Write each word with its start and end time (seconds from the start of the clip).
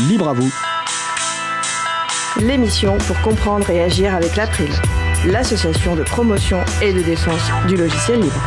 Libre 0.00 0.28
à 0.28 0.34
vous. 0.34 0.52
L'émission 2.38 2.98
pour 2.98 3.18
comprendre 3.22 3.70
et 3.70 3.82
agir 3.82 4.14
avec 4.14 4.36
l'April, 4.36 4.68
l'association 5.26 5.96
de 5.96 6.02
promotion 6.02 6.58
et 6.82 6.92
de 6.92 7.00
défense 7.00 7.50
du 7.66 7.76
logiciel 7.76 8.20
libre. 8.20 8.42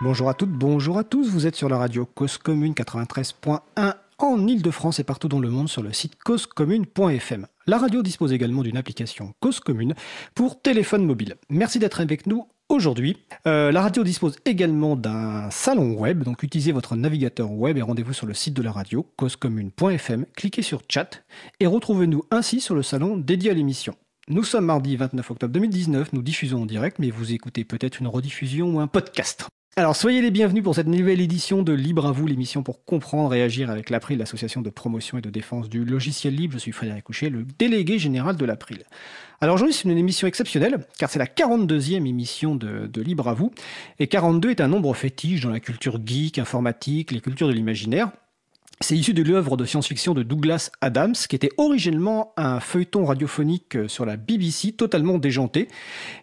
Bonjour 0.00 0.30
à 0.30 0.34
toutes, 0.34 0.50
bonjour 0.50 0.96
à 0.96 1.04
tous. 1.04 1.28
Vous 1.28 1.46
êtes 1.46 1.56
sur 1.56 1.68
la 1.68 1.76
radio 1.76 2.06
Cause 2.06 2.38
Commune 2.38 2.72
93.1 2.72 3.94
en 4.22 4.46
Ile-de-France 4.46 4.98
et 5.00 5.04
partout 5.04 5.28
dans 5.28 5.40
le 5.40 5.50
monde 5.50 5.68
sur 5.68 5.82
le 5.82 5.92
site 5.92 6.16
causecommune.fm. 6.22 7.46
La 7.66 7.78
radio 7.78 8.02
dispose 8.02 8.32
également 8.32 8.62
d'une 8.62 8.76
application 8.76 9.34
Cause 9.40 9.60
Commune 9.60 9.94
pour 10.34 10.60
téléphone 10.60 11.04
mobile. 11.04 11.36
Merci 11.48 11.78
d'être 11.78 12.00
avec 12.00 12.26
nous 12.26 12.46
aujourd'hui. 12.68 13.18
Euh, 13.46 13.72
la 13.72 13.82
radio 13.82 14.04
dispose 14.04 14.36
également 14.44 14.96
d'un 14.96 15.50
salon 15.50 15.94
web, 15.94 16.22
donc 16.22 16.42
utilisez 16.42 16.72
votre 16.72 16.96
navigateur 16.96 17.50
web 17.50 17.76
et 17.76 17.82
rendez-vous 17.82 18.12
sur 18.12 18.26
le 18.26 18.34
site 18.34 18.54
de 18.54 18.62
la 18.62 18.72
radio, 18.72 19.06
causecommune.fm, 19.16 20.26
cliquez 20.36 20.62
sur 20.62 20.82
chat 20.88 21.24
et 21.60 21.66
retrouvez-nous 21.66 22.24
ainsi 22.30 22.60
sur 22.60 22.74
le 22.74 22.82
salon 22.82 23.16
dédié 23.16 23.50
à 23.50 23.54
l'émission. 23.54 23.94
Nous 24.28 24.44
sommes 24.44 24.66
mardi 24.66 24.96
29 24.96 25.30
octobre 25.32 25.52
2019, 25.52 26.12
nous 26.12 26.22
diffusons 26.22 26.62
en 26.62 26.66
direct, 26.66 26.98
mais 26.98 27.10
vous 27.10 27.32
écoutez 27.32 27.64
peut-être 27.64 28.00
une 28.00 28.06
rediffusion 28.06 28.76
ou 28.76 28.80
un 28.80 28.86
podcast. 28.86 29.48
Alors 29.74 29.96
soyez 29.96 30.20
les 30.20 30.30
bienvenus 30.30 30.62
pour 30.62 30.74
cette 30.74 30.86
nouvelle 30.86 31.22
édition 31.22 31.62
de 31.62 31.72
Libre 31.72 32.04
à 32.04 32.12
vous, 32.12 32.26
l'émission 32.26 32.62
pour 32.62 32.84
comprendre 32.84 33.32
et 33.32 33.42
agir 33.42 33.70
avec 33.70 33.88
l'April, 33.88 34.18
l'association 34.18 34.60
de 34.60 34.68
promotion 34.68 35.16
et 35.16 35.22
de 35.22 35.30
défense 35.30 35.70
du 35.70 35.86
logiciel 35.86 36.34
libre. 36.34 36.52
Je 36.52 36.58
suis 36.58 36.72
Frédéric 36.72 37.04
Couchet, 37.04 37.30
le 37.30 37.46
délégué 37.58 37.98
général 37.98 38.36
de 38.36 38.44
l'April. 38.44 38.82
Alors 39.40 39.54
aujourd'hui 39.54 39.72
c'est 39.72 39.88
une 39.88 39.96
émission 39.96 40.28
exceptionnelle 40.28 40.84
car 40.98 41.08
c'est 41.08 41.18
la 41.18 41.24
42e 41.24 42.06
émission 42.06 42.54
de, 42.54 42.86
de, 42.86 43.00
Libre 43.00 43.28
à 43.28 43.32
vous 43.32 43.50
et 43.98 44.08
42 44.08 44.50
est 44.50 44.60
un 44.60 44.68
nombre 44.68 44.92
fétiche 44.92 45.40
dans 45.40 45.48
la 45.48 45.60
culture 45.60 45.98
geek, 46.04 46.38
informatique, 46.38 47.10
les 47.10 47.22
cultures 47.22 47.48
de 47.48 47.54
l'imaginaire. 47.54 48.10
C'est 48.82 48.96
issu 48.96 49.14
de 49.14 49.22
l'œuvre 49.22 49.56
de 49.56 49.64
science-fiction 49.64 50.12
de 50.12 50.24
Douglas 50.24 50.72
Adams, 50.80 51.14
qui 51.14 51.36
était 51.36 51.50
originellement 51.56 52.32
un 52.36 52.58
feuilleton 52.58 53.04
radiophonique 53.04 53.78
sur 53.86 54.04
la 54.04 54.16
BBC 54.16 54.72
totalement 54.72 55.18
déjanté, 55.18 55.68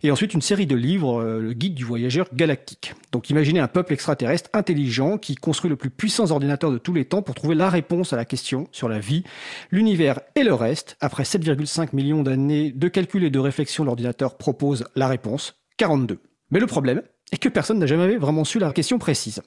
et 0.03 0.11
ensuite 0.11 0.33
une 0.33 0.41
série 0.41 0.67
de 0.67 0.75
livres, 0.75 1.21
euh, 1.21 1.39
le 1.39 1.53
guide 1.53 1.73
du 1.73 1.85
voyageur 1.85 2.27
galactique. 2.33 2.95
Donc 3.13 3.29
imaginez 3.29 3.61
un 3.61 3.69
peuple 3.69 3.93
extraterrestre 3.93 4.49
intelligent 4.51 5.17
qui 5.17 5.35
construit 5.35 5.69
le 5.69 5.77
plus 5.77 5.89
puissant 5.89 6.29
ordinateur 6.31 6.69
de 6.69 6.77
tous 6.77 6.93
les 6.93 7.05
temps 7.05 7.21
pour 7.21 7.33
trouver 7.33 7.55
la 7.55 7.69
réponse 7.69 8.11
à 8.11 8.17
la 8.17 8.25
question 8.25 8.67
sur 8.73 8.89
la 8.89 8.99
vie, 8.99 9.23
l'univers 9.71 10.19
et 10.35 10.43
le 10.43 10.53
reste. 10.53 10.97
Après 10.99 11.23
7,5 11.23 11.95
millions 11.95 12.23
d'années 12.23 12.73
de 12.73 12.87
calcul 12.89 13.23
et 13.23 13.29
de 13.29 13.39
réflexion, 13.39 13.85
l'ordinateur 13.85 14.37
propose 14.37 14.83
la 14.97 15.07
réponse, 15.07 15.55
42. 15.77 16.19
Mais 16.51 16.59
le 16.59 16.67
problème, 16.67 17.03
et 17.31 17.37
que 17.37 17.49
personne 17.49 17.79
n'a 17.79 17.85
jamais 17.85 18.17
vraiment 18.17 18.43
su 18.43 18.59
la 18.59 18.71
question 18.71 18.99
précise. 18.99 19.41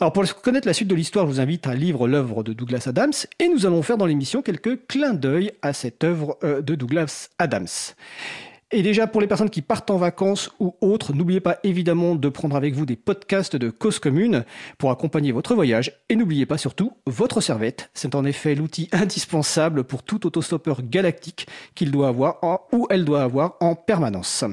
Alors 0.00 0.12
pour 0.12 0.24
connaître 0.42 0.66
la 0.66 0.74
suite 0.74 0.88
de 0.88 0.94
l'histoire, 0.94 1.26
je 1.26 1.32
vous 1.32 1.40
invite 1.40 1.66
à 1.66 1.74
lire 1.74 2.06
l'œuvre 2.06 2.42
de 2.42 2.52
Douglas 2.52 2.84
Adams 2.86 3.12
et 3.38 3.48
nous 3.48 3.66
allons 3.66 3.82
faire 3.82 3.98
dans 3.98 4.06
l'émission 4.06 4.42
quelques 4.42 4.86
clins 4.86 5.14
d'œil 5.14 5.52
à 5.62 5.72
cette 5.72 6.04
œuvre 6.04 6.38
euh, 6.44 6.62
de 6.62 6.74
Douglas 6.74 7.28
Adams. 7.38 7.66
Et 8.72 8.82
déjà, 8.82 9.08
pour 9.08 9.20
les 9.20 9.26
personnes 9.26 9.50
qui 9.50 9.62
partent 9.62 9.90
en 9.90 9.96
vacances 9.96 10.50
ou 10.60 10.76
autres, 10.80 11.12
n'oubliez 11.12 11.40
pas 11.40 11.58
évidemment 11.64 12.14
de 12.14 12.28
prendre 12.28 12.54
avec 12.54 12.72
vous 12.72 12.86
des 12.86 12.94
podcasts 12.94 13.56
de 13.56 13.68
cause 13.68 13.98
commune 13.98 14.44
pour 14.78 14.92
accompagner 14.92 15.32
votre 15.32 15.56
voyage. 15.56 15.92
Et 16.08 16.14
n'oubliez 16.14 16.46
pas 16.46 16.56
surtout 16.56 16.92
votre 17.04 17.40
serviette. 17.40 17.90
C'est 17.94 18.14
en 18.14 18.24
effet 18.24 18.54
l'outil 18.54 18.88
indispensable 18.92 19.82
pour 19.82 20.04
tout 20.04 20.24
autostoppeur 20.24 20.82
galactique 20.82 21.48
qu'il 21.74 21.90
doit 21.90 22.08
avoir 22.08 22.38
ou 22.72 22.86
elle 22.90 23.04
doit 23.04 23.24
avoir 23.24 23.56
en 23.58 23.74
permanence. 23.74 24.44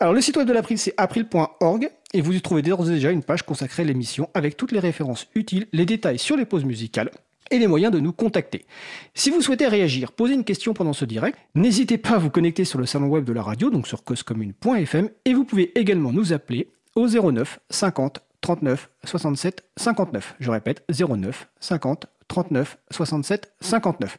Alors 0.00 0.12
le 0.12 0.20
site 0.20 0.36
web 0.36 0.46
de 0.46 0.52
l'April 0.52 0.78
c'est 0.78 0.94
april.org 0.96 1.90
et 2.14 2.20
vous 2.20 2.32
y 2.32 2.40
trouvez 2.40 2.62
d'ores 2.62 2.88
et 2.88 2.94
déjà 2.94 3.10
une 3.10 3.22
page 3.22 3.42
consacrée 3.42 3.82
à 3.82 3.86
l'émission 3.86 4.30
avec 4.34 4.56
toutes 4.56 4.72
les 4.72 4.80
références 4.80 5.26
utiles, 5.34 5.66
les 5.72 5.86
détails 5.86 6.18
sur 6.18 6.36
les 6.36 6.44
pauses 6.44 6.64
musicales 6.64 7.10
et 7.50 7.58
les 7.58 7.66
moyens 7.66 7.92
de 7.92 8.00
nous 8.00 8.12
contacter. 8.12 8.66
Si 9.14 9.30
vous 9.30 9.40
souhaitez 9.40 9.66
réagir, 9.66 10.12
poser 10.12 10.34
une 10.34 10.44
question 10.44 10.74
pendant 10.74 10.92
ce 10.92 11.04
direct, 11.04 11.38
n'hésitez 11.54 11.98
pas 11.98 12.10
à 12.10 12.18
vous 12.18 12.30
connecter 12.30 12.64
sur 12.64 12.78
le 12.78 12.86
salon 12.86 13.06
web 13.06 13.24
de 13.24 13.32
la 13.32 13.42
radio, 13.42 13.70
donc 13.70 13.86
sur 13.86 14.04
causecommune.fm, 14.04 15.08
et 15.24 15.34
vous 15.34 15.44
pouvez 15.44 15.78
également 15.78 16.12
nous 16.12 16.32
appeler 16.32 16.68
au 16.94 17.08
09 17.08 17.60
50 17.70 18.20
39 18.40 18.90
67 19.04 19.64
59. 19.76 20.36
Je 20.38 20.50
répète, 20.50 20.84
09 20.90 21.48
50 21.60 22.06
39 22.28 22.78
67 22.90 23.52
59. 23.60 24.18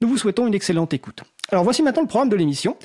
Nous 0.00 0.08
vous 0.08 0.16
souhaitons 0.16 0.46
une 0.46 0.54
excellente 0.54 0.94
écoute. 0.94 1.22
Alors 1.50 1.64
voici 1.64 1.82
maintenant 1.82 2.02
le 2.02 2.08
programme 2.08 2.30
de 2.30 2.36
l'émission. 2.36 2.76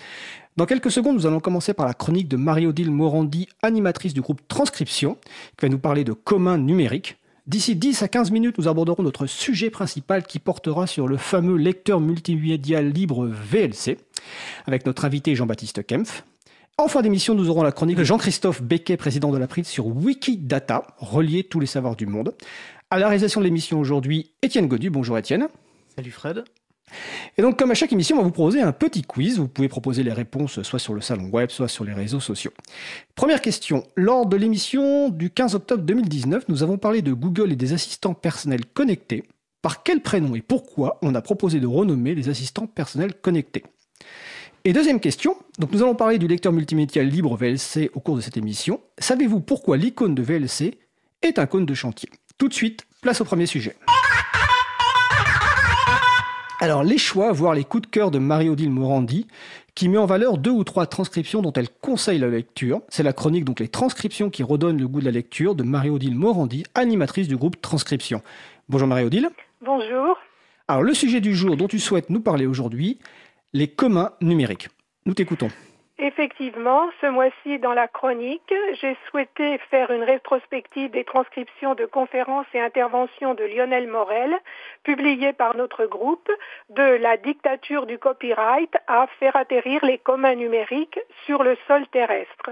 Dans 0.57 0.65
quelques 0.65 0.89
secondes, 0.89 1.15
nous 1.15 1.25
allons 1.25 1.41
commencer 1.41 1.73
par 1.73 1.85
la 1.85 1.93
chronique 1.93 2.29
de 2.29 2.37
Marie-Odile 2.37 2.89
Morandi, 2.89 3.49
animatrice 3.61 4.13
du 4.13 4.21
groupe 4.21 4.39
Transcription, 4.47 5.17
qui 5.57 5.65
va 5.65 5.67
nous 5.67 5.79
parler 5.79 6.05
de 6.05 6.13
commun 6.13 6.57
numérique. 6.57 7.17
D'ici 7.45 7.75
10 7.75 8.03
à 8.03 8.07
15 8.07 8.31
minutes, 8.31 8.57
nous 8.57 8.69
aborderons 8.69 9.03
notre 9.03 9.25
sujet 9.25 9.69
principal 9.69 10.23
qui 10.23 10.39
portera 10.39 10.87
sur 10.87 11.09
le 11.09 11.17
fameux 11.17 11.57
lecteur 11.57 11.99
multimédia 11.99 12.81
libre 12.81 13.25
VLC, 13.25 13.97
avec 14.65 14.85
notre 14.85 15.03
invité 15.03 15.35
Jean-Baptiste 15.35 15.85
Kempf. 15.85 16.23
En 16.77 16.87
fin 16.87 17.01
d'émission, 17.01 17.35
nous 17.35 17.49
aurons 17.49 17.63
la 17.63 17.73
chronique 17.73 17.97
de 17.97 18.05
Jean-Christophe 18.05 18.61
Becquet, 18.61 18.95
président 18.95 19.31
de 19.31 19.35
la 19.35 19.41
l'April, 19.41 19.65
sur 19.65 19.87
Wikidata, 19.87 20.87
relier 20.99 21.43
tous 21.43 21.59
les 21.59 21.67
savoirs 21.67 21.97
du 21.97 22.05
monde. 22.05 22.33
À 22.89 22.97
la 22.97 23.07
réalisation 23.09 23.41
de 23.41 23.45
l'émission 23.45 23.77
aujourd'hui, 23.77 24.31
Étienne 24.41 24.69
Godu. 24.69 24.89
Bonjour 24.89 25.17
Étienne. 25.17 25.49
Salut 25.97 26.11
Fred. 26.11 26.45
Et 27.37 27.41
donc, 27.41 27.57
comme 27.57 27.71
à 27.71 27.73
chaque 27.73 27.91
émission, 27.91 28.15
on 28.15 28.19
va 28.19 28.25
vous 28.25 28.31
proposer 28.31 28.61
un 28.61 28.71
petit 28.71 29.01
quiz. 29.01 29.39
Vous 29.39 29.47
pouvez 29.47 29.67
proposer 29.67 30.03
les 30.03 30.13
réponses 30.13 30.61
soit 30.61 30.79
sur 30.79 30.93
le 30.93 31.01
salon 31.01 31.29
web, 31.29 31.49
soit 31.49 31.67
sur 31.67 31.83
les 31.83 31.93
réseaux 31.93 32.19
sociaux. 32.19 32.51
Première 33.15 33.41
question. 33.41 33.83
Lors 33.95 34.25
de 34.25 34.37
l'émission 34.37 35.09
du 35.09 35.29
15 35.29 35.55
octobre 35.55 35.83
2019, 35.83 36.45
nous 36.47 36.63
avons 36.63 36.77
parlé 36.77 37.01
de 37.01 37.13
Google 37.13 37.51
et 37.51 37.55
des 37.55 37.73
assistants 37.73 38.13
personnels 38.13 38.65
connectés. 38.65 39.23
Par 39.61 39.83
quel 39.83 40.01
prénom 40.01 40.35
et 40.35 40.41
pourquoi 40.41 40.99
on 41.01 41.15
a 41.15 41.21
proposé 41.21 41.59
de 41.59 41.67
renommer 41.67 42.13
les 42.13 42.29
assistants 42.29 42.67
personnels 42.67 43.15
connectés? 43.15 43.63
Et 44.63 44.73
deuxième 44.73 44.99
question, 44.99 45.35
donc 45.59 45.71
nous 45.71 45.83
allons 45.83 45.95
parler 45.95 46.17
du 46.17 46.27
lecteur 46.27 46.51
multimédia 46.51 47.03
libre 47.03 47.35
VLC 47.35 47.91
au 47.93 47.99
cours 47.99 48.15
de 48.15 48.21
cette 48.21 48.37
émission. 48.37 48.79
Savez-vous 48.97 49.39
pourquoi 49.39 49.77
l'icône 49.77 50.15
de 50.15 50.23
VLC 50.23 50.79
est 51.21 51.37
un 51.39 51.45
cône 51.45 51.65
de 51.65 51.73
chantier? 51.73 52.09
Tout 52.37 52.47
de 52.47 52.53
suite, 52.53 52.85
place 53.01 53.21
au 53.21 53.25
premier 53.25 53.45
sujet. 53.45 53.75
Alors, 56.61 56.83
les 56.83 56.97
choix, 56.97 57.33
voire 57.33 57.53
les 57.53 57.65
coups 57.65 57.83
de 57.83 57.87
cœur 57.87 58.11
de 58.11 58.19
Marie-Odile 58.19 58.71
Morandi, 58.71 59.27
qui 59.75 59.89
met 59.89 59.97
en 59.97 60.05
valeur 60.05 60.37
deux 60.37 60.51
ou 60.51 60.63
trois 60.63 60.85
transcriptions 60.85 61.41
dont 61.41 61.51
elle 61.51 61.67
conseille 61.69 62.17
la 62.17 62.29
lecture. 62.29 62.81
C'est 62.87 63.03
la 63.03 63.11
chronique, 63.11 63.43
donc 63.43 63.59
les 63.59 63.67
transcriptions 63.67 64.29
qui 64.29 64.41
redonnent 64.41 64.79
le 64.79 64.87
goût 64.87 65.01
de 65.01 65.05
la 65.05 65.11
lecture, 65.11 65.53
de 65.53 65.63
Marie-Odile 65.63 66.15
Morandi, 66.15 66.63
animatrice 66.73 67.27
du 67.27 67.35
groupe 67.35 67.59
Transcription. 67.61 68.21
Bonjour 68.69 68.87
Marie-Odile. 68.87 69.29
Bonjour. 69.61 70.17
Alors, 70.69 70.81
le 70.81 70.93
sujet 70.93 71.19
du 71.19 71.35
jour 71.35 71.57
dont 71.57 71.67
tu 71.67 71.77
souhaites 71.77 72.09
nous 72.09 72.21
parler 72.21 72.45
aujourd'hui, 72.45 72.99
les 73.51 73.67
communs 73.67 74.11
numériques. 74.21 74.69
Nous 75.05 75.13
t'écoutons. 75.13 75.49
Effectivement, 75.97 76.89
ce 76.99 77.05
mois-ci, 77.05 77.57
dans 77.59 77.73
la 77.73 77.87
chronique, 77.87 78.53
j'ai 78.81 78.97
souhaité 79.09 79.57
faire 79.69 79.91
une 79.91 80.03
rétrospective 80.03 80.91
des 80.91 81.05
transcriptions 81.05 81.73
de 81.73 81.85
conférences 81.85 82.47
et 82.53 82.59
interventions 82.59 83.33
de 83.33 83.45
Lionel 83.45 83.87
Morel, 83.87 84.35
publiées 84.83 85.31
par 85.31 85.55
notre 85.55 85.85
groupe, 85.85 86.29
de 86.69 86.83
la 86.83 87.15
dictature 87.15 87.85
du 87.85 87.97
copyright 87.97 88.75
à 88.87 89.07
faire 89.19 89.37
atterrir 89.37 89.85
les 89.85 89.97
communs 89.97 90.35
numériques 90.35 90.99
sur 91.25 91.43
le 91.43 91.55
sol 91.65 91.87
terrestre. 91.87 92.51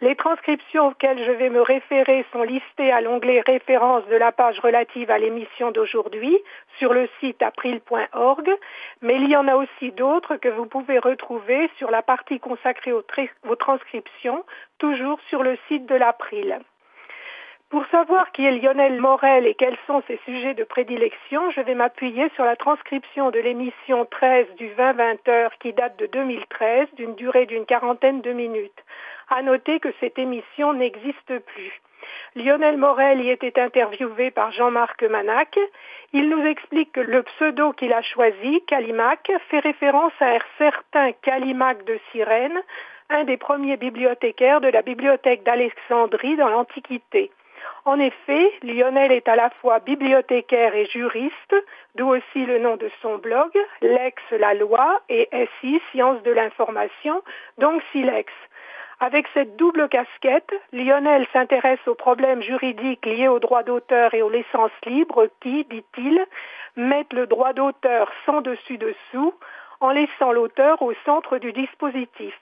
Les 0.00 0.16
transcriptions 0.16 0.88
auxquelles 0.88 1.22
je 1.24 1.30
vais 1.32 1.50
me 1.50 1.60
référer 1.60 2.24
sont 2.32 2.42
listées 2.42 2.90
à 2.90 3.00
l'onglet 3.00 3.42
référence 3.46 4.06
de 4.06 4.16
la 4.16 4.32
page 4.32 4.58
relative 4.60 5.10
à 5.10 5.18
l'émission 5.18 5.70
d'aujourd'hui 5.70 6.38
sur 6.78 6.92
le 6.92 7.08
site 7.20 7.42
april.org, 7.42 8.50
mais 9.02 9.16
il 9.16 9.28
y 9.28 9.36
en 9.36 9.48
a 9.48 9.56
aussi 9.56 9.92
d'autres 9.92 10.36
que 10.36 10.48
vous 10.48 10.66
pouvez 10.66 10.98
retrouver 10.98 11.70
sur 11.76 11.90
la 11.90 12.02
partie 12.02 12.40
consacrée 12.40 12.92
aux, 12.92 13.56
transcriptions, 13.56 14.44
toujours 14.78 15.18
sur 15.28 15.42
le 15.42 15.58
site 15.68 15.86
de 15.86 15.94
l'April. 15.94 16.60
Pour 17.70 17.86
savoir 17.92 18.32
qui 18.32 18.44
est 18.44 18.50
Lionel 18.50 19.00
Morel 19.00 19.46
et 19.46 19.54
quels 19.54 19.78
sont 19.86 20.02
ses 20.08 20.18
sujets 20.24 20.54
de 20.54 20.64
prédilection, 20.64 21.50
je 21.50 21.60
vais 21.60 21.76
m'appuyer 21.76 22.28
sur 22.34 22.44
la 22.44 22.56
transcription 22.56 23.30
de 23.30 23.38
l'émission 23.38 24.06
13 24.10 24.46
du 24.56 24.70
20-20 24.70 25.30
heures 25.30 25.52
qui 25.60 25.72
date 25.72 25.96
de 25.96 26.06
2013 26.06 26.88
d'une 26.96 27.14
durée 27.14 27.46
d'une 27.46 27.66
quarantaine 27.66 28.22
de 28.22 28.32
minutes. 28.32 28.82
À 29.30 29.42
noter 29.42 29.78
que 29.78 29.92
cette 30.00 30.18
émission 30.18 30.72
n'existe 30.72 31.38
plus. 31.38 31.80
Lionel 32.34 32.76
Morel 32.76 33.20
y 33.20 33.30
était 33.30 33.60
interviewé 33.60 34.32
par 34.32 34.50
Jean-Marc 34.50 35.04
Manac. 35.04 35.56
Il 36.12 36.28
nous 36.28 36.44
explique 36.44 36.90
que 36.90 37.00
le 37.00 37.22
pseudo 37.22 37.72
qu'il 37.72 37.92
a 37.92 38.02
choisi, 38.02 38.60
Calimac, 38.66 39.30
fait 39.48 39.60
référence 39.60 40.12
à 40.18 40.34
un 40.34 40.38
certain 40.58 41.12
Calimac 41.12 41.84
de 41.84 41.96
Cyrène, 42.10 42.60
un 43.08 43.22
des 43.22 43.36
premiers 43.36 43.76
bibliothécaires 43.76 44.60
de 44.60 44.68
la 44.68 44.82
bibliothèque 44.82 45.44
d'Alexandrie 45.44 46.34
dans 46.36 46.48
l'Antiquité. 46.48 47.30
En 47.84 48.00
effet, 48.00 48.52
Lionel 48.62 49.12
est 49.12 49.28
à 49.28 49.36
la 49.36 49.50
fois 49.60 49.78
bibliothécaire 49.78 50.74
et 50.74 50.86
juriste, 50.86 51.54
d'où 51.94 52.08
aussi 52.08 52.46
le 52.46 52.58
nom 52.58 52.76
de 52.76 52.90
son 53.00 53.18
blog, 53.18 53.50
Lex 53.80 54.20
la 54.32 54.54
loi 54.54 55.00
et 55.08 55.28
SI 55.60 55.80
Sciences 55.90 56.22
de 56.24 56.32
l'information, 56.32 57.22
donc 57.58 57.80
Silex. 57.92 58.32
Avec 59.02 59.26
cette 59.32 59.56
double 59.56 59.88
casquette, 59.88 60.52
Lionel 60.74 61.26
s'intéresse 61.32 61.80
aux 61.86 61.94
problèmes 61.94 62.42
juridiques 62.42 63.06
liés 63.06 63.28
aux 63.28 63.38
droits 63.38 63.62
d'auteur 63.62 64.12
et 64.12 64.20
aux 64.20 64.28
licences 64.28 64.70
libres 64.84 65.26
qui, 65.40 65.64
dit-il, 65.64 66.26
mettent 66.76 67.14
le 67.14 67.26
droit 67.26 67.54
d'auteur 67.54 68.12
sans 68.26 68.42
dessus-dessous 68.42 69.32
en 69.80 69.90
laissant 69.90 70.32
l'auteur 70.32 70.82
au 70.82 70.92
centre 71.06 71.38
du 71.38 71.54
dispositif. 71.54 72.38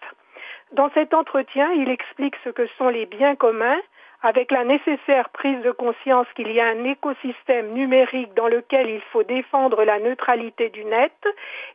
Dans 0.72 0.90
cet 0.94 1.14
entretien, 1.14 1.70
il 1.70 1.88
explique 1.88 2.34
ce 2.42 2.50
que 2.50 2.66
sont 2.76 2.88
les 2.88 3.06
biens 3.06 3.36
communs, 3.36 3.80
avec 4.22 4.50
la 4.50 4.64
nécessaire 4.64 5.28
prise 5.30 5.60
de 5.62 5.70
conscience 5.70 6.26
qu'il 6.34 6.50
y 6.50 6.60
a 6.60 6.66
un 6.66 6.84
écosystème 6.84 7.72
numérique 7.72 8.34
dans 8.34 8.48
lequel 8.48 8.90
il 8.90 9.00
faut 9.12 9.22
défendre 9.22 9.84
la 9.84 9.98
neutralité 10.00 10.70
du 10.70 10.84
net 10.84 11.12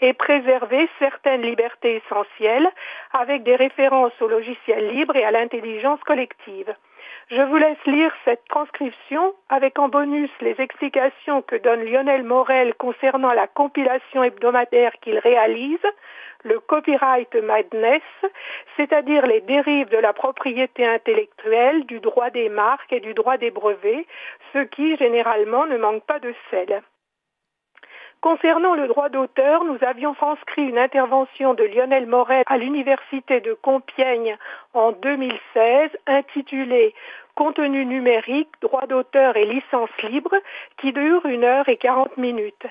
et 0.01 0.13
préserver 0.13 0.89
certaines 0.99 1.41
libertés 1.41 2.01
essentielles, 2.05 2.69
avec 3.13 3.43
des 3.43 3.55
références 3.55 4.19
au 4.21 4.27
logiciel 4.27 4.89
libre 4.89 5.15
et 5.15 5.23
à 5.23 5.31
l'intelligence 5.31 6.01
collective. 6.01 6.73
Je 7.29 7.41
vous 7.41 7.55
laisse 7.55 7.83
lire 7.85 8.11
cette 8.25 8.45
transcription 8.49 9.33
avec 9.49 9.79
en 9.79 9.87
bonus 9.87 10.29
les 10.41 10.55
explications 10.59 11.41
que 11.41 11.55
donne 11.55 11.83
Lionel 11.83 12.23
Morel 12.23 12.73
concernant 12.75 13.31
la 13.33 13.47
compilation 13.47 14.23
hebdomadaire 14.23 14.91
qu'il 15.01 15.19
réalise, 15.19 15.85
le 16.43 16.59
copyright 16.59 17.33
madness, 17.35 18.01
c'est-à-dire 18.77 19.25
les 19.25 19.41
dérives 19.41 19.89
de 19.89 19.97
la 19.97 20.13
propriété 20.13 20.85
intellectuelle, 20.85 21.85
du 21.85 21.99
droit 21.99 22.29
des 22.29 22.49
marques 22.49 22.91
et 22.93 22.99
du 22.99 23.13
droit 23.13 23.37
des 23.37 23.51
brevets, 23.51 24.05
ce 24.53 24.59
qui 24.59 24.95
généralement 24.97 25.65
ne 25.65 25.77
manque 25.77 26.05
pas 26.05 26.19
de 26.19 26.33
sel. 26.51 26.83
Concernant 28.23 28.73
le 28.73 28.87
droit 28.87 29.09
d'auteur, 29.09 29.65
nous 29.65 29.77
avions 29.81 30.13
transcrit 30.13 30.63
une 30.63 30.77
intervention 30.77 31.53
de 31.55 31.65
Lionel 31.65 32.05
Morel 32.05 32.43
à 32.45 32.57
l'Université 32.57 33.41
de 33.41 33.51
Compiègne 33.51 34.37
en 34.73 34.93
2016 34.93 35.89
intitulée 36.07 36.95
Contenu 37.35 37.83
numérique, 37.83 38.47
droit 38.61 38.87
d'auteur 38.87 39.35
et 39.35 39.45
licence 39.45 39.89
libre 40.03 40.35
qui 40.77 40.93
dure 40.93 41.25
une 41.25 41.43
heure 41.43 41.67
et 41.67 41.75
quarante 41.75 42.15
minutes. 42.15 42.65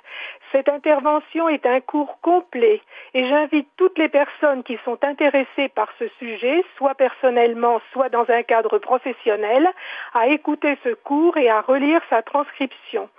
Cette 0.52 0.70
intervention 0.70 1.50
est 1.50 1.66
un 1.66 1.80
cours 1.80 2.18
complet 2.22 2.80
et 3.12 3.26
j'invite 3.26 3.68
toutes 3.76 3.98
les 3.98 4.08
personnes 4.08 4.62
qui 4.62 4.78
sont 4.86 5.04
intéressées 5.04 5.68
par 5.74 5.88
ce 5.98 6.08
sujet, 6.18 6.64
soit 6.78 6.94
personnellement, 6.94 7.82
soit 7.92 8.08
dans 8.08 8.24
un 8.30 8.42
cadre 8.42 8.78
professionnel, 8.78 9.68
à 10.14 10.28
écouter 10.28 10.78
ce 10.82 10.94
cours 10.94 11.36
et 11.36 11.50
à 11.50 11.60
relire 11.60 12.00
sa 12.08 12.22
transcription. 12.22 13.10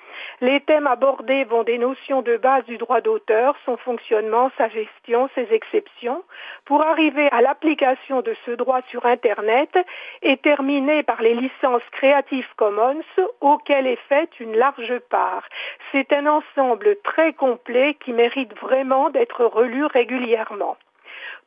Les 0.42 0.60
thèmes 0.62 0.88
abordés 0.88 1.44
vont 1.44 1.63
des 1.63 1.77
notions 1.77 2.21
de 2.21 2.38
base 2.38 2.65
du 2.65 2.77
droit 2.77 3.01
d'auteur, 3.01 3.56
son 3.65 3.77
fonctionnement, 3.77 4.51
sa 4.57 4.69
gestion, 4.69 5.30
ses 5.36 5.48
exceptions, 5.51 6.24
pour 6.65 6.81
arriver 6.83 7.30
à 7.31 7.42
l'application 7.42 8.21
de 8.21 8.36
ce 8.45 8.51
droit 8.51 8.81
sur 8.89 9.06
Internet 9.06 9.77
et 10.21 10.38
terminer 10.38 11.04
par 11.04 11.21
les 11.21 11.33
licences 11.33 11.83
Creative 11.92 12.48
Commons 12.56 13.01
auxquelles 13.42 13.88
est 13.88 14.07
faite 14.07 14.39
une 14.39 14.56
large 14.56 15.00
part. 15.10 15.48
C'est 15.92 16.13
un 16.13 16.27
ensemble 16.27 16.98
très 17.04 17.33
complet 17.33 17.95
qui 17.95 18.13
mérite 18.13 18.57
vraiment 18.60 19.10
d'être 19.10 19.45
relu 19.45 19.86
régulièrement. 19.86 20.77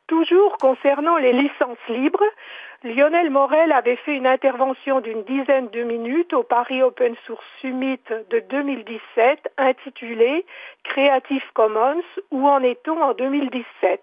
Toujours 0.07 0.57
concernant 0.57 1.17
les 1.17 1.33
licences 1.33 1.77
libres, 1.89 2.23
Lionel 2.83 3.29
Morel 3.29 3.71
avait 3.71 3.95
fait 3.97 4.15
une 4.15 4.27
intervention 4.27 5.01
d'une 5.01 5.23
dizaine 5.23 5.69
de 5.69 5.83
minutes 5.83 6.33
au 6.33 6.43
Paris 6.43 6.81
Open 6.83 7.15
Source 7.25 7.45
Summit 7.59 7.99
de 8.29 8.39
2017 8.39 9.51
intitulée 9.57 10.45
Creative 10.83 11.43
Commons, 11.53 12.03
où 12.31 12.47
en 12.47 12.61
est-on 12.61 13.01
en 13.01 13.13
2017 13.13 14.01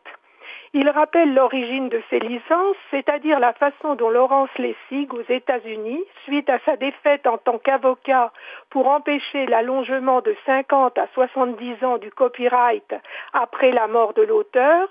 il 0.73 0.89
rappelle 0.89 1.35
l'origine 1.35 1.89
de 1.89 2.03
ces 2.11 2.19
licences, 2.19 2.77
c'est-à-dire 2.91 3.39
la 3.39 3.53
façon 3.53 3.95
dont 3.95 4.11
Laurence 4.11 4.51
Lessig, 4.59 5.13
aux 5.15 5.23
États-Unis, 5.29 6.03
suite 6.25 6.51
à 6.51 6.59
sa 6.65 6.77
défaite 6.77 7.27
en 7.27 7.39
tant 7.39 7.59
qu'avocat 7.59 8.33
pour 8.71 8.89
empêcher 8.89 9.47
l'allongement 9.47 10.21
de 10.21 10.35
50 10.47 10.99
à 10.99 11.07
70 11.15 11.85
ans 11.85 11.99
du 11.99 12.11
copyright 12.11 12.95
après 13.33 13.71
la 13.71 13.87
mort 13.87 14.15
de 14.15 14.23
l'auteur, 14.23 14.89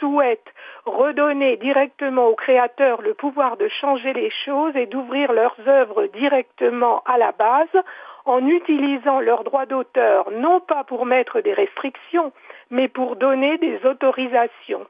souhaite 0.00 0.46
redonner 0.84 1.56
directement 1.56 2.26
aux 2.28 2.34
créateurs 2.34 3.02
le 3.02 3.14
pouvoir 3.14 3.56
de 3.56 3.68
changer 3.68 4.12
les 4.12 4.30
choses 4.30 4.76
et 4.76 4.86
d'ouvrir 4.86 5.32
leurs 5.32 5.56
œuvres 5.66 6.06
directement 6.06 7.02
à 7.06 7.18
la 7.18 7.32
base 7.32 7.84
en 8.26 8.44
utilisant 8.46 9.20
leurs 9.20 9.44
droits 9.44 9.66
d'auteur 9.66 10.30
non 10.30 10.60
pas 10.60 10.84
pour 10.84 11.06
mettre 11.06 11.40
des 11.40 11.52
restrictions, 11.52 12.32
mais 12.70 12.88
pour 12.88 13.16
donner 13.16 13.56
des 13.58 13.84
autorisations. 13.84 14.86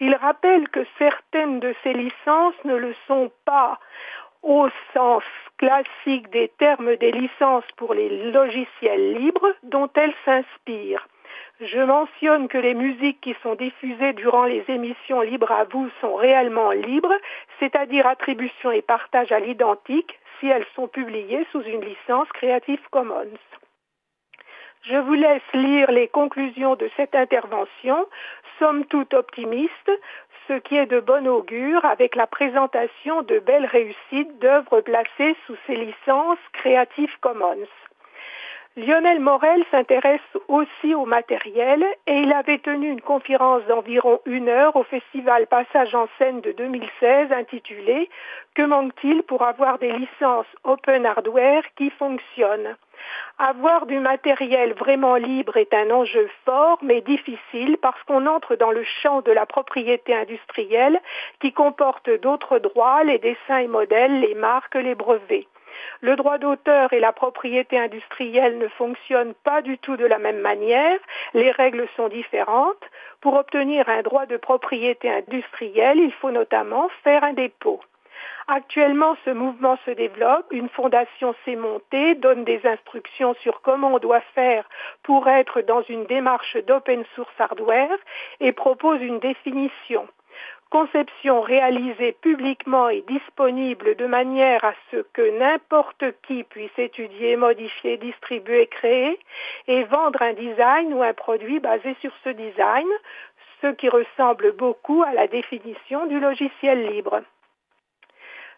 Il 0.00 0.14
rappelle 0.14 0.68
que 0.68 0.84
certaines 0.98 1.60
de 1.60 1.74
ces 1.82 1.92
licences 1.92 2.54
ne 2.64 2.76
le 2.76 2.94
sont 3.06 3.30
pas 3.44 3.78
au 4.42 4.68
sens 4.92 5.24
classique 5.56 6.30
des 6.30 6.48
termes 6.58 6.96
des 6.96 7.12
licences 7.12 7.70
pour 7.76 7.94
les 7.94 8.30
logiciels 8.30 9.14
libres 9.14 9.54
dont 9.62 9.88
elles 9.94 10.14
s'inspirent. 10.24 11.06
Je 11.60 11.78
mentionne 11.78 12.48
que 12.48 12.58
les 12.58 12.74
musiques 12.74 13.20
qui 13.20 13.34
sont 13.42 13.54
diffusées 13.54 14.12
durant 14.12 14.44
les 14.44 14.64
émissions 14.68 15.20
Libre 15.20 15.52
à 15.52 15.64
vous 15.64 15.88
sont 16.00 16.14
réellement 16.16 16.72
libres, 16.72 17.14
c'est-à-dire 17.60 18.06
attribution 18.06 18.70
et 18.72 18.82
partage 18.82 19.32
à 19.32 19.38
l'identique 19.38 20.18
si 20.38 20.48
elles 20.48 20.66
sont 20.74 20.88
publiées 20.88 21.46
sous 21.52 21.62
une 21.62 21.84
licence 21.84 22.28
Creative 22.32 22.82
Commons. 22.90 23.38
Je 24.86 24.96
vous 24.96 25.14
laisse 25.14 25.40
lire 25.54 25.90
les 25.90 26.08
conclusions 26.08 26.76
de 26.76 26.90
cette 26.94 27.14
intervention, 27.14 28.06
somme 28.58 28.84
toute 28.84 29.14
optimiste, 29.14 29.90
ce 30.46 30.52
qui 30.52 30.76
est 30.76 30.84
de 30.84 31.00
bon 31.00 31.26
augure 31.26 31.82
avec 31.86 32.14
la 32.14 32.26
présentation 32.26 33.22
de 33.22 33.38
belles 33.38 33.64
réussites 33.64 34.38
d'œuvres 34.40 34.82
placées 34.82 35.36
sous 35.46 35.56
ces 35.66 35.76
licences 35.76 36.38
Creative 36.52 37.18
Commons. 37.20 37.66
Lionel 38.76 39.20
Morel 39.20 39.64
s'intéresse 39.70 40.20
aussi 40.48 40.94
au 40.94 41.06
matériel 41.06 41.82
et 42.06 42.18
il 42.18 42.32
avait 42.34 42.58
tenu 42.58 42.90
une 42.90 43.00
conférence 43.00 43.64
d'environ 43.64 44.20
une 44.26 44.50
heure 44.50 44.76
au 44.76 44.82
festival 44.82 45.46
Passage 45.46 45.94
en 45.94 46.08
scène 46.18 46.42
de 46.42 46.52
2016 46.52 47.32
intitulée 47.32 48.10
Que 48.54 48.62
manque-t-il 48.62 49.22
pour 49.22 49.44
avoir 49.44 49.78
des 49.78 49.92
licences 49.92 50.52
open 50.64 51.06
hardware 51.06 51.62
qui 51.74 51.88
fonctionnent? 51.88 52.76
Avoir 53.38 53.86
du 53.86 53.98
matériel 53.98 54.74
vraiment 54.74 55.16
libre 55.16 55.56
est 55.56 55.74
un 55.74 55.90
enjeu 55.90 56.28
fort 56.44 56.78
mais 56.82 57.00
difficile 57.00 57.76
parce 57.80 58.02
qu'on 58.04 58.26
entre 58.26 58.56
dans 58.56 58.70
le 58.70 58.84
champ 58.84 59.22
de 59.22 59.32
la 59.32 59.46
propriété 59.46 60.14
industrielle 60.14 61.00
qui 61.40 61.52
comporte 61.52 62.08
d'autres 62.08 62.58
droits, 62.58 63.04
les 63.04 63.18
dessins 63.18 63.58
et 63.58 63.66
modèles, 63.66 64.20
les 64.20 64.34
marques, 64.34 64.76
les 64.76 64.94
brevets. 64.94 65.46
Le 66.00 66.16
droit 66.16 66.38
d'auteur 66.38 66.92
et 66.92 67.00
la 67.00 67.12
propriété 67.12 67.78
industrielle 67.78 68.58
ne 68.58 68.68
fonctionnent 68.68 69.34
pas 69.34 69.62
du 69.62 69.78
tout 69.78 69.96
de 69.96 70.06
la 70.06 70.18
même 70.18 70.40
manière, 70.40 70.98
les 71.34 71.50
règles 71.50 71.88
sont 71.96 72.08
différentes. 72.08 72.84
Pour 73.20 73.34
obtenir 73.34 73.88
un 73.88 74.02
droit 74.02 74.26
de 74.26 74.36
propriété 74.36 75.10
industrielle, 75.10 75.98
il 75.98 76.12
faut 76.12 76.30
notamment 76.30 76.88
faire 77.02 77.24
un 77.24 77.32
dépôt. 77.32 77.80
Actuellement, 78.46 79.16
ce 79.24 79.30
mouvement 79.30 79.78
se 79.84 79.90
développe, 79.90 80.46
une 80.50 80.68
fondation 80.68 81.34
s'est 81.44 81.56
montée, 81.56 82.14
donne 82.14 82.44
des 82.44 82.60
instructions 82.66 83.34
sur 83.40 83.62
comment 83.62 83.94
on 83.94 83.98
doit 83.98 84.22
faire 84.34 84.68
pour 85.02 85.28
être 85.28 85.60
dans 85.62 85.82
une 85.82 86.04
démarche 86.04 86.56
d'open 86.66 87.04
source 87.14 87.40
hardware 87.40 87.98
et 88.40 88.52
propose 88.52 89.00
une 89.00 89.18
définition 89.18 90.06
conception 90.74 91.40
réalisée 91.40 92.10
publiquement 92.20 92.88
et 92.88 93.02
disponible 93.02 93.94
de 93.94 94.06
manière 94.06 94.64
à 94.64 94.74
ce 94.90 94.96
que 95.12 95.38
n'importe 95.38 96.04
qui 96.26 96.42
puisse 96.42 96.76
étudier, 96.76 97.36
modifier, 97.36 97.96
distribuer, 97.96 98.66
créer 98.66 99.20
et 99.68 99.84
vendre 99.84 100.20
un 100.20 100.32
design 100.32 100.92
ou 100.92 101.00
un 101.00 101.12
produit 101.12 101.60
basé 101.60 101.94
sur 102.00 102.10
ce 102.24 102.30
design, 102.30 102.88
ce 103.62 103.68
qui 103.68 103.88
ressemble 103.88 104.50
beaucoup 104.56 105.04
à 105.04 105.12
la 105.12 105.28
définition 105.28 106.06
du 106.06 106.18
logiciel 106.18 106.88
libre. 106.88 107.22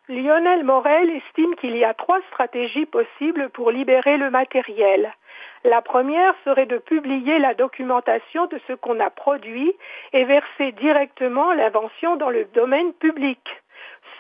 Lionel 0.09 0.63
Morel 0.63 1.11
estime 1.11 1.57
qu'il 1.57 1.77
y 1.77 1.85
a 1.85 1.93
trois 1.93 2.21
stratégies 2.29 2.87
possibles 2.87 3.49
pour 3.51 3.73
libérer 3.73 4.17
le 4.19 4.31
matériel. 4.31 5.13
La 5.65 5.83
première 5.83 6.33
serait 6.45 6.67
de 6.67 6.79
publier 6.79 7.41
la 7.41 7.55
documentation 7.55 8.47
de 8.47 8.61
ce 8.69 8.75
qu'on 8.75 9.01
a 9.01 9.11
produit 9.11 9.75
et 10.13 10.23
verser 10.23 10.71
directement 10.73 11.53
l'invention 11.55 12.15
dans 12.15 12.31
le 12.31 12.45
domaine 12.45 12.93
public. 12.93 13.41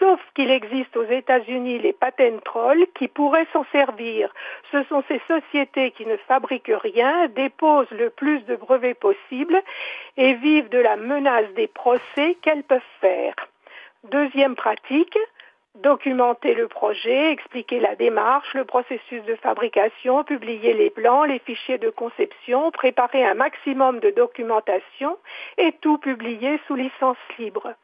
Sauf 0.00 0.21
qu'il 0.35 0.50
existe 0.50 0.97
aux 0.97 1.05
États-Unis 1.05 1.78
les 1.78 1.93
patent 1.93 2.43
trolls 2.45 2.87
qui 2.97 3.07
pourraient 3.07 3.47
s'en 3.52 3.64
servir. 3.71 4.35
Ce 4.73 4.83
sont 4.85 5.05
ces 5.07 5.21
sociétés 5.28 5.93
qui 5.93 6.05
ne 6.05 6.16
fabriquent 6.16 6.75
rien, 6.83 7.28
déposent 7.28 7.93
le 7.93 8.11
plus 8.11 8.40
de 8.47 8.57
brevets 8.57 8.99
possible 8.99 9.62
et 10.16 10.35
vivent 10.35 10.69
de 10.69 10.78
la 10.78 10.97
menace 10.97 11.49
des 11.55 11.69
procès 11.69 12.37
qu'elles 12.43 12.64
peuvent 12.64 12.81
faire. 13.00 13.37
Deuxième 14.11 14.57
pratique, 14.57 15.16
documenter 15.83 16.54
le 16.54 16.68
projet, 16.68 17.33
expliquer 17.33 17.80
la 17.80 17.95
démarche, 17.97 18.54
le 18.54 18.64
processus 18.64 19.23
de 19.25 19.35
fabrication, 19.37 20.25
publier 20.25 20.73
les 20.73 20.90
plans, 20.90 21.25
les 21.25 21.38
fichiers 21.40 21.78
de 21.78 21.90
conception, 21.90 22.71
préparer 22.71 23.25
un 23.25 23.35
maximum 23.35 24.00
de 24.00 24.11
documentation 24.11 25.16
et 25.59 25.73
tout 25.80 25.99
publier 25.99 26.59
sous 26.66 26.75
licence 26.75 27.18
libre. 27.38 27.75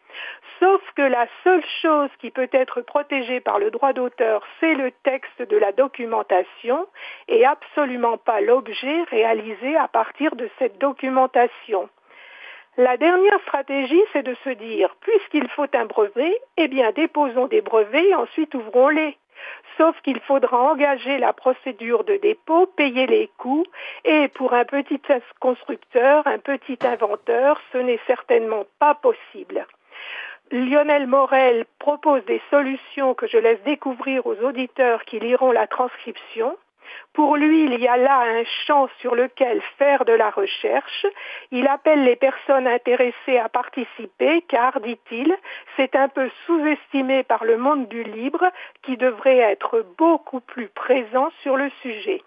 Sauf 0.61 0.81
que 0.95 1.03
la 1.03 1.27
seule 1.43 1.65
chose 1.81 2.11
qui 2.21 2.31
peut 2.31 2.51
être 2.53 2.83
protégée 2.83 3.41
par 3.41 3.59
le 3.59 3.71
droit 3.71 3.93
d'auteur, 3.93 4.43
c'est 4.61 4.75
le 4.75 4.93
texte 5.03 5.43
de 5.43 5.57
la 5.57 5.73
documentation 5.73 6.87
et 7.29 7.45
absolument 7.45 8.19
pas 8.19 8.41
l'objet 8.41 9.03
réalisé 9.11 9.77
à 9.77 9.89
partir 9.89 10.37
de 10.37 10.49
cette 10.59 10.79
documentation. 10.79 11.89
La 12.79 12.97
dernière 12.97 13.39
stratégie, 13.43 14.03
c'est 14.15 14.23
de 14.23 14.35
se 14.45 14.49
dire, 14.51 14.97
puisqu'il 15.01 15.47
faut 15.49 15.67
un 15.75 15.85
brevet, 15.85 16.35
eh 16.57 16.69
bien 16.69 16.91
déposons 16.93 17.47
des 17.47 17.61
brevets 17.61 18.09
et 18.09 18.15
ensuite 18.15 18.55
ouvrons-les. 18.55 19.19
Sauf 19.77 20.01
qu'il 20.01 20.21
faudra 20.21 20.59
engager 20.73 21.19
la 21.19 21.35
procédure 21.35 22.05
de 22.05 22.17
dépôt, 22.17 22.67
payer 22.67 23.07
les 23.07 23.29
coûts, 23.37 23.67
et 24.07 24.29
pour 24.29 24.55
un 24.55 24.65
petit 24.65 25.01
constructeur, 25.39 26.27
un 26.27 26.39
petit 26.39 26.79
inventeur, 26.83 27.61
ce 27.73 27.79
n'est 27.79 28.01
certainement 28.07 28.65
pas 28.79 28.95
possible. 28.95 29.67
Lionel 30.51 31.07
Morel 31.07 31.67
propose 31.79 32.25
des 32.25 32.41
solutions 32.51 33.15
que 33.15 33.27
je 33.27 33.37
laisse 33.39 33.63
découvrir 33.65 34.27
aux 34.27 34.37
auditeurs 34.37 35.05
qui 35.05 35.19
liront 35.19 35.51
la 35.51 35.67
transcription. 35.67 36.57
Pour 37.13 37.37
lui, 37.37 37.65
il 37.65 37.79
y 37.81 37.89
a 37.89 37.97
là 37.97 38.21
un 38.21 38.45
champ 38.67 38.89
sur 39.01 39.15
lequel 39.15 39.61
faire 39.79 40.05
de 40.05 40.13
la 40.13 40.31
recherche. 40.31 41.07
Il 41.51 41.67
appelle 41.67 42.05
les 42.05 42.17
personnes 42.17 42.67
intéressées 42.67 43.39
à 43.39 43.49
participer 43.49 44.43
car, 44.43 44.81
dit-il, 44.81 45.37
c'est 45.77 45.95
un 45.97 46.09
peu 46.09 46.31
sous-estimé 46.47 47.23
par 47.23 47.45
le 47.45 47.57
monde 47.59 47.89
du 47.89 48.03
libre 48.03 48.45
qui 48.83 48.97
devrait 48.97 49.39
être 49.39 49.85
beaucoup 49.99 50.41
plus 50.41 50.69
présent 50.69 51.31
sur 51.43 51.57
le 51.57 51.71
sujet. 51.83 52.23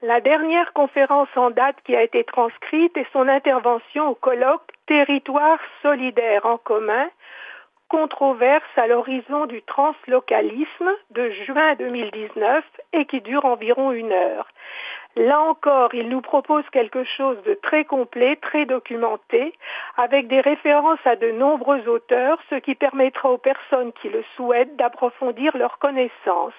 La 0.00 0.20
dernière 0.20 0.72
conférence 0.74 1.28
en 1.34 1.50
date 1.50 1.76
qui 1.84 1.96
a 1.96 2.02
été 2.02 2.22
transcrite 2.22 2.96
est 2.96 3.12
son 3.12 3.26
intervention 3.26 4.08
au 4.08 4.14
colloque 4.14 4.62
Territoire 4.86 5.58
solidaire 5.82 6.46
en 6.46 6.56
commun, 6.56 7.10
controverse 7.88 8.64
à 8.76 8.86
l'horizon 8.86 9.46
du 9.46 9.62
translocalisme 9.62 10.90
de 11.10 11.30
juin 11.30 11.74
2019 11.76 12.64
et 12.92 13.06
qui 13.06 13.20
dure 13.20 13.44
environ 13.44 13.92
une 13.92 14.12
heure. 14.12 14.48
Là 15.16 15.40
encore, 15.40 15.94
il 15.94 16.08
nous 16.08 16.20
propose 16.20 16.64
quelque 16.70 17.02
chose 17.04 17.42
de 17.44 17.54
très 17.54 17.84
complet, 17.84 18.36
très 18.36 18.66
documenté, 18.66 19.52
avec 19.96 20.28
des 20.28 20.40
références 20.40 21.04
à 21.04 21.16
de 21.16 21.30
nombreux 21.32 21.88
auteurs, 21.88 22.38
ce 22.50 22.56
qui 22.56 22.74
permettra 22.74 23.30
aux 23.30 23.38
personnes 23.38 23.92
qui 23.94 24.08
le 24.10 24.22
souhaitent 24.36 24.76
d'approfondir 24.76 25.56
leurs 25.56 25.78
connaissances. 25.78 26.52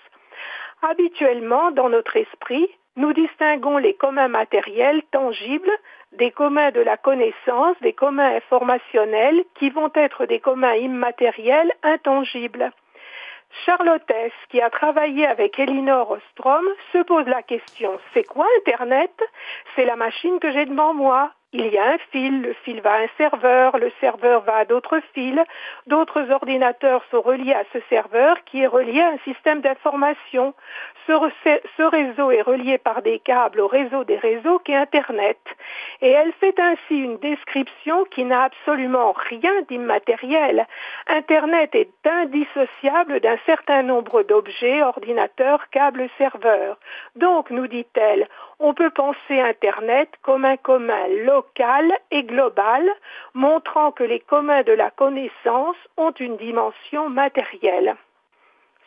Habituellement, 0.81 1.71
dans 1.71 1.89
notre 1.89 2.17
esprit, 2.17 2.67
nous 2.95 3.13
distinguons 3.13 3.77
les 3.77 3.93
communs 3.93 4.27
matériels 4.27 5.03
tangibles 5.11 5.71
des 6.13 6.31
communs 6.31 6.71
de 6.71 6.81
la 6.81 6.97
connaissance, 6.97 7.77
des 7.81 7.93
communs 7.93 8.35
informationnels 8.35 9.43
qui 9.55 9.69
vont 9.69 9.91
être 9.93 10.25
des 10.25 10.39
communs 10.39 10.75
immatériels 10.75 11.71
intangibles. 11.83 12.71
Charlotte 13.65 14.11
qui 14.49 14.61
a 14.61 14.69
travaillé 14.69 15.25
avec 15.25 15.59
Elinor 15.59 16.11
Ostrom, 16.11 16.65
se 16.93 16.99
pose 16.99 17.25
la 17.25 17.41
question, 17.41 17.99
c'est 18.13 18.23
quoi 18.23 18.45
Internet? 18.59 19.11
C'est 19.75 19.85
la 19.85 19.95
machine 19.95 20.39
que 20.39 20.51
j'ai 20.51 20.65
devant 20.65 20.93
moi 20.93 21.31
il 21.51 21.65
y 21.67 21.79
a 21.79 21.93
un 21.93 21.97
fil, 22.11 22.41
le 22.41 22.53
fil 22.63 22.79
va 22.81 22.93
à 22.93 23.01
un 23.01 23.07
serveur, 23.17 23.77
le 23.79 23.91
serveur 23.99 24.41
va 24.41 24.57
à 24.57 24.65
d'autres 24.65 24.99
fils, 25.13 25.39
d'autres 25.87 26.29
ordinateurs 26.29 27.03
sont 27.09 27.21
reliés 27.21 27.53
à 27.53 27.63
ce 27.73 27.79
serveur 27.89 28.37
qui 28.45 28.61
est 28.61 28.67
relié 28.67 29.01
à 29.01 29.09
un 29.09 29.17
système 29.25 29.61
d'information. 29.61 30.53
Ce, 31.07 31.81
réseau 31.81 32.29
est 32.29 32.43
relié 32.43 32.77
par 32.77 33.01
des 33.01 33.17
câbles 33.17 33.61
au 33.61 33.67
réseau 33.67 34.03
des 34.03 34.17
réseaux 34.17 34.59
qui 34.59 34.73
est 34.73 34.75
Internet. 34.75 35.39
Et 36.01 36.11
elle 36.11 36.31
fait 36.33 36.59
ainsi 36.59 36.99
une 36.99 37.17
description 37.17 38.05
qui 38.11 38.25
n'a 38.25 38.43
absolument 38.43 39.13
rien 39.13 39.61
d'immatériel. 39.69 40.67
Internet 41.07 41.73
est 41.73 41.89
indissociable 42.05 43.21
d'un 43.21 43.37
certain 43.47 43.81
nombre 43.81 44.21
d'objets, 44.21 44.83
ordinateurs, 44.83 45.67
câbles, 45.71 46.09
serveurs. 46.19 46.77
Donc, 47.15 47.49
nous 47.49 47.65
dit-elle, 47.65 48.27
on 48.59 48.75
peut 48.75 48.91
penser 48.91 49.39
Internet 49.39 50.09
comme 50.21 50.45
un 50.45 50.57
commun 50.57 51.07
local 51.39 51.89
et 52.11 52.23
global, 52.23 52.83
montrant 53.33 53.91
que 53.91 54.03
les 54.03 54.19
communs 54.19 54.63
de 54.63 54.73
la 54.73 54.89
connaissance 54.91 55.77
ont 55.95 56.11
une 56.11 56.35
dimension 56.37 57.09
matérielle. 57.09 57.95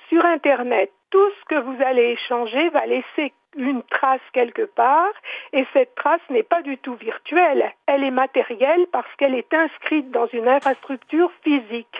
Sur 0.08 0.24
Internet, 0.26 0.90
tout 1.10 1.30
ce 1.38 1.44
que 1.54 1.60
vous 1.60 1.82
allez 1.82 2.08
échanger 2.16 2.68
va 2.70 2.84
laisser 2.84 3.32
une 3.56 3.82
trace 3.84 4.26
quelque 4.32 4.66
part 4.82 5.14
et 5.52 5.64
cette 5.72 5.94
trace 5.94 6.26
n'est 6.30 6.42
pas 6.42 6.62
du 6.62 6.76
tout 6.78 6.94
virtuelle, 6.94 7.72
elle 7.86 8.04
est 8.04 8.16
matérielle 8.24 8.86
parce 8.92 9.12
qu'elle 9.16 9.34
est 9.34 9.52
inscrite 9.54 10.10
dans 10.10 10.26
une 10.26 10.48
infrastructure 10.48 11.30
physique 11.42 11.98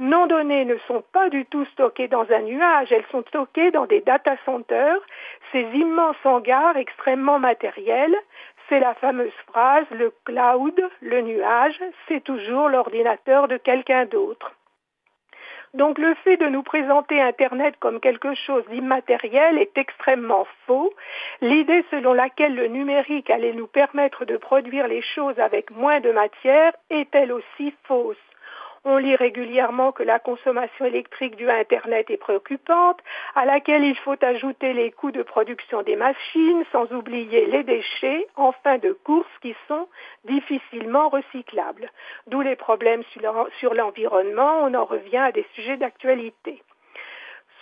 non 0.00 0.26
données 0.26 0.64
ne 0.64 0.78
sont 0.88 1.04
pas 1.12 1.28
du 1.28 1.44
tout 1.44 1.66
stockées 1.66 2.08
dans 2.08 2.26
un 2.32 2.40
nuage, 2.40 2.90
elles 2.90 3.04
sont 3.12 3.22
stockées 3.28 3.70
dans 3.70 3.84
des 3.84 4.00
data 4.00 4.34
centers, 4.46 4.98
ces 5.52 5.60
immenses 5.74 6.16
hangars 6.24 6.76
extrêmement 6.76 7.38
matériels. 7.38 8.16
C'est 8.70 8.78
la 8.78 8.94
fameuse 8.94 9.32
phrase, 9.48 9.84
le 9.90 10.12
cloud, 10.24 10.80
le 11.00 11.20
nuage, 11.22 11.80
c'est 12.06 12.22
toujours 12.22 12.68
l'ordinateur 12.68 13.48
de 13.48 13.56
quelqu'un 13.56 14.04
d'autre. 14.06 14.52
Donc 15.74 15.98
le 15.98 16.14
fait 16.14 16.36
de 16.36 16.46
nous 16.46 16.62
présenter 16.62 17.20
Internet 17.20 17.74
comme 17.80 17.98
quelque 17.98 18.32
chose 18.34 18.64
d'immatériel 18.70 19.58
est 19.58 19.76
extrêmement 19.76 20.46
faux. 20.66 20.94
L'idée 21.40 21.84
selon 21.90 22.12
laquelle 22.12 22.54
le 22.54 22.68
numérique 22.68 23.28
allait 23.28 23.54
nous 23.54 23.66
permettre 23.66 24.24
de 24.24 24.36
produire 24.36 24.86
les 24.86 25.02
choses 25.02 25.38
avec 25.40 25.72
moins 25.72 25.98
de 25.98 26.12
matière 26.12 26.72
est 26.90 27.12
elle 27.12 27.32
aussi 27.32 27.74
fausse. 27.84 28.16
On 28.84 28.96
lit 28.96 29.14
régulièrement 29.14 29.92
que 29.92 30.02
la 30.02 30.18
consommation 30.18 30.86
électrique 30.86 31.36
due 31.36 31.50
à 31.50 31.56
Internet 31.56 32.08
est 32.08 32.16
préoccupante, 32.16 32.98
à 33.34 33.44
laquelle 33.44 33.84
il 33.84 33.96
faut 33.96 34.16
ajouter 34.24 34.72
les 34.72 34.90
coûts 34.90 35.10
de 35.10 35.22
production 35.22 35.82
des 35.82 35.96
machines, 35.96 36.64
sans 36.72 36.90
oublier 36.92 37.44
les 37.44 37.62
déchets 37.62 38.26
en 38.36 38.52
fin 38.52 38.78
de 38.78 38.92
course 38.92 39.28
qui 39.42 39.54
sont 39.68 39.86
difficilement 40.24 41.10
recyclables. 41.10 41.90
D'où 42.26 42.40
les 42.40 42.56
problèmes 42.56 43.02
sur 43.58 43.74
l'environnement, 43.74 44.60
on 44.62 44.72
en 44.72 44.86
revient 44.86 45.18
à 45.18 45.32
des 45.32 45.46
sujets 45.54 45.76
d'actualité. 45.76 46.62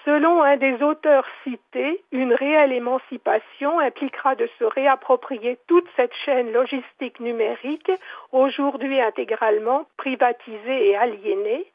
Selon 0.08 0.42
un 0.42 0.56
des 0.56 0.82
auteurs 0.82 1.26
cités, 1.44 2.02
une 2.12 2.32
réelle 2.32 2.72
émancipation 2.72 3.78
impliquera 3.78 4.36
de 4.36 4.48
se 4.58 4.64
réapproprier 4.64 5.58
toute 5.66 5.84
cette 5.96 6.14
chaîne 6.24 6.50
logistique 6.50 7.20
numérique, 7.20 7.92
aujourd'hui 8.32 9.02
intégralement 9.02 9.84
privatisée 9.98 10.88
et 10.88 10.96
aliénée. 10.96 11.66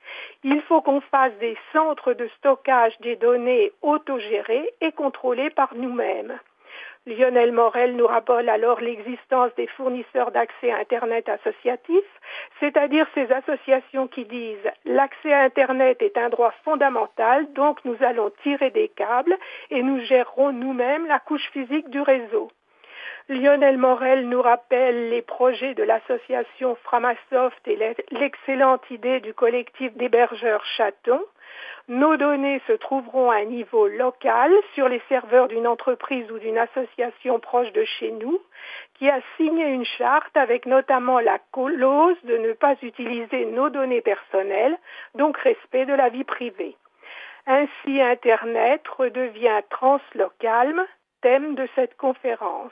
Il 0.44 0.60
faut 0.62 0.82
qu'on 0.82 1.02
fasse 1.02 1.38
des 1.42 1.56
centres 1.74 2.14
de 2.14 2.28
stockage 2.40 3.00
des 3.02 3.18
données 3.18 3.72
autogérés 3.84 4.68
et 4.82 4.92
contrôlés 4.94 5.52
par 5.52 5.76
nous-mêmes. 5.76 6.34
Lionel 7.06 7.52
Morel 7.52 7.98
nous 7.98 8.08
rappelle 8.08 8.48
alors 8.48 8.80
l'existence 8.80 9.54
des 9.56 9.68
fournisseurs 9.68 10.32
d'accès 10.32 10.72
à 10.72 10.78
Internet 10.78 11.28
associatifs, 11.28 12.20
c'est-à-dire 12.62 13.06
ces 13.14 13.30
associations 13.30 14.08
qui 14.08 14.24
disent 14.24 14.72
l'accès 14.86 15.34
à 15.34 15.42
Internet 15.42 16.02
est 16.02 16.18
un 16.18 16.30
droit 16.30 16.54
fondamental, 16.64 17.52
donc 17.54 17.84
nous 17.84 17.98
allons 18.00 18.32
tirer 18.42 18.72
des 18.72 18.88
câbles 18.88 19.38
et 19.70 19.84
nous 19.84 20.00
gérerons 20.00 20.54
nous-mêmes 20.54 21.06
la 21.08 21.20
couche 21.20 21.50
physique 21.52 21.90
du 21.90 22.00
réseau. 22.00 22.50
Lionel 23.30 23.78
Morel 23.78 24.28
nous 24.28 24.42
rappelle 24.42 25.10
les 25.10 25.22
projets 25.22 25.74
de 25.76 25.84
l'association 25.84 26.76
Framasoft 26.84 27.66
et 27.68 27.96
l'excellente 28.12 28.84
idée 28.92 29.22
du 29.22 29.34
collectif 29.34 29.96
d'hébergeurs 29.96 30.66
Chaton. 30.66 31.22
Nos 31.88 32.18
données 32.18 32.62
se 32.68 32.74
trouveront 32.74 33.32
à 33.32 33.38
un 33.38 33.46
niveau 33.46 33.88
local 33.88 34.52
sur 34.74 34.90
les 34.90 35.02
serveurs 35.08 35.48
d'une 35.48 35.68
entreprise 35.68 36.30
ou 36.32 36.40
d'une 36.40 36.58
association 36.58 37.40
proche 37.40 37.72
de 37.72 37.86
chez 37.86 38.12
nous 38.12 38.42
qui 38.96 39.10
a 39.10 39.22
signé 39.38 39.68
une 39.68 39.86
charte 39.86 40.36
avec 40.36 40.66
notamment 40.66 41.22
la 41.22 41.40
clause 41.54 42.22
de 42.26 42.38
ne 42.38 42.52
pas 42.52 42.76
utiliser 42.82 43.46
nos 43.46 43.70
données 43.70 44.02
personnelles, 44.02 44.78
donc 45.16 45.38
respect 45.38 45.86
de 45.86 45.94
la 45.94 46.10
vie 46.10 46.26
privée. 46.26 46.76
Ainsi, 47.48 48.02
Internet 48.02 48.86
redevient 48.90 49.62
translocal, 49.70 50.76
thème 51.22 51.56
de 51.56 51.70
cette 51.76 51.96
conférence. 51.96 52.72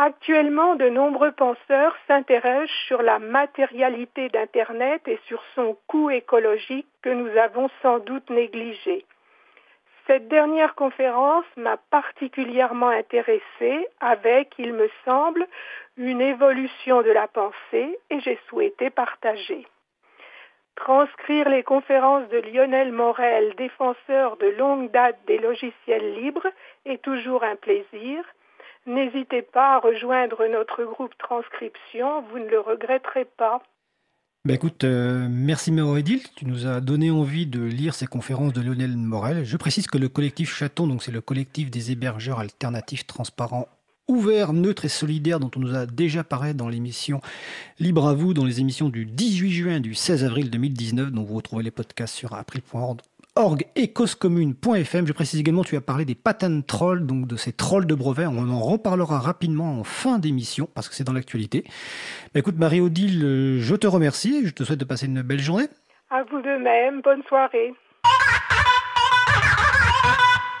Actuellement, 0.00 0.76
de 0.76 0.88
nombreux 0.88 1.32
penseurs 1.32 1.96
s'interrogent 2.06 2.84
sur 2.86 3.02
la 3.02 3.18
matérialité 3.18 4.28
d'Internet 4.28 5.02
et 5.08 5.18
sur 5.26 5.42
son 5.56 5.76
coût 5.88 6.08
écologique 6.10 6.86
que 7.02 7.08
nous 7.08 7.36
avons 7.36 7.68
sans 7.82 7.98
doute 7.98 8.30
négligé. 8.30 9.04
Cette 10.06 10.28
dernière 10.28 10.76
conférence 10.76 11.46
m'a 11.56 11.78
particulièrement 11.90 12.90
intéressée 12.90 13.88
avec, 13.98 14.54
il 14.58 14.72
me 14.72 14.88
semble, 15.04 15.44
une 15.96 16.20
évolution 16.20 17.02
de 17.02 17.10
la 17.10 17.26
pensée 17.26 17.98
et 18.10 18.20
j'ai 18.20 18.38
souhaité 18.48 18.90
partager. 18.90 19.66
Transcrire 20.76 21.48
les 21.48 21.64
conférences 21.64 22.28
de 22.28 22.38
Lionel 22.38 22.92
Morel, 22.92 23.52
défenseur 23.56 24.36
de 24.36 24.46
longue 24.46 24.92
date 24.92 25.18
des 25.26 25.38
logiciels 25.38 26.14
libres, 26.22 26.46
est 26.86 27.02
toujours 27.02 27.42
un 27.42 27.56
plaisir 27.56 28.22
N'hésitez 28.88 29.42
pas 29.42 29.76
à 29.76 29.78
rejoindre 29.80 30.46
notre 30.48 30.82
groupe 30.82 31.12
transcription, 31.18 32.22
vous 32.22 32.38
ne 32.38 32.48
le 32.48 32.58
regretterez 32.58 33.26
pas. 33.36 33.62
Bah 34.46 34.54
écoute, 34.54 34.84
euh, 34.84 35.26
merci 35.28 35.70
Méroédil, 35.70 36.22
tu 36.36 36.46
nous 36.46 36.66
as 36.66 36.80
donné 36.80 37.10
envie 37.10 37.46
de 37.46 37.62
lire 37.62 37.94
ces 37.94 38.06
conférences 38.06 38.54
de 38.54 38.62
Lionel 38.62 38.96
Morel. 38.96 39.44
Je 39.44 39.56
précise 39.58 39.88
que 39.88 39.98
le 39.98 40.08
collectif 40.08 40.54
Chaton, 40.54 40.86
donc 40.86 41.02
c'est 41.02 41.12
le 41.12 41.20
collectif 41.20 41.70
des 41.70 41.92
hébergeurs 41.92 42.38
alternatifs 42.38 43.06
transparents 43.06 43.68
ouvert, 44.08 44.54
neutre 44.54 44.86
et 44.86 44.88
solidaire 44.88 45.38
dont 45.38 45.50
on 45.54 45.60
nous 45.60 45.74
a 45.74 45.84
déjà 45.84 46.24
parlé 46.24 46.54
dans 46.54 46.68
l'émission 46.68 47.20
Libre 47.78 48.08
à 48.08 48.14
vous, 48.14 48.32
dans 48.32 48.44
les 48.44 48.60
émissions 48.60 48.88
du 48.88 49.04
18 49.04 49.50
juin 49.50 49.76
et 49.76 49.80
du 49.80 49.94
16 49.94 50.24
avril 50.24 50.50
2019, 50.50 51.12
dont 51.12 51.24
vous 51.24 51.36
retrouvez 51.36 51.62
les 51.62 51.70
podcasts 51.70 52.14
sur 52.14 52.32
april.org 52.32 53.00
et 53.76 53.92
causecommune.fm. 53.92 55.06
Je 55.06 55.12
précise 55.12 55.40
également, 55.40 55.62
tu 55.62 55.76
as 55.76 55.80
parlé 55.80 56.04
des 56.04 56.14
patents 56.14 56.60
trolls, 56.62 57.06
donc 57.06 57.26
de 57.26 57.36
ces 57.36 57.52
trolls 57.52 57.86
de 57.86 57.94
brevets. 57.94 58.26
On 58.26 58.48
en 58.48 58.60
reparlera 58.60 59.18
rapidement 59.18 59.78
en 59.78 59.84
fin 59.84 60.18
d'émission 60.18 60.68
parce 60.74 60.88
que 60.88 60.94
c'est 60.94 61.04
dans 61.04 61.12
l'actualité. 61.12 61.64
Bah, 62.34 62.40
écoute, 62.40 62.56
Marie-Odile, 62.58 63.58
je 63.60 63.74
te 63.76 63.86
remercie 63.86 64.40
et 64.42 64.46
je 64.46 64.54
te 64.54 64.64
souhaite 64.64 64.80
de 64.80 64.84
passer 64.84 65.06
une 65.06 65.22
belle 65.22 65.40
journée. 65.40 65.66
À 66.10 66.22
vous 66.24 66.40
de 66.40 66.62
même. 66.62 67.00
Bonne 67.02 67.22
soirée. 67.28 67.74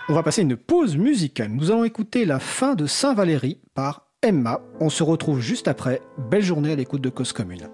On 0.08 0.14
va 0.14 0.22
passer 0.22 0.42
une 0.42 0.56
pause 0.56 0.96
musicale. 0.96 1.50
Nous 1.50 1.70
allons 1.70 1.84
écouter 1.84 2.24
la 2.24 2.38
fin 2.38 2.74
de 2.74 2.86
Saint-Valéry 2.86 3.60
par 3.74 4.06
Emma. 4.22 4.60
On 4.80 4.88
se 4.88 5.02
retrouve 5.02 5.40
juste 5.40 5.68
après. 5.68 6.00
Belle 6.30 6.42
journée 6.42 6.72
à 6.72 6.76
l'écoute 6.76 7.02
de 7.02 7.10
Cause 7.10 7.32
Commune. 7.32 7.68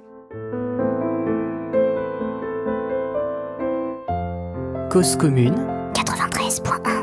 Cause 4.95 5.17
Commune. 5.17 5.57
93.1 5.95 6.94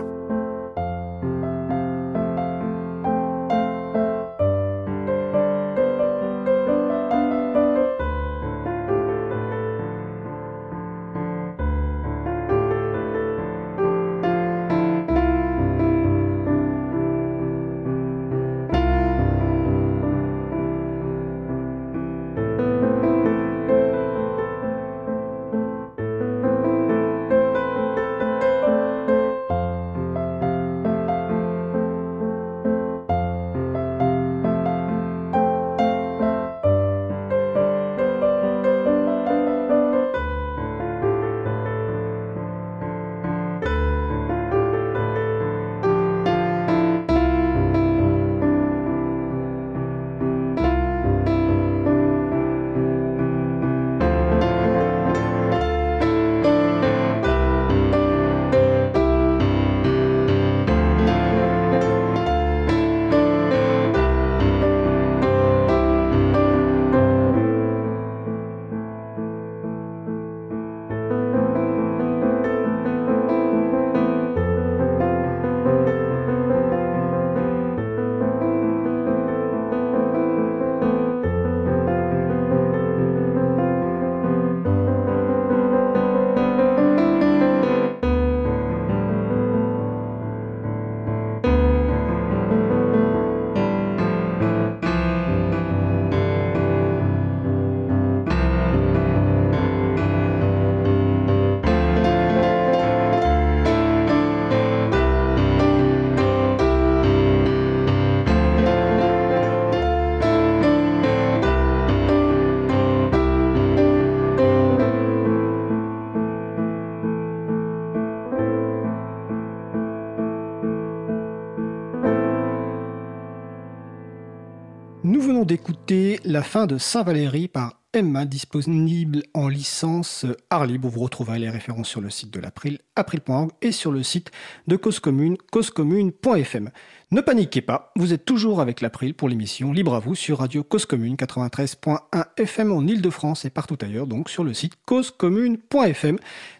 d'écouter 125.45 126.19
La 126.23 126.43
fin 126.43 126.67
de 126.67 126.77
Saint-Valéry 126.77 127.47
par 127.47 127.81
Emma, 127.93 128.25
disponible 128.25 129.23
en 129.33 129.47
licence 129.47 130.25
art 130.49 130.65
libre. 130.65 130.89
Vous 130.89 130.99
retrouverez 130.99 131.39
les 131.39 131.49
références 131.49 131.89
sur 131.89 132.01
le 132.01 132.09
site 132.09 132.31
de 132.31 132.39
l'April, 132.39 132.79
april.org 132.95 133.51
et 133.61 133.71
sur 133.71 133.91
le 133.91 134.03
site 134.03 134.31
de 134.67 134.75
Cause 134.75 134.99
Commune, 134.99 135.37
causecommune.fm. 135.51 136.69
Ne 137.11 137.21
paniquez 137.21 137.61
pas, 137.61 137.91
vous 137.95 138.13
êtes 138.13 138.25
toujours 138.25 138.61
avec 138.61 138.81
l'April 138.81 139.13
pour 139.13 139.29
l'émission 139.29 139.73
Libre 139.73 139.95
à 139.95 139.99
vous 139.99 140.15
sur 140.15 140.39
Radio 140.39 140.63
Cause 140.63 140.85
Commune 140.85 141.15
93.1 141.15 141.99
FM 142.37 142.71
en 142.71 142.81
Ile-de-France 142.81 143.45
et 143.45 143.49
partout 143.49 143.77
ailleurs, 143.81 144.07
donc 144.07 144.29
sur 144.29 144.43
le 144.43 144.53
site 144.53 144.73
causecommune.fm. 144.85 146.17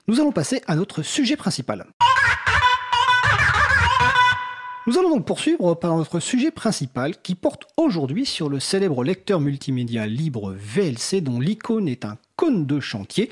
Nous 0.08 0.20
allons 0.20 0.32
passer 0.32 0.62
à 0.68 0.76
notre 0.76 1.04
sujet 1.04 1.36
principal. 1.36 1.86
Nous 4.88 4.98
allons 4.98 5.12
donc 5.12 5.26
poursuivre 5.28 5.76
par 5.76 5.96
notre 5.96 6.20
sujet 6.20 6.50
principal 6.50 7.22
qui 7.22 7.36
porte 7.36 7.68
aujourd'hui 7.78 8.26
sur 8.26 8.50
le 8.50 8.60
célèbre 8.60 9.04
lecteur 9.04 9.40
multimédia 9.40 10.08
libre 10.08 10.56
VLC 10.58 11.22
dont 11.22 11.40
l'icône 11.40 11.88
est 11.88 12.04
un 12.04 12.18
cône 12.36 12.66
de 12.66 12.80
chantier. 12.80 13.30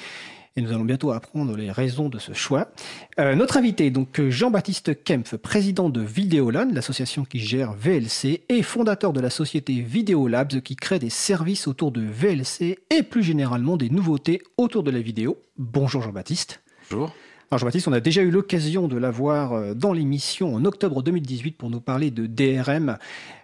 Et 0.55 0.62
nous 0.62 0.71
allons 0.71 0.85
bientôt 0.85 1.12
apprendre 1.12 1.57
les 1.57 1.71
raisons 1.71 2.07
de 2.07 2.19
ce 2.19 2.33
choix. 2.33 2.69
Euh, 3.17 3.33
notre 3.33 3.57
invité 3.57 3.88
est 3.88 3.91
donc 3.91 4.21
Jean-Baptiste 4.21 5.03
Kempf, 5.03 5.38
président 5.38 5.89
de 5.89 6.01
Videoland, 6.01 6.69
l'association 6.71 7.25
qui 7.25 7.39
gère 7.39 7.73
VLC, 7.73 8.43
et 8.47 8.62
fondateur 8.62 9.12
de 9.12 9.19
la 9.19 9.31
société 9.31 9.81
Videolabs 9.81 10.62
qui 10.62 10.75
crée 10.75 10.99
des 10.99 11.09
services 11.09 11.67
autour 11.67 11.91
de 11.91 12.01
VLC 12.01 12.77
et 12.91 13.01
plus 13.01 13.23
généralement 13.23 13.75
des 13.75 13.89
nouveautés 13.89 14.43
autour 14.57 14.83
de 14.83 14.91
la 14.91 15.01
vidéo. 15.01 15.41
Bonjour 15.57 16.03
Jean-Baptiste. 16.03 16.62
Bonjour. 16.91 17.12
Alors 17.51 17.57
Jean-Baptiste, 17.57 17.88
on 17.88 17.93
a 17.93 17.99
déjà 17.99 18.21
eu 18.21 18.29
l'occasion 18.29 18.88
de 18.88 18.95
l'avoir 18.95 19.53
euh, 19.53 19.73
dans 19.73 19.91
l'émission 19.91 20.53
en 20.53 20.65
octobre 20.65 21.01
2018 21.01 21.57
pour 21.57 21.71
nous 21.71 21.81
parler 21.81 22.12
de 22.12 22.27
DRM, 22.27 22.99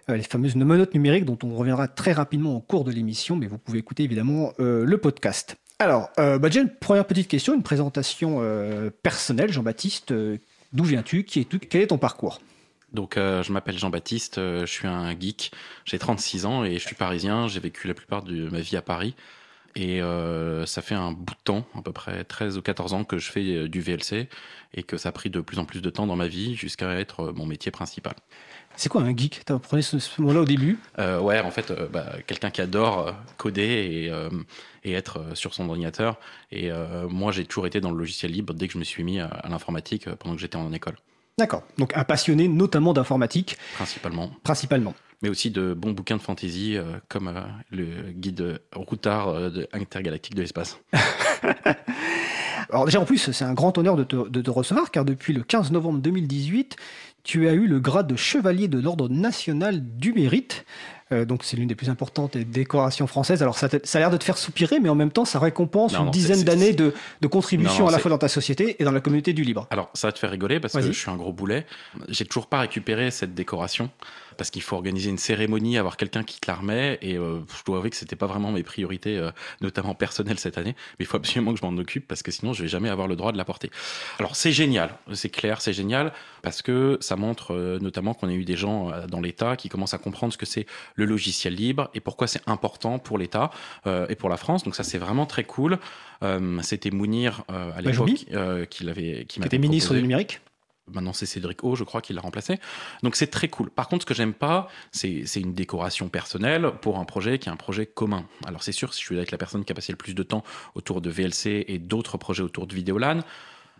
euh, 0.08 0.16
les 0.16 0.22
fameuses 0.22 0.54
monotes 0.54 0.94
numériques 0.94 1.24
dont 1.24 1.38
on 1.42 1.56
reviendra 1.56 1.88
très 1.88 2.12
rapidement 2.12 2.54
au 2.54 2.60
cours 2.60 2.84
de 2.84 2.92
l'émission, 2.92 3.34
mais 3.34 3.48
vous 3.48 3.58
pouvez 3.58 3.80
écouter 3.80 4.04
évidemment 4.04 4.52
euh, 4.60 4.84
le 4.84 4.98
podcast. 4.98 5.56
Alors, 5.80 6.08
bah 6.16 6.38
déjà 6.38 6.62
une 6.62 6.70
première 6.70 7.04
petite 7.04 7.28
question, 7.28 7.52
une 7.52 7.62
présentation 7.62 8.40
personnelle, 9.02 9.52
Jean-Baptiste. 9.52 10.14
D'où 10.72 10.84
viens-tu 10.84 11.24
Quel 11.24 11.82
est 11.82 11.88
ton 11.88 11.98
parcours? 11.98 12.40
Donc, 12.94 13.16
je 13.16 13.52
m'appelle 13.52 13.76
Jean-Baptiste, 13.76 14.36
je 14.36 14.64
suis 14.64 14.88
un 14.88 15.10
geek, 15.10 15.52
j'ai 15.84 15.98
36 15.98 16.46
ans 16.46 16.64
et 16.64 16.78
je 16.78 16.86
suis 16.86 16.94
parisien. 16.94 17.46
J'ai 17.46 17.60
vécu 17.60 17.88
la 17.88 17.92
plupart 17.92 18.22
de 18.22 18.48
ma 18.48 18.60
vie 18.60 18.78
à 18.78 18.80
Paris. 18.80 19.14
Et 19.76 20.00
euh, 20.00 20.64
ça 20.64 20.80
fait 20.80 20.94
un 20.94 21.12
bout 21.12 21.34
de 21.34 21.40
temps, 21.44 21.66
à 21.76 21.82
peu 21.82 21.92
près 21.92 22.24
13 22.24 22.56
ou 22.56 22.62
14 22.62 22.94
ans, 22.94 23.04
que 23.04 23.18
je 23.18 23.30
fais 23.30 23.44
euh, 23.44 23.68
du 23.68 23.82
VLC 23.82 24.26
et 24.72 24.82
que 24.82 24.96
ça 24.96 25.10
a 25.10 25.12
pris 25.12 25.28
de 25.28 25.40
plus 25.40 25.58
en 25.58 25.66
plus 25.66 25.82
de 25.82 25.90
temps 25.90 26.06
dans 26.06 26.16
ma 26.16 26.28
vie 26.28 26.56
jusqu'à 26.56 26.98
être 26.98 27.26
euh, 27.26 27.32
mon 27.34 27.44
métier 27.44 27.70
principal. 27.70 28.14
C'est 28.74 28.88
quoi 28.88 29.02
un 29.02 29.14
geek? 29.14 29.42
Tu 29.44 29.52
appris 29.52 29.82
ce, 29.82 29.98
ce 29.98 30.22
mot-là 30.22 30.40
au 30.40 30.44
début? 30.46 30.78
Euh, 30.98 31.20
Ouais, 31.20 31.40
en 31.40 31.50
fait, 31.50 31.72
bah, 31.92 32.14
quelqu'un 32.26 32.50
qui 32.50 32.62
adore 32.62 33.14
coder 33.36 33.62
et, 33.62 34.88
et, 34.88 34.92
être 34.92 35.34
sur 35.34 35.54
son 35.54 35.66
ordinateur. 35.68 36.18
Et 36.52 36.70
moi, 37.08 37.32
j'ai 37.32 37.46
toujours 37.46 37.66
été 37.66 37.80
dans 37.80 37.90
le 37.90 37.96
logiciel 37.96 38.32
libre 38.32 38.52
dès 38.52 38.66
que 38.66 38.74
je 38.74 38.78
me 38.78 38.84
suis 38.84 39.02
mis 39.02 39.18
à, 39.18 39.28
à 39.28 39.48
l'informatique 39.48 40.10
pendant 40.16 40.34
que 40.34 40.42
j'étais 40.42 40.56
en 40.56 40.70
école. 40.74 40.96
D'accord. 41.38 41.62
Donc 41.78 41.96
un 41.96 42.04
passionné 42.04 42.48
notamment 42.48 42.92
d'informatique. 42.92 43.56
Principalement. 43.76 44.30
Principalement 44.42 44.94
mais 45.22 45.28
aussi 45.28 45.50
de 45.50 45.74
bons 45.74 45.92
bouquins 45.92 46.16
de 46.16 46.22
fantasy 46.22 46.76
euh, 46.76 46.98
comme 47.08 47.28
euh, 47.28 47.40
le 47.70 48.12
guide 48.12 48.60
routard 48.74 49.28
euh, 49.28 49.50
de 49.50 49.68
intergalactique 49.72 50.34
de 50.34 50.42
l'espace. 50.42 50.78
Alors 52.70 52.84
déjà 52.84 53.00
en 53.00 53.04
plus, 53.04 53.30
c'est 53.30 53.44
un 53.44 53.54
grand 53.54 53.78
honneur 53.78 53.96
de 53.96 54.04
te, 54.04 54.28
de 54.28 54.42
te, 54.42 54.50
recevoir 54.50 54.90
car 54.90 55.04
depuis 55.04 55.32
le 55.32 55.42
15 55.42 55.70
novembre 55.70 56.00
2018, 56.00 56.76
tu 57.22 57.48
as 57.48 57.52
eu 57.52 57.66
le 57.66 57.80
grade 57.80 58.06
de 58.06 58.16
chevalier 58.16 58.68
de 58.68 58.78
l'ordre 58.78 59.08
national 59.08 59.80
du 59.82 60.12
mérite. 60.12 60.64
Euh, 61.12 61.24
donc 61.24 61.44
c'est 61.44 61.56
l'une 61.56 61.68
des 61.68 61.76
plus 61.76 61.88
importantes 61.88 62.36
décorations 62.36 63.06
françaises. 63.06 63.40
Alors 63.42 63.56
ça, 63.56 63.68
ça 63.84 63.98
a 63.98 64.00
l'air 64.00 64.10
de 64.10 64.16
te 64.16 64.24
faire 64.24 64.38
soupirer, 64.38 64.80
mais 64.80 64.88
en 64.88 64.94
même 64.96 65.12
temps 65.12 65.24
ça 65.24 65.38
récompense 65.38 65.94
une 65.94 66.10
dizaine 66.10 66.42
d'années 66.42 66.72
de, 66.72 66.94
de, 67.20 67.26
contribution 67.28 67.86
à 67.86 67.92
la 67.92 67.98
fois 67.98 68.10
dans 68.10 68.18
ta 68.18 68.28
société 68.28 68.76
et 68.80 68.84
dans 68.84 68.90
la 68.90 69.00
communauté 69.00 69.32
du 69.32 69.42
libre. 69.42 69.68
Alors 69.70 69.88
ça 69.94 70.08
va 70.08 70.12
te 70.12 70.18
faire 70.18 70.30
rigoler 70.30 70.58
parce 70.58 70.74
que 70.74 70.80
je 70.80 70.92
suis 70.92 71.10
un 71.10 71.16
gros 71.16 71.32
boulet. 71.32 71.66
J'ai 72.08 72.24
toujours 72.24 72.48
pas 72.48 72.60
récupéré 72.60 73.10
cette 73.10 73.34
décoration 73.34 73.90
parce 74.36 74.50
qu'il 74.50 74.62
faut 74.62 74.76
organiser 74.76 75.10
une 75.10 75.18
cérémonie, 75.18 75.78
avoir 75.78 75.96
quelqu'un 75.96 76.22
qui 76.22 76.40
te 76.40 76.50
la 76.50 76.56
remet. 76.56 76.98
Et 77.02 77.16
euh, 77.16 77.40
je 77.56 77.64
dois 77.64 77.78
avouer 77.78 77.90
que 77.90 77.96
c'était 77.96 78.16
pas 78.16 78.26
vraiment 78.26 78.52
mes 78.52 78.62
priorités, 78.62 79.18
euh, 79.18 79.30
notamment 79.60 79.94
personnelles 79.94 80.38
cette 80.38 80.58
année. 80.58 80.74
Mais 80.98 81.04
il 81.04 81.06
faut 81.06 81.16
absolument 81.16 81.52
que 81.52 81.60
je 81.60 81.66
m'en 81.66 81.76
occupe 81.76 82.06
parce 82.06 82.22
que 82.22 82.30
sinon 82.30 82.52
je 82.52 82.62
vais 82.62 82.68
jamais 82.68 82.88
avoir 82.88 83.08
le 83.08 83.16
droit 83.16 83.32
de 83.32 83.38
la 83.38 83.44
porter. 83.44 83.70
Alors 84.18 84.36
c'est 84.36 84.52
génial, 84.52 84.96
c'est 85.12 85.30
clair, 85.30 85.60
c'est 85.60 85.72
génial 85.72 86.12
parce 86.42 86.62
que 86.62 86.98
ça 87.00 87.16
montre 87.16 87.54
euh, 87.54 87.78
notamment 87.80 88.14
qu'on 88.14 88.28
a 88.28 88.32
eu 88.32 88.44
des 88.44 88.56
gens 88.56 88.90
dans 89.08 89.20
l'État 89.20 89.56
qui 89.56 89.68
commencent 89.68 89.94
à 89.94 89.98
comprendre 89.98 90.32
ce 90.32 90.38
que 90.38 90.46
c'est 90.46 90.66
le 90.94 91.04
logiciel 91.04 91.54
libre 91.54 91.90
et 91.94 92.00
pourquoi 92.00 92.26
c'est 92.26 92.42
important 92.46 92.98
pour 92.98 93.18
l'État 93.18 93.50
et 94.08 94.14
pour 94.14 94.28
la 94.28 94.36
France. 94.36 94.64
Donc 94.64 94.74
ça 94.74 94.84
c'est 94.84 94.98
vraiment 94.98 95.26
très 95.26 95.44
cool. 95.44 95.78
c'était 96.62 96.90
Mounir 96.90 97.42
à 97.48 97.52
bah, 97.52 97.90
l'époque 97.90 98.68
qui 98.70 98.84
l'avait, 98.84 99.24
qui, 99.26 99.40
qui 99.40 99.46
était 99.46 99.58
ministre 99.58 99.94
du 99.94 100.02
numérique. 100.02 100.40
Maintenant, 100.92 101.12
c'est 101.12 101.26
Cédric 101.26 101.64
O, 101.64 101.74
je 101.74 101.84
crois, 101.84 102.00
qui 102.00 102.12
l'a 102.12 102.20
remplacé. 102.20 102.58
Donc, 103.02 103.16
c'est 103.16 103.26
très 103.26 103.48
cool. 103.48 103.70
Par 103.70 103.88
contre, 103.88 104.02
ce 104.02 104.06
que 104.06 104.14
j'aime 104.14 104.34
pas, 104.34 104.68
c'est 104.92 105.24
une 105.36 105.54
décoration 105.54 106.08
personnelle 106.08 106.72
pour 106.80 106.98
un 106.98 107.04
projet 107.04 107.38
qui 107.38 107.48
est 107.48 107.52
un 107.52 107.56
projet 107.56 107.86
commun. 107.86 108.24
Alors, 108.46 108.62
c'est 108.62 108.72
sûr, 108.72 108.94
si 108.94 109.00
je 109.00 109.06
suis 109.06 109.16
avec 109.16 109.30
la 109.30 109.38
personne 109.38 109.64
qui 109.64 109.72
a 109.72 109.74
passé 109.74 109.92
le 109.92 109.98
plus 109.98 110.14
de 110.14 110.22
temps 110.22 110.44
autour 110.74 111.00
de 111.00 111.10
VLC 111.10 111.64
et 111.68 111.78
d'autres 111.78 112.18
projets 112.18 112.42
autour 112.42 112.66
de 112.66 112.74
Vidéolan, 112.74 113.20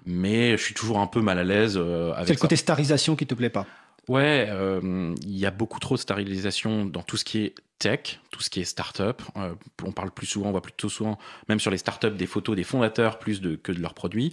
mais 0.04 0.56
je 0.56 0.62
suis 0.62 0.74
toujours 0.74 0.98
un 0.98 1.06
peu 1.06 1.20
mal 1.20 1.38
à 1.38 1.44
l'aise 1.44 1.76
euh, 1.76 2.12
avec 2.12 2.28
C'est 2.28 2.34
le 2.34 2.40
côté 2.40 2.56
starisation 2.56 3.16
qui 3.16 3.26
te 3.26 3.34
plaît 3.34 3.50
pas? 3.50 3.66
Ouais, 4.08 4.46
euh, 4.48 5.14
il 5.22 5.36
y 5.36 5.46
a 5.46 5.50
beaucoup 5.50 5.80
trop 5.80 5.96
de 5.96 6.00
stérilisation 6.00 6.86
dans 6.86 7.02
tout 7.02 7.16
ce 7.16 7.24
qui 7.24 7.38
est 7.38 7.54
tech, 7.78 8.20
tout 8.30 8.40
ce 8.40 8.50
qui 8.50 8.60
est 8.60 8.64
start-up. 8.64 9.20
Euh, 9.36 9.54
on 9.84 9.90
parle 9.90 10.12
plus 10.12 10.26
souvent, 10.26 10.48
on 10.48 10.52
voit 10.52 10.62
plutôt 10.62 10.88
souvent, 10.88 11.18
même 11.48 11.58
sur 11.58 11.72
les 11.72 11.78
start-up, 11.78 12.16
des 12.16 12.26
photos 12.26 12.54
des 12.54 12.64
fondateurs 12.64 13.18
plus 13.18 13.40
de, 13.40 13.56
que 13.56 13.72
de 13.72 13.80
leurs 13.80 13.94
produits. 13.94 14.32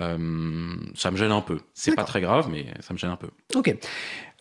Euh, 0.00 0.76
ça 0.94 1.10
me 1.10 1.16
gêne 1.16 1.32
un 1.32 1.40
peu. 1.40 1.58
C'est 1.74 1.94
pas 1.94 2.04
très 2.04 2.20
grave, 2.20 2.48
mais 2.50 2.66
ça 2.80 2.92
me 2.94 2.98
gêne 2.98 3.10
un 3.10 3.16
peu. 3.16 3.30
Ok. 3.54 3.74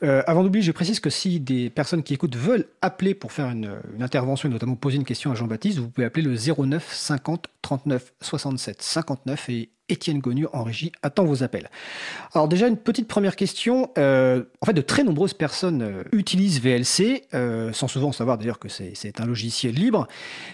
Euh, 0.02 0.24
avant 0.28 0.44
d'oublier, 0.44 0.64
je 0.64 0.72
précise 0.72 1.00
que 1.00 1.10
si 1.10 1.40
des 1.40 1.70
personnes 1.70 2.04
qui 2.04 2.14
écoutent 2.14 2.38
veulent 2.38 2.68
appeler 2.82 3.14
pour 3.14 3.32
faire 3.32 3.50
une, 3.50 3.80
intervention 4.00 4.48
et 4.48 4.52
notamment 4.52 4.76
poser 4.76 4.98
une 4.98 5.04
question 5.04 5.32
à 5.32 5.36
Jean-Baptiste, 5.36 5.80
vous 5.80 5.90
pouvez 5.90 6.06
appeler 6.06 6.24
le 6.24 6.36
09 6.36 6.94
50 6.94 7.48
39 7.62 8.14
67 8.22 8.82
59 8.82 9.50
et 9.50 9.70
Étienne 9.90 10.20
Gonu 10.20 10.46
en 10.54 10.64
régie 10.64 10.92
attend 11.02 11.26
vos 11.26 11.44
appels. 11.44 11.70
Alors 12.34 12.48
déjà 12.48 12.68
une 12.68 12.78
petite 12.78 13.08
première 13.08 13.36
question. 13.36 13.90
Euh, 13.98 14.44
en 14.62 14.68
fait, 14.68 14.74
de 14.74 14.82
très 14.82 15.04
nombreuses 15.04 15.34
personnes 15.34 15.82
euh, 15.82 16.04
utilisent 16.12 16.62
VLC, 16.62 17.24
sans 17.74 17.88
souvent 17.88 18.12
savoir 18.12 18.38
d'ailleurs 18.38 18.60
que 18.60 18.70
c'est 18.70 19.20
un 19.20 19.26
logiciel 19.26 19.74
libre. 19.74 20.08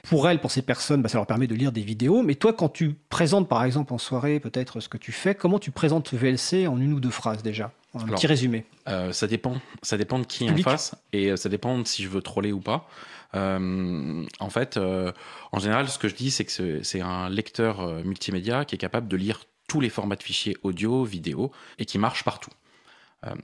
Pour 0.09 0.27
elles, 0.29 0.39
pour 0.39 0.51
ces 0.51 0.61
personnes, 0.61 1.01
bah, 1.01 1.09
ça 1.09 1.17
leur 1.17 1.27
permet 1.27 1.47
de 1.47 1.55
lire 1.55 1.71
des 1.71 1.81
vidéos. 1.81 2.23
Mais 2.23 2.35
toi, 2.35 2.53
quand 2.53 2.69
tu 2.69 2.95
présentes 3.09 3.47
par 3.47 3.63
exemple 3.63 3.93
en 3.93 3.97
soirée 3.97 4.39
peut-être 4.39 4.79
ce 4.79 4.89
que 4.89 4.97
tu 4.97 5.11
fais, 5.11 5.35
comment 5.35 5.59
tu 5.59 5.71
présentes 5.71 6.13
VLC 6.13 6.67
en 6.67 6.79
une 6.79 6.93
ou 6.93 6.99
deux 6.99 7.11
phrases 7.11 7.43
déjà? 7.43 7.71
Un 7.95 8.05
petit 8.07 8.27
résumé. 8.27 8.65
ça 8.85 9.27
dépend. 9.27 9.55
Ça 9.81 9.97
dépend 9.97 10.19
de 10.19 10.25
qui 10.25 10.49
en 10.49 10.57
face 10.57 10.95
et 11.13 11.35
ça 11.37 11.49
dépend 11.49 11.79
de 11.79 11.87
si 11.87 12.03
je 12.03 12.09
veux 12.09 12.21
troller 12.21 12.51
ou 12.51 12.59
pas. 12.59 12.87
Euh, 13.35 14.25
en 14.39 14.49
fait, 14.49 14.77
euh, 14.77 15.11
en 15.51 15.59
général, 15.59 15.89
ce 15.89 15.99
que 15.99 16.07
je 16.07 16.15
dis, 16.15 16.31
c'est 16.31 16.45
que 16.45 16.83
c'est 16.83 17.01
un 17.01 17.29
lecteur 17.29 17.81
euh, 17.81 18.03
multimédia 18.03 18.65
qui 18.65 18.75
est 18.75 18.77
capable 18.77 19.07
de 19.07 19.17
lire 19.17 19.41
tous 19.67 19.81
les 19.81 19.89
formats 19.89 20.15
de 20.15 20.23
fichiers 20.23 20.57
audio, 20.63 21.03
vidéo, 21.03 21.51
et 21.79 21.85
qui 21.85 21.97
marche 21.97 22.23
partout. 22.23 22.51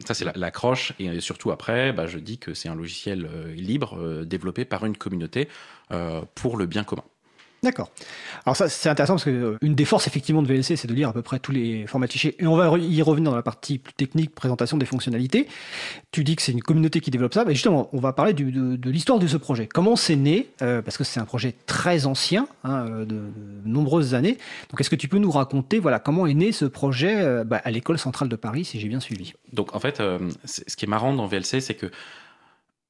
ça, 0.05 0.13
c'est 0.13 0.25
l'accroche. 0.37 0.93
et 0.99 1.19
surtout, 1.19 1.49
après, 1.49 1.91
bah, 1.91 2.05
je 2.05 2.19
dis 2.19 2.37
que 2.37 2.53
c'est 2.53 2.69
un 2.69 2.75
logiciel 2.75 3.27
libre 3.55 4.23
développé 4.23 4.63
par 4.63 4.85
une 4.85 4.95
communauté 4.95 5.47
pour 6.35 6.57
le 6.57 6.67
bien 6.67 6.83
commun. 6.83 7.03
D'accord. 7.63 7.91
Alors 8.43 8.55
ça 8.55 8.67
c'est 8.69 8.89
intéressant 8.89 9.13
parce 9.13 9.25
que 9.25 9.29
euh, 9.29 9.57
une 9.61 9.75
des 9.75 9.85
forces 9.85 10.07
effectivement 10.07 10.41
de 10.41 10.47
VLC 10.47 10.75
c'est 10.75 10.87
de 10.87 10.95
lire 10.95 11.09
à 11.09 11.13
peu 11.13 11.21
près 11.21 11.37
tous 11.37 11.51
les 11.51 11.85
formats 11.85 12.07
fichiers 12.07 12.35
et 12.41 12.47
on 12.47 12.55
va 12.55 12.75
y 12.79 13.03
revenir 13.03 13.29
dans 13.29 13.35
la 13.35 13.43
partie 13.43 13.77
plus 13.77 13.93
technique, 13.93 14.33
présentation 14.33 14.77
des 14.77 14.87
fonctionnalités. 14.87 15.47
Tu 16.09 16.23
dis 16.23 16.35
que 16.35 16.41
c'est 16.41 16.53
une 16.53 16.63
communauté 16.63 17.01
qui 17.01 17.11
développe 17.11 17.35
ça, 17.35 17.45
mais 17.45 17.53
justement 17.53 17.87
on 17.93 17.99
va 17.99 18.13
parler 18.13 18.33
de, 18.33 18.89
l'histoire 18.89 19.19
de 19.19 19.27
ce 19.27 19.37
projet. 19.37 19.67
Comment 19.67 19.95
c'est 19.95 20.15
né 20.15 20.47
euh, 20.63 20.81
Parce 20.81 20.97
que 20.97 21.03
c'est 21.03 21.19
un 21.19 21.25
projet 21.25 21.53
très 21.67 22.07
ancien, 22.07 22.47
hein, 22.63 22.87
euh, 22.89 23.05
de, 23.05 23.21
nombreuses 23.63 24.15
années. 24.15 24.39
Donc 24.71 24.81
est-ce 24.81 24.89
que 24.89 24.95
tu 24.95 25.07
peux 25.07 25.19
nous 25.19 25.29
raconter 25.29 25.77
voilà 25.77 25.99
comment 25.99 26.25
est 26.25 26.33
né 26.33 26.51
ce 26.51 26.65
projet 26.65 27.43
bah, 27.45 27.61
à 27.63 27.69
l'école 27.69 27.99
centrale 27.99 28.27
de 28.27 28.35
Paris 28.35 28.65
si 28.65 28.79
j'ai 28.79 28.87
bien 28.87 28.99
suivi? 28.99 29.33
Donc 29.53 29.75
en 29.75 29.79
fait 29.79 30.01
ce 30.45 30.75
qui 30.75 30.85
est 30.85 30.89
marrant 30.89 31.13
dans 31.13 31.27
VLC 31.27 31.61
c'est 31.61 31.75
que 31.75 31.91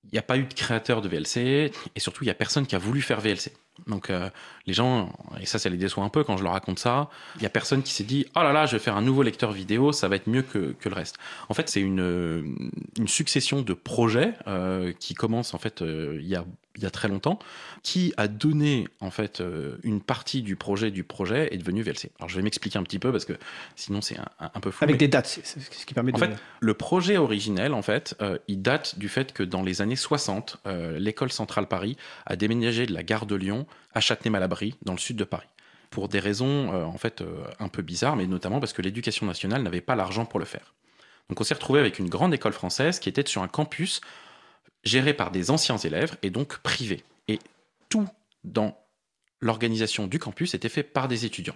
il 0.06 0.14
n'y 0.14 0.20
a 0.20 0.24
pas 0.24 0.38
eu 0.38 0.44
de 0.44 0.54
créateur 0.54 1.02
de 1.02 1.08
VLC 1.08 1.72
et 1.96 2.00
surtout 2.00 2.24
il 2.24 2.28
n'y 2.28 2.32
a 2.32 2.36
personne 2.36 2.66
qui 2.66 2.76
a 2.76 2.80
voulu 2.80 3.02
faire 3.02 3.22
VLC. 3.22 3.52
Donc 3.88 4.10
euh, 4.10 4.30
les 4.68 4.74
gens, 4.74 5.12
et 5.40 5.46
ça 5.46 5.58
ça 5.58 5.70
les 5.70 5.78
déçoit 5.78 6.04
un 6.04 6.10
peu 6.10 6.24
quand 6.24 6.38
je 6.38 6.44
leur 6.44 6.54
raconte 6.54 6.80
ça, 6.80 7.10
il 7.38 7.44
y 7.44 7.46
a 7.46 7.50
personne 7.50 7.82
qui 7.82 7.94
s'est 7.94 8.04
dit 8.04 8.26
oh 8.36 8.42
là 8.42 8.52
là 8.52 8.66
je 8.66 8.74
vais 8.74 8.80
faire 8.80 8.96
un 8.96 9.02
nouveau 9.02 9.24
lecteur 9.24 9.52
vidéo, 9.52 9.92
ça 9.92 10.08
va 10.08 10.18
être 10.18 10.28
mieux 10.28 10.42
que, 10.42 10.76
que 10.80 10.90
le 10.90 10.96
reste. 10.96 11.18
En 11.50 11.54
fait 11.54 11.70
c'est 11.70 11.82
une, 11.82 12.70
une 12.98 13.08
succession 13.08 13.62
de 13.62 13.74
projets 13.74 14.34
euh, 14.48 14.94
qui 15.00 15.14
commencent 15.14 15.54
en 15.54 15.60
fait 15.60 15.82
euh, 15.82 16.18
il 16.20 16.28
y 16.28 16.36
a 16.36 16.46
il 16.76 16.84
y 16.84 16.86
a 16.86 16.90
très 16.90 17.08
longtemps, 17.08 17.40
qui 17.84 18.14
a 18.18 18.28
donné 18.28 18.88
en 19.00 19.12
fait 19.12 19.42
euh, 19.42 19.78
une 19.84 20.02
partie 20.02 20.42
du 20.42 20.56
projet 20.56 20.92
du 20.92 21.04
projet 21.04 21.54
est 21.54 21.58
devenu 21.58 21.82
VLC. 21.82 22.12
Alors 22.20 22.30
je 22.30 22.36
vais 22.36 22.42
m'expliquer 22.42 22.80
un 22.80 22.84
petit 22.84 23.00
peu 23.00 23.12
parce 23.12 23.26
que 23.26 23.34
sinon 23.76 24.02
c'est 24.02 24.18
un, 24.40 24.60
peu 24.60 24.72
flou. 24.72 24.86
Avec 24.86 24.98
des 24.98 25.08
dates, 25.08 25.28
c'est 25.28 25.60
ce 25.60 25.86
qui 25.86 25.94
permet 25.94 26.12
de. 26.12 26.18
En 26.18 26.20
fait, 26.20 26.32
le 26.60 26.74
projet 26.74 27.18
originel 27.18 27.74
en 27.74 27.82
fait, 27.82 28.16
euh, 28.22 28.38
il 28.48 28.62
date 28.62 28.98
du 28.98 29.10
fait 29.10 29.34
que 29.34 29.44
dans 29.44 29.64
les 29.64 29.82
années 29.82 29.96
60, 29.96 30.62
euh, 30.66 30.98
l'école 30.98 31.32
centrale 31.32 31.68
Paris 31.68 31.98
a 32.26 32.36
déménagé 32.36 32.86
de 32.86 32.94
la 32.94 33.04
gare 33.04 33.26
de 33.26 33.36
Lyon 33.36 33.66
à 33.94 34.00
Châtenay-Malabry 34.00 34.76
dans 34.84 34.94
le 34.94 35.00
sud 35.00 35.18
de 35.18 35.24
Paris 35.24 35.48
pour 35.90 36.08
des 36.08 36.20
raisons 36.20 36.70
en 36.86 36.98
fait 36.98 37.22
un 37.60 37.68
peu 37.68 37.82
bizarres, 37.82 38.16
mais 38.16 38.26
notamment 38.26 38.62
parce 38.62 38.72
que 38.72 38.82
l'éducation 38.82 39.26
nationale 39.26 39.62
n'avait 39.62 39.82
pas 39.82 39.98
l'argent 39.98 40.24
pour 40.24 40.40
le 40.40 40.46
faire. 40.46 40.74
Donc 41.28 41.42
on 41.42 41.44
s'est 41.44 41.54
retrouvé 41.54 41.82
avec 41.82 42.00
une 42.00 42.10
grande 42.10 42.34
école 42.34 42.54
française 42.54 43.00
qui 43.00 43.10
était 43.10 43.26
sur 43.26 43.42
un 43.42 43.50
campus 43.50 44.00
géré 44.84 45.13
par 45.13 45.32
des 45.32 45.52
anciens 45.52 45.78
élèves 45.78 46.15
et 46.22 46.30
donc 46.30 46.58
privé. 46.60 47.04
Et 47.28 47.39
tout 47.89 48.08
dans 48.44 48.78
l'organisation 49.41 50.08
du 50.08 50.20
campus 50.20 50.54
était 50.54 50.70
fait 50.70 50.84
par 50.84 51.08
des 51.08 51.26
étudiants. 51.26 51.56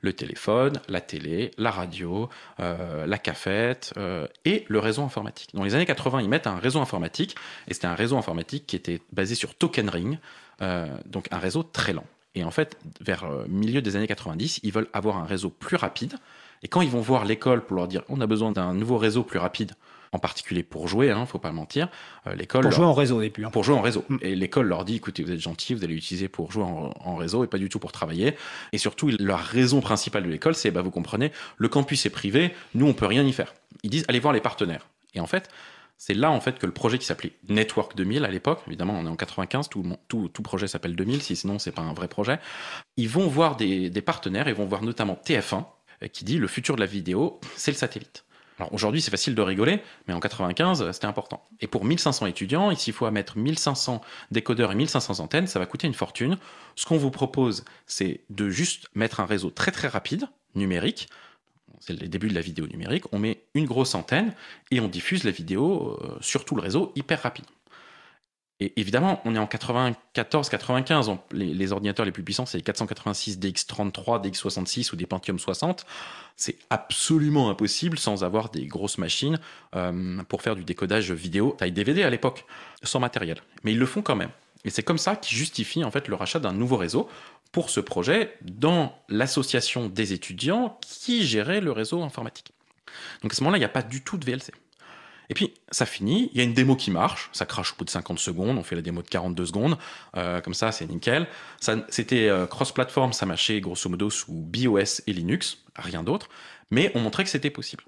Le 0.00 0.12
téléphone, 0.12 0.80
la 0.88 1.00
télé, 1.00 1.50
la 1.58 1.70
radio, 1.70 2.28
euh, 2.60 3.06
la 3.06 3.18
cafette 3.18 3.92
euh, 3.96 4.26
et 4.44 4.64
le 4.68 4.78
réseau 4.78 5.02
informatique. 5.02 5.50
Dans 5.52 5.64
les 5.64 5.74
années 5.74 5.86
80, 5.86 6.22
ils 6.22 6.28
mettent 6.28 6.46
un 6.46 6.58
réseau 6.58 6.80
informatique, 6.80 7.34
et 7.68 7.74
c'était 7.74 7.86
un 7.86 7.94
réseau 7.94 8.16
informatique 8.16 8.66
qui 8.66 8.76
était 8.76 9.00
basé 9.12 9.34
sur 9.34 9.54
Token 9.54 9.88
Ring, 9.88 10.18
euh, 10.62 10.86
donc 11.06 11.26
un 11.32 11.38
réseau 11.38 11.62
très 11.64 11.92
lent. 11.92 12.06
Et 12.36 12.44
en 12.44 12.50
fait, 12.50 12.78
vers 13.00 13.28
le 13.28 13.46
milieu 13.48 13.82
des 13.82 13.96
années 13.96 14.06
90, 14.06 14.60
ils 14.62 14.72
veulent 14.72 14.88
avoir 14.92 15.16
un 15.16 15.24
réseau 15.24 15.50
plus 15.50 15.76
rapide. 15.76 16.14
Et 16.62 16.68
quand 16.68 16.80
ils 16.80 16.90
vont 16.90 17.00
voir 17.00 17.24
l'école 17.24 17.64
pour 17.64 17.76
leur 17.76 17.88
dire 17.88 18.02
on 18.08 18.20
a 18.20 18.26
besoin 18.26 18.50
d'un 18.52 18.74
nouveau 18.74 18.96
réseau 18.96 19.22
plus 19.22 19.38
rapide, 19.38 19.72
en 20.14 20.18
particulier 20.18 20.62
pour 20.62 20.86
jouer, 20.86 21.10
hein, 21.10 21.26
faut 21.26 21.38
pas 21.38 21.50
mentir. 21.50 21.88
Euh, 22.26 22.34
l'école 22.34 22.62
pour 22.62 22.70
jouer 22.70 22.86
en 22.86 22.94
réseau 22.94 23.20
puis. 23.32 23.44
Hein. 23.44 23.50
Pour 23.50 23.64
jouer 23.64 23.74
en 23.74 23.80
réseau. 23.80 24.04
Et 24.22 24.36
l'école 24.36 24.68
leur 24.68 24.84
dit, 24.84 24.96
écoutez, 24.96 25.24
vous 25.24 25.32
êtes 25.32 25.40
gentil, 25.40 25.74
vous 25.74 25.82
allez 25.82 25.94
l'utiliser 25.94 26.28
pour 26.28 26.52
jouer 26.52 26.64
en, 26.64 27.16
réseau 27.16 27.44
et 27.44 27.48
pas 27.48 27.58
du 27.58 27.68
tout 27.68 27.78
pour 27.78 27.92
travailler. 27.92 28.36
Et 28.72 28.78
surtout, 28.78 29.10
leur 29.18 29.40
raison 29.40 29.80
principale 29.80 30.22
de 30.22 30.28
l'école, 30.28 30.54
c'est, 30.54 30.70
bah, 30.70 30.82
vous 30.82 30.90
comprenez, 30.90 31.32
le 31.56 31.68
campus 31.68 32.06
est 32.06 32.10
privé, 32.10 32.54
nous 32.74 32.86
on 32.86 32.94
peut 32.94 33.06
rien 33.06 33.24
y 33.24 33.32
faire. 33.32 33.54
Ils 33.82 33.90
disent, 33.90 34.04
allez 34.08 34.20
voir 34.20 34.32
les 34.32 34.40
partenaires. 34.40 34.86
Et 35.14 35.20
en 35.20 35.26
fait, 35.26 35.48
c'est 35.98 36.14
là 36.14 36.30
en 36.30 36.40
fait 36.40 36.58
que 36.58 36.66
le 36.66 36.72
projet 36.72 36.98
qui 36.98 37.06
s'appelait 37.06 37.32
Network 37.48 37.96
2000 37.96 38.24
à 38.24 38.30
l'époque, 38.30 38.60
évidemment 38.66 38.94
on 38.98 39.06
est 39.06 39.08
en 39.08 39.16
95, 39.16 39.68
tout, 39.68 39.84
tout, 40.08 40.28
tout 40.28 40.42
projet 40.42 40.66
s'appelle 40.66 40.96
2000, 40.96 41.22
si 41.22 41.36
sinon 41.36 41.58
c'est 41.58 41.72
pas 41.72 41.82
un 41.82 41.94
vrai 41.94 42.08
projet. 42.08 42.38
Ils 42.96 43.08
vont 43.08 43.28
voir 43.28 43.56
des, 43.56 43.90
des 43.90 44.02
partenaires, 44.02 44.48
ils 44.48 44.54
vont 44.54 44.66
voir 44.66 44.82
notamment 44.82 45.18
TF1 45.24 45.64
qui 46.12 46.24
dit 46.24 46.38
le 46.38 46.48
futur 46.48 46.74
de 46.74 46.80
la 46.80 46.86
vidéo, 46.86 47.40
c'est 47.56 47.70
le 47.70 47.76
satellite. 47.76 48.24
Alors 48.58 48.72
aujourd'hui, 48.72 49.02
c'est 49.02 49.10
facile 49.10 49.34
de 49.34 49.42
rigoler, 49.42 49.82
mais 50.06 50.14
en 50.14 50.20
95, 50.20 50.90
c'était 50.92 51.06
important. 51.06 51.46
Et 51.60 51.66
pour 51.66 51.84
1500 51.84 52.26
étudiants, 52.26 52.70
ici, 52.70 52.90
il 52.90 52.92
faut 52.92 53.10
mettre 53.10 53.36
1500 53.36 54.00
décodeurs 54.30 54.72
et 54.72 54.74
1500 54.74 55.20
antennes, 55.20 55.46
ça 55.46 55.58
va 55.58 55.66
coûter 55.66 55.86
une 55.86 55.94
fortune. 55.94 56.38
Ce 56.76 56.86
qu'on 56.86 56.96
vous 56.96 57.10
propose, 57.10 57.64
c'est 57.86 58.20
de 58.30 58.48
juste 58.50 58.88
mettre 58.94 59.20
un 59.20 59.26
réseau 59.26 59.50
très 59.50 59.72
très 59.72 59.88
rapide, 59.88 60.28
numérique. 60.54 61.08
C'est 61.80 62.00
le 62.00 62.08
début 62.08 62.28
de 62.28 62.34
la 62.34 62.40
vidéo 62.40 62.66
numérique. 62.66 63.04
On 63.12 63.18
met 63.18 63.44
une 63.54 63.66
grosse 63.66 63.94
antenne 63.94 64.32
et 64.70 64.80
on 64.80 64.88
diffuse 64.88 65.24
la 65.24 65.32
vidéo 65.32 65.98
euh, 66.02 66.16
sur 66.20 66.44
tout 66.44 66.54
le 66.54 66.62
réseau 66.62 66.92
hyper 66.94 67.22
rapide. 67.22 67.44
Et 68.64 68.72
évidemment, 68.80 69.20
on 69.26 69.34
est 69.34 69.38
en 69.38 69.44
94-95. 69.44 71.18
Les, 71.32 71.72
ordinateurs 71.72 72.06
les 72.06 72.12
plus 72.12 72.22
puissants, 72.22 72.46
c'est 72.46 72.56
les 72.56 72.64
486 72.64 73.38
DX33, 73.38 74.26
DX66 74.26 74.90
ou 74.94 74.96
des 74.96 75.04
Pentium 75.04 75.38
60. 75.38 75.84
C'est 76.36 76.56
absolument 76.70 77.50
impossible 77.50 77.98
sans 77.98 78.24
avoir 78.24 78.48
des 78.48 78.64
grosses 78.64 78.96
machines 78.96 79.38
euh, 79.76 80.22
pour 80.30 80.40
faire 80.40 80.56
du 80.56 80.64
décodage 80.64 81.12
vidéo 81.12 81.54
taille 81.58 81.72
DVD 81.72 82.04
à 82.04 82.08
l'époque, 82.08 82.46
sans 82.82 83.00
matériel. 83.00 83.36
Mais 83.64 83.72
ils 83.72 83.78
le 83.78 83.84
font 83.84 84.00
quand 84.00 84.16
même. 84.16 84.30
Et 84.64 84.70
c'est 84.70 84.82
comme 84.82 84.96
ça 84.96 85.14
qu'ils 85.14 85.36
justifient 85.36 85.84
en 85.84 85.90
fait 85.90 86.08
le 86.08 86.14
rachat 86.14 86.38
d'un 86.38 86.54
nouveau 86.54 86.78
réseau 86.78 87.10
pour 87.52 87.68
ce 87.68 87.80
projet 87.80 88.34
dans 88.40 88.96
l'association 89.10 89.90
des 89.90 90.14
étudiants 90.14 90.78
qui 90.80 91.26
gérait 91.26 91.60
le 91.60 91.70
réseau 91.70 92.02
informatique. 92.02 92.52
Donc 93.20 93.32
à 93.32 93.36
ce 93.36 93.42
moment-là, 93.42 93.58
il 93.58 93.60
n'y 93.60 93.66
a 93.66 93.68
pas 93.68 93.82
du 93.82 94.02
tout 94.02 94.16
de 94.16 94.24
VLC. 94.24 94.52
Et 95.30 95.34
puis, 95.34 95.54
ça 95.70 95.86
finit, 95.86 96.30
il 96.32 96.38
y 96.38 96.40
a 96.40 96.44
une 96.44 96.54
démo 96.54 96.76
qui 96.76 96.90
marche, 96.90 97.30
ça 97.32 97.46
crache 97.46 97.72
au 97.72 97.76
bout 97.76 97.84
de 97.84 97.90
50 97.90 98.18
secondes, 98.18 98.58
on 98.58 98.62
fait 98.62 98.76
la 98.76 98.82
démo 98.82 99.02
de 99.02 99.08
42 99.08 99.46
secondes, 99.46 99.78
euh, 100.16 100.40
comme 100.40 100.54
ça, 100.54 100.72
c'est 100.72 100.86
nickel. 100.86 101.26
C'était 101.88 102.28
euh, 102.28 102.46
cross-platform, 102.46 103.12
ça 103.12 103.26
marchait 103.26 103.60
grosso 103.60 103.88
modo 103.88 104.10
sous 104.10 104.32
BOS 104.32 105.02
et 105.06 105.12
Linux, 105.12 105.58
rien 105.76 106.02
d'autre, 106.02 106.28
mais 106.70 106.90
on 106.94 107.00
montrait 107.00 107.24
que 107.24 107.30
c'était 107.30 107.50
possible. 107.50 107.84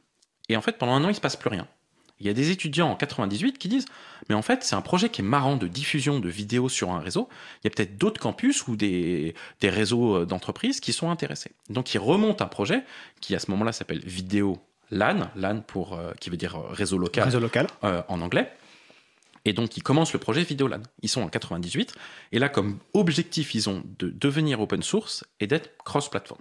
Et 0.48 0.56
en 0.56 0.62
fait, 0.62 0.78
pendant 0.78 0.94
un 0.94 1.04
an, 1.04 1.08
il 1.08 1.14
se 1.14 1.20
passe 1.20 1.36
plus 1.36 1.50
rien. 1.50 1.66
Il 2.18 2.26
y 2.26 2.30
a 2.30 2.32
des 2.32 2.50
étudiants 2.50 2.90
en 2.90 2.96
98 2.96 3.58
qui 3.58 3.68
disent 3.68 3.84
Mais 4.28 4.34
en 4.34 4.42
fait, 4.42 4.64
c'est 4.64 4.74
un 4.74 4.80
projet 4.80 5.10
qui 5.10 5.20
est 5.20 5.24
marrant 5.24 5.56
de 5.56 5.68
diffusion 5.68 6.18
de 6.18 6.28
vidéos 6.28 6.68
sur 6.68 6.90
un 6.90 7.00
réseau. 7.00 7.28
Il 7.62 7.66
y 7.66 7.68
a 7.68 7.70
peut-être 7.70 7.98
d'autres 7.98 8.20
campus 8.20 8.66
ou 8.68 8.76
des, 8.76 9.34
des 9.60 9.68
réseaux 9.68 10.16
euh, 10.16 10.24
d'entreprises 10.24 10.80
qui 10.80 10.92
sont 10.92 11.10
intéressés. 11.10 11.52
Donc, 11.68 11.92
ils 11.94 11.98
remontent 11.98 12.42
un 12.42 12.48
projet 12.48 12.84
qui, 13.20 13.34
à 13.34 13.38
ce 13.38 13.50
moment-là, 13.50 13.72
s'appelle 13.72 14.00
Vidéo 14.00 14.58
LAN, 14.90 15.30
LAN 15.36 15.60
pour, 15.62 15.94
euh, 15.94 16.12
qui 16.20 16.30
veut 16.30 16.36
dire 16.36 16.56
euh, 16.56 16.68
réseau 16.70 16.98
local, 16.98 17.24
Réseau 17.24 17.40
local. 17.40 17.66
euh, 17.84 18.02
en 18.08 18.20
anglais. 18.20 18.50
Et 19.44 19.52
donc, 19.52 19.76
ils 19.76 19.82
commencent 19.82 20.12
le 20.12 20.18
projet 20.18 20.42
Vidéolan. 20.42 20.82
Ils 21.02 21.08
sont 21.08 21.22
en 21.22 21.28
98. 21.28 21.94
Et 22.32 22.38
là, 22.40 22.48
comme 22.48 22.78
objectif, 22.94 23.54
ils 23.54 23.68
ont 23.68 23.82
de 23.98 24.10
devenir 24.10 24.60
open 24.60 24.82
source 24.82 25.24
et 25.38 25.46
d'être 25.46 25.70
cross-platform. 25.84 26.40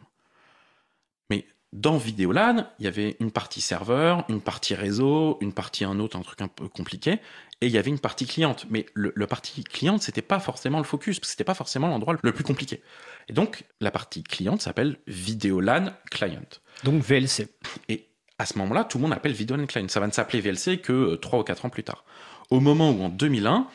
Mais 1.30 1.46
dans 1.72 1.98
Vidéolan, 1.98 2.68
il 2.80 2.86
y 2.86 2.88
avait 2.88 3.16
une 3.20 3.30
partie 3.32 3.62
serveur, 3.62 4.26
une 4.28 4.42
partie 4.42 4.74
réseau, 4.74 5.38
une 5.42 5.54
partie 5.54 5.84
un 5.86 6.00
autre, 6.00 6.18
un 6.18 6.22
truc 6.22 6.42
un 6.42 6.48
peu 6.48 6.68
compliqué. 6.68 7.20
Et 7.62 7.68
il 7.68 7.72
y 7.72 7.78
avait 7.78 7.92
une 7.92 8.00
partie 8.00 8.26
cliente. 8.26 8.66
Mais 8.72 8.88
le, 8.96 9.14
le 9.16 9.28
partie 9.28 9.64
cliente, 9.64 10.02
c'était 10.02 10.24
pas 10.24 10.40
forcément 10.40 10.80
le 10.80 10.84
focus, 10.84 11.20
parce 11.20 11.28
que 11.28 11.32
c'était 11.32 11.44
pas 11.44 11.54
forcément 11.54 11.88
l'endroit 11.88 12.16
le 12.22 12.32
plus 12.34 12.44
compliqué. 12.44 12.82
Et 13.30 13.34
donc, 13.34 13.66
la 13.82 13.92
partie 13.92 14.24
cliente 14.24 14.62
s'appelle 14.64 14.98
Vidéolan 15.06 15.94
Client. 16.10 16.42
Donc 16.84 17.04
VLC. 17.04 17.48
Et 17.88 18.08
à 18.38 18.46
ce 18.46 18.58
moment-là, 18.58 18.84
tout 18.84 18.98
le 18.98 19.04
monde 19.04 19.14
appelle 19.14 19.32
Vidéolan 19.32 19.66
Client. 19.66 19.88
Ça 19.88 20.00
va 20.00 20.08
ne 20.08 20.12
s'appeler 20.12 20.42
VLC 20.42 20.80
que 20.80 21.16
3 21.16 21.40
ou 21.40 21.44
4 21.44 21.66
ans 21.66 21.70
plus 21.70 21.84
tard. 21.84 22.04
Au 22.50 22.60
moment 22.60 22.92
où, 22.92 23.04
en 23.04 23.10
2001, 23.10 23.68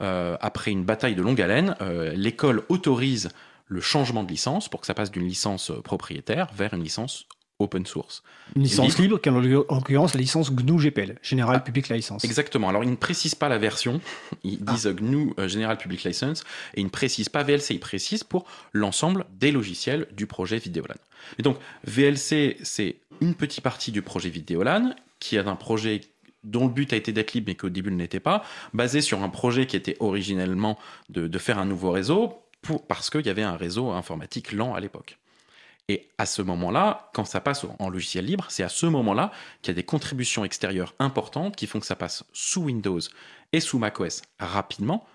euh, 0.00 0.36
après 0.40 0.70
une 0.70 0.84
bataille 0.84 1.14
de 1.14 1.22
longue 1.22 1.40
haleine, 1.40 1.76
euh, 1.80 2.12
l'école 2.14 2.62
autorise 2.68 3.30
le 3.66 3.80
changement 3.80 4.24
de 4.24 4.30
licence 4.30 4.68
pour 4.68 4.80
que 4.80 4.86
ça 4.86 4.94
passe 4.94 5.10
d'une 5.10 5.26
licence 5.26 5.70
euh, 5.70 5.80
propriétaire 5.82 6.48
vers 6.54 6.74
une 6.74 6.82
licence 6.82 7.26
open 7.58 7.86
source. 7.86 8.22
Une 8.54 8.62
licence 8.62 8.98
libre, 8.98 9.20
qui 9.20 9.28
est 9.28 9.32
en 9.32 9.40
l'occurrence 9.40 10.14
la 10.14 10.20
licence 10.20 10.52
GNU 10.52 10.78
GPL, 10.78 11.18
General 11.22 11.56
Ah, 11.56 11.60
Public 11.60 11.88
License. 11.88 12.24
Exactement. 12.24 12.68
Alors, 12.68 12.84
ils 12.84 12.90
ne 12.90 12.96
précisent 12.96 13.34
pas 13.34 13.48
la 13.48 13.58
version. 13.58 14.00
Ils 14.44 14.64
disent 14.64 14.86
GNU 14.86 15.32
euh, 15.38 15.48
General 15.48 15.76
Public 15.76 16.04
License 16.04 16.44
et 16.74 16.80
ils 16.80 16.84
ne 16.84 16.90
précisent 16.90 17.28
pas 17.28 17.42
VLC. 17.42 17.74
Ils 17.74 17.80
précisent 17.80 18.24
pour 18.24 18.46
l'ensemble 18.72 19.26
des 19.38 19.50
logiciels 19.50 20.06
du 20.12 20.26
projet 20.26 20.58
Vidéolan. 20.58 20.94
Et 21.38 21.42
donc, 21.42 21.58
VLC, 21.84 22.56
c'est 22.62 22.96
une 23.20 23.34
petite 23.34 23.62
partie 23.62 23.90
du 23.90 24.02
projet 24.02 24.30
Vidéolan 24.30 24.94
qui 25.18 25.36
est 25.36 25.40
un 25.40 25.56
projet 25.56 26.02
dont 26.44 26.66
le 26.66 26.72
but 26.72 26.92
a 26.92 26.96
été 26.96 27.12
d'être 27.12 27.32
libre 27.32 27.46
mais 27.48 27.56
qu'au 27.56 27.68
début 27.68 27.90
ne 27.90 27.98
l'était 27.98 28.20
pas, 28.20 28.44
basé 28.72 29.00
sur 29.00 29.22
un 29.22 29.28
projet 29.28 29.66
qui 29.66 29.76
était 29.76 29.96
originellement 29.98 30.78
de, 31.08 31.26
de 31.26 31.38
faire 31.38 31.58
un 31.58 31.64
nouveau 31.64 31.90
réseau 31.90 32.38
pour, 32.62 32.86
parce 32.86 33.10
qu'il 33.10 33.26
y 33.26 33.30
avait 33.30 33.42
un 33.42 33.56
réseau 33.56 33.90
informatique 33.90 34.52
lent 34.52 34.74
à 34.74 34.80
l'époque. 34.80 35.18
Et 35.88 36.10
à 36.18 36.26
ce 36.26 36.42
moment-là, 36.42 37.10
quand 37.14 37.24
ça 37.24 37.40
passe 37.40 37.64
en 37.78 37.88
logiciel 37.88 38.26
libre, 38.26 38.46
c'est 38.50 38.62
à 38.62 38.68
ce 38.68 38.84
moment-là 38.86 39.32
qu'il 39.62 39.72
y 39.72 39.74
a 39.74 39.80
des 39.80 39.84
contributions 39.84 40.44
extérieures 40.44 40.94
importantes 40.98 41.56
qui 41.56 41.66
font 41.66 41.80
que 41.80 41.86
ça 41.86 41.96
passe 41.96 42.24
sous 42.32 42.62
Windows 42.62 43.00
et 43.52 43.60
sous 43.60 43.78
macOS 43.78 44.20
rapidement, 44.38 45.06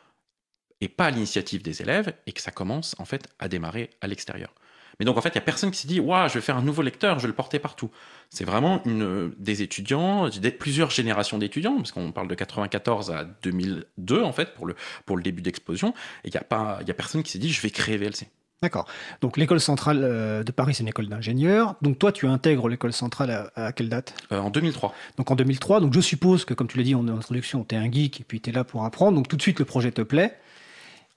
et 0.82 0.90
pas 0.90 1.06
à 1.06 1.12
l'initiative 1.12 1.62
des 1.62 1.84
élèves, 1.84 2.14
et 2.26 2.32
que 2.34 2.42
ça 2.42 2.52
commence 2.52 2.96
en 2.98 3.06
fait 3.06 3.28
à 3.38 3.48
démarrer 3.48 3.92
à 4.02 4.08
l'extérieur. 4.08 4.54
Mais 5.00 5.06
donc 5.06 5.18
en 5.18 5.22
fait, 5.22 5.30
il 5.30 5.34
n'y 5.34 5.40
a 5.40 5.42
personne 5.42 5.72
qui 5.72 5.80
s'est 5.80 5.88
dit 5.88 6.00
Waouh, 6.00 6.28
je 6.28 6.36
vais 6.36 6.42
faire 6.42 6.58
un 6.58 6.62
nouveau 6.62 6.82
lecteur, 6.82 7.20
je 7.20 7.24
vais 7.24 7.28
le 7.28 7.36
porter 7.36 7.60
partout. 7.60 7.90
C'est 8.30 8.44
vraiment 8.44 8.82
une, 8.86 9.32
des 9.38 9.62
étudiants, 9.62 10.30
des, 10.30 10.52
plusieurs 10.52 10.90
générations 10.90 11.38
d'étudiants, 11.38 11.78
parce 11.78 11.92
qu'on 11.92 12.12
parle 12.12 12.28
de 12.28 12.36
94 12.36 13.12
à 13.12 13.24
2002 13.24 14.22
en 14.24 14.34
fait 14.34 14.54
pour 14.56 14.66
le, 14.66 14.76
début 15.22 15.42
d'explosion, 15.42 15.94
et 16.24 16.30
il 16.30 16.32
n'y 16.32 16.38
a, 16.38 16.78
a 16.78 16.94
personne 16.94 17.24
qui 17.24 17.32
s'est 17.32 17.40
dit 17.40 17.52
Je 17.52 17.62
vais 17.62 17.70
créer 17.70 17.98
VLC. 17.98 18.28
D'accord. 18.64 18.88
Donc 19.20 19.36
l'école 19.36 19.60
centrale 19.60 20.00
euh, 20.04 20.42
de 20.42 20.52
Paris, 20.54 20.74
c'est 20.74 20.84
une 20.84 20.88
école 20.88 21.08
d'ingénieurs. 21.08 21.76
Donc 21.82 22.00
toi, 22.00 22.14
tu 22.14 22.28
intègres 22.28 22.70
l'école 22.70 22.94
centrale 22.94 23.52
à, 23.56 23.68
à 23.68 23.72
quelle 23.74 23.90
date? 23.90 24.16
Euh, 24.32 24.40
en 24.40 24.50
2003. 24.50 24.96
Donc 25.18 25.30
en 25.30 25.36
2003. 25.36 25.82
Donc 25.82 25.94
je 25.94 26.00
suppose 26.00 26.46
que, 26.46 26.54
comme 26.54 26.68
tu 26.68 26.78
l'as 26.78 26.86
dit 26.86 26.96
en 26.96 27.06
introduction, 27.10 27.66
tu 27.66 27.76
es 27.76 27.78
un 27.78 27.92
geek 27.92 28.22
et 28.22 28.24
puis 28.24 28.40
tu 28.40 28.52
es 28.52 28.54
là 28.54 28.64
pour 28.64 28.86
apprendre. 28.86 29.18
Donc 29.18 29.28
tout 29.28 29.36
de 29.36 29.42
suite, 29.42 29.60
le 29.60 29.66
projet 29.66 29.92
te 29.92 30.02
plaît. 30.02 30.38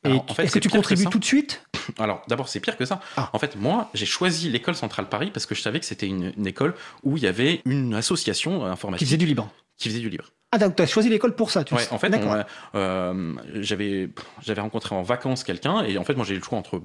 Et 0.04 0.11
en 0.11 0.35
fait, 0.35 0.42
est-ce 0.44 0.54
que 0.54 0.59
tu 0.59 0.68
que 0.68 0.74
contribues 0.76 1.06
tout 1.06 1.20
de 1.20 1.24
suite? 1.24 1.62
Alors, 1.98 2.22
d'abord, 2.26 2.48
c'est 2.48 2.59
pire 2.59 2.76
que 2.76 2.85
ça. 2.85 3.00
Ah. 3.16 3.30
En 3.32 3.38
fait, 3.38 3.54
moi, 3.54 3.90
j'ai 3.94 4.06
choisi 4.06 4.50
l'école 4.50 4.74
centrale 4.74 5.09
Paris 5.09 5.30
parce 5.32 5.46
que 5.46 5.54
je 5.54 5.62
savais 5.62 5.78
que 5.78 5.87
c'était 5.87 6.09
une, 6.09 6.32
une 6.37 6.48
école 6.48 6.74
où 7.04 7.16
il 7.16 7.22
y 7.22 7.28
avait 7.28 7.62
une 7.64 7.94
association 7.94 8.62
euh, 8.62 8.66
qui 8.66 8.72
informatique 8.72 9.06
faisait 9.06 9.18
du 9.18 9.26
libre 9.26 9.48
qui 9.76 9.88
faisait 9.88 10.00
du 10.00 10.09
libre. 10.09 10.24
Ah, 10.57 10.59
donc 10.59 10.77
tu 10.77 10.83
as 10.83 10.87
choisi 10.87 11.09
l'école 11.11 11.35
pour 11.35 11.51
ça 11.51 11.64
tu 11.64 11.75
Ouais, 11.75 11.83
sais. 11.83 11.92
en 11.92 11.99
fait, 11.99 12.14
on, 12.14 12.45
euh, 12.79 13.33
j'avais 13.61 14.61
rencontré 14.61 14.95
en 14.95 15.03
vacances 15.03 15.45
quelqu'un 15.45 15.83
et 15.85 15.99
en 15.99 16.05
fait, 16.05 16.14
moi, 16.14 16.25
j'ai 16.25 16.35
eu 16.35 16.38
le 16.38 16.42
choix 16.45 16.57
entre 16.59 16.81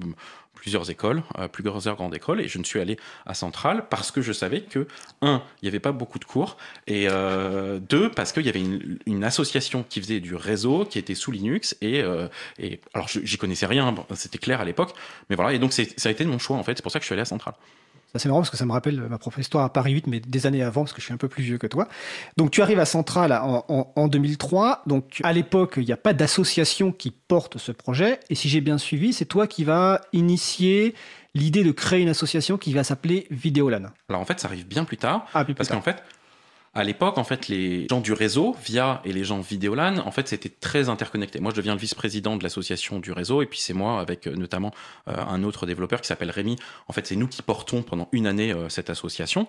plusieurs 0.53 0.89
écoles, 0.91 1.23
euh, 1.39 1.47
plusieurs 1.47 1.95
grandes 1.95 2.13
écoles, 2.13 2.41
et 2.41 2.47
je 2.47 2.59
ne 2.59 2.63
suis 2.63 2.79
allé 2.79 2.97
à 3.25 3.33
Centrale 3.33 3.85
parce 3.89 4.11
que 4.11 4.21
je 4.21 4.31
savais 4.33 4.61
que 4.61 4.85
un, 5.21 5.41
il 5.61 5.65
n'y 5.65 5.69
avait 5.69 5.79
pas 5.79 5.91
beaucoup 5.93 6.19
de 6.19 6.25
cours, 6.25 6.57
et 6.85 7.07
euh, 7.09 7.79
deux, 7.79 8.11
parce 8.11 8.31
qu'il 8.31 8.45
y 8.45 8.49
avait 8.49 8.59
une, 8.59 8.99
une 9.07 9.23
association 9.23 9.83
qui 9.87 10.01
faisait 10.01 10.19
du 10.19 10.35
réseau, 10.35 10.85
qui 10.85 10.99
était 10.99 11.15
sous 11.15 11.31
Linux, 11.31 11.75
et, 11.81 12.01
euh, 12.01 12.27
et 12.59 12.79
alors 12.93 13.07
j'y 13.07 13.37
connaissais 13.37 13.65
rien, 13.65 13.95
c'était 14.13 14.37
clair 14.37 14.61
à 14.61 14.65
l'époque, 14.65 14.93
mais 15.29 15.35
voilà, 15.35 15.53
et 15.53 15.59
donc 15.59 15.73
ça 15.73 15.83
a 16.09 16.11
été 16.11 16.25
mon 16.25 16.37
choix 16.37 16.57
en 16.57 16.63
fait, 16.63 16.75
c'est 16.75 16.83
pour 16.83 16.91
ça 16.91 16.99
que 16.99 17.03
je 17.03 17.07
suis 17.07 17.13
allé 17.13 17.21
à 17.23 17.25
Centrale. 17.25 17.55
Ça, 18.13 18.19
c'est 18.19 18.27
marrant 18.27 18.41
parce 18.41 18.49
que 18.49 18.57
ça 18.57 18.65
me 18.65 18.71
rappelle 18.73 18.99
ma 19.09 19.17
propre 19.17 19.39
histoire 19.39 19.63
à 19.63 19.71
Paris 19.71 19.93
8, 19.93 20.07
mais 20.07 20.19
des 20.19 20.45
années 20.45 20.63
avant, 20.63 20.81
parce 20.81 20.91
que 20.93 20.99
je 20.99 21.05
suis 21.05 21.13
un 21.13 21.17
peu 21.17 21.29
plus 21.29 21.43
vieux 21.43 21.57
que 21.57 21.67
toi. 21.67 21.87
Donc, 22.37 22.51
tu 22.51 22.61
arrives 22.61 22.79
à 22.79 22.85
Centrale 22.85 23.31
en, 23.31 23.63
en- 23.69 23.93
en 23.95 24.07
2003. 24.09 24.81
Donc, 24.85 25.21
à 25.23 25.31
l'époque, 25.31 25.75
il 25.77 25.85
n'y 25.85 25.93
a 25.93 25.97
pas 25.97 26.13
d'association 26.13 26.91
qui 26.91 27.11
porte 27.11 27.57
ce 27.57 27.71
projet. 27.71 28.19
Et 28.29 28.35
si 28.35 28.49
j'ai 28.49 28.59
bien 28.61 28.77
suivi, 28.77 29.13
c'est 29.13 29.23
toi 29.25 29.47
qui 29.47 29.63
vas 29.63 30.01
initier 30.11 30.93
l'idée 31.35 31.63
de 31.63 31.71
créer 31.71 32.01
une 32.01 32.09
association 32.09 32.57
qui 32.57 32.73
va 32.73 32.83
s'appeler 32.83 33.27
Vidéolan. 33.31 33.83
Alors 34.09 34.21
en 34.21 34.25
fait, 34.25 34.39
ça 34.41 34.47
arrive 34.49 34.67
bien 34.67 34.83
plus 34.83 34.97
tard, 34.97 35.25
Ah, 35.33 35.45
plus 35.45 35.55
Parce 35.55 35.69
qu'en 35.69 35.81
fait, 35.81 36.03
à 36.73 36.85
l'époque, 36.85 37.17
en 37.17 37.25
fait, 37.25 37.49
les 37.49 37.85
gens 37.89 37.99
du 37.99 38.13
réseau, 38.13 38.55
Via 38.63 39.01
et 39.03 39.11
les 39.11 39.25
gens 39.25 39.41
Vidéolan, 39.41 39.97
en 40.05 40.11
fait, 40.11 40.29
c'était 40.29 40.47
très 40.47 40.87
interconnecté. 40.87 41.41
Moi, 41.41 41.51
je 41.51 41.57
deviens 41.57 41.73
le 41.73 41.79
vice-président 41.79 42.37
de 42.37 42.43
l'association 42.43 42.99
du 42.99 43.11
réseau, 43.11 43.41
et 43.41 43.45
puis 43.45 43.59
c'est 43.59 43.73
moi, 43.73 43.99
avec 43.99 44.25
euh, 44.25 44.35
notamment 44.35 44.71
euh, 45.09 45.15
un 45.17 45.43
autre 45.43 45.65
développeur 45.65 45.99
qui 45.99 46.07
s'appelle 46.07 46.31
Rémi. 46.31 46.55
En 46.87 46.93
fait, 46.93 47.05
c'est 47.05 47.17
nous 47.17 47.27
qui 47.27 47.41
portons 47.41 47.81
pendant 47.83 48.07
une 48.13 48.25
année 48.25 48.53
euh, 48.53 48.69
cette 48.69 48.89
association. 48.89 49.47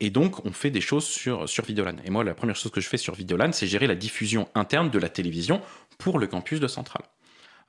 Et 0.00 0.10
donc, 0.10 0.44
on 0.44 0.50
fait 0.52 0.70
des 0.70 0.80
choses 0.80 1.04
sur, 1.04 1.48
sur 1.48 1.64
Vidéolan. 1.64 1.96
Et 2.04 2.10
moi, 2.10 2.24
la 2.24 2.34
première 2.34 2.56
chose 2.56 2.72
que 2.72 2.80
je 2.80 2.88
fais 2.88 2.96
sur 2.96 3.14
Vidéolan, 3.14 3.52
c'est 3.52 3.68
gérer 3.68 3.86
la 3.86 3.94
diffusion 3.94 4.48
interne 4.56 4.90
de 4.90 4.98
la 4.98 5.08
télévision 5.08 5.60
pour 5.98 6.18
le 6.18 6.26
campus 6.26 6.58
de 6.58 6.66
Centrale. 6.66 7.04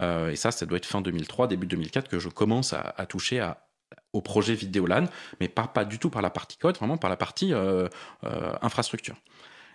Et 0.01 0.35
ça, 0.35 0.49
ça 0.49 0.65
doit 0.65 0.77
être 0.77 0.85
fin 0.87 1.01
2003, 1.01 1.47
début 1.47 1.67
2004 1.67 2.09
que 2.09 2.19
je 2.19 2.29
commence 2.29 2.73
à, 2.73 2.95
à 2.97 3.05
toucher 3.05 3.39
à, 3.41 3.63
au 4.13 4.21
projet 4.21 4.53
Vidéolan, 4.53 5.05
mais 5.39 5.47
pas, 5.47 5.67
pas 5.67 5.85
du 5.85 5.99
tout 5.99 6.09
par 6.09 6.21
la 6.21 6.29
partie 6.29 6.57
code, 6.57 6.77
vraiment 6.77 6.97
par 6.97 7.09
la 7.09 7.17
partie 7.17 7.53
euh, 7.53 7.87
euh, 8.23 8.53
infrastructure. 8.61 9.15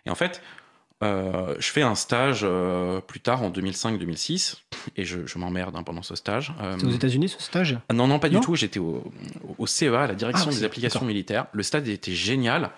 Et 0.06 0.10
en 0.10 0.14
fait, 0.14 0.40
euh, 1.02 1.54
je 1.58 1.68
fais 1.70 1.82
un 1.82 1.94
stage 1.96 2.46
plus 3.06 3.20
tard 3.20 3.42
en 3.42 3.50
2005-2006 3.50 4.56
et 4.96 5.04
je, 5.04 5.26
je 5.26 5.38
m'emmerde 5.38 5.74
hein, 5.76 5.82
pendant 5.82 6.02
ce 6.02 6.14
stage. 6.14 6.52
Aux 6.84 6.90
États-Unis 6.90 7.28
ce 7.28 7.42
stage? 7.42 7.78
Ah 7.88 7.94
non, 7.94 8.06
non, 8.06 8.18
pas 8.18 8.28
Non? 8.28 8.38
du 8.40 8.44
tout. 8.46 8.54
J'étais 8.54 8.78
au, 8.80 9.04
au 9.58 9.66
CEA, 9.66 10.02
à 10.02 10.06
la 10.06 10.14
direction 10.14 10.50
Ah, 10.50 10.54
des 10.54 10.64
applications 10.64 11.04
militaires. 11.04 11.46
Le 11.52 11.62
stade 11.62 11.86
était 11.88 12.14
génial, 12.14 12.70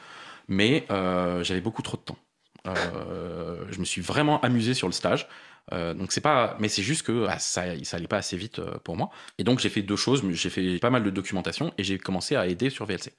mais 0.48 0.86
j'avais 0.88 1.60
beaucoup 1.60 1.82
trop 1.82 1.96
de 1.98 2.02
temps. 2.02 2.18
Je 2.66 3.78
me 3.78 3.84
suis 3.84 4.00
vraiment 4.02 4.40
amusé 4.40 4.74
sur 4.74 4.88
le 4.88 4.92
stage. 4.92 5.28
Euh, 5.72 5.94
donc 5.94 6.12
c'est 6.12 6.20
pas, 6.20 6.56
mais 6.58 6.68
c'est 6.68 6.82
juste 6.82 7.02
que 7.02 7.26
ah, 7.28 7.38
ça, 7.38 7.64
ça 7.84 7.96
allait 7.96 8.08
pas 8.08 8.16
assez 8.16 8.36
vite 8.36 8.58
euh, 8.58 8.78
pour 8.82 8.96
moi. 8.96 9.10
Et 9.38 9.44
donc 9.44 9.60
j'ai 9.60 9.68
fait 9.68 9.82
deux 9.82 9.96
choses. 9.96 10.22
J'ai 10.30 10.50
fait 10.50 10.78
pas 10.78 10.90
mal 10.90 11.04
de 11.04 11.10
documentation 11.10 11.72
et 11.78 11.84
j'ai 11.84 11.98
commencé 11.98 12.36
à 12.36 12.46
aider 12.46 12.70
sur 12.70 12.86
VLC. 12.86 13.12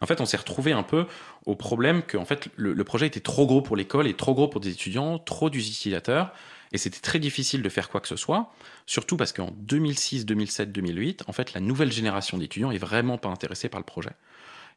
En 0.00 0.06
fait, 0.06 0.20
on 0.20 0.26
s'est 0.26 0.36
retrouvé 0.36 0.72
un 0.72 0.82
peu 0.82 1.06
au 1.44 1.56
problème 1.56 2.02
que 2.02 2.16
en 2.16 2.24
fait 2.24 2.48
le, 2.56 2.72
le 2.72 2.84
projet 2.84 3.06
était 3.06 3.20
trop 3.20 3.46
gros 3.46 3.62
pour 3.62 3.76
l'école 3.76 4.06
et 4.06 4.14
trop 4.14 4.34
gros 4.34 4.48
pour 4.48 4.60
des 4.60 4.70
étudiants, 4.70 5.18
trop 5.18 5.50
d'utilisateurs. 5.50 6.32
Et 6.72 6.78
c'était 6.78 7.00
très 7.00 7.18
difficile 7.18 7.62
de 7.62 7.68
faire 7.68 7.88
quoi 7.88 8.00
que 8.00 8.08
ce 8.08 8.16
soit, 8.16 8.52
surtout 8.86 9.16
parce 9.16 9.32
qu'en 9.32 9.50
2006, 9.52 10.26
2007, 10.26 10.70
2008, 10.72 11.24
en 11.26 11.32
fait, 11.32 11.54
la 11.54 11.60
nouvelle 11.60 11.90
génération 11.92 12.36
d'étudiants 12.36 12.70
est 12.70 12.78
vraiment 12.78 13.16
pas 13.16 13.28
intéressée 13.28 13.68
par 13.68 13.80
le 13.80 13.86
projet. 13.86 14.10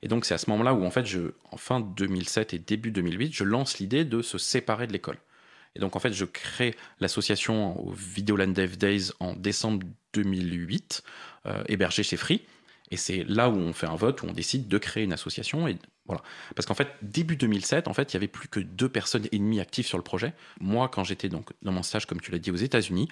Et 0.01 0.07
donc, 0.07 0.25
c'est 0.25 0.33
à 0.33 0.37
ce 0.37 0.49
moment-là 0.49 0.73
où, 0.73 0.85
en 0.85 0.91
fait, 0.91 1.05
je, 1.05 1.33
en 1.51 1.57
fin 1.57 1.79
2007 1.79 2.53
et 2.53 2.59
début 2.59 2.91
2008, 2.91 3.33
je 3.33 3.43
lance 3.43 3.79
l'idée 3.79 4.05
de 4.05 4.21
se 4.21 4.37
séparer 4.37 4.87
de 4.87 4.93
l'école. 4.93 5.17
Et 5.75 5.79
donc, 5.79 5.95
en 5.95 5.99
fait, 5.99 6.13
je 6.13 6.25
crée 6.25 6.75
l'association 6.99 7.79
au 7.79 7.91
Videoland 7.91 8.49
Dev 8.49 8.77
Days 8.77 9.11
en 9.19 9.33
décembre 9.33 9.85
2008, 10.13 11.03
euh, 11.45 11.63
hébergée 11.67 12.03
chez 12.03 12.17
Free. 12.17 12.41
Et 12.91 12.97
c'est 12.97 13.23
là 13.23 13.49
où 13.49 13.55
on 13.55 13.71
fait 13.71 13.87
un 13.87 13.95
vote, 13.95 14.21
où 14.21 14.25
on 14.25 14.33
décide 14.33 14.67
de 14.67 14.77
créer 14.77 15.05
une 15.05 15.13
association. 15.13 15.67
Et 15.67 15.77
voilà. 16.05 16.21
Parce 16.55 16.65
qu'en 16.65 16.73
fait, 16.73 16.89
début 17.01 17.37
2007, 17.37 17.87
en 17.87 17.93
fait, 17.93 18.11
il 18.11 18.15
y 18.15 18.17
avait 18.17 18.27
plus 18.27 18.49
que 18.49 18.59
deux 18.59 18.89
personnes 18.89 19.27
et 19.31 19.37
demie 19.37 19.61
actives 19.61 19.85
sur 19.85 19.97
le 19.97 20.03
projet. 20.03 20.33
Moi, 20.59 20.89
quand 20.89 21.05
j'étais 21.05 21.29
donc 21.29 21.51
dans 21.61 21.71
mon 21.71 21.83
stage, 21.83 22.05
comme 22.05 22.19
tu 22.19 22.31
l'as 22.31 22.39
dit, 22.39 22.51
aux 22.51 22.55
États-Unis, 22.55 23.07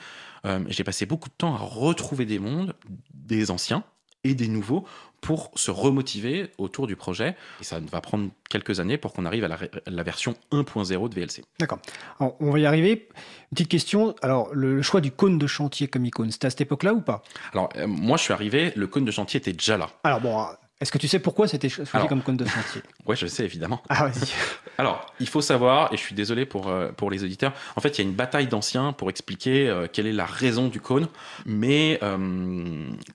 euh, 0.46 0.60
j'ai 0.68 0.84
passé 0.84 1.06
beaucoup 1.06 1.30
de 1.30 1.34
temps 1.34 1.56
à 1.56 1.60
retrouver 1.60 2.26
des 2.26 2.40
mondes, 2.40 2.76
des 3.14 3.52
anciens 3.52 3.86
et 4.32 4.36
des 4.36 4.48
nouveaux 4.48 4.86
pour 5.22 5.52
se 5.56 5.72
remotiver 5.72 6.50
autour 6.58 6.88
du 6.88 6.96
projet. 6.96 7.36
Et 7.60 7.64
ça 7.64 7.80
va 7.80 8.02
prendre 8.02 8.30
quelques 8.50 8.80
années 8.80 8.98
pour 8.98 9.14
qu'on 9.14 9.26
arrive 9.26 9.44
à 9.44 9.48
la, 9.86 10.04
version 10.04 10.36
1.0 10.52 11.10
de 11.10 11.16
VLC. 11.16 11.44
D'accord. 11.60 11.80
On 12.20 12.52
va 12.52 12.60
y 12.60 12.66
arriver. 12.66 13.08
Une 13.52 13.56
petite 13.56 13.68
question. 13.68 14.16
Alors, 14.22 14.50
le 14.54 14.82
choix 14.82 15.02
du 15.02 15.12
cône 15.12 15.38
de 15.38 15.48
chantier 15.48 15.88
comme 15.88 16.06
icône, 16.06 16.32
c'était 16.32 16.48
à 16.48 16.50
cette 16.50 16.62
époque-là 16.62 16.94
ou 16.94 17.02
pas? 17.02 17.22
Alors, 17.54 17.70
euh, 17.76 17.88
moi, 17.88 18.18
je 18.18 18.24
suis 18.24 18.34
arrivé, 18.34 18.72
le 18.76 18.88
cône 18.88 19.06
de 19.06 19.12
chantier 19.12 19.40
était 19.40 19.54
déjà 19.54 19.78
là. 19.78 19.90
Alors, 20.04 20.22
bon, 20.22 20.46
est-ce 20.82 20.92
que 20.92 20.98
tu 20.98 21.08
sais 21.08 21.20
pourquoi 21.20 21.48
c'était 21.48 21.70
choisi 21.70 21.92
comme 22.08 22.22
cône 22.22 22.38
de 22.38 22.46
chantier? 22.46 22.82
Oui, 23.06 23.16
je 23.16 23.28
sais 23.28 23.44
évidemment. 23.44 23.82
Ah, 23.90 24.08
vas-y. 24.08 24.30
Alors, 24.78 25.06
il 25.20 25.28
faut 25.28 25.42
savoir, 25.42 25.92
et 25.94 25.98
je 25.98 26.02
suis 26.02 26.16
désolé 26.16 26.46
pour, 26.46 26.70
euh, 26.70 26.92
pour 26.92 27.12
les 27.12 27.24
auditeurs, 27.24 27.54
en 27.76 27.82
fait, 27.82 27.98
il 27.98 28.04
y 28.04 28.06
a 28.06 28.10
une 28.10 28.16
bataille 28.16 28.48
d'anciens 28.48 28.94
pour 28.94 29.10
expliquer 29.10 29.68
euh, 29.68 29.88
quelle 29.92 30.08
est 30.08 30.14
la 30.14 30.26
raison 30.26 30.68
du 30.68 30.80
cône. 30.80 31.08
Mais 31.46 32.00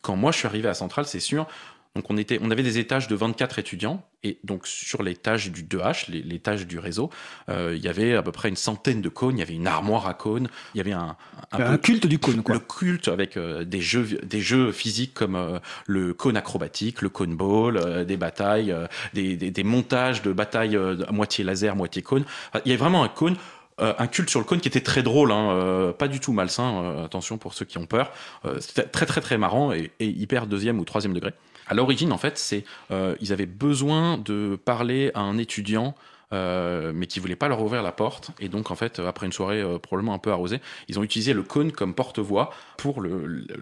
quand 0.02 0.16
moi 0.16 0.32
je 0.32 0.38
suis 0.38 0.46
arrivé 0.46 0.68
à 0.68 0.74
Centrale, 0.74 1.06
c'est 1.06 1.20
sûr, 1.20 1.46
donc 1.94 2.06
on, 2.10 2.16
était, 2.16 2.40
on 2.42 2.50
avait 2.50 2.64
des 2.64 2.78
étages 2.78 3.06
de 3.06 3.14
24 3.14 3.60
étudiants, 3.60 4.02
et 4.24 4.38
donc 4.42 4.66
sur 4.66 5.04
l'étage 5.04 5.52
du 5.52 5.62
2H, 5.62 6.10
l'étage 6.10 6.66
du 6.66 6.80
réseau, 6.80 7.08
euh, 7.48 7.74
il 7.76 7.84
y 7.84 7.86
avait 7.86 8.16
à 8.16 8.22
peu 8.22 8.32
près 8.32 8.48
une 8.48 8.56
centaine 8.56 9.00
de 9.00 9.08
cônes, 9.08 9.36
il 9.36 9.38
y 9.38 9.42
avait 9.42 9.54
une 9.54 9.68
armoire 9.68 10.08
à 10.08 10.14
cônes, 10.14 10.48
il 10.74 10.78
y 10.78 10.80
avait 10.80 10.90
un, 10.90 11.16
un, 11.52 11.78
culte 11.78 12.08
du 12.08 12.18
cône. 12.18 12.42
Quoi. 12.42 12.56
Le 12.56 12.60
culte 12.60 13.06
avec 13.06 13.36
euh, 13.36 13.62
des, 13.64 13.80
jeux, 13.80 14.18
des 14.24 14.40
jeux 14.40 14.72
physiques 14.72 15.14
comme 15.14 15.36
euh, 15.36 15.60
le 15.86 16.14
cône 16.14 16.36
acrobatique, 16.36 17.00
le 17.00 17.10
cône 17.10 17.36
ball, 17.36 18.04
des 18.04 18.16
batailles, 18.16 18.74
des, 19.12 19.36
des, 19.36 19.52
des, 19.52 19.64
montages 19.64 20.22
de 20.22 20.32
batailles 20.32 20.76
moitié 21.12 21.44
laser, 21.44 21.76
moitié 21.76 22.02
cône. 22.02 22.24
il 22.64 22.70
y 22.70 22.72
avait 22.72 22.76
vraiment 22.76 23.04
un 23.04 23.08
cône 23.08 23.36
un 23.78 24.06
culte 24.06 24.30
sur 24.30 24.38
le 24.38 24.46
cône 24.46 24.60
qui 24.60 24.68
était 24.68 24.80
très 24.80 25.02
drôle, 25.02 25.32
hein, 25.32 25.92
pas 25.98 26.06
du 26.06 26.20
tout 26.20 26.32
malsain, 26.32 27.02
attention 27.04 27.38
pour 27.38 27.54
ceux 27.54 27.64
qui 27.64 27.76
ont 27.78 27.86
peur. 27.86 28.12
C'était 28.60 28.84
très 28.84 29.04
très 29.04 29.20
très 29.20 29.36
marrant 29.36 29.72
et, 29.72 29.90
et, 29.98 30.06
hyper 30.06 30.46
deuxième 30.46 30.78
ou 30.78 30.84
troisième 30.84 31.12
degré. 31.12 31.32
À 31.66 31.74
l'origine, 31.74 32.12
en 32.12 32.18
fait, 32.18 32.38
c'est 32.38 32.64
euh, 32.90 33.16
ils 33.20 33.32
avaient 33.32 33.46
besoin 33.46 34.18
de 34.18 34.58
parler 34.64 35.10
à 35.14 35.20
un 35.20 35.38
étudiant. 35.38 35.94
Euh, 36.32 36.90
mais 36.92 37.06
qui 37.06 37.20
voulait 37.20 37.36
pas 37.36 37.46
leur 37.46 37.62
ouvrir 37.62 37.82
la 37.82 37.92
porte. 37.92 38.32
Et 38.40 38.48
donc, 38.48 38.72
en 38.72 38.74
fait, 38.74 38.98
après 38.98 39.26
une 39.26 39.32
soirée 39.32 39.60
euh, 39.60 39.78
probablement 39.78 40.14
un 40.14 40.18
peu 40.18 40.32
arrosée, 40.32 40.60
ils 40.88 40.98
ont 40.98 41.04
utilisé 41.04 41.32
le 41.32 41.44
cône 41.44 41.70
comme 41.70 41.94
porte-voix 41.94 42.50
pour 42.76 43.04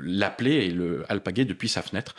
l'appeler 0.01 0.53
et 0.53 0.71
le 0.71 1.05
alpaguer 1.11 1.45
depuis 1.45 1.69
sa 1.69 1.83
fenêtre. 1.83 2.15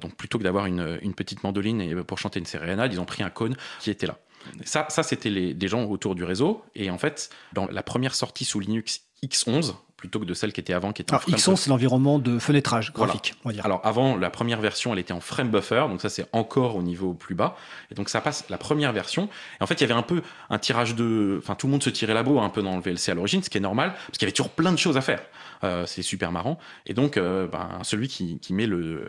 donc, 0.00 0.16
plutôt 0.16 0.38
que 0.38 0.44
d'avoir 0.44 0.66
une, 0.66 0.98
une, 1.02 1.14
petite 1.14 1.44
mandoline 1.44 1.80
et 1.80 1.94
pour 1.94 2.18
chanter 2.18 2.40
une 2.40 2.46
sérénade, 2.46 2.92
ils 2.92 3.00
ont 3.00 3.04
pris 3.04 3.22
un 3.22 3.30
cône 3.30 3.54
qui 3.78 3.90
était 3.90 4.08
là. 4.08 4.18
Ça, 4.64 4.86
ça 4.88 5.04
c'était 5.04 5.54
des 5.54 5.68
gens 5.68 5.84
autour 5.84 6.16
du 6.16 6.24
réseau. 6.24 6.64
Et 6.74 6.90
en 6.90 6.98
fait, 6.98 7.30
dans 7.52 7.66
la 7.66 7.84
première 7.84 8.16
sortie 8.16 8.44
sous 8.44 8.58
Linux 8.58 9.02
X11, 9.24 9.74
plutôt 10.02 10.18
que 10.18 10.24
de 10.24 10.34
celle 10.34 10.52
qui 10.52 10.58
était 10.58 10.72
avant, 10.72 10.92
qui 10.92 11.00
était 11.02 11.14
Alors, 11.14 11.24
X11, 11.28 11.54
c'est 11.54 11.70
l'environnement 11.70 12.18
de 12.18 12.40
fenêtrage 12.40 12.92
graphique, 12.92 13.34
on 13.44 13.50
va 13.50 13.52
dire. 13.52 13.64
Alors, 13.64 13.80
avant, 13.84 14.16
la 14.16 14.30
première 14.30 14.60
version, 14.60 14.92
elle 14.92 14.98
était 14.98 15.12
en 15.12 15.20
frame 15.20 15.48
buffer, 15.48 15.84
donc 15.88 16.00
ça, 16.00 16.08
c'est 16.08 16.26
encore 16.32 16.74
au 16.74 16.82
niveau 16.82 17.14
plus 17.14 17.36
bas. 17.36 17.54
Et 17.92 17.94
donc, 17.94 18.08
ça 18.08 18.20
passe 18.20 18.44
la 18.50 18.58
première 18.58 18.92
version. 18.92 19.28
Et 19.60 19.62
en 19.62 19.68
fait, 19.68 19.74
il 19.74 19.82
y 19.82 19.84
avait 19.84 19.94
un 19.94 20.02
peu 20.02 20.22
un 20.50 20.58
tirage 20.58 20.96
de. 20.96 21.38
Enfin, 21.40 21.54
tout 21.54 21.68
le 21.68 21.70
monde 21.70 21.84
se 21.84 21.90
tirait 21.90 22.14
la 22.14 22.24
bourre 22.24 22.42
un 22.42 22.48
peu 22.48 22.62
dans 22.62 22.74
le 22.74 22.82
VLC 22.82 23.10
à 23.10 23.14
l'origine, 23.14 23.44
ce 23.44 23.48
qui 23.48 23.58
est 23.58 23.60
normal, 23.60 23.92
parce 23.92 24.18
qu'il 24.18 24.22
y 24.22 24.24
avait 24.24 24.32
toujours 24.32 24.50
plein 24.50 24.72
de 24.72 24.76
choses 24.76 24.96
à 24.96 25.02
faire. 25.02 25.20
Euh, 25.64 25.86
c'est 25.86 26.02
super 26.02 26.32
marrant. 26.32 26.58
Et 26.86 26.94
donc, 26.94 27.16
euh, 27.16 27.46
ben, 27.46 27.78
celui 27.82 28.08
qui, 28.08 28.38
met 28.50 28.68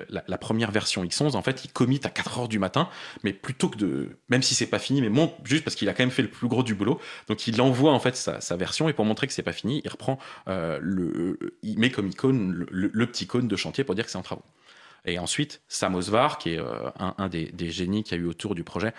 la, 0.09 0.37
première 0.37 0.71
version 0.71 1.03
X11, 1.03 1.35
en 1.35 1.41
fait, 1.41 1.65
il 1.65 1.71
commit 1.71 1.99
à 2.03 2.09
4 2.09 2.39
heures 2.39 2.47
du 2.47 2.59
matin, 2.59 2.89
mais 3.23 3.33
plutôt 3.33 3.69
que 3.69 3.77
de, 3.77 4.17
même 4.29 4.43
si 4.43 4.53
c'est 4.53 4.67
pas 4.67 4.79
fini, 4.79 5.01
mais 5.01 5.09
monte 5.09 5.33
juste 5.43 5.63
parce 5.63 5.75
qu'il 5.75 5.89
a 5.89 5.93
quand 5.93 6.03
même 6.03 6.11
fait 6.11 6.21
le 6.21 6.29
plus 6.29 6.47
gros 6.47 6.63
du 6.63 6.75
boulot. 6.75 6.99
Donc, 7.27 7.47
il 7.47 7.59
envoie 7.61 7.91
en 7.91 7.99
fait 7.99 8.15
sa, 8.15 8.55
version 8.55 8.87
et 8.87 8.93
pour 8.93 9.05
montrer 9.05 9.25
que 9.25 9.33
c'est 9.33 9.41
pas 9.41 9.51
fini, 9.51 9.81
il 9.83 9.89
reprend 9.89 10.19
euh, 10.47 10.77
le, 10.79 11.57
il 11.63 11.79
met 11.79 11.89
comme 11.89 12.07
icône 12.07 12.67
le, 12.69 13.07
petit 13.07 13.25
cône 13.25 13.47
de 13.47 13.55
chantier 13.55 13.83
pour 13.83 13.95
dire 13.95 14.05
que 14.05 14.11
c'est 14.11 14.17
en 14.17 14.23
travaux. 14.23 14.43
Et 15.05 15.19
ensuite, 15.19 15.61
Sam 15.67 15.95
Osvar, 15.95 16.37
qui 16.37 16.51
est 16.51 16.59
un, 16.99 17.27
des, 17.27 17.71
génies 17.71 18.03
qu'il 18.03 18.17
y 18.17 18.21
a 18.21 18.23
eu 18.23 18.27
autour 18.27 18.55
du 18.55 18.63
projet, 18.63 18.93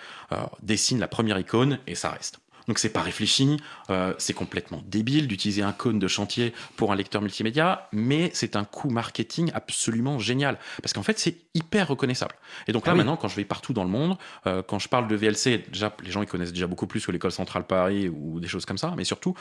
dessine 0.61 0.99
la 0.99 1.07
première 1.07 1.39
icône 1.39 1.79
et 1.87 1.95
ça 1.95 2.11
reste. 2.11 2.39
Donc 2.67 2.79
c'est 2.79 2.89
pas 2.89 3.01
réfléchi, 3.01 3.57
euh, 3.89 4.13
c'est 4.17 4.33
complètement 4.33 4.81
débile 4.87 5.27
d'utiliser 5.27 5.61
un 5.61 5.71
cône 5.71 5.99
de 5.99 6.07
chantier 6.07 6.53
pour 6.75 6.91
un 6.91 6.95
lecteur 6.95 7.21
multimédia, 7.21 7.87
mais 7.91 8.31
c'est 8.33 8.55
un 8.55 8.65
coup 8.65 8.89
marketing 8.89 9.51
absolument 9.53 10.19
génial 10.19 10.57
parce 10.81 10.93
qu'en 10.93 11.03
fait 11.03 11.19
c'est 11.19 11.37
hyper 11.53 11.87
reconnaissable. 11.87 12.35
Et 12.67 12.71
donc 12.71 12.85
là 12.85 12.93
ah 12.93 12.95
maintenant 12.95 13.17
quand 13.17 13.27
je 13.27 13.35
vais 13.35 13.45
partout 13.45 13.73
dans 13.73 13.83
le 13.83 13.89
monde, 13.89 14.17
euh, 14.47 14.63
quand 14.63 14.79
je 14.79 14.89
parle 14.89 15.07
de 15.07 15.15
VLC, 15.15 15.65
déjà 15.71 15.95
les 16.03 16.11
gens 16.11 16.21
ils 16.21 16.27
connaissent 16.27 16.53
déjà 16.53 16.67
beaucoup 16.67 16.87
plus 16.87 17.05
que 17.05 17.11
l'école 17.11 17.31
centrale 17.31 17.65
Paris 17.65 18.09
ou 18.09 18.39
des 18.39 18.47
choses 18.47 18.65
comme 18.65 18.77
ça, 18.77 18.93
mais 18.97 19.03
surtout 19.03 19.35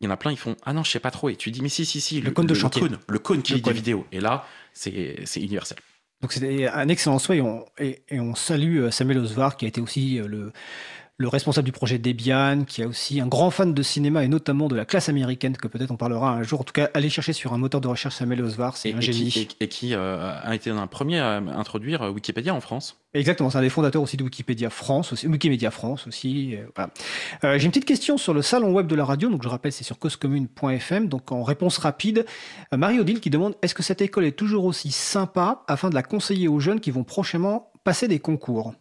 il 0.00 0.04
y 0.04 0.08
en 0.08 0.10
a 0.10 0.16
plein, 0.16 0.30
ils 0.30 0.36
font 0.36 0.56
Ah 0.64 0.72
non, 0.72 0.84
je 0.84 0.90
sais 0.90 1.00
pas 1.00 1.10
trop. 1.10 1.30
Et 1.30 1.36
tu 1.36 1.50
dis 1.50 1.62
Mais 1.62 1.70
si, 1.70 1.86
si, 1.86 2.00
si, 2.00 2.20
le, 2.20 2.30
cône 2.30 2.46
de 2.46 2.54
chantier. 2.54 2.82
Le 3.08 3.18
cône, 3.18 3.42
qui 3.42 3.54
lit 3.54 3.62
des 3.62 3.72
vidéos. 3.72 4.06
Et 4.12 4.20
là, 4.20 4.46
c'est 4.72 5.16
universel. 5.36 5.78
Donc 6.22 6.32
c'était 6.32 6.66
un 6.66 6.88
excellent 6.88 7.18
souhait 7.18 7.42
et 7.78 8.02
et 8.08 8.20
on 8.20 8.34
salue 8.34 8.78
euh, 8.78 8.90
Samuel 8.90 9.18
Osvar 9.18 9.58
qui 9.58 9.66
a 9.66 9.68
été 9.68 9.82
aussi 9.82 10.16
le, 10.16 10.50
le 11.18 11.28
responsable 11.28 11.64
du 11.64 11.72
projet 11.72 11.98
Debian, 11.98 12.64
qui 12.66 12.82
est 12.82 12.84
aussi 12.84 13.20
un 13.22 13.26
grand 13.26 13.50
fan 13.50 13.72
de 13.72 13.82
cinéma 13.82 14.22
et 14.22 14.28
notamment 14.28 14.68
de 14.68 14.76
la 14.76 14.84
classe 14.84 15.08
américaine, 15.08 15.56
que 15.56 15.66
peut-être 15.66 15.90
on 15.90 15.96
parlera 15.96 16.32
un 16.32 16.42
jour. 16.42 16.60
En 16.60 16.64
tout 16.64 16.74
cas, 16.74 16.90
allez 16.92 17.08
chercher 17.08 17.32
sur 17.32 17.54
un 17.54 17.58
moteur 17.58 17.80
de 17.80 17.88
recherche 17.88 18.16
Samuel 18.16 18.42
Osvar, 18.42 18.76
c'est 18.76 18.92
un 18.92 19.00
génie. 19.00 19.48
et, 19.60 19.68
qui 19.68 19.94
euh, 19.94 20.38
a 20.42 20.54
été 20.54 20.68
un 20.68 20.86
premier 20.86 21.20
à 21.20 21.36
introduire 21.36 22.02
Wikipédia 22.12 22.54
en 22.54 22.60
France. 22.60 22.98
Exactement, 23.14 23.48
c'est 23.48 23.56
un 23.56 23.62
des 23.62 23.70
fondateurs 23.70 24.02
aussi 24.02 24.18
de 24.18 24.24
Wikipédia 24.24 24.68
France, 24.68 25.14
aussi, 25.14 25.26
Wikimedia 25.26 25.70
France 25.70 26.06
aussi. 26.06 26.54
Euh, 26.54 26.86
euh, 27.44 27.58
j'ai 27.58 27.64
une 27.64 27.70
petite 27.70 27.86
question 27.86 28.18
sur 28.18 28.34
le 28.34 28.42
salon 28.42 28.72
web 28.72 28.86
de 28.86 28.94
la 28.94 29.06
radio, 29.06 29.30
donc 29.30 29.42
je 29.42 29.48
rappelle 29.48 29.72
c'est 29.72 29.84
sur 29.84 29.98
causecommune.fm, 29.98 31.08
donc 31.08 31.32
en 31.32 31.42
réponse 31.42 31.78
rapide, 31.78 32.26
Marie-Odile 32.72 33.20
qui 33.20 33.30
demande 33.30 33.54
est-ce 33.62 33.74
que 33.74 33.82
cette 33.82 34.02
école 34.02 34.26
est 34.26 34.32
toujours 34.36 34.66
aussi 34.66 34.90
sympa 34.90 35.64
afin 35.66 35.88
de 35.88 35.94
la 35.94 36.02
conseiller 36.02 36.48
aux 36.48 36.60
jeunes 36.60 36.80
qui 36.80 36.90
vont 36.90 37.04
prochainement 37.04 37.70
passer 37.84 38.06
des 38.06 38.18
concours? 38.18 38.74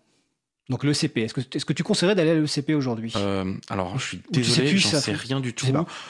Donc 0.70 0.84
l'ECP, 0.84 1.18
est-ce 1.18 1.34
que, 1.34 1.42
est 1.42 1.64
que 1.64 1.74
tu 1.74 1.84
conseillerais 1.84 2.16
d'aller 2.16 2.32
à 2.32 2.34
l'ECP 2.34 2.72
aujourd'hui? 2.72 3.14
Euh, 3.16 3.54
Alors 3.70 4.00
je 4.00 4.06
suis 4.06 4.22
désolé, 4.32 4.76
j'en 4.78 5.00
sais 5.00 5.14
rien 5.14 5.40
du 5.40 5.54
tout. 5.54 5.68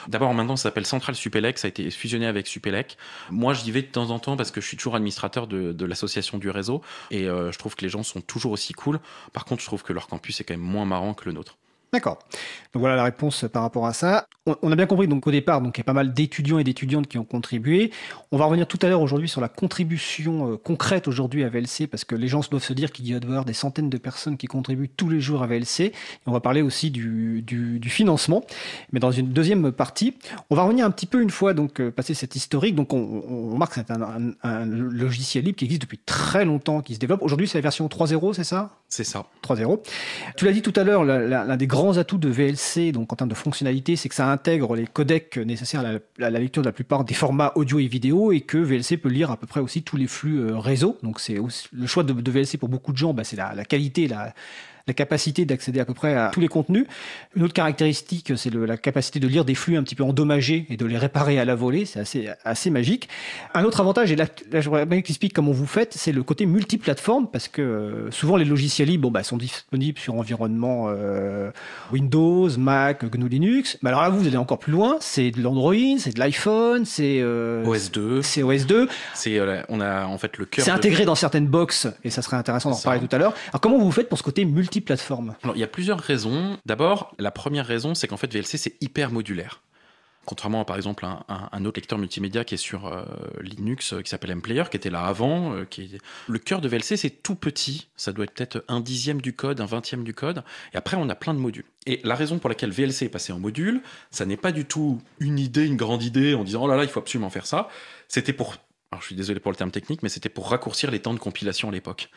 D'abord 0.08 0.32
maintenant 0.32 0.56
ça 0.56 0.64
s'appelle 0.64 0.86
Central 0.86 1.14
Supélec, 1.14 1.58
ça 1.58 1.66
a 1.66 1.68
été 1.68 1.90
fusionné 1.90 2.26
avec 2.26 2.46
Supélec. 2.46 2.96
Moi 3.30 3.52
j'y 3.52 3.70
vais 3.70 3.82
de 3.82 3.88
temps 3.88 4.10
en 4.10 4.18
temps 4.18 4.36
parce 4.36 4.50
que 4.50 4.62
je 4.62 4.66
suis 4.66 4.78
toujours 4.78 4.94
administrateur 4.94 5.46
de, 5.46 5.84
l'association 5.84 6.38
du 6.38 6.48
réseau 6.48 6.80
et 7.10 7.26
euh, 7.26 7.52
je 7.52 7.58
trouve 7.58 7.76
que 7.76 7.82
les 7.82 7.90
gens 7.90 8.02
sont 8.02 8.20
toujours 8.20 8.52
aussi 8.52 8.72
cool. 8.72 8.98
Par 9.32 9.44
contre 9.44 9.60
je 9.60 9.66
trouve 9.66 9.82
que 9.82 9.92
leur 9.92 10.08
campus 10.08 10.40
est 10.40 10.44
quand 10.44 10.54
même 10.54 10.60
moins 10.60 10.86
marrant 10.86 11.12
que 11.12 11.26
le 11.26 11.32
nôtre. 11.32 11.58
D'accord. 11.92 12.18
Donc 12.72 12.80
voilà 12.80 12.96
la 12.96 13.04
réponse 13.04 13.46
par 13.50 13.62
rapport 13.62 13.86
à 13.86 13.92
ça. 13.92 14.26
On, 14.44 14.70
a 14.70 14.76
bien 14.76 14.86
compris 14.86 15.08
donc 15.08 15.26
au 15.26 15.30
départ, 15.30 15.60
donc 15.60 15.78
il 15.78 15.80
y 15.80 15.82
a 15.82 15.84
pas 15.84 15.92
mal 15.92 16.12
d'étudiants 16.12 16.58
et 16.58 16.64
d'étudiantes 16.64 17.06
qui 17.06 17.16
ont 17.16 17.24
contribué. 17.24 17.90
On 18.32 18.38
va 18.38 18.44
revenir 18.44 18.66
tout 18.66 18.78
à 18.82 18.88
l'heure 18.88 19.00
aujourd'hui 19.00 19.28
sur 19.28 19.40
la 19.40 19.48
contribution 19.48 20.52
euh, 20.52 20.56
concrète 20.56 21.08
aujourd'hui 21.08 21.42
à 21.42 21.48
VLC 21.48 21.86
parce 21.90 22.04
que 22.04 22.14
les 22.14 22.28
gens 22.28 22.42
doivent 22.50 22.62
se 22.62 22.72
dire 22.72 22.92
qu'il 22.92 23.08
y 23.08 23.14
a 23.14 23.16
avoir 23.16 23.44
des 23.44 23.54
centaines 23.54 23.88
de 23.88 23.98
personnes 23.98 24.36
qui 24.36 24.46
contribuent 24.46 24.88
tous 24.88 25.08
les 25.08 25.20
jours 25.20 25.42
à 25.42 25.46
VLC. 25.46 25.80
Et 25.80 25.92
on 26.26 26.32
va 26.32 26.40
parler 26.40 26.62
aussi 26.62 26.90
du, 26.90 27.44
financement, 27.86 28.44
mais 28.92 29.00
dans 29.00 29.10
une 29.10 29.32
deuxième 29.32 29.72
partie. 29.72 30.18
On 30.50 30.54
va 30.54 30.64
revenir 30.64 30.84
un 30.84 30.90
petit 30.90 31.06
peu 31.06 31.22
une 31.22 31.30
fois 31.30 31.54
donc 31.54 31.80
euh, 31.80 31.90
passer 31.90 32.14
cette 32.14 32.36
historique. 32.36 32.74
Donc 32.74 32.92
on, 32.92 33.24
on 33.28 33.50
remarque 33.52 33.74
que 33.74 33.80
c'est 33.80 33.90
un, 33.90 34.32
un, 34.42 34.66
logiciel 34.66 35.44
libre 35.44 35.56
qui 35.56 35.64
existe 35.64 35.82
depuis 35.82 35.98
très 36.04 36.44
longtemps, 36.44 36.82
qui 36.82 36.94
se 36.94 36.98
développe. 36.98 37.22
Aujourd'hui 37.22 37.48
c'est 37.48 37.58
la 37.58 37.62
version 37.62 37.86
3.0, 37.86 38.34
c'est 38.34 38.44
ça? 38.44 38.70
C'est 38.88 39.04
ça. 39.04 39.26
3.0. 39.42 39.80
Tu 40.36 40.44
l'as 40.44 40.52
dit 40.52 40.62
tout 40.62 40.72
à 40.76 40.84
l'heure, 40.84 41.04
l'un 41.04 41.56
des 41.56 41.66
grands 41.66 41.75
atouts 41.98 42.18
de 42.18 42.28
VLC, 42.28 42.92
donc 42.92 43.12
en 43.12 43.16
termes 43.16 43.30
de 43.30 43.34
fonctionnalité, 43.34 43.96
c'est 43.96 44.08
que 44.08 44.14
ça 44.14 44.30
intègre 44.30 44.76
les 44.76 44.86
codecs 44.86 45.36
nécessaires 45.36 45.80
à 45.80 46.30
la, 46.30 46.38
lecture 46.38 46.62
de 46.62 46.68
la 46.68 46.72
plupart 46.72 47.04
des 47.04 47.14
formats 47.14 47.52
audio 47.54 47.78
et 47.78 47.86
vidéo 47.86 48.32
et 48.32 48.40
que 48.40 48.58
VLC 48.58 48.96
peut 48.96 49.08
lire 49.08 49.30
à 49.30 49.36
peu 49.36 49.46
près 49.46 49.60
aussi 49.60 49.82
tous 49.82 49.96
les 49.96 50.06
flux 50.06 50.40
euh, 50.40 50.58
réseau. 50.58 50.98
Donc 51.02 51.20
c'est 51.20 51.36
le 51.72 51.86
choix 51.86 52.02
de, 52.02 52.30
VLC 52.30 52.58
pour 52.58 52.68
beaucoup 52.68 52.92
de 52.92 52.98
gens, 52.98 53.14
bah, 53.14 53.24
c'est 53.24 53.36
la, 53.36 53.54
la, 53.54 53.64
qualité, 53.64 54.08
la, 54.08 54.34
la 54.86 54.94
capacité 54.94 55.44
d'accéder 55.44 55.80
à 55.80 55.84
peu 55.84 55.94
près 55.94 56.14
à 56.14 56.30
tous 56.32 56.40
les 56.40 56.48
contenus. 56.48 56.86
Une 57.34 57.42
autre 57.42 57.54
caractéristique, 57.54 58.32
c'est 58.36 58.54
la 58.54 58.76
capacité 58.76 59.18
de 59.18 59.26
lire 59.26 59.44
des 59.44 59.56
flux 59.56 59.76
un 59.76 59.82
petit 59.82 59.96
peu 59.96 60.04
endommagés 60.04 60.64
et 60.70 60.76
de 60.76 60.86
les 60.86 60.96
réparer 60.96 61.40
à 61.40 61.44
la 61.44 61.56
volée. 61.56 61.84
C'est 61.86 61.98
assez, 61.98 62.28
assez 62.44 62.70
magique. 62.70 63.08
Un 63.54 63.64
autre 63.64 63.80
avantage, 63.80 64.12
et 64.12 64.16
là, 64.16 64.26
là 64.52 64.60
je 64.60 64.68
voudrais 64.68 64.86
bien 64.86 64.98
explique 64.98 65.32
comment 65.32 65.50
vous 65.50 65.66
faites, 65.66 65.94
c'est 65.94 66.12
le 66.12 66.22
côté 66.22 66.46
multiplateforme 66.46 67.26
parce 67.26 67.48
que 67.48 67.62
euh, 67.62 68.10
souvent 68.12 68.36
les 68.36 68.44
logiciels 68.44 68.88
libres 68.88 69.02
bon, 69.02 69.10
bah, 69.10 69.24
sont 69.24 69.36
disponibles 69.36 69.98
sur 69.98 70.14
environnement 70.14 70.86
euh, 70.88 71.50
Windows, 71.92 72.48
Mac, 72.56 73.04
GNU 73.04 73.28
Linux. 73.28 73.78
Mais 73.82 73.88
alors 73.88 74.02
là, 74.02 74.08
vous 74.08 74.26
allez 74.26 74.36
encore 74.36 74.60
plus 74.60 74.72
loin. 74.72 74.98
C'est 75.00 75.32
de 75.32 75.42
l'Android, 75.42 75.74
c'est 75.98 76.14
de 76.14 76.20
l'iPhone, 76.20 76.84
c'est 76.84 77.18
euh, 77.20 77.64
OS2. 77.64 78.22
C'est 78.22 78.42
OS2. 78.42 78.88
C'est 79.14 79.40
on 79.68 79.80
a 79.80 80.06
en 80.06 80.18
fait 80.18 80.38
le 80.38 80.44
cœur. 80.44 80.64
C'est 80.64 80.70
intégré 80.70 81.04
dans 81.04 81.16
certaines 81.16 81.48
boxes 81.48 81.88
et 82.04 82.10
ça 82.10 82.22
serait 82.22 82.36
intéressant 82.36 82.70
d'en 82.70 82.78
parler 82.78 83.00
tout 83.00 83.14
à 83.14 83.18
l'heure. 83.18 83.34
Alors 83.48 83.60
comment 83.60 83.78
vous 83.78 83.90
faites 83.90 84.08
pour 84.08 84.18
ce 84.18 84.22
côté 84.22 84.44
multi 84.44 84.75
plateforme 84.80 85.36
Alors, 85.42 85.56
il 85.56 85.60
y 85.60 85.64
a 85.64 85.68
plusieurs 85.68 86.00
raisons. 86.00 86.58
D'abord, 86.66 87.14
la 87.18 87.30
première 87.30 87.66
raison, 87.66 87.94
c'est 87.94 88.08
qu'en 88.08 88.16
fait, 88.16 88.32
VLC, 88.32 88.58
c'est 88.58 88.76
hyper 88.80 89.10
modulaire. 89.10 89.62
Contrairement 90.26 90.60
à, 90.60 90.64
par 90.64 90.74
exemple, 90.74 91.06
un, 91.06 91.24
un, 91.28 91.64
autre 91.64 91.78
lecteur 91.78 92.00
multimédia 92.00 92.44
qui 92.44 92.54
est 92.54 92.58
sur 92.58 92.88
euh, 92.88 93.04
Linux, 93.40 93.92
euh, 93.92 94.02
qui 94.02 94.10
s'appelle 94.10 94.34
MPlayer, 94.34 94.64
qui 94.68 94.76
était 94.76 94.90
là 94.90 95.04
avant. 95.04 95.54
Euh, 95.54 95.64
qui. 95.64 95.98
Le 96.26 96.38
cœur 96.40 96.60
de 96.60 96.68
VLC, 96.68 96.96
c'est 96.96 97.22
tout 97.22 97.36
petit. 97.36 97.86
Ça 97.96 98.12
doit 98.12 98.24
être 98.24 98.34
peut-être 98.34 98.64
un 98.66 98.80
dixième 98.80 99.22
du 99.22 99.34
code, 99.34 99.60
un 99.60 99.66
vingtième 99.66 100.02
du 100.02 100.14
code. 100.14 100.42
Et 100.74 100.76
après, 100.76 100.96
on 100.96 101.08
a 101.08 101.14
plein 101.14 101.32
de 101.32 101.38
modules. 101.38 101.64
Et 101.86 102.00
la 102.02 102.16
raison 102.16 102.40
pour 102.40 102.50
laquelle 102.50 102.72
VLC 102.72 103.04
est 103.04 103.08
passé 103.08 103.32
en 103.32 103.38
module, 103.38 103.82
ça 104.10 104.26
n'est 104.26 104.36
pas 104.36 104.50
du 104.50 104.64
tout 104.64 105.00
une 105.20 105.38
idée, 105.38 105.64
une 105.64 105.76
grande 105.76 106.02
idée, 106.02 106.34
en 106.34 106.42
disant, 106.42 106.64
oh 106.64 106.68
là 106.68 106.76
là, 106.76 106.82
il 106.82 106.90
faut 106.90 106.98
absolument 106.98 107.30
faire 107.30 107.46
ça. 107.46 107.68
C'était 108.08 108.32
pour 108.32 108.56
alors 108.92 109.02
je 109.02 109.06
suis 109.06 109.16
désolé 109.16 109.40
pour 109.40 109.50
le 109.50 109.56
terme 109.56 109.70
technique, 109.70 110.02
mais 110.02 110.08
c'était 110.08 110.28
pour 110.28 110.48
raccourcir 110.48 110.90
les 110.90 111.00
temps 111.00 111.14
de 111.14 111.18
compilation 111.18 111.68
à 111.68 111.72
l'époque. 111.72 112.08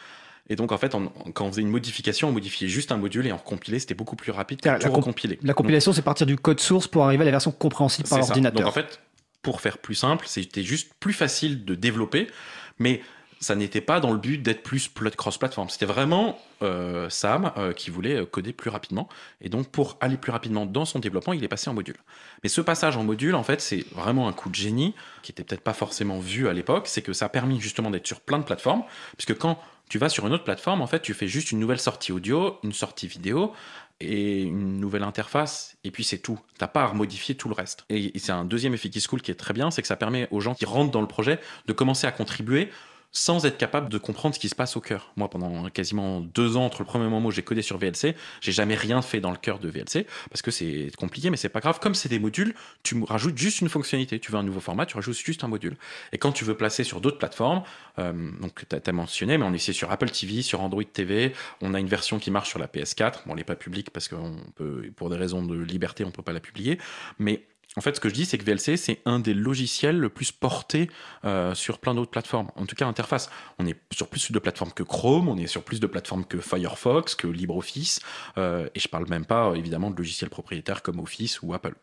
Et 0.48 0.56
donc, 0.56 0.72
en 0.72 0.78
fait, 0.78 0.96
quand 1.34 1.46
on 1.46 1.52
faisait 1.52 1.62
une 1.62 1.70
modification, 1.70 2.30
on 2.30 2.32
modifiait 2.32 2.68
juste 2.68 2.92
un 2.92 2.98
module 2.98 3.28
et 3.28 3.32
on 3.32 3.38
recompilait, 3.38 3.80
c'était 3.80 3.94
beaucoup 3.94 4.16
plus 4.16 4.32
rapide 4.32 4.62
que 4.62 4.70
la, 4.70 4.80
tout 4.80 4.92
recompiler. 4.92 5.40
La 5.44 5.54
compilation, 5.54 5.94
c'est 5.94 6.02
partir 6.02 6.26
du 6.26 6.38
code 6.38 6.60
source 6.60 6.88
pour 6.88 7.06
arriver 7.06 7.22
à 7.22 7.26
la 7.26 7.32
version 7.32 7.52
compréhensible 7.52 8.10
par 8.10 8.20
l'ordinateur. 8.20 8.62
Donc, 8.62 8.68
en 8.68 8.72
fait, 8.72 9.00
pour 9.42 9.62
faire 9.62 9.78
plus 9.78 9.96
simple, 9.96 10.26
c'était 10.28 10.64
juste 10.64 10.94
plus 11.00 11.14
facile 11.14 11.66
de 11.66 11.76
développer, 11.76 12.28
mais 12.80 13.02
ça 13.40 13.56
n'était 13.56 13.82
pas 13.82 14.00
dans 14.00 14.12
le 14.12 14.18
but 14.18 14.38
d'être 14.38 14.64
plus 14.64 14.90
cross-platform. 14.90 15.70
C'était 15.70 15.86
vraiment 15.86 16.38
euh, 16.62 17.10
Sam 17.10 17.52
euh, 17.58 17.72
qui 17.72 17.90
voulait 17.90 18.18
euh, 18.18 18.26
coder 18.26 18.52
plus 18.52 18.70
rapidement. 18.70 19.08
Et 19.40 19.48
donc, 19.48 19.70
pour 19.70 19.98
aller 20.02 20.18
plus 20.18 20.32
rapidement 20.32 20.66
dans 20.66 20.84
son 20.84 21.00
développement, 21.00 21.32
il 21.32 21.44
est 21.44 21.48
passé 21.48 21.70
en 21.70 21.74
module. 21.74 21.96
Mais 22.44 22.50
ce 22.50 22.60
passage 22.60 22.98
en 22.98 23.04
module, 23.04 23.36
en 23.36 23.44
fait, 23.44 23.62
c'est 23.62 23.86
vraiment 23.94 24.28
un 24.28 24.34
coup 24.34 24.50
de 24.50 24.56
génie 24.56 24.94
qui 25.24 25.32
était 25.32 25.44
peut-être 25.44 25.62
pas 25.62 25.74
forcément 25.74 26.20
vu 26.20 26.50
à 26.50 26.54
l'époque. 26.54 26.88
C'est 26.88 27.02
que 27.02 27.14
ça 27.14 27.26
a 27.26 27.30
permis 27.30 27.62
justement 27.62 27.90
d'être 27.92 28.08
sur 28.08 28.20
plein 28.20 28.40
de 28.40 28.44
plateformes. 28.44 28.84
Puisque 29.16 29.38
quand 29.38 29.58
tu 29.90 29.98
vas 29.98 30.08
sur 30.08 30.26
une 30.26 30.34
autre 30.34 30.44
plateforme, 30.44 30.82
en 30.82 30.88
fait, 30.88 31.02
tu 31.02 31.14
fais 31.14 31.28
juste 31.28 31.52
une 31.52 31.60
nouvelle 31.60 31.80
sortie 31.80 32.12
audio, 32.12 32.60
une 32.64 32.74
sortie 32.74 33.08
vidéo 33.08 33.54
et 34.00 34.44
une 34.44 34.80
nouvelle 34.80 35.04
interface, 35.04 35.76
et 35.84 35.92
puis 35.92 36.04
c'est 36.04 36.20
tout. 36.20 36.40
T'as 36.58 36.68
pas 36.68 36.86
à 36.86 36.94
modifier 36.94 37.36
tout 37.36 37.50
le 37.50 37.56
reste. 37.56 37.86
Et 37.90 38.18
c'est 38.18 38.32
un 38.32 38.46
deuxième 38.46 38.74
effet 38.74 38.90
qui 38.90 39.04
cool 39.06 39.22
qui 39.22 39.32
est 39.32 39.36
très 39.36 39.54
bien, 39.54 39.72
c'est 39.72 39.82
que 39.82 39.88
ça 39.88 39.98
permet 39.98 40.28
aux 40.32 40.40
gens 40.40 40.54
qui 40.54 40.66
rentrent 40.66 40.92
dans 40.92 41.02
le 41.02 41.08
projet 41.08 41.40
de 41.66 41.74
commencer 41.74 42.08
à 42.08 42.12
contribuer 42.12 42.70
sans 43.12 43.46
être 43.46 43.58
capable 43.58 43.90
de 43.90 43.98
comprendre 43.98 44.36
ce 44.36 44.40
qui 44.40 44.50
se 44.50 44.56
passe 44.56 44.78
au 44.78 44.82
cœur. 44.82 45.12
Moi, 45.16 45.30
pendant 45.30 45.70
quasiment 45.70 46.22
deux 46.22 46.58
ans, 46.58 46.66
entre 46.66 46.80
le 46.80 46.86
premier 46.86 47.08
moment 47.08 47.30
où 47.30 47.32
j'ai 47.32 47.42
codé 47.42 47.62
sur 47.62 47.78
VLC, 47.78 48.16
j'ai 48.42 48.52
jamais 48.52 48.76
rien 48.76 49.02
fait 49.02 49.20
dans 49.20 49.32
le 49.32 49.38
cœur 49.38 49.60
de 49.60 49.68
VLC 49.68 50.06
parce 50.30 50.42
que 50.42 50.52
c'est 50.52 50.92
compliqué, 50.98 51.30
mais 51.30 51.38
c'est 51.38 51.50
pas 51.50 51.60
grave. 51.60 51.80
Comme 51.80 51.96
c'est 51.96 52.10
des 52.10 52.20
modules, 52.20 52.54
tu 52.84 53.02
rajoutes 53.04 53.38
juste 53.38 53.62
une 53.62 53.70
fonctionnalité. 53.70 54.20
Tu 54.20 54.32
veux 54.32 54.38
un 54.38 54.44
nouveau 54.44 54.60
format, 54.60 54.86
tu 54.86 54.96
rajoutes 54.96 55.18
juste 55.18 55.44
un 55.44 55.48
module. 55.48 55.76
Et 56.12 56.18
quand 56.18 56.32
tu 56.32 56.46
veux 56.46 56.56
placer 56.56 56.84
sur 56.84 57.02
d'autres 57.02 57.18
plateformes, 57.18 57.64
euh, 57.98 58.14
donc 58.42 58.64
tu 58.68 58.76
as, 58.76 58.92
mentionné, 58.92 59.38
mais 59.38 59.46
on 59.46 59.54
est 59.54 59.72
sur 59.72 59.92
Apple 59.92 60.10
TV, 60.10 60.42
sur 60.42 60.62
Android 60.62 60.84
TV, 60.84 61.34
on 61.62 61.74
a 61.74 61.80
une 61.80 61.88
version 61.88 62.20
qui 62.20 62.32
marche 62.32 62.50
sur 62.50 62.60
la 62.60 62.68
PS4. 62.68 63.26
Bon, 63.26 63.32
elle 63.32 63.38
n'est 63.38 63.44
pas 63.44 63.56
publique 63.56 63.90
parce 63.90 64.08
que 64.08 64.16
pour 64.96 65.10
des 65.10 65.18
raisons 65.18 65.44
de 65.44 65.58
liberté, 65.60 66.04
on 66.04 66.12
peut 66.12 66.22
pas 66.22 66.34
la 66.34 66.40
publier, 66.40 66.78
mais 67.18 67.44
en 67.78 67.82
fait, 67.82 67.96
ce 67.96 68.00
que 68.00 68.10
je 68.10 68.16
dis, 68.16 68.26
c'est 68.26 68.38
que 68.38 68.44
VLC, 68.44 68.78
c'est 68.78 69.00
un 69.06 69.20
des 69.20 69.36
logiciels 69.36 69.98
le 69.98 70.10
plus 70.10 70.32
portés 70.32 70.90
euh, 71.24 71.54
sur 71.54 71.78
plein 71.78 71.94
d'autres 71.94 72.10
plateformes. 72.10 72.50
En 72.56 72.66
tout 72.66 72.76
cas, 72.76 72.88
interface. 72.88 73.30
On 73.60 73.68
est 73.68 73.78
sur 73.94 74.08
plus 74.08 74.32
de 74.32 74.40
plateformes 74.40 74.72
que 74.72 74.82
Chrome, 74.82 75.28
on 75.28 75.38
est 75.38 75.48
sur 75.48 75.64
plus 75.64 75.80
de 75.80 75.86
plateformes 75.86 76.26
que 76.26 76.40
Firefox, 76.40 77.14
que 77.14 77.28
LibreOffice, 77.28 78.00
euh, 78.38 78.68
et 78.74 78.80
je 78.80 78.88
parle 78.88 79.08
même 79.08 79.26
pas, 79.26 79.54
évidemment, 79.56 79.92
de 79.92 79.98
logiciels 79.98 80.32
propriétaires 80.32 80.82
comme 80.82 81.00
Office 81.00 81.42
ou 81.44 81.54
Apple. 81.54 81.76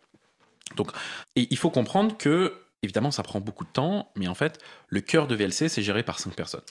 Donc, 0.75 0.91
et 1.37 1.47
il 1.51 1.57
faut 1.57 1.71
comprendre 1.71 2.17
que 2.17 2.66
Évidemment, 2.83 3.11
ça 3.11 3.23
prend 3.23 3.41
beaucoup 3.41 3.65
de 3.65 3.71
temps, 3.71 4.11
mais 4.17 4.29
en 4.29 4.35
fait, 4.35 4.61
le 4.89 5.01
cœur 5.01 5.27
de 5.27 5.35
VLC, 5.35 5.69
c'est 5.69 5.83
géré 5.83 6.03
par 6.03 6.19
cinq 6.19 6.35
personnes. 6.35 6.63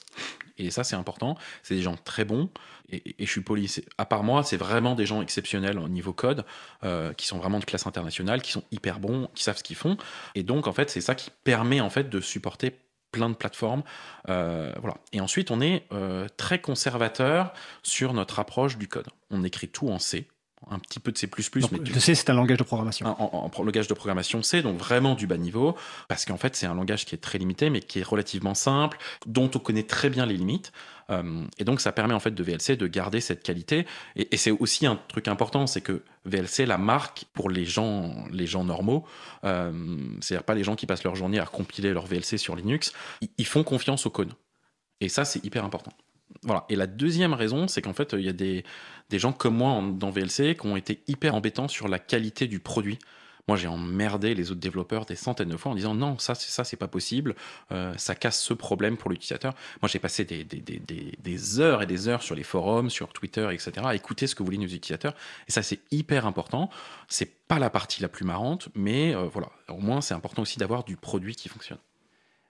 Et 0.58 0.70
ça, 0.70 0.84
c'est 0.84 0.96
important. 0.96 1.36
C'est 1.62 1.74
des 1.74 1.82
gens 1.82 1.96
très 1.96 2.24
bons. 2.24 2.48
Et, 2.88 3.14
je 3.18 3.30
suis 3.30 3.40
poli. 3.40 3.74
À 3.98 4.06
part 4.06 4.22
moi, 4.22 4.42
c'est 4.42 4.56
vraiment 4.56 4.94
des 4.94 5.04
gens 5.04 5.20
exceptionnels 5.20 5.78
au 5.78 5.88
niveau 5.88 6.12
code, 6.12 6.44
euh, 6.84 7.12
qui 7.12 7.26
sont 7.26 7.38
vraiment 7.38 7.58
de 7.58 7.64
classe 7.64 7.86
internationale, 7.86 8.40
qui 8.40 8.52
sont 8.52 8.62
hyper 8.70 9.00
bons, 9.00 9.28
qui 9.34 9.42
savent 9.42 9.58
ce 9.58 9.62
qu'ils 9.62 9.76
font. 9.76 9.96
Et 10.34 10.42
donc, 10.42 10.66
en 10.66 10.72
fait, 10.72 10.90
c'est 10.90 11.00
ça 11.00 11.14
qui 11.14 11.30
permet 11.44 11.80
en 11.80 11.90
fait 11.90 12.08
de 12.08 12.20
supporter 12.20 12.78
plein 13.10 13.28
de 13.28 13.34
plateformes. 13.34 13.82
Euh, 14.28 14.72
voilà. 14.80 14.96
Et 15.12 15.20
ensuite, 15.20 15.50
on 15.50 15.60
est 15.60 15.86
euh, 15.92 16.28
très 16.36 16.60
conservateur 16.60 17.52
sur 17.82 18.12
notre 18.12 18.38
approche 18.38 18.78
du 18.78 18.88
code. 18.88 19.08
On 19.30 19.42
écrit 19.42 19.68
tout 19.68 19.88
en 19.88 19.98
C 19.98 20.28
un 20.68 20.78
petit 20.78 20.98
peu 20.98 21.12
de 21.12 21.18
C++. 21.18 21.28
mais 21.72 22.00
C, 22.00 22.14
c'est 22.14 22.30
un 22.30 22.34
langage 22.34 22.58
de 22.58 22.64
programmation. 22.64 23.06
En, 23.06 23.50
langage 23.62 23.86
de 23.86 23.94
programmation 23.94 24.42
C, 24.42 24.62
donc 24.62 24.78
vraiment 24.78 25.14
du 25.14 25.26
bas 25.26 25.36
niveau, 25.36 25.76
parce 26.08 26.24
qu'en 26.24 26.36
fait, 26.36 26.56
c'est 26.56 26.66
un 26.66 26.74
langage 26.74 27.04
qui 27.06 27.14
est 27.14 27.18
très 27.18 27.38
limité, 27.38 27.70
mais 27.70 27.80
qui 27.80 28.00
est 28.00 28.02
relativement 28.02 28.54
simple, 28.54 28.98
dont 29.26 29.50
on 29.54 29.58
connaît 29.58 29.84
très 29.84 30.10
bien 30.10 30.26
les 30.26 30.36
limites. 30.36 30.72
Euh, 31.10 31.44
et 31.58 31.64
donc, 31.64 31.80
ça 31.80 31.92
permet 31.92 32.14
en 32.14 32.20
fait 32.20 32.32
de 32.32 32.42
VLC 32.42 32.76
de 32.76 32.86
garder 32.88 33.20
cette 33.20 33.42
qualité. 33.42 33.86
Et, 34.16 34.36
c'est 34.36 34.50
aussi 34.50 34.86
un 34.86 34.96
truc 35.08 35.28
important, 35.28 35.66
c'est 35.66 35.80
que 35.80 36.02
VLC, 36.24 36.66
la 36.66 36.78
marque 36.78 37.26
pour 37.32 37.48
les 37.48 37.64
gens, 37.64 38.14
les 38.32 38.46
gens 38.46 38.64
normaux, 38.64 39.04
euh, 39.44 39.72
c'est-à-dire 40.20 40.44
pas 40.44 40.54
les 40.54 40.64
gens 40.64 40.74
qui 40.74 40.86
passent 40.86 41.04
leur 41.04 41.14
journée 41.14 41.38
à 41.38 41.46
compiler 41.46 41.92
leur 41.92 42.06
VLC 42.06 42.38
sur 42.38 42.56
Linux, 42.56 42.92
ils 43.38 43.46
font 43.46 43.62
confiance 43.62 44.06
au 44.06 44.10
code. 44.10 44.32
Et 45.00 45.08
ça, 45.08 45.24
c'est 45.24 45.44
hyper 45.44 45.64
important. 45.64 45.92
Voilà. 46.42 46.64
Et 46.68 46.76
la 46.76 46.86
deuxième 46.86 47.32
raison, 47.32 47.68
c'est 47.68 47.82
qu'en 47.82 47.92
fait, 47.92 48.12
il 48.12 48.24
y 48.24 48.28
a 48.28 48.32
des, 48.32 48.64
gens 49.12 49.32
comme 49.32 49.56
moi 49.56 49.82
dans 49.92 50.10
VLC 50.10 50.56
qui 50.56 50.66
ont 50.66 50.76
été 50.76 51.02
hyper 51.08 51.34
embêtants 51.34 51.68
sur 51.68 51.88
la 51.88 51.98
qualité 51.98 52.46
du 52.46 52.60
produit. 52.60 52.98
Moi, 53.48 53.56
j'ai 53.56 53.68
emmerdé 53.68 54.34
les 54.34 54.50
autres 54.50 54.60
développeurs 54.60 55.06
des 55.06 55.14
centaines 55.14 55.48
de 55.48 55.56
fois 55.56 55.70
en 55.70 55.76
disant 55.76 55.94
non, 55.94 56.18
ça, 56.18 56.34
c'est 56.34 56.50
ça, 56.50 56.64
c'est 56.64 56.76
pas 56.76 56.88
possible, 56.88 57.36
euh, 57.70 57.94
ça 57.96 58.16
casse 58.16 58.40
ce 58.40 58.54
problème 58.54 58.96
pour 58.96 59.08
l'utilisateur. 59.08 59.54
Moi, 59.82 59.88
j'ai 59.88 60.00
passé 60.00 60.24
des, 60.24 61.60
heures 61.60 61.80
et 61.82 61.86
des 61.86 62.08
heures 62.08 62.24
sur 62.24 62.34
les 62.34 62.42
forums, 62.42 62.90
sur 62.90 63.12
Twitter, 63.12 63.48
etc., 63.52 63.72
à 63.84 63.94
écouter 63.94 64.26
ce 64.26 64.34
que 64.34 64.42
voulaient 64.42 64.56
nos 64.56 64.64
utilisateurs. 64.64 65.14
Et 65.46 65.52
ça, 65.52 65.62
c'est 65.62 65.78
hyper 65.92 66.26
important. 66.26 66.70
C'est 67.06 67.46
pas 67.46 67.60
la 67.60 67.70
partie 67.70 68.02
la 68.02 68.08
plus 68.08 68.24
marrante, 68.24 68.68
mais 68.74 69.14
euh, 69.14 69.28
voilà, 69.32 69.50
au 69.68 69.78
moins, 69.78 70.00
c'est 70.00 70.14
important 70.14 70.42
aussi 70.42 70.58
d'avoir 70.58 70.82
du 70.82 70.96
produit 70.96 71.36
qui 71.36 71.48
fonctionne. 71.48 71.78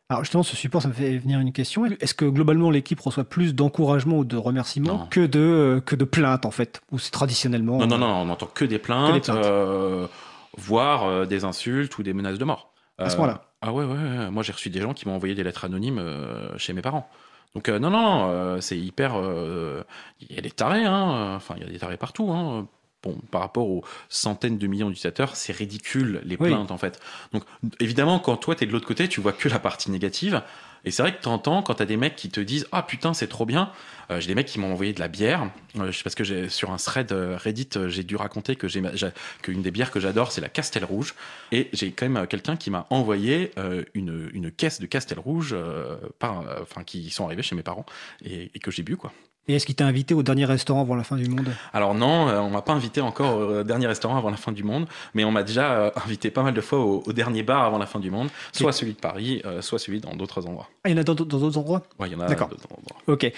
Alors 0.08 0.22
justement, 0.22 0.44
ce 0.44 0.54
support, 0.54 0.82
ça 0.82 0.88
me 0.88 0.92
fait 0.92 1.18
venir 1.18 1.40
une 1.40 1.52
question. 1.52 1.84
Est-ce 1.84 2.14
que 2.14 2.26
globalement 2.26 2.70
l'équipe 2.70 3.00
reçoit 3.00 3.24
plus 3.24 3.54
d'encouragement 3.54 4.18
ou 4.18 4.24
de 4.24 4.36
remerciements 4.36 5.08
que 5.10 5.26
de, 5.26 5.40
euh, 5.40 5.80
que 5.80 5.96
de 5.96 6.04
plaintes 6.04 6.46
en 6.46 6.52
fait? 6.52 6.80
Ou 6.92 6.98
c'est 7.00 7.10
traditionnellement 7.10 7.78
Non, 7.78 7.86
non, 7.88 7.98
non, 7.98 8.06
on 8.06 8.24
n'entend 8.26 8.46
que 8.46 8.64
des 8.64 8.78
plaintes, 8.78 9.28
euh, 9.30 10.06
voire 10.56 11.04
euh, 11.04 11.26
des 11.26 11.44
insultes 11.44 11.98
ou 11.98 12.04
des 12.04 12.12
menaces 12.12 12.38
de 12.38 12.44
mort. 12.44 12.72
À 12.98 13.10
ce 13.10 13.16
moment-là 13.16 13.42
Ah 13.62 13.72
ouais, 13.72 13.84
ouais, 13.84 14.30
moi 14.30 14.42
j'ai 14.42 14.52
reçu 14.52 14.70
des 14.70 14.80
gens 14.80 14.94
qui 14.94 15.08
m'ont 15.08 15.16
envoyé 15.16 15.34
des 15.34 15.42
lettres 15.42 15.64
anonymes 15.64 16.00
chez 16.56 16.72
mes 16.72 16.82
parents. 16.82 17.10
Donc 17.54 17.68
non, 17.68 17.90
non, 17.90 17.90
non, 17.90 18.60
c'est 18.60 18.78
hyper... 18.78 19.16
Il 20.20 20.34
y 20.34 20.38
a 20.38 20.40
des 20.40 20.50
tarés, 20.50 20.84
hein, 20.84 21.34
enfin 21.34 21.56
il 21.58 21.64
y 21.64 21.66
a 21.66 21.70
des 21.70 21.78
tarés 21.78 21.98
partout. 21.98 22.30
Hein 22.30 22.68
par 23.30 23.40
rapport 23.40 23.68
aux 23.68 23.84
centaines 24.08 24.58
de 24.58 24.66
millions 24.66 24.88
d'utilisateurs, 24.88 25.36
c'est 25.36 25.52
ridicule 25.52 26.20
les 26.24 26.36
plaintes 26.36 26.70
en 26.70 26.78
fait. 26.78 27.00
Donc 27.32 27.44
évidemment, 27.80 28.18
quand 28.18 28.36
toi 28.36 28.54
tu 28.54 28.64
es 28.64 28.66
de 28.66 28.72
l'autre 28.72 28.86
côté, 28.86 29.08
tu 29.08 29.20
vois 29.20 29.32
que 29.32 29.48
la 29.48 29.58
partie 29.58 29.90
négative. 29.90 30.42
Et 30.86 30.92
c'est 30.92 31.02
vrai 31.02 31.14
que 31.14 31.20
tu 31.20 31.28
entends 31.28 31.62
quand 31.62 31.74
tu 31.74 31.82
as 31.82 31.86
des 31.86 31.96
mecs 31.96 32.14
qui 32.16 32.30
te 32.30 32.40
disent 32.40 32.66
Ah 32.72 32.82
putain, 32.82 33.12
c'est 33.12 33.26
trop 33.26 33.44
bien. 33.44 33.72
Euh, 34.10 34.20
j'ai 34.20 34.28
des 34.28 34.36
mecs 34.36 34.46
qui 34.46 34.60
m'ont 34.60 34.72
envoyé 34.72 34.92
de 34.92 35.00
la 35.00 35.08
bière. 35.08 35.50
Euh, 35.78 35.90
parce 36.04 36.14
que 36.14 36.48
sur 36.48 36.70
un 36.70 36.76
thread 36.76 37.10
euh, 37.10 37.36
Reddit, 37.36 37.70
j'ai 37.88 38.04
dûu 38.04 38.16
raconter 38.16 38.54
que 38.54 38.68
j'ai 38.68 38.82
qu'une 39.42 39.62
des 39.62 39.72
bières 39.72 39.90
que 39.90 39.98
j'adore, 39.98 40.30
c'est 40.30 40.40
la 40.40 40.48
Castel 40.48 40.84
Rouge. 40.84 41.14
Et 41.50 41.68
j'ai 41.72 41.90
quand 41.90 42.08
même 42.08 42.26
quelqu'un 42.28 42.56
qui 42.56 42.70
m'a 42.70 42.86
envoyé 42.90 43.50
une, 43.94 44.30
une, 44.32 44.50
caisse 44.52 44.80
de 44.80 44.86
Castel 44.86 45.18
Rouge 45.18 45.56
par, 46.18 46.44
enfin, 46.62 46.84
qui 46.84 47.10
sont 47.10 47.24
arrivés 47.26 47.42
chez 47.42 47.56
mes 47.56 47.62
parents 47.62 47.86
et, 48.24 48.50
et 48.54 48.58
que 48.60 48.70
j'ai 48.70 48.82
bu 48.82 48.96
quoi. 48.96 49.12
Et 49.48 49.54
est-ce 49.54 49.66
qu'il 49.66 49.76
t'a 49.76 49.86
invité 49.86 50.12
au 50.12 50.24
dernier 50.24 50.44
restaurant 50.44 50.80
avant 50.80 50.96
la 50.96 51.04
fin 51.04 51.14
du 51.14 51.28
monde? 51.28 51.48
Alors 51.72 51.94
non, 51.94 52.28
euh, 52.28 52.40
on 52.40 52.50
m'a 52.50 52.62
pas 52.62 52.72
invité 52.72 53.00
encore 53.00 53.38
au 53.38 53.62
dernier 53.62 53.86
restaurant 53.86 54.16
avant 54.16 54.30
la 54.30 54.36
fin 54.36 54.50
du 54.50 54.64
monde, 54.64 54.88
mais 55.14 55.24
on 55.24 55.30
m'a 55.30 55.44
déjà 55.44 55.70
euh, 55.72 55.90
invité 56.04 56.32
pas 56.32 56.42
mal 56.42 56.52
de 56.52 56.60
fois 56.60 56.80
au, 56.80 57.12
dernier 57.12 57.44
bar 57.44 57.62
avant 57.62 57.78
la 57.78 57.86
fin 57.86 58.00
du 58.00 58.10
monde, 58.10 58.28
soit 58.50 58.72
celui 58.72 58.94
de 58.94 58.98
Paris, 58.98 59.42
euh, 59.44 59.62
soit 59.62 59.78
celui 59.78 60.00
dans 60.00 60.16
d'autres 60.16 60.46
endroits. 60.48 60.68
Ah, 60.82 60.88
il 60.88 60.96
y 60.96 60.98
en 60.98 61.00
a 61.00 61.04
dans 61.04 61.14
d'autres 61.14 61.56
endroits? 61.56 61.84
Oui, 62.00 62.08
il 62.08 62.14
y 62.14 62.16
en 62.16 62.20
a 62.20 62.26
D'accord. 62.26 62.50
Ok. 63.06 63.32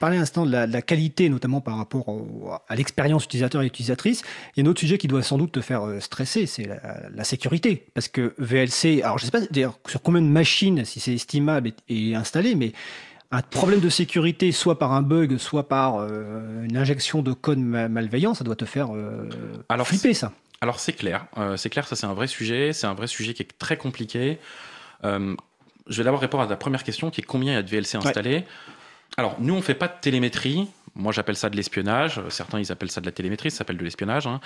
Parler 0.00 0.18
un 0.18 0.22
instant 0.22 0.44
de 0.44 0.50
la, 0.50 0.82
qualité, 0.82 1.30
notamment 1.30 1.62
par 1.62 1.78
rapport 1.78 2.04
à 2.68 2.76
l'expérience 2.76 3.24
utilisateur 3.24 3.62
et 3.62 3.66
utilisatrice. 3.66 4.22
Il 4.54 4.62
y 4.62 4.66
a 4.66 4.68
un 4.68 4.70
autre 4.70 4.80
sujet 4.80 4.98
qui 4.98 5.08
doit 5.08 5.22
sans 5.22 5.38
doute 5.38 5.52
te 5.52 5.62
faire 5.62 5.82
stresser, 6.00 6.44
c'est 6.44 6.68
la, 7.14 7.24
sécurité. 7.24 7.86
Parce 7.94 8.08
que 8.08 8.34
VLC, 8.36 9.00
alors 9.02 9.16
je 9.16 9.24
ne 9.24 9.30
sais 9.30 9.38
pas 9.38 9.46
dire 9.50 9.72
sur 9.88 10.02
combien 10.02 10.20
de 10.20 10.26
machines, 10.26 10.84
si 10.84 11.00
c'est 11.00 11.14
estimable, 11.14 11.72
est 11.88 12.14
installé, 12.14 12.54
mais 12.54 12.72
un 13.30 13.42
problème 13.42 13.80
de 13.80 13.88
sécurité, 13.88 14.52
soit 14.52 14.78
par 14.78 14.92
un 14.92 15.02
bug, 15.02 15.38
soit 15.38 15.68
par 15.68 15.96
euh, 15.96 16.64
une 16.64 16.76
injection 16.76 17.22
de 17.22 17.32
code 17.32 17.58
malveillant, 17.58 18.34
ça 18.34 18.44
doit 18.44 18.56
te 18.56 18.64
faire 18.64 18.94
euh, 18.94 19.28
alors, 19.68 19.88
flipper, 19.88 20.14
ça. 20.14 20.32
Alors 20.60 20.78
c'est 20.78 20.92
clair, 20.92 21.26
euh, 21.36 21.56
c'est 21.56 21.68
clair, 21.68 21.86
ça 21.86 21.96
c'est 21.96 22.06
un 22.06 22.14
vrai 22.14 22.26
sujet, 22.26 22.72
c'est 22.72 22.86
un 22.86 22.94
vrai 22.94 23.06
sujet 23.06 23.34
qui 23.34 23.42
est 23.42 23.58
très 23.58 23.76
compliqué. 23.76 24.38
je 25.02 25.36
vais 25.88 26.04
d'abord 26.04 26.20
répondre 26.20 26.44
à 26.44 26.46
ta 26.46 26.56
première 26.56 26.84
question, 26.84 27.10
qui 27.10 27.20
est 27.20 27.24
combien 27.24 27.52
il 27.52 27.56
y 27.56 27.58
a 27.58 27.62
de 27.62 27.68
VLC 27.68 27.96
installés. 27.96 28.44
Alors 29.16 29.36
nous 29.40 29.54
on 29.54 29.62
fait 29.62 29.74
pas 29.74 29.88
de 29.88 29.94
télémétrie. 30.00 30.68
Moi, 30.96 31.12
j'appelle 31.12 31.34
ça 31.34 31.50
de 31.50 31.56
l'espionnage. 31.56 32.20
Certains, 32.28 32.60
ils 32.60 32.70
appellent 32.70 32.90
ça 32.90 33.00
de 33.00 33.06
la 33.06 33.10
télémétrie. 33.10 33.50
Ça 33.50 33.58
s'appelle 33.58 33.76
de 33.76 33.82
l'espionnage, 33.82 34.28
hein. 34.28 34.40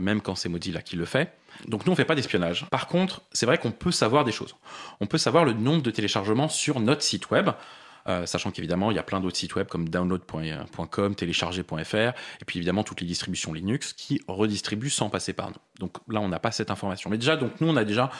même 0.00 0.22
quand 0.22 0.34
c'est 0.34 0.48
Mozilla 0.48 0.80
qui 0.80 0.96
le 0.96 1.04
fait. 1.04 1.36
Donc, 1.68 1.84
nous, 1.84 1.92
on 1.92 1.94
fait 1.94 2.06
pas 2.06 2.14
d'espionnage. 2.14 2.64
Par 2.70 2.86
contre, 2.86 3.20
c'est 3.32 3.44
vrai 3.44 3.58
qu'on 3.58 3.72
peut 3.72 3.90
savoir 3.90 4.24
des 4.24 4.32
choses. 4.32 4.56
On 5.00 5.06
peut 5.06 5.18
savoir 5.18 5.44
le 5.44 5.52
nombre 5.52 5.82
de 5.82 5.90
téléchargements 5.90 6.48
sur 6.48 6.80
notre 6.80 7.02
site 7.02 7.30
web. 7.30 7.50
Euh, 8.08 8.26
sachant 8.26 8.50
qu'évidemment, 8.50 8.90
il 8.90 8.96
y 8.96 8.98
a 8.98 9.02
plein 9.02 9.20
d'autres 9.20 9.36
sites 9.36 9.54
web 9.54 9.68
comme 9.68 9.88
download.com, 9.88 11.14
télécharger.fr, 11.14 11.96
et 11.96 12.44
puis 12.46 12.58
évidemment 12.58 12.84
toutes 12.84 13.00
les 13.00 13.06
distributions 13.06 13.52
Linux 13.52 13.92
qui 13.92 14.20
redistribuent 14.26 14.90
sans 14.90 15.08
passer 15.08 15.32
par 15.32 15.50
nous. 15.50 15.56
Donc 15.78 15.98
là, 16.08 16.20
on 16.20 16.28
n'a 16.28 16.38
pas 16.38 16.50
cette 16.50 16.70
information. 16.70 17.10
Mais 17.10 17.18
déjà, 17.18 17.36
donc 17.36 17.60
nous, 17.60 17.68
on 17.68 17.76
a 17.76 17.84
déjà, 17.84 18.10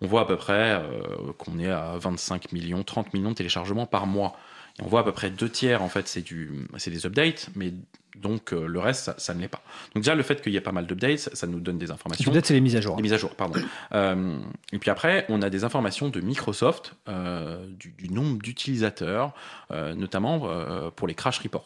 on 0.00 0.06
voit 0.06 0.22
à 0.22 0.24
peu 0.24 0.36
près 0.36 0.80
euh, 0.80 1.32
qu'on 1.38 1.58
est 1.58 1.70
à 1.70 1.96
25 1.98 2.52
millions, 2.52 2.82
30 2.82 3.14
millions 3.14 3.30
de 3.30 3.36
téléchargements 3.36 3.86
par 3.86 4.06
mois. 4.06 4.36
Et 4.78 4.82
on 4.82 4.86
voit 4.86 5.00
à 5.00 5.04
peu 5.04 5.12
près 5.12 5.30
deux 5.30 5.50
tiers, 5.50 5.82
en 5.82 5.88
fait, 5.88 6.08
c'est 6.08 6.22
des 6.22 7.06
updates, 7.06 7.50
mais 7.54 7.74
donc 8.16 8.52
euh, 8.52 8.66
le 8.66 8.78
reste, 8.78 9.04
ça, 9.04 9.14
ça 9.18 9.34
ne 9.34 9.40
l'est 9.40 9.48
pas. 9.48 9.62
Donc 9.94 10.02
déjà, 10.04 10.14
le 10.14 10.22
fait 10.22 10.40
qu'il 10.42 10.52
y 10.52 10.56
ait 10.56 10.60
pas 10.60 10.72
mal 10.72 10.86
d'updates, 10.86 11.18
ça, 11.18 11.34
ça 11.34 11.46
nous 11.46 11.60
donne 11.60 11.78
des 11.78 11.90
informations. 11.90 12.30
Peut-être 12.30 12.46
c'est 12.46 12.54
les 12.54 12.60
mises 12.60 12.76
à 12.76 12.80
jour. 12.80 12.96
Les 12.96 13.02
mises 13.02 13.12
à 13.12 13.16
jour, 13.18 13.34
pardon. 13.34 13.60
Euh, 13.92 14.38
et 14.72 14.78
puis 14.78 14.90
après, 14.90 15.24
on 15.28 15.42
a 15.42 15.50
des 15.50 15.64
informations 15.64 16.08
de 16.08 16.20
Microsoft 16.20 16.94
euh, 17.08 17.66
du, 17.68 17.90
du 17.92 18.08
nombre 18.10 18.40
d'utilisateurs, 18.42 19.32
notamment 19.70 20.90
pour 20.96 21.06
les 21.08 21.14
crash 21.14 21.38
reports. 21.38 21.64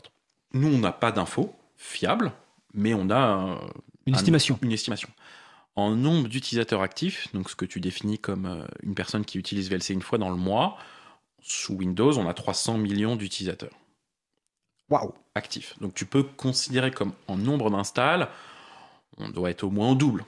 Nous, 0.53 0.69
on 0.69 0.79
n'a 0.79 0.93
pas 0.93 1.13
d'infos 1.13 1.55
fiables, 1.77 2.33
mais 2.73 2.95
on 2.95 3.11
a 3.11 3.17
un- 3.19 3.61
Une 4.07 4.15
un- 4.15 4.19
estimation. 4.19 4.59
une 4.63 4.73
estimation. 4.73 5.09
En 5.75 5.91
nombre 5.91 6.29
d'utilisateurs 6.29 6.81
actifs, 6.83 7.29
donc 7.35 7.51
ce 7.51 7.57
que 7.57 7.67
tu 7.67 7.81
définis 7.81 8.19
comme 8.19 8.65
une 8.83 8.95
personne 8.95 9.25
qui 9.27 9.39
utilise 9.39 9.69
VLC 9.69 9.91
une 9.93 10.01
fois 10.03 10.17
dans 10.19 10.31
le 10.31 10.37
mois, 10.37 10.79
sous 11.43 11.75
Windows, 11.75 12.17
on 12.17 12.27
a 12.29 12.33
300 12.33 12.79
millions 12.79 13.15
d'utilisateurs 13.17 13.75
Waouh. 14.89 15.13
Actifs. 15.37 15.75
Donc 15.81 15.95
tu 15.95 16.07
peux 16.07 16.23
considérer 16.23 16.91
comme 16.91 17.13
en 17.29 17.37
nombre 17.37 17.71
d'installs, 17.71 18.29
on 19.19 19.29
doit 19.29 19.51
être 19.51 19.65
au 19.65 19.71
moins 19.71 19.91
au 19.91 19.95
double 19.95 20.25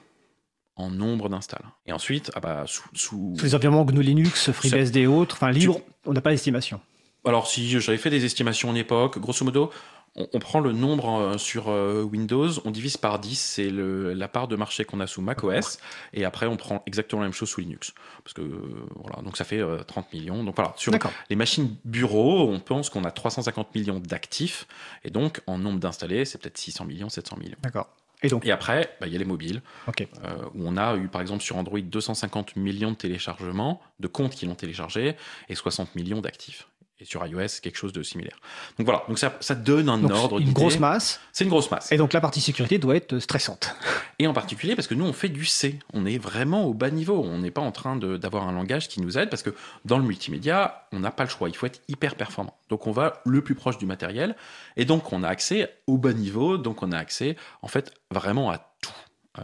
en 0.77 0.91
nombre 0.91 1.29
d'installs. 1.29 1.65
Et 1.87 1.93
ensuite, 1.93 2.31
ah 2.35 2.41
bah, 2.41 2.65
sous, 2.67 3.35
les 3.43 3.55
environnements 3.55 3.85
GNU 3.85 4.03
Linux, 4.03 4.53
FreeBSD 4.53 5.01
et 5.01 5.07
autres, 5.07 5.37
enfin 5.37 5.51
libre, 5.51 5.81
on 6.07 6.13
n'a 6.13 6.21
pas 6.21 6.31
d'estimation. 6.31 6.81
Alors 7.25 7.49
si 7.49 7.69
j'avais 7.81 7.99
fait 7.99 8.11
des 8.11 8.25
estimations 8.25 8.71
en 8.71 8.75
époque, 8.75 9.19
grosso 9.19 9.45
modo, 9.45 9.71
on, 10.19 10.29
on 10.33 10.39
prend 10.39 10.61
le 10.61 10.73
nombre 10.73 11.21
euh, 11.21 11.39
sur 11.39 11.69
euh, 11.69 12.03
Windows, 12.03 12.51
on 12.65 12.71
divise 12.71 12.97
par 12.97 13.19
10, 13.19 13.39
c'est 13.39 13.71
la 13.71 14.29
part 14.29 14.49
de 14.49 14.57
marché 14.57 14.85
qu'on 14.85 15.01
a 15.01 15.07
sous 15.07 15.23
macOS, 15.23 15.79
et 16.13 16.25
après 16.25 16.47
on 16.47 16.57
prend 16.57 16.83
exactement 16.87 17.23
la 17.23 17.29
même 17.29 17.33
chose 17.33 17.49
sous 17.49 17.61
Linux. 17.61 17.95
Parce 18.25 18.35
que 18.35 18.43
euh, 18.43 18.87
voilà, 18.97 19.23
donc 19.23 19.37
ça 19.37 19.45
fait 19.45 19.61
euh, 19.61 19.83
30 19.83 20.13
millions. 20.13 20.45
Donc 20.45 20.57
voilà, 20.57 20.75
sur 20.77 20.93
les 21.31 21.37
machines 21.37 21.77
bureaux, 21.85 22.49
on 22.51 22.61
pense 22.61 22.91
qu'on 22.91 23.05
a 23.05 23.11
350 23.11 23.75
millions 23.75 24.01
d'actifs, 24.01 24.67
et 25.05 25.11
donc 25.11 25.41
en 25.47 25.59
nombre 25.59 25.79
d'installés, 25.79 26.25
c'est 26.25 26.39
peut-être 26.39 26.59
600 26.59 26.85
millions, 26.85 27.09
700 27.09 27.37
millions. 27.39 27.57
D'accord. 27.63 27.89
Et 28.23 28.29
donc, 28.29 28.45
Et 28.45 28.51
après, 28.51 28.97
bah, 29.01 29.07
il 29.07 29.13
y 29.13 29.17
a 29.17 29.19
les 29.19 29.25
mobiles, 29.25 29.63
euh, 29.89 30.03
où 30.55 30.67
on 30.67 30.77
a 30.77 30.97
eu 30.97 31.09
par 31.09 31.21
exemple 31.21 31.43
sur 31.43 31.57
Android 31.57 31.81
250 31.81 32.57
millions 32.57 32.91
de 32.91 32.97
téléchargements, 32.97 33.81
de 34.01 34.09
comptes 34.09 34.35
qui 34.35 34.47
l'ont 34.47 34.57
téléchargé, 34.57 35.15
et 35.49 35.55
60 35.55 35.95
millions 35.95 36.21
d'actifs. 36.21 36.67
Et 37.01 37.05
sur 37.05 37.25
iOS, 37.25 37.61
quelque 37.63 37.77
chose 37.77 37.93
de 37.93 38.03
similaire. 38.03 38.37
Donc 38.77 38.87
voilà, 38.87 39.05
donc 39.07 39.21
ça, 39.21 39.37
ça 39.39 39.55
donne 39.55 39.89
un 39.89 39.99
Donc, 39.99 40.11
ordre 40.11 40.41
une 40.41 40.53
grosse 40.53 40.81
masse. 40.81 41.21
C'est 41.33 41.45
une 41.45 41.51
grosse 41.51 41.71
masse. 41.71 41.93
Et 41.93 41.97
donc 41.97 42.13
la 42.13 42.21
partie 42.21 42.41
sécurité 42.41 42.79
doit 42.79 42.97
être 42.97 43.21
stressante. 43.21 43.73
Et 44.19 44.27
en 44.27 44.33
particulier 44.33 44.75
parce 44.75 44.89
que 44.89 44.95
nous, 44.95 45.05
on 45.05 45.13
fait 45.13 45.29
du 45.29 45.45
C. 45.45 45.79
On 45.93 46.07
est 46.07 46.19
vraiment 46.19 46.65
au 46.65 46.75
bas 46.75 46.91
niveau. 46.91 47.23
On 47.23 47.39
n'est 47.39 47.53
pas 47.53 47.61
en 47.61 47.71
train 47.71 47.95
d'avoir 47.95 48.49
un 48.49 48.53
langage 48.53 48.89
qui 48.89 49.01
nous 49.01 49.17
aide 49.17 49.31
parce 49.31 49.45
que 49.45 49.55
dans 49.85 49.99
le 49.99 50.05
multimédia, 50.05 50.87
on 50.91 50.99
n'a 50.99 51.13
pas 51.13 51.23
le 51.23 51.31
choix. 51.31 51.49
Il 51.49 51.55
faut 51.55 51.67
être 51.67 51.81
hyper 51.87 52.17
performant. 52.17 52.59
Donc 52.69 52.89
on 52.89 52.93
va 52.93 53.23
le 53.25 53.43
plus 53.43 53.55
proche 53.55 53.79
du 53.79 53.87
matériel. 53.87 54.35
Et 54.77 54.85
donc 54.85 55.13
on 55.13 55.23
a 55.23 55.29
accès 55.29 55.73
au 55.87 55.99
bas 55.99 56.13
niveau. 56.13 56.59
Donc 56.59 56.83
on 56.83 56.91
a 56.91 56.99
accès 56.99 57.37
en 57.63 57.69
fait 57.69 57.93
vraiment 58.11 58.51
à 58.51 58.59
tout. 58.83 58.91
Euh, 59.39 59.43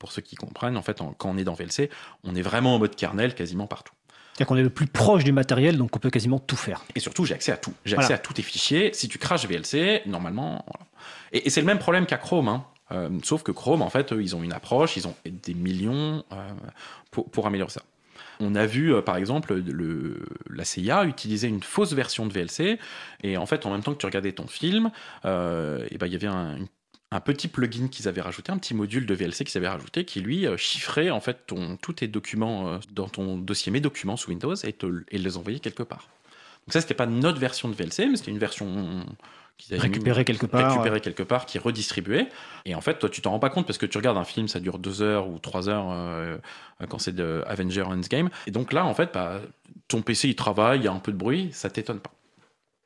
pour 0.00 0.10
ceux 0.10 0.22
qui 0.22 0.34
comprennent, 0.34 0.76
en 0.76 0.82
fait, 0.82 1.00
en- 1.02 1.12
quand 1.12 1.28
on 1.30 1.36
est 1.38 1.44
dans 1.44 1.54
VLC, 1.54 1.88
on 2.24 2.34
est 2.34 2.42
vraiment 2.42 2.74
en 2.74 2.78
mode 2.80 2.96
kernel 2.96 3.34
quasiment 3.36 3.68
partout. 3.68 3.92
C'est-à-dire 4.40 4.48
qu'on 4.48 4.56
est 4.56 4.62
le 4.62 4.70
plus 4.70 4.86
proche 4.86 5.22
du 5.22 5.32
matériel, 5.32 5.76
donc 5.76 5.94
on 5.94 5.98
peut 5.98 6.08
quasiment 6.08 6.38
tout 6.38 6.56
faire. 6.56 6.82
Et 6.94 7.00
surtout, 7.00 7.26
j'ai 7.26 7.34
accès 7.34 7.52
à 7.52 7.58
tout. 7.58 7.74
J'ai 7.84 7.94
Voilà. 7.94 8.06
accès 8.06 8.14
à 8.14 8.18
tous 8.18 8.32
tes 8.32 8.40
fichiers. 8.42 8.90
Si 8.94 9.06
tu 9.06 9.18
craches 9.18 9.44
VLC, 9.46 10.00
normalement. 10.06 10.64
voilà. 10.66 10.86
Et, 11.32 11.46
et 11.46 11.50
c'est 11.50 11.60
le 11.60 11.66
même 11.66 11.78
problème 11.78 12.06
qu'à 12.06 12.16
Chrome. 12.16 12.48
hein. 12.48 12.64
Euh, 12.90 13.10
sauf 13.22 13.42
que 13.42 13.52
Chrome, 13.52 13.82
en 13.82 13.90
fait, 13.90 14.14
eux, 14.14 14.22
ils 14.22 14.34
ont 14.34 14.42
une 14.42 14.54
approche, 14.54 14.96
ils 14.96 15.06
ont 15.06 15.14
des 15.26 15.52
millions 15.52 16.24
euh, 16.32 16.48
pour, 17.10 17.30
pour 17.30 17.46
améliorer 17.46 17.70
ça. 17.70 17.82
On 18.40 18.54
a 18.54 18.64
vu, 18.64 18.94
euh, 18.94 19.02
par 19.02 19.16
exemple, 19.18 19.54
le, 19.54 20.24
la 20.48 20.64
CIA 20.64 21.04
utiliser 21.04 21.46
une 21.46 21.62
fausse 21.62 21.92
version 21.92 22.24
de 22.26 22.32
VLC. 22.32 22.78
Et 23.22 23.36
en 23.36 23.44
fait, 23.44 23.66
en 23.66 23.70
même 23.72 23.82
temps 23.82 23.92
que 23.92 23.98
tu 23.98 24.06
regardais 24.06 24.32
ton 24.32 24.46
film, 24.46 24.90
et 25.24 25.28
ben, 25.98 26.06
il 26.06 26.12
y 26.12 26.16
avait 26.16 26.26
un, 26.28 26.56
une- 26.56 26.66
un 27.12 27.20
petit 27.20 27.48
plugin 27.48 27.88
qu'ils 27.88 28.06
avaient 28.08 28.20
rajouté, 28.20 28.52
un 28.52 28.58
petit 28.58 28.74
module 28.74 29.04
de 29.06 29.14
VLC 29.14 29.44
qu'ils 29.44 29.58
avaient 29.58 29.68
rajouté, 29.68 30.04
qui 30.04 30.20
lui 30.20 30.46
euh, 30.46 30.56
chiffrait 30.56 31.10
en 31.10 31.20
fait 31.20 31.46
ton, 31.46 31.76
tous 31.76 31.94
tes 31.94 32.06
documents 32.08 32.68
euh, 32.68 32.78
dans 32.92 33.08
ton 33.08 33.36
dossier 33.36 33.72
Mes 33.72 33.80
documents 33.80 34.16
sous 34.16 34.30
Windows 34.30 34.54
et, 34.54 34.72
te, 34.72 34.86
et 35.10 35.18
les 35.18 35.36
envoyait 35.36 35.58
quelque 35.58 35.82
part. 35.82 36.08
Donc 36.66 36.72
ça, 36.74 36.80
c'était 36.80 36.94
pas 36.94 37.06
notre 37.06 37.40
version 37.40 37.68
de 37.68 37.74
VLC, 37.74 38.06
mais 38.08 38.16
c'était 38.16 38.30
une 38.30 38.38
version 38.38 39.04
qu'ils 39.58 39.74
avaient 39.74 39.88
mis- 39.88 39.94
Récupérer 39.94 40.24
quelque 40.24 40.46
part. 40.46 40.70
récupérée 40.70 41.00
quelque 41.00 41.22
part, 41.24 41.46
qui 41.46 41.56
est 41.56 41.60
redistribuée. 41.60 42.28
Et 42.64 42.74
en 42.76 42.80
fait, 42.80 42.98
toi, 42.98 43.08
tu 43.08 43.22
t'en 43.22 43.30
rends 43.30 43.38
pas 43.40 43.50
compte 43.50 43.66
parce 43.66 43.78
que 43.78 43.86
tu 43.86 43.98
regardes 43.98 44.18
un 44.18 44.24
film, 44.24 44.46
ça 44.46 44.60
dure 44.60 44.78
deux 44.78 45.02
heures 45.02 45.28
ou 45.28 45.38
trois 45.40 45.68
heures 45.68 45.88
euh, 45.90 46.36
quand 46.88 46.98
c'est 46.98 47.14
de 47.14 47.42
Avenger 47.46 47.82
Endgame. 47.82 48.30
Et 48.46 48.50
donc 48.52 48.72
là, 48.72 48.84
en 48.84 48.94
fait, 48.94 49.10
bah, 49.12 49.40
ton 49.88 50.02
PC, 50.02 50.28
il 50.28 50.36
travaille, 50.36 50.78
il 50.80 50.84
y 50.84 50.88
a 50.88 50.92
un 50.92 50.98
peu 51.00 51.10
de 51.12 51.16
bruit, 51.16 51.48
ça 51.52 51.70
t'étonne 51.70 51.98
pas. 51.98 52.12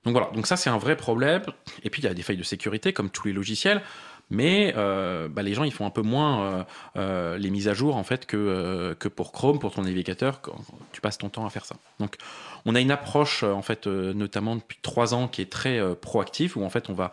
Donc 0.04 0.12
voilà, 0.12 0.30
donc 0.34 0.46
ça 0.46 0.56
c'est 0.56 0.68
un 0.70 0.76
vrai 0.78 0.96
problème. 0.96 1.42
Et 1.82 1.88
puis 1.90 2.02
il 2.02 2.04
y 2.04 2.08
a 2.08 2.12
des 2.14 2.22
failles 2.22 2.36
de 2.36 2.42
sécurité 2.42 2.92
comme 2.92 3.08
tous 3.08 3.26
les 3.26 3.32
logiciels, 3.32 3.82
mais 4.30 4.74
euh, 4.76 5.28
bah, 5.28 5.42
les 5.42 5.54
gens 5.54 5.64
ils 5.64 5.72
font 5.72 5.86
un 5.86 5.90
peu 5.90 6.02
moins 6.02 6.42
euh, 6.42 6.64
euh, 6.96 7.38
les 7.38 7.50
mises 7.50 7.68
à 7.68 7.74
jour 7.74 7.96
en 7.96 8.04
fait 8.04 8.26
que, 8.26 8.94
que 8.98 9.08
pour 9.08 9.32
Chrome, 9.32 9.58
pour 9.58 9.72
ton 9.72 9.82
navigateur, 9.82 10.40
quand 10.40 10.56
tu 10.92 11.00
passes 11.00 11.18
ton 11.18 11.28
temps 11.28 11.46
à 11.46 11.50
faire 11.50 11.64
ça. 11.64 11.76
Donc 12.00 12.16
on 12.64 12.74
a 12.74 12.80
une 12.80 12.90
approche 12.90 13.42
en 13.42 13.62
fait 13.62 13.86
notamment 13.86 14.56
depuis 14.56 14.78
trois 14.82 15.14
ans 15.14 15.28
qui 15.28 15.42
est 15.42 15.50
très 15.50 15.80
proactive 15.96 16.56
où 16.56 16.64
en 16.64 16.70
fait 16.70 16.88
on 16.88 16.94
va 16.94 17.12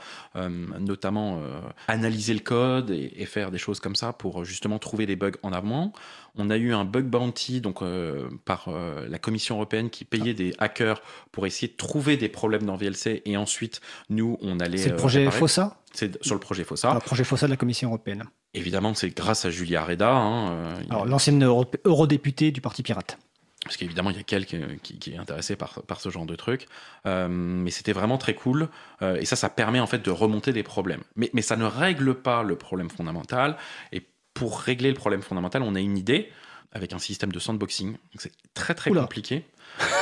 notamment 0.80 1.42
analyser 1.88 2.34
le 2.34 2.40
code 2.40 2.92
et, 2.92 3.14
et 3.18 3.26
faire 3.26 3.52
des 3.52 3.58
choses 3.58 3.80
comme 3.80 3.96
ça 3.96 4.14
pour 4.14 4.46
justement 4.46 4.80
trouver 4.80 5.06
des 5.06 5.16
bugs 5.16 5.32
en 5.44 5.52
amont. 5.52 5.92
On 6.36 6.50
a 6.50 6.58
eu 6.58 6.74
un 6.74 6.86
bug 6.86 7.06
bounty 7.06 7.62
donc 7.62 7.82
euh, 7.82 8.30
par 8.46 8.66
euh, 8.70 9.06
la 9.10 9.20
Commission 9.20 9.56
européenne 9.56 9.90
qui 9.90 10.06
payait 10.06 10.34
des 10.34 10.54
hackers 10.60 11.02
pour 11.32 11.46
essayer 11.46 11.68
de 11.72 11.76
trouver 11.78 12.18
des 12.18 12.30
problèmes 12.30 12.64
dans 12.64 12.76
VLC 12.78 13.22
et 13.26 13.38
ensuite 13.38 13.82
nous 14.10 14.38
on 14.42 14.60
allait 14.60 14.78
C'est 14.78 14.90
le 14.90 14.96
euh, 14.96 14.98
projet. 14.98 15.30
FOSSA, 15.32 15.78
C'est 15.94 16.24
sur 16.24 16.36
le 16.36 16.40
projet 16.40 16.64
FOSSA. 16.64 16.94
le 16.94 17.00
projet 17.00 17.24
FOSSA 17.24 17.48
de 17.48 17.52
la 17.52 17.58
Commission 17.58 17.90
européenne. 17.90 18.24
Évidemment, 18.54 18.94
c'est 18.94 19.10
grâce 19.16 19.46
à 19.46 19.50
Julia 19.50 19.84
Reda. 19.84 20.12
hein, 20.14 20.76
a- 20.90 21.06
l'ancienne 21.06 21.44
euro- 21.44 21.66
eurodéputée 21.86 22.52
du 22.52 22.60
Parti 22.62 22.84
Pirate. 22.84 23.18
parce 23.64 23.78
qu'évidemment, 23.78 24.10
il 24.10 24.18
y 24.18 24.20
a 24.20 24.24
quelqu'un 24.24 24.62
qui, 24.82 24.98
qui 24.98 25.12
est 25.14 25.18
intéressé 25.18 25.56
par, 25.56 25.84
par 25.84 26.02
ce 26.02 26.10
genre 26.10 26.26
de 26.26 26.36
truc. 26.36 26.66
Euh, 27.06 27.28
mais 27.30 27.70
c'était 27.72 27.94
vraiment 27.94 28.18
très 28.18 28.34
cool. 28.36 28.70
Euh, 29.04 29.18
et 29.18 29.26
ça, 29.26 29.36
ça 29.36 29.50
permet 29.50 29.80
en 29.80 29.86
fait 29.88 30.04
de 30.04 30.10
remonter 30.12 30.52
des 30.52 30.64
problèmes. 30.64 31.02
Mais, 31.16 31.30
mais 31.34 31.42
ça 31.44 31.56
ne 31.58 31.66
règle 31.66 32.16
pas 32.16 32.42
le 32.44 32.56
problème 32.56 32.90
fondamental. 32.90 33.56
Et 33.94 34.02
pour 34.34 34.60
régler 34.60 34.90
le 34.90 34.96
problème 34.96 35.22
fondamental, 35.22 35.62
on 35.62 35.76
a 35.76 35.80
une 35.80 35.98
idée 35.98 36.30
avec 36.74 36.94
un 36.94 37.00
système 37.00 37.32
de 37.32 37.40
sandboxing. 37.40 37.98
C'est 38.18 38.32
très 38.54 38.74
très 38.74 38.90
Oula. 38.92 39.02
compliqué. 39.02 39.46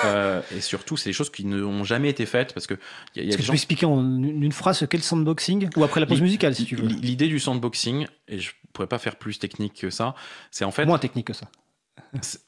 Euh, 0.05 0.41
et 0.55 0.61
surtout, 0.61 0.97
c'est 0.97 1.09
des 1.09 1.13
choses 1.13 1.31
qui 1.31 1.45
n'ont 1.45 1.83
jamais 1.83 2.09
été 2.09 2.25
faites 2.27 2.53
parce 2.53 2.67
que 2.67 2.75
il 3.15 3.17
y 3.17 3.19
a, 3.21 3.23
il 3.23 3.25
y 3.25 3.27
a 3.27 3.29
Est-ce 3.29 3.37
que 3.37 3.43
gens 3.43 3.51
peux 3.53 3.55
expliquer 3.55 3.85
en 3.87 3.99
une 4.23 4.51
phrase 4.51 4.77
ce 4.79 4.85
qu'est 4.85 4.97
le 4.97 5.03
sandboxing 5.03 5.69
Ou 5.75 5.83
après 5.83 5.99
la 5.99 6.05
pause 6.05 6.21
musicale, 6.21 6.53
si 6.53 6.65
tu 6.65 6.75
veux? 6.75 6.87
L'idée 6.87 7.27
du 7.27 7.39
sandboxing, 7.39 8.07
et 8.27 8.39
je 8.39 8.51
pourrais 8.73 8.87
pas 8.87 8.99
faire 8.99 9.15
plus 9.15 9.39
technique 9.39 9.73
que 9.81 9.89
ça, 9.89 10.13
c'est 10.51 10.63
en 10.65 10.71
fait 10.71 10.85
Moins 10.85 10.99
technique 10.99 11.27
que 11.27 11.33
ça. 11.33 11.47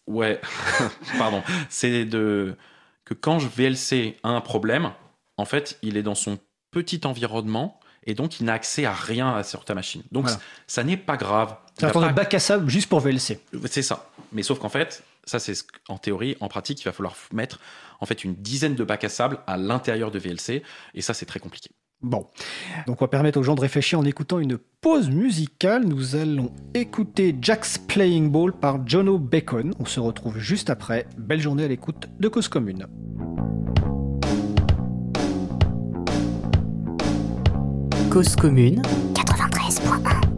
Ouais, 0.07 0.39
pardon. 1.17 1.43
C'est 1.69 2.05
de 2.05 2.55
que 3.05 3.13
quand 3.13 3.39
je 3.39 3.47
VLC 3.47 4.17
a 4.23 4.29
un 4.29 4.41
problème, 4.41 4.91
en 5.37 5.45
fait, 5.45 5.79
il 5.81 5.97
est 5.97 6.03
dans 6.03 6.15
son 6.15 6.39
petit 6.71 7.01
environnement 7.05 7.79
et 8.05 8.13
donc 8.13 8.39
il 8.39 8.45
n'a 8.45 8.53
accès 8.53 8.85
à 8.85 8.93
rien 8.93 9.43
sur 9.43 9.65
ta 9.65 9.75
machine. 9.75 10.03
Donc 10.11 10.25
Voilà. 10.25 10.39
ça 10.67 10.83
n'est 10.83 10.97
pas 10.97 11.17
grave. 11.17 11.55
C'est 11.89 11.97
un 11.97 12.11
bac 12.11 12.33
à 12.33 12.39
sable 12.39 12.69
juste 12.69 12.87
pour 12.89 12.99
VLC. 12.99 13.39
C'est 13.69 13.81
ça. 13.81 14.09
Mais 14.33 14.43
sauf 14.43 14.59
qu'en 14.59 14.69
fait, 14.69 15.03
ça 15.25 15.39
c'est 15.39 15.55
ce- 15.55 15.63
en 15.89 15.97
théorie, 15.97 16.35
en 16.39 16.47
pratique, 16.47 16.81
il 16.81 16.85
va 16.85 16.91
falloir 16.91 17.15
mettre 17.33 17.59
en 17.99 18.05
fait 18.05 18.23
une 18.23 18.35
dizaine 18.35 18.75
de 18.75 18.83
bacs 18.83 19.03
à 19.03 19.09
sable 19.09 19.39
à 19.47 19.57
l'intérieur 19.57 20.11
de 20.11 20.19
VLC 20.19 20.63
et 20.93 21.01
ça 21.01 21.13
c'est 21.13 21.25
très 21.25 21.39
compliqué. 21.39 21.69
Bon, 22.03 22.25
donc 22.87 22.99
on 22.99 23.05
va 23.05 23.09
permettre 23.09 23.39
aux 23.39 23.43
gens 23.43 23.53
de 23.53 23.61
réfléchir 23.61 23.99
en 23.99 24.05
écoutant 24.05 24.39
une 24.39 24.57
pause 24.57 25.09
musicale. 25.11 25.85
Nous 25.85 26.15
allons 26.15 26.51
écouter 26.73 27.35
Jack's 27.39 27.77
Playing 27.77 28.31
Ball 28.31 28.53
par 28.53 28.87
Jono 28.87 29.19
Bacon. 29.19 29.71
On 29.79 29.85
se 29.85 29.99
retrouve 29.99 30.39
juste 30.39 30.71
après. 30.71 31.05
Belle 31.19 31.41
journée 31.41 31.63
à 31.63 31.67
l'écoute 31.67 32.07
de 32.19 32.27
Cause 32.27 32.47
Commune. 32.47 32.87
Cause 38.09 38.35
commune 38.35 38.81
93.1 39.13 40.30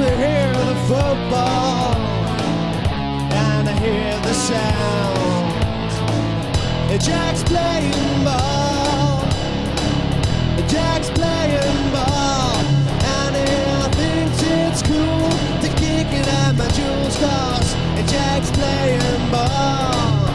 I 0.00 0.02
hear 0.14 0.52
the 0.52 0.76
football, 0.86 1.96
and 3.32 3.68
I 3.68 3.72
hear 3.80 4.20
the 4.20 4.32
sound. 4.32 5.18
Jack's 7.02 7.42
playing 7.42 8.24
ball, 8.24 9.26
Jack's 10.68 11.10
playing 11.10 11.90
ball, 11.90 12.56
and 13.16 13.34
he 13.36 13.44
thinks 13.98 14.42
it's 14.42 14.82
cool 14.82 15.30
to 15.62 15.68
kick 15.76 16.06
it 16.12 16.28
at 16.28 16.56
my 16.56 16.68
jewel 16.68 17.10
stars. 17.10 17.74
Jack's 18.08 18.50
playing 18.52 19.30
ball. 19.32 20.28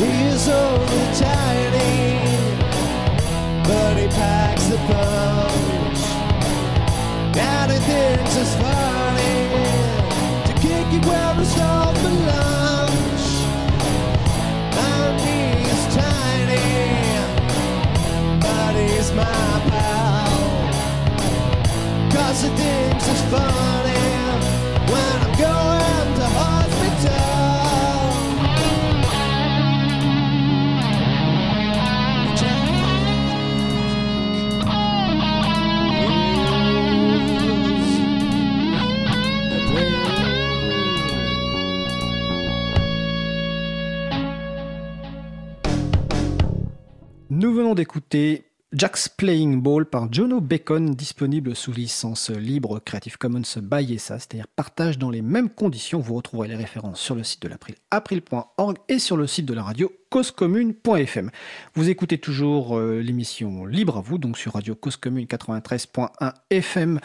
He's 0.00 0.48
only 0.48 1.04
tiny, 1.20 2.18
but 3.68 3.96
he 3.98 4.06
packs 4.08 4.64
the 4.68 4.78
punch. 4.88 5.75
And 7.38 7.70
he 7.70 7.78
thinks 7.78 8.36
it's 8.36 8.54
funny 8.54 9.36
to 10.46 10.52
kick 10.60 10.88
it 10.96 11.04
where 11.06 11.40
it's 11.40 11.58
all 11.60 11.94
for 11.94 12.10
lunch. 12.30 13.24
And 14.88 15.20
he's 15.20 15.82
tiny, 15.94 16.68
but 18.40 18.74
he's 18.74 19.12
my 19.12 19.60
pal. 19.68 20.30
Cause 22.10 22.42
he 22.42 22.48
thinks 22.48 23.08
it's 23.08 23.22
funny 23.22 24.04
when 24.90 25.16
I'm 25.26 25.38
going 25.38 26.14
to 26.20 26.55
Nous 47.46 47.54
venons 47.54 47.76
d'écouter 47.76 48.42
Jack's 48.72 49.08
Playing 49.08 49.62
Ball 49.62 49.86
par 49.86 50.12
Jono 50.12 50.40
Bacon, 50.40 50.96
disponible 50.96 51.54
sous 51.54 51.70
licence 51.70 52.30
libre 52.30 52.80
Creative 52.80 53.18
Commons 53.18 53.42
by 53.62 53.96
SA, 54.00 54.18
c'est-à-dire 54.18 54.48
partage 54.48 54.98
dans 54.98 55.10
les 55.10 55.22
mêmes 55.22 55.48
conditions. 55.48 56.00
Vous 56.00 56.16
retrouverez 56.16 56.48
les 56.48 56.56
références 56.56 57.00
sur 57.00 57.14
le 57.14 57.22
site 57.22 57.40
de 57.42 57.46
l'April, 57.46 57.76
april.org 57.92 58.78
et 58.88 58.98
sur 58.98 59.16
le 59.16 59.28
site 59.28 59.46
de 59.46 59.54
la 59.54 59.62
radio 59.62 59.92
causecommune.fm. 60.10 61.30
Vous 61.76 61.88
écoutez 61.88 62.18
toujours 62.18 62.76
euh, 62.76 62.98
l'émission 62.98 63.64
Libre 63.64 63.98
à 63.98 64.00
vous, 64.00 64.18
donc 64.18 64.36
sur 64.38 64.54
Radio 64.54 64.74
Cause 64.74 64.96
Commune 64.96 65.26
93.1 65.26 66.32
FM 66.50 66.98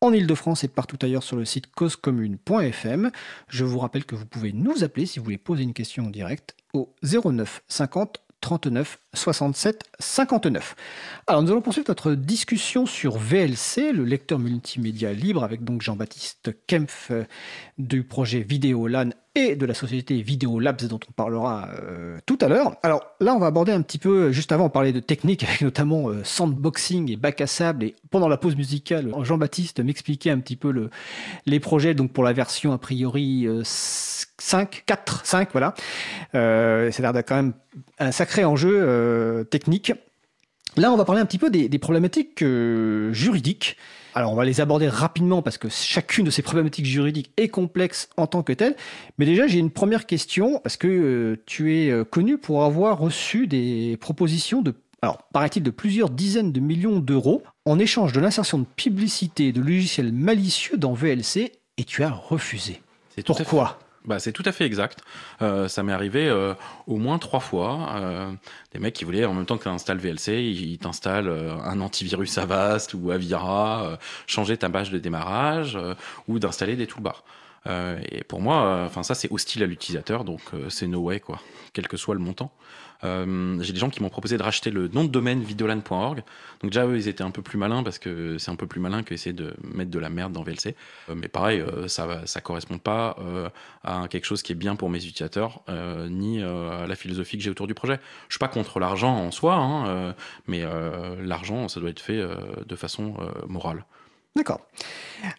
en 0.00 0.12
Ile-de-France 0.12 0.62
et 0.62 0.68
partout 0.68 0.98
ailleurs 1.02 1.24
sur 1.24 1.36
le 1.36 1.44
site 1.44 1.72
causecommune.fm. 1.72 3.10
Je 3.48 3.64
vous 3.64 3.80
rappelle 3.80 4.04
que 4.04 4.14
vous 4.14 4.26
pouvez 4.26 4.52
nous 4.52 4.84
appeler 4.84 5.06
si 5.06 5.18
vous 5.18 5.24
voulez 5.24 5.38
poser 5.38 5.64
une 5.64 5.74
question 5.74 6.04
en 6.04 6.10
direct 6.10 6.54
au 6.72 6.94
09 7.02 7.64
50 7.66 8.20
39 8.40 8.98
67 9.14 9.84
59. 9.98 10.76
Alors 11.26 11.42
nous 11.42 11.50
allons 11.50 11.60
poursuivre 11.60 11.88
notre 11.88 12.14
discussion 12.14 12.86
sur 12.86 13.18
VLC, 13.18 13.92
le 13.92 14.04
lecteur 14.04 14.38
multimédia 14.38 15.12
libre, 15.12 15.44
avec 15.44 15.64
donc 15.64 15.82
Jean-Baptiste 15.82 16.50
Kempf 16.66 17.10
euh, 17.10 17.24
du 17.78 18.04
projet 18.04 18.40
Vidéolan 18.40 19.10
et 19.38 19.56
de 19.56 19.66
la 19.66 19.74
société 19.74 20.20
Vidéo 20.20 20.58
Labs 20.58 20.84
dont 20.86 20.98
on 21.08 21.12
parlera 21.12 21.68
euh, 21.80 22.18
tout 22.26 22.38
à 22.40 22.48
l'heure. 22.48 22.76
Alors 22.82 23.04
là 23.20 23.34
on 23.34 23.38
va 23.38 23.46
aborder 23.46 23.72
un 23.72 23.82
petit 23.82 23.98
peu, 23.98 24.32
juste 24.32 24.52
avant 24.52 24.66
on 24.66 24.70
parlait 24.70 24.92
de 24.92 25.00
technique 25.00 25.44
avec 25.48 25.60
notamment 25.60 26.08
euh, 26.08 26.22
sandboxing 26.24 27.10
et 27.12 27.16
bac 27.16 27.40
à 27.40 27.46
sable 27.46 27.84
et 27.84 27.94
pendant 28.10 28.28
la 28.28 28.36
pause 28.36 28.56
musicale 28.56 29.12
Jean-Baptiste 29.22 29.80
m'expliquait 29.80 30.30
un 30.30 30.40
petit 30.40 30.56
peu 30.56 30.72
le, 30.72 30.90
les 31.46 31.60
projets 31.60 31.94
donc 31.94 32.12
pour 32.12 32.24
la 32.24 32.32
version 32.32 32.72
a 32.72 32.78
priori 32.78 33.46
euh, 33.46 33.62
5, 34.38 34.84
4, 34.86 35.26
5 35.26 35.48
voilà. 35.52 35.74
Euh, 36.34 36.90
ça 36.90 37.00
a 37.00 37.02
l'air 37.02 37.12
d'être 37.12 37.28
quand 37.28 37.36
même 37.36 37.52
un 37.98 38.12
sacré 38.12 38.44
enjeu 38.44 38.72
euh, 38.74 39.44
technique. 39.44 39.92
Là, 40.76 40.92
on 40.92 40.96
va 40.96 41.04
parler 41.04 41.20
un 41.20 41.26
petit 41.26 41.38
peu 41.38 41.50
des, 41.50 41.68
des 41.68 41.78
problématiques 41.78 42.42
euh, 42.42 43.12
juridiques. 43.12 43.76
Alors, 44.14 44.32
on 44.32 44.36
va 44.36 44.44
les 44.44 44.60
aborder 44.60 44.88
rapidement 44.88 45.42
parce 45.42 45.58
que 45.58 45.68
chacune 45.68 46.24
de 46.24 46.30
ces 46.30 46.42
problématiques 46.42 46.86
juridiques 46.86 47.32
est 47.36 47.48
complexe 47.48 48.08
en 48.16 48.26
tant 48.26 48.42
que 48.42 48.52
telle. 48.52 48.76
Mais 49.18 49.26
déjà, 49.26 49.46
j'ai 49.46 49.58
une 49.58 49.70
première 49.70 50.06
question 50.06 50.60
parce 50.60 50.76
que 50.76 50.88
euh, 50.88 51.42
tu 51.46 51.76
es 51.76 52.04
connu 52.04 52.38
pour 52.38 52.64
avoir 52.64 52.98
reçu 52.98 53.46
des 53.46 53.96
propositions 54.00 54.62
de, 54.62 54.74
alors, 55.02 55.18
paraît-il, 55.32 55.62
de 55.62 55.70
plusieurs 55.70 56.10
dizaines 56.10 56.52
de 56.52 56.60
millions 56.60 56.98
d'euros 56.98 57.42
en 57.64 57.78
échange 57.78 58.12
de 58.12 58.20
l'insertion 58.20 58.58
de 58.58 58.66
publicité 58.76 59.52
de 59.52 59.60
logiciels 59.60 60.12
malicieux 60.12 60.76
dans 60.76 60.92
VLC 60.92 61.52
et 61.76 61.84
tu 61.84 62.02
as 62.02 62.10
refusé. 62.10 62.80
C'est 63.14 63.24
Pourquoi? 63.24 63.78
Bah, 64.08 64.18
c'est 64.18 64.32
tout 64.32 64.42
à 64.46 64.52
fait 64.52 64.64
exact. 64.64 65.02
Euh, 65.42 65.68
ça 65.68 65.82
m'est 65.82 65.92
arrivé 65.92 66.28
euh, 66.28 66.54
au 66.86 66.96
moins 66.96 67.18
trois 67.18 67.40
fois. 67.40 67.90
Euh, 67.96 68.32
des 68.72 68.78
mecs 68.78 68.94
qui 68.94 69.04
voulaient, 69.04 69.26
en 69.26 69.34
même 69.34 69.44
temps 69.44 69.58
que 69.58 69.64
tu 69.64 69.68
installes 69.68 69.98
VLC, 69.98 70.42
ils 70.42 70.78
t'installent 70.78 71.28
un 71.28 71.78
antivirus 71.82 72.38
Avast 72.38 72.94
ou 72.94 73.10
Avira, 73.10 73.98
changer 74.26 74.56
ta 74.56 74.70
page 74.70 74.90
de 74.90 74.98
démarrage 74.98 75.78
ou 76.26 76.38
d'installer 76.38 76.74
des 76.74 76.86
toolbars. 76.86 77.22
Euh, 77.66 77.98
et 78.10 78.24
pour 78.24 78.40
moi, 78.40 78.64
euh, 78.64 78.86
enfin 78.86 79.02
ça 79.02 79.14
c'est 79.14 79.30
hostile 79.32 79.62
à 79.62 79.66
l'utilisateur, 79.66 80.24
donc 80.24 80.40
euh, 80.54 80.70
c'est 80.70 80.86
no 80.86 81.00
way 81.00 81.20
quoi, 81.20 81.40
quel 81.72 81.88
que 81.88 81.96
soit 81.96 82.14
le 82.14 82.20
montant. 82.20 82.52
Euh, 83.04 83.62
J'ai 83.62 83.72
des 83.72 83.78
gens 83.78 83.90
qui 83.90 84.02
m'ont 84.02 84.08
proposé 84.08 84.36
de 84.38 84.42
racheter 84.42 84.70
le 84.70 84.88
nom 84.88 85.04
de 85.04 85.08
domaine 85.08 85.42
videolan.org. 85.42 86.24
Donc 86.60 86.72
déjà 86.72 86.84
eux 86.84 86.96
ils 86.96 87.06
étaient 87.06 87.22
un 87.22 87.30
peu 87.30 87.42
plus 87.42 87.56
malins 87.56 87.84
parce 87.84 87.98
que 88.00 88.38
c'est 88.38 88.50
un 88.50 88.56
peu 88.56 88.66
plus 88.66 88.80
malin 88.80 89.04
que 89.04 89.14
essayer 89.14 89.32
de 89.32 89.54
mettre 89.62 89.90
de 89.90 89.98
la 90.00 90.10
merde 90.10 90.32
dans 90.32 90.42
VLC. 90.42 90.74
Euh, 91.08 91.14
mais 91.14 91.28
pareil, 91.28 91.62
ça 91.86 92.26
ça 92.26 92.40
correspond 92.40 92.78
pas 92.78 93.16
à 93.84 94.08
quelque 94.08 94.24
chose 94.24 94.42
qui 94.42 94.52
est 94.52 94.56
bien 94.56 94.74
pour 94.76 94.90
mes 94.90 94.98
utilisateurs 94.98 95.62
ni 96.08 96.42
à 96.42 96.86
la 96.86 96.96
philosophie 96.96 97.38
que 97.38 97.44
j'ai 97.44 97.50
autour 97.50 97.66
du 97.66 97.74
projet. 97.74 98.00
Je 98.28 98.34
suis 98.34 98.38
pas 98.40 98.48
contre 98.48 98.80
l'argent 98.80 99.14
en 99.16 99.30
soi, 99.30 99.54
hein, 99.54 100.14
mais 100.46 100.64
l'argent 101.22 101.68
ça 101.68 101.80
doit 101.80 101.90
être 101.90 102.00
fait 102.00 102.20
de 102.66 102.76
façon 102.76 103.14
morale. 103.46 103.84
D'accord. 104.38 104.60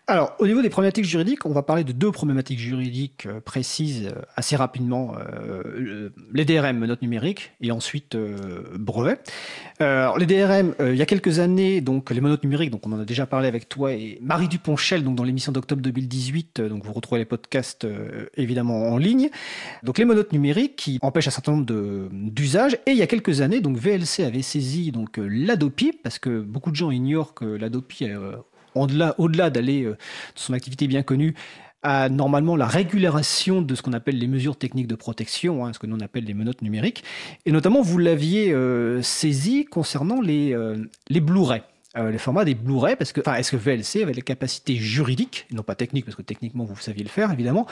Alors, 0.08 0.36
au 0.40 0.46
niveau 0.46 0.62
des 0.62 0.68
problématiques 0.70 1.06
juridiques, 1.06 1.46
on 1.46 1.54
va 1.54 1.62
parler 1.64 1.86
de 1.86 1.94
deux 1.94 2.12
problématiques 2.12 2.60
juridiques 2.60 3.26
euh, 3.28 3.40
précises 3.40 4.08
euh, 4.14 4.22
assez 4.36 4.58
rapidement. 4.58 5.14
Euh, 5.18 5.62
le- 5.78 6.14
les 6.34 6.44
DRM, 6.44 6.78
menottes 6.78 7.02
numériques, 7.02 7.54
et 7.62 7.72
ensuite 7.72 8.18
brevets. 8.78 9.22
Alors, 9.80 10.18
les 10.18 10.26
DRM, 10.26 10.76
il 10.82 10.96
y 10.96 11.02
a 11.02 11.06
quelques 11.06 11.40
années, 11.40 11.80
donc 11.80 12.12
les 12.12 12.20
menottes 12.20 12.44
numériques, 12.44 12.72
donc 12.72 12.86
on 12.86 12.92
en 12.92 13.00
a 13.00 13.06
déjà 13.06 13.26
parlé 13.26 13.48
avec 13.48 13.70
toi 13.70 13.94
et 13.94 14.20
Marie 14.22 14.50
Duponchel, 14.50 15.02
donc 15.06 15.16
dans 15.16 15.24
l'émission 15.24 15.54
d'octobre 15.54 15.82
2018, 15.82 16.60
euh, 16.60 16.68
donc 16.70 16.84
vous 16.84 16.92
retrouvez 16.92 17.20
les 17.20 17.26
podcasts 17.26 17.88
évidemment 18.36 18.90
en 18.90 18.98
ligne. 18.98 19.30
Donc 19.84 19.98
les 19.98 20.04
menottes 20.04 20.34
numériques 20.34 20.76
qui 20.76 21.00
empêchent 21.02 21.30
un 21.30 21.32
certain 21.32 21.54
nombre 21.54 22.10
d'usages. 22.12 22.74
Et 22.86 22.92
il 22.92 22.98
y 22.98 23.02
a 23.02 23.08
quelques 23.08 23.40
années, 23.40 23.62
donc 23.62 23.78
VLC 23.78 24.24
avait 24.26 24.42
saisi 24.42 24.92
donc 24.92 25.18
l'Adopi, 25.18 25.94
parce 26.04 26.20
que 26.20 26.42
beaucoup 26.42 26.72
de 26.72 26.76
gens 26.76 26.92
ignorent 26.92 27.34
que 27.34 27.46
l'Adopi, 27.46 28.06
au-delà 28.80 29.50
d'aller 29.50 29.84
euh, 29.84 29.92
de 29.92 29.98
son 30.36 30.54
activité 30.54 30.88
bien 30.88 31.04
connue, 31.04 31.36
a 31.82 32.10
normalement 32.10 32.56
la 32.56 32.68
régulation 32.68 33.62
de 33.62 33.74
ce 33.74 33.82
qu'on 33.82 33.94
appelle 33.94 34.18
les 34.18 34.28
mesures 34.28 34.58
techniques 34.58 34.88
de 34.88 34.96
protection, 34.96 35.66
hein, 35.66 35.72
ce 35.74 35.80
que 35.80 35.88
l'on 35.88 36.00
appelle 36.02 36.26
les 36.26 36.34
menottes 36.34 36.62
numériques. 36.62 37.04
Et 37.46 37.52
notamment, 37.52 37.82
vous 37.82 37.98
l'aviez 37.98 38.52
euh, 38.52 39.02
saisi 39.02 39.66
concernant 39.66 40.22
les, 40.22 40.54
euh, 40.54 40.78
les 41.10 41.22
Blu-ray. 41.22 41.62
Euh, 41.98 42.16
formats 42.20 42.46
des 42.46 42.54
Blu-ray, 42.54 42.96
parce 42.96 43.12
que, 43.12 43.20
enfin, 43.20 43.34
est-ce 43.36 43.52
que 43.52 43.58
VLC 43.58 44.04
avait 44.04 44.14
les 44.14 44.22
capacités 44.22 44.76
juridiques, 44.76 45.48
et 45.52 45.56
non 45.56 45.64
pas 45.64 45.74
techniques, 45.74 46.06
parce 46.06 46.16
que 46.16 46.22
techniquement 46.22 46.64
vous 46.64 46.76
saviez 46.76 47.04
le 47.04 47.10
faire 47.10 47.32
évidemment, 47.32 47.66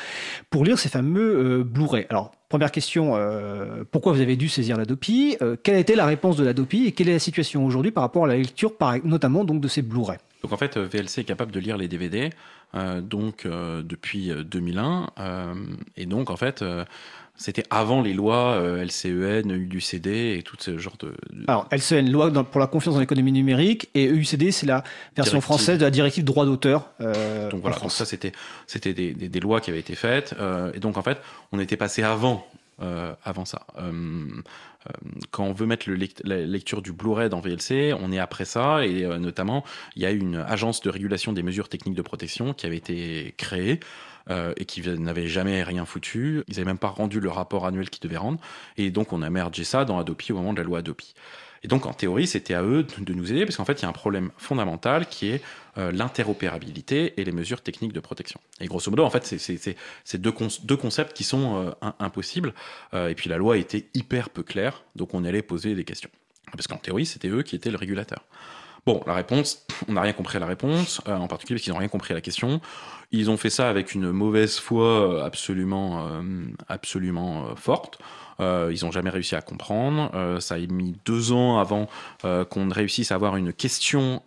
pour 0.49 0.66
lire 0.66 0.80
ces 0.80 0.89
fameux 0.89 1.60
euh, 1.60 1.64
Blu-ray? 1.64 2.08
Alors, 2.10 2.32
première 2.49 2.72
question, 2.72 3.16
euh, 3.16 3.84
pourquoi 3.91 4.14
vous 4.14 4.22
avez 4.22 4.36
dû 4.36 4.49
saisir 4.49 4.76
l'Adopi? 4.76 5.38
Euh, 5.43 5.55
Quelle 5.62 5.76
a 5.76 5.80
été 5.80 5.93
la 5.93 6.08
réponse 6.08 6.36
de 6.36 6.43
l'Adopi 6.43 6.86
et 6.88 6.93
quelle 6.93 7.10
est 7.10 7.14
la 7.14 7.20
situation 7.20 7.64
aujourd'hui 7.64 7.91
par 7.91 8.01
rapport 8.01 8.26
à 8.26 8.28
la 8.28 8.38
lecture, 8.38 8.74
notamment 9.03 9.43
donc 9.43 9.62
de 9.62 9.68
ces 9.68 9.84
Blu-ray? 9.84 10.18
Donc 10.43 10.53
en 10.53 10.57
fait, 10.57 10.77
euh, 10.77 10.85
VLC 10.88 11.19
est 11.19 11.23
capable 11.23 11.51
de 11.51 11.59
lire 11.59 11.77
les 11.77 11.88
DVD 11.88 12.29
euh, 12.75 13.01
donc 13.01 13.45
euh, 13.45 13.81
depuis 13.83 14.29
euh, 14.31 14.43
2001 14.43 15.09
euh, 15.19 15.53
et 15.95 16.05
donc 16.05 16.29
en 16.29 16.38
fait 16.38 16.63
c'était 17.39 17.63
avant 17.69 18.01
les 18.01 18.13
lois 18.15 18.59
LCEN, 18.83 19.51
UCD 19.51 20.07
et 20.38 20.41
tout 20.43 20.55
ce 20.59 20.79
genre 20.79 20.95
de. 20.99 21.13
Alors, 21.47 21.67
LCN, 21.71 22.09
loi 22.11 22.31
pour 22.43 22.59
la 22.59 22.65
confiance 22.65 22.95
dans 22.95 22.99
l'économie 22.99 23.31
numérique, 23.31 23.89
et 23.93 24.07
EUCD, 24.07 24.49
c'est 24.51 24.65
la 24.65 24.83
version 25.15 25.33
Directive. 25.33 25.41
française 25.41 25.77
de 25.77 25.83
la 25.83 25.91
directive 25.91 26.23
droit 26.23 26.45
d'auteur. 26.45 26.89
donc 26.99 27.61
voilà, 27.61 27.77
donc 27.77 27.91
ça 27.91 28.05
c'était 28.05 28.31
c'était 28.65 28.93
des, 28.95 29.13
des- 29.13 29.29
des 29.29 29.39
lois 29.39 29.61
qui 29.61 29.69
avaient 29.69 29.79
été 29.79 29.93
faites 29.93 30.33
et 30.73 30.79
donc 30.79 30.97
en 30.97 31.03
fait 31.03 31.19
on 31.51 31.59
était 31.59 31.77
passé 31.77 32.01
avant 32.01 32.43
avant 33.23 33.45
ça. 33.45 33.67
Euh, 34.86 34.91
quand 35.32 35.45
on 35.45 35.53
veut 35.53 35.65
mettre 35.65 35.89
la 36.23 36.38
lecture 36.45 36.82
du 36.82 36.91
Blu-ray 36.93 37.30
dans 37.30 37.39
VLC, 37.39 37.93
on 37.99 38.11
est 38.11 38.19
après 38.19 38.45
ça 38.45 38.86
et 38.86 39.05
euh, 39.05 39.17
notamment 39.17 39.63
il 39.95 40.01
y 40.01 40.05
a 40.05 40.11
une 40.11 40.36
agence 40.36 40.82
de 40.82 40.89
régulation 40.89 41.34
des 41.34 41.43
mesures 41.43 41.69
techniques 41.69 41.95
de 41.95 42.01
protection 42.01 42.53
qui 42.53 42.65
avait 42.65 42.78
été 42.78 43.34
créée. 43.38 43.80
euh, 44.30 44.53
et 44.57 44.65
qui 44.65 44.82
n'avait 44.82 45.28
jamais 45.28 45.63
rien 45.63 45.86
foutu. 45.86 46.43
Ils 46.49 46.55
n'avaient 46.55 46.65
même 46.65 46.78
pas 46.78 46.89
rendu 46.89 47.21
le 47.21 47.30
rapport 47.30 47.65
annuel 47.65 47.89
qu'ils 47.89 48.01
devaient 48.01 48.17
rendre. 48.17 48.39
Et 48.75 48.91
donc, 48.91 49.13
on 49.13 49.21
a 49.21 49.30
mergé 49.30 49.63
ça 49.63 49.86
dans 49.86 49.99
Adopi 49.99 50.34
au 50.34 50.36
moment 50.36 50.51
de 50.51 50.57
la 50.57 50.65
loi 50.65 50.80
Adopi. 50.80 51.13
Et 51.63 51.67
donc, 51.67 51.86
en 51.86 51.93
théorie, 51.93 52.28
c'était 52.28 52.53
à 52.53 52.61
eux 52.61 52.86
de 52.99 53.13
nous 53.13 53.32
aider, 53.32 53.45
parce 53.45 53.57
qu'en 53.57 53.65
fait, 53.65 53.80
il 53.80 53.84
y 53.84 53.86
a 53.86 53.89
un 53.89 53.93
problème 53.93 54.32
fondamental 54.38 55.07
qui 55.07 55.30
est 55.30 55.41
euh, 55.78 55.91
l'interopérabilité 55.91 57.13
et 57.19 57.23
les 57.23 57.32
mesures 57.32 57.61
techniques 57.61 57.93
de 57.93 57.99
protection. 57.99 58.39
Et 58.59 58.67
grosso 58.67 58.89
modo, 58.89 59.03
en 59.03 59.09
fait, 59.09 59.25
c'est- 59.25 60.17
deux, 60.17 60.34
deux 60.63 60.78
concepts 60.78 61.13
qui 61.15 61.23
sont 61.23 61.65
euh, 61.84 61.89
impossibles. 61.99 62.53
Euh, 62.93 63.09
et 63.09 63.15
puis, 63.15 63.30
la 63.30 63.38
loi 63.38 63.57
était 63.57 63.86
hyper 63.93 64.30
peu 64.30 64.43
claire, 64.43 64.84
donc 64.95 65.13
on 65.13 65.23
allait 65.25 65.41
poser 65.41 65.75
des 65.75 65.84
questions. 65.84 66.09
Parce 66.51 66.67
qu'en 66.67 66.78
théorie, 66.78 67.05
c'était 67.05 67.28
eux 67.30 67.43
qui 67.43 67.55
étaient 67.55 67.71
le 67.71 67.78
régulateur. 67.78 68.23
Bon, 68.86 69.03
la 69.05 69.13
réponse, 69.13 69.65
on 69.89 69.93
n'a 69.93 70.01
rien 70.01 70.13
compris 70.13 70.38
à 70.38 70.39
la 70.39 70.45
réponse, 70.45 71.01
en 71.05 71.28
particulier 71.28 71.57
parce 71.57 71.63
qu'ils 71.65 71.73
n'ont 71.73 71.80
rien 71.80 71.89
compris 71.89 72.13
à 72.13 72.15
la 72.15 72.21
question. 72.21 72.61
Ils 73.11 73.30
ont 73.30 73.36
fait 73.36 73.49
ça 73.49 73.69
avec 73.69 73.93
une 73.93 74.11
mauvaise 74.11 74.57
foi 74.59 75.25
absolument, 75.25 76.07
absolument 76.69 77.53
forte. 77.57 77.99
Euh, 78.39 78.71
ils 78.73 78.85
n'ont 78.85 78.91
jamais 78.91 79.09
réussi 79.09 79.35
à 79.35 79.41
comprendre. 79.41 80.11
Euh, 80.13 80.39
ça 80.39 80.55
a 80.55 80.59
mis 80.59 80.95
deux 81.05 81.31
ans 81.31 81.59
avant 81.59 81.88
euh, 82.25 82.45
qu'on 82.45 82.69
réussisse 82.69 83.11
à 83.11 83.15
avoir 83.15 83.35
une 83.35 83.53
question 83.53 84.21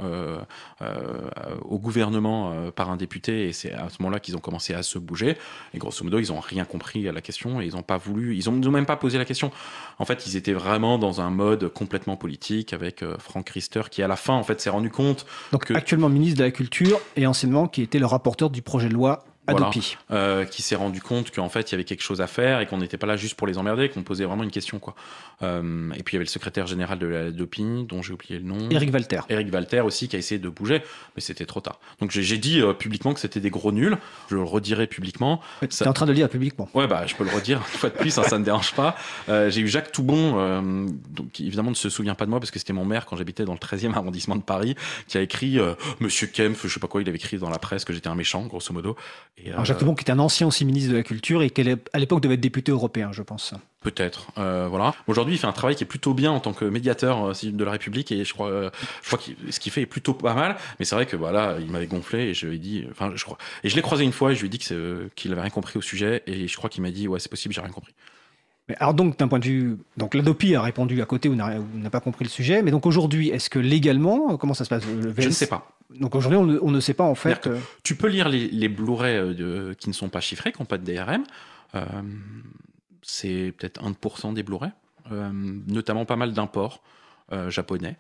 au 1.65 1.79
gouvernement 1.79 2.71
par 2.75 2.91
un 2.91 2.97
député, 2.97 3.49
et 3.49 3.53
c'est 3.53 3.73
à 3.73 3.89
ce 3.89 4.01
moment-là 4.01 4.21
qu'ils 4.21 4.37
ont 4.37 4.41
commencé 4.41 4.75
à 4.75 4.83
se 4.83 4.99
bouger. 4.99 5.37
Et 5.75 5.79
grosso 5.79 6.03
modo, 6.05 6.19
ils 6.19 6.29
n'ont 6.33 6.41
rien 6.41 6.65
compris 6.65 7.09
à 7.09 7.13
la 7.13 7.21
question 7.21 7.61
et 7.61 7.67
ils 7.67 7.75
n'ont 7.75 7.83
pas 7.83 7.97
voulu, 7.99 8.37
ils 8.37 8.49
n'ont 8.51 8.71
même 8.71 8.87
pas 8.87 8.97
posé 8.97 9.19
la 9.19 9.25
question. 9.25 9.51
En 9.99 10.05
fait, 10.05 10.27
ils 10.27 10.37
étaient 10.37 10.53
vraiment 10.53 10.99
dans 10.99 11.21
un 11.21 11.31
mode 11.31 11.69
complètement 11.69 12.17
politique 12.17 12.73
avec 12.73 13.05
Franck 13.19 13.51
Riester 13.51 13.83
qui, 13.91 14.03
à 14.03 14.09
la 14.09 14.17
fin, 14.17 14.35
en 14.35 14.43
fait, 14.43 14.61
s'est 14.61 14.71
rendu 14.71 14.91
compte 14.91 15.27
Donc, 15.53 15.67
que- 15.67 15.75
actuellement 15.75 16.09
ministre 16.09 16.39
de 16.39 16.45
la 16.45 16.51
Culture 16.51 17.01
et 17.17 17.27
anciennement 17.27 17.69
qui 17.69 17.83
était 17.83 17.99
le 17.99 18.07
rapporteur 18.07 18.51
du 18.51 18.63
projet 18.63 18.89
de 18.89 18.95
loi 18.95 19.25
Voilà. 19.49 19.67
Adopi. 19.67 19.97
euh, 20.11 20.45
qui 20.45 20.63
s'est 20.63 20.77
rendu 20.77 21.01
compte 21.01 21.31
qu'en 21.35 21.49
fait 21.49 21.71
il 21.71 21.73
y 21.73 21.75
avait 21.75 21.85
quelque 21.85 22.03
chose 22.03 22.21
à 22.21 22.27
faire 22.27 22.61
et 22.61 22.67
qu'on 22.67 22.79
n'était 22.79 22.99
pas 22.99 23.07
là 23.07 23.17
juste 23.17 23.35
pour 23.35 23.47
les 23.47 23.59
emmerder, 23.59 23.89
qu'on 23.89 24.03
posait 24.03 24.25
vraiment 24.25 24.45
une 24.45 24.51
question 24.51 24.79
quoi. 24.79 24.95
Euh, 25.43 25.91
et 25.93 26.03
puis 26.03 26.15
il 26.15 26.15
y 26.15 26.19
avait 26.19 26.25
le 26.25 26.31
secrétaire 26.31 26.67
général 26.67 26.99
de 26.99 27.07
la 27.07 27.31
DOPI, 27.31 27.87
dont 27.89 28.03
j'ai 28.03 28.13
oublié 28.13 28.39
le 28.39 28.45
nom. 28.45 28.69
Eric 28.71 28.93
Walter. 28.93 29.21
Eric 29.29 29.53
Walter 29.53 29.81
aussi 29.81 30.09
qui 30.09 30.17
a 30.17 30.19
essayé 30.19 30.39
de 30.39 30.49
bouger, 30.49 30.83
mais 31.17 31.23
c'était 31.23 31.47
trop 31.47 31.61
tard. 31.61 31.81
Donc 32.01 32.11
j'ai 32.11 32.39
dit 32.39 32.61
euh, 32.61 32.75
publiquement 32.75 33.15
que 33.15 33.21
c'était 33.21 33.41
des 33.41 33.51
gros 33.51 33.73
nuls. 33.73 33.97
Je 34.29 34.37
le 34.37 34.43
redirai 34.43 34.87
publiquement. 34.87 35.41
Tu 35.61 35.67
es 35.67 35.87
en 35.87 35.93
train 35.93 36.07
de 36.07 36.11
le 36.11 36.17
dire 36.17 36.29
publiquement. 36.29 36.69
Ouais, 36.75 36.87
bah, 36.87 37.07
je 37.07 37.15
peux 37.15 37.25
le 37.25 37.31
redire 37.31 37.59
une 37.73 37.79
fois 37.79 37.91
de 37.91 37.95
plus, 37.95 38.19
hein, 38.19 38.23
ça 38.25 38.39
ne 38.39 38.45
dérange 38.45 38.73
pas. 38.75 38.97
Euh, 39.29 39.51
j'ai 39.51 39.63
eu 39.63 39.69
Jacques 39.69 39.93
Toubon, 39.93 40.35
euh, 40.39 40.87
donc, 41.11 41.33
qui 41.33 41.47
évidemment 41.47 41.71
ne 41.71 41.77
se 41.77 41.89
souvient 41.89 42.15
pas 42.15 42.27
de 42.27 42.31
moi 42.31 42.41
parce 42.41 42.51
que 42.51 42.59
c'était 42.59 42.73
mon 42.73 42.85
maire 42.85 43.07
quand 43.07 43.17
j'habitais 43.17 43.45
dans 43.45 43.55
le 43.55 43.59
13e 43.59 43.95
arrondissement 43.97 44.37
de 44.37 44.43
Paris, 44.43 44.77
qui 45.09 45.19
a 45.19 45.23
écrit 45.23 45.59
euh, 45.59 45.75
Monsieur 46.01 46.27
Kempf, 46.27 46.67
je 46.67 46.73
sais 46.73 46.81
pas 46.81 46.89
quoi, 46.89 47.03
il 47.03 47.09
avait 47.09 47.17
écrit 47.17 47.39
dans 47.39 47.51
la 47.51 47.59
presse 47.59 47.85
que 47.85 47.93
j'étais 47.93 48.09
un 48.09 48.15
méchant, 48.15 48.43
grosso 48.47 48.73
modo. 48.73 48.97
Et, 49.39 49.51
Alors, 49.53 49.65
Jacques 49.65 49.79
Toubon, 49.79 49.95
qui 49.95 50.03
était 50.03 50.13
un 50.13 50.19
ancien 50.19 50.47
aussi 50.47 50.65
ministre 50.65 50.93
de 50.93 50.97
la 50.97 51.03
Culture 51.03 51.43
et 51.43 51.51
qui 51.51 51.63
à 51.93 51.99
l'époque 51.99 52.21
devait 52.21 52.35
être 52.35 52.41
député 52.41 52.73
européen, 52.73 53.11
je 53.13 53.23
pense. 53.23 53.55
Peut-être, 53.81 54.31
euh, 54.37 54.69
voilà. 54.69 54.95
Aujourd'hui, 55.07 55.37
il 55.37 55.39
fait 55.39 55.47
un 55.47 55.53
travail 55.53 55.75
qui 55.75 55.85
est 55.85 55.87
plutôt 55.87 56.13
bien 56.13 56.31
en 56.31 56.41
tant 56.41 56.53
que 56.53 56.67
médiateur 56.67 57.31
euh, 57.31 57.33
de 57.43 57.65
la 57.65 57.71
République 57.71 58.13
et 58.13 58.25
je 58.25 58.35
crois, 58.35 58.51
euh, 58.51 58.71
je 59.03 59.07
crois 59.07 59.19
que 59.19 59.51
ce 59.51 59.59
qu'il 59.59 59.73
fait 59.73 59.83
est 59.83 59.87
plutôt 59.87 60.13
pas 60.13 60.35
mal. 60.35 60.57
Mais 60.79 60.85
c'est 60.85 60.95
vrai 60.95 61.07
que 61.07 61.17
voilà, 61.17 61.57
il 61.61 61.71
m'avait 61.71 61.87
gonflé 61.87 62.25
et 62.25 62.35
je 62.35 62.47
lui 62.47 62.57
ai 62.57 62.59
dit, 62.59 62.85
enfin, 62.91 63.13
je 63.15 63.25
crois, 63.25 63.39
et 63.65 63.71
je 63.71 63.77
l'ai 63.77 63.83
croisé 63.83 64.05
une 64.05 64.13
fois 64.13 64.33
et 64.33 64.35
je 64.35 64.41
lui 64.41 64.49
ai 64.49 64.51
dit 64.51 64.59
qu'il 64.59 65.33
avait 65.33 65.41
rien 65.41 65.51
compris 65.51 65.79
au 65.79 65.83
sujet 65.83 66.23
et 66.27 66.47
je 66.47 66.57
crois 66.57 66.69
qu'il 66.69 66.83
m'a 66.83 66.91
dit 66.91 67.09
ouais, 67.09 67.21
c'est 67.21 67.31
possible, 67.31 67.55
j'ai 67.55 67.63
rien 67.63 67.71
compris. 67.71 67.95
Mais 68.71 68.77
alors 68.79 68.95
donc, 68.95 69.19
d'un 69.19 69.27
point 69.27 69.41
de 69.41 69.45
vue... 69.45 69.79
Donc 69.97 70.15
l'Adopi 70.15 70.55
a 70.55 70.63
répondu 70.63 71.03
à 71.03 71.05
côté 71.05 71.29
ou 71.29 71.35
n'a 71.35 71.91
pas 71.91 71.99
compris 72.01 72.25
le 72.25 72.31
sujet. 72.31 72.63
Mais 72.63 72.71
donc 72.71 72.87
aujourd'hui, 72.87 73.29
est-ce 73.31 73.51
que 73.51 73.59
légalement, 73.59 74.37
comment 74.37 74.55
ça 74.55 74.65
se 74.65 74.69
passe 74.71 74.85
le 74.87 75.13
Je 75.19 75.27
ne 75.27 75.33
sais 75.33 75.49
pas. 75.49 75.73
Donc 75.99 76.15
aujourd'hui, 76.15 76.39
on, 76.39 76.45
ne- 76.47 76.59
on 76.63 76.71
ne 76.71 76.79
sait 76.79 76.95
pas 76.95 77.03
en 77.05 77.17
fait... 77.17 77.49
Euh, 77.49 77.59
Tu 77.83 77.97
peux 77.97 78.07
lire 78.07 78.29
les, 78.29 78.47
les 78.49 78.69
Blu-ray 78.69 79.17
euh, 79.17 79.75
qui 79.75 79.89
ne 79.89 79.93
sont 79.95 80.09
pas 80.09 80.21
chiffrés, 80.21 80.53
qui 80.53 80.63
n'ont 80.63 80.67
pas 80.67 80.79
de 80.79 80.85
DRM. 80.85 81.25
Euh, 81.75 81.85
c'est 83.03 83.53
peut-être 83.59 83.83
1% 83.83 84.35
des 84.35 84.45
Blu-ray, 84.45 84.71
euh, 85.11 85.31
notamment 85.67 86.05
pas 86.05 86.17
mal 86.17 86.33
d'imports 86.33 86.81
japonais. 87.49 87.97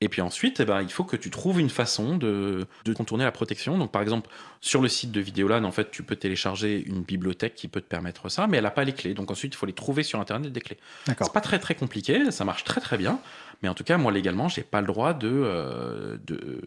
Et 0.00 0.08
puis 0.08 0.22
ensuite, 0.22 0.60
eh 0.60 0.64
ben, 0.64 0.80
il 0.80 0.90
faut 0.90 1.02
que 1.02 1.16
tu 1.16 1.28
trouves 1.28 1.58
une 1.58 1.70
façon 1.70 2.16
de, 2.16 2.66
de 2.84 2.92
contourner 2.92 3.24
la 3.24 3.32
protection. 3.32 3.78
Donc, 3.78 3.90
par 3.90 4.00
exemple, 4.00 4.30
sur 4.60 4.80
le 4.80 4.88
site 4.88 5.10
de 5.10 5.20
Vidéolan, 5.20 5.64
en 5.64 5.72
fait, 5.72 5.90
tu 5.90 6.04
peux 6.04 6.14
télécharger 6.14 6.84
une 6.86 7.02
bibliothèque 7.02 7.56
qui 7.56 7.66
peut 7.66 7.80
te 7.80 7.88
permettre 7.88 8.28
ça, 8.28 8.46
mais 8.46 8.58
elle 8.58 8.62
n'a 8.62 8.70
pas 8.70 8.84
les 8.84 8.92
clés. 8.92 9.14
Donc 9.14 9.30
ensuite, 9.32 9.54
il 9.54 9.56
faut 9.56 9.66
les 9.66 9.72
trouver 9.72 10.04
sur 10.04 10.20
Internet 10.20 10.52
des 10.52 10.60
clés. 10.60 10.78
D'accord. 11.06 11.26
C'est 11.26 11.32
pas 11.32 11.40
très 11.40 11.58
très 11.58 11.74
compliqué, 11.74 12.30
ça 12.30 12.44
marche 12.44 12.62
très 12.62 12.80
très 12.80 12.96
bien, 12.96 13.18
mais 13.62 13.68
en 13.68 13.74
tout 13.74 13.84
cas, 13.84 13.98
moi 13.98 14.12
légalement, 14.12 14.48
j'ai 14.48 14.62
pas 14.62 14.80
le 14.80 14.86
droit 14.86 15.14
de, 15.14 15.28
euh, 15.28 16.16
de, 16.24 16.60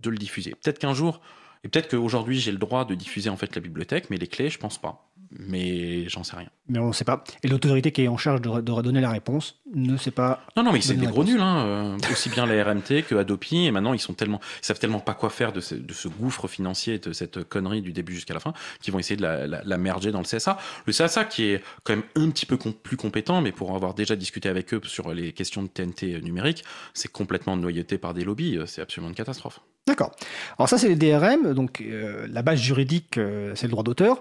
de 0.00 0.10
le 0.10 0.16
diffuser. 0.16 0.52
Peut-être 0.62 0.78
qu'un 0.78 0.94
jour, 0.94 1.20
et 1.64 1.68
peut-être 1.68 1.90
qu'aujourd'hui, 1.90 2.38
j'ai 2.40 2.52
le 2.52 2.58
droit 2.58 2.84
de 2.86 2.94
diffuser 2.94 3.28
en 3.28 3.36
fait 3.36 3.54
la 3.54 3.60
bibliothèque, 3.60 4.08
mais 4.08 4.16
les 4.16 4.28
clés, 4.28 4.48
je 4.48 4.58
pense 4.58 4.78
pas. 4.78 5.07
Mais 5.30 6.08
j'en 6.08 6.24
sais 6.24 6.36
rien. 6.36 6.48
Mais 6.68 6.78
on 6.78 6.88
ne 6.88 6.92
sait 6.92 7.04
pas. 7.04 7.22
Et 7.42 7.48
l'autorité 7.48 7.92
qui 7.92 8.02
est 8.02 8.08
en 8.08 8.16
charge 8.16 8.40
de, 8.40 8.60
de 8.60 8.72
redonner 8.72 9.00
la 9.00 9.10
réponse 9.10 9.60
ne 9.74 9.96
sait 9.96 10.10
pas. 10.10 10.40
Non, 10.56 10.62
non, 10.62 10.72
mais 10.72 10.80
c'est 10.80 10.94
des 10.94 11.06
gros 11.06 11.24
nuls, 11.24 11.40
hein, 11.40 11.64
euh, 11.66 11.98
aussi 12.10 12.30
bien 12.30 12.46
la 12.46 12.64
RMT 12.64 13.02
que 13.06 13.14
Adopi, 13.14 13.66
et 13.66 13.70
maintenant 13.70 13.92
ils 13.92 13.98
sont 13.98 14.14
tellement, 14.14 14.40
ils 14.62 14.66
savent 14.66 14.78
tellement 14.78 15.00
pas 15.00 15.14
quoi 15.14 15.28
faire 15.30 15.52
de 15.52 15.60
ce, 15.60 15.74
de 15.74 15.92
ce 15.92 16.08
gouffre 16.08 16.48
financier, 16.48 16.98
de 16.98 17.12
cette 17.12 17.44
connerie 17.44 17.82
du 17.82 17.92
début 17.92 18.14
jusqu'à 18.14 18.34
la 18.34 18.40
fin, 18.40 18.52
qu'ils 18.80 18.92
vont 18.92 18.98
essayer 18.98 19.16
de 19.16 19.22
la, 19.22 19.46
la, 19.46 19.62
la 19.64 19.78
merger 19.78 20.12
dans 20.12 20.20
le 20.20 20.24
CSA. 20.24 20.58
Le 20.86 20.92
CSA 20.92 21.24
qui 21.26 21.44
est 21.44 21.62
quand 21.84 21.94
même 21.94 22.04
un 22.16 22.30
petit 22.30 22.46
peu 22.46 22.56
com- 22.56 22.72
plus 22.74 22.96
compétent, 22.96 23.40
mais 23.42 23.52
pour 23.52 23.74
avoir 23.74 23.94
déjà 23.94 24.16
discuté 24.16 24.48
avec 24.48 24.72
eux 24.72 24.80
sur 24.84 25.12
les 25.12 25.32
questions 25.32 25.62
de 25.62 25.68
TNT 25.68 26.20
numérique, 26.22 26.64
c'est 26.94 27.12
complètement 27.12 27.56
noyauté 27.56 27.98
par 27.98 28.14
des 28.14 28.24
lobbies, 28.24 28.56
euh, 28.56 28.66
c'est 28.66 28.80
absolument 28.82 29.10
une 29.10 29.14
catastrophe. 29.16 29.60
D'accord. 29.88 30.12
Alors 30.58 30.68
ça, 30.68 30.78
c'est 30.78 30.88
les 30.88 30.96
DRM. 30.96 31.54
Donc 31.54 31.80
euh, 31.80 32.26
la 32.30 32.42
base 32.42 32.60
juridique, 32.60 33.18
euh, 33.18 33.52
c'est 33.56 33.66
le 33.66 33.70
droit 33.72 33.82
d'auteur. 33.82 34.20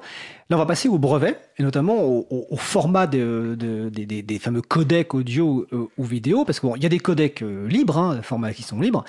Là, 0.49 0.55
on 0.55 0.59
va 0.59 0.65
passer 0.65 0.87
au 0.89 0.97
brevet, 0.97 1.37
et 1.59 1.63
notamment 1.63 2.01
au, 2.03 2.25
au- 2.29 2.47
au 2.49 2.57
format 2.57 3.05
de- 3.05 3.55
de- 3.59 3.89
des- 3.89 4.05
des, 4.05 4.21
des 4.23 4.39
fameux 4.39 4.61
codecs 4.61 5.13
audio 5.13 5.67
euh, 5.73 5.87
ou 5.97 6.03
vidéo, 6.05 6.45
parce 6.45 6.59
qu'il 6.59 6.81
y 6.81 6.85
a 6.85 6.89
des 6.89 6.99
codecs 6.99 7.43
libres, 7.67 7.97
hein, 7.97 8.21
formats 8.21 8.53
qui 8.53 8.63
sont 8.63 8.79
libres. 8.79 9.03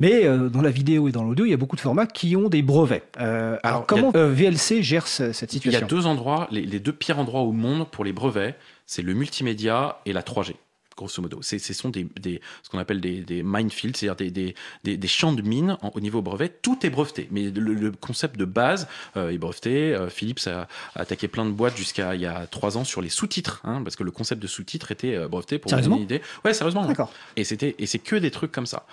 Mais 0.00 0.22
dans 0.48 0.62
la 0.62 0.70
vidéo 0.70 1.08
et 1.08 1.12
dans 1.12 1.24
l'audio, 1.24 1.44
il 1.44 1.50
y 1.50 1.54
a 1.54 1.56
beaucoup 1.56 1.74
de 1.74 1.80
formats 1.80 2.06
qui 2.06 2.36
ont 2.36 2.48
des 2.48 2.62
brevets. 2.62 3.02
Alors, 3.16 3.58
Alors, 3.64 3.86
comment 3.86 4.12
VLC 4.14 4.80
gère 4.80 5.08
ce- 5.08 5.32
cette 5.32 5.52
Il 5.52 5.56
y 5.56 5.58
a 5.58 5.62
situation? 5.80 5.86
deux 5.88 6.06
endroits, 6.06 6.46
les, 6.52 6.62
les 6.62 6.78
deux 6.78 6.92
pires 6.92 7.18
endroits 7.18 7.40
au 7.42 7.50
monde 7.52 7.88
pour 7.90 8.04
les 8.04 8.12
brevets, 8.12 8.54
c'est 8.86 9.02
le 9.02 9.12
multimédia 9.14 9.98
et 10.06 10.12
la 10.12 10.22
3G. 10.22 10.54
Grosso 10.98 11.22
modo. 11.22 11.38
C'est- 11.42 11.58
Ce 11.58 11.72
sont 11.74 11.88
des, 11.88 12.06
des- 12.20 12.40
ce 12.62 12.68
qu'on 12.68 12.78
appelle 12.78 13.00
des, 13.00 13.20
des 13.20 13.42
minefields, 13.42 13.96
c'est-à-dire 13.96 14.30
des, 14.32 14.54
des, 14.84 14.96
des- 14.96 15.08
champs 15.08 15.32
de 15.32 15.42
mines 15.42 15.76
en- 15.82 15.90
au 15.94 16.00
niveau 16.00 16.20
brevet. 16.22 16.48
Tout 16.62 16.84
est 16.84 16.90
breveté, 16.90 17.28
mais 17.30 17.50
le, 17.50 17.72
le 17.74 17.90
concept 17.92 18.36
de 18.36 18.44
base 18.44 18.86
euh, 19.16 19.30
est 19.30 19.38
breveté. 19.38 19.94
Euh, 19.94 20.08
Philips 20.10 20.46
a, 20.46 20.68
a 20.94 21.00
attaqué 21.00 21.28
plein 21.28 21.46
de 21.46 21.50
boîtes 21.52 21.76
jusqu'à 21.76 22.14
il 22.14 22.20
y 22.20 22.26
a 22.26 22.46
trois 22.46 22.76
ans 22.76 22.84
sur 22.84 23.00
les 23.00 23.08
sous-titres, 23.08 23.60
hein, 23.64 23.82
parce 23.82 23.96
que 23.96 24.04
le 24.04 24.10
concept 24.10 24.42
de 24.42 24.46
sous-titres 24.46 24.90
était 24.92 25.14
euh, 25.14 25.28
breveté 25.28 25.58
pour 25.58 25.70
vous 25.70 25.76
donner 25.76 25.82
Sérieusement 25.84 25.96
une 25.96 26.02
idée. 26.02 26.22
Ouais, 26.44 26.52
sérieusement. 26.54 26.84
D'accord. 26.86 27.12
Et 27.36 27.44
c'était 27.44 27.74
et 27.78 27.86
c'est 27.86 27.98
que 28.00 28.16
des 28.16 28.30
trucs 28.30 28.52
comme 28.52 28.66
ça. 28.66 28.84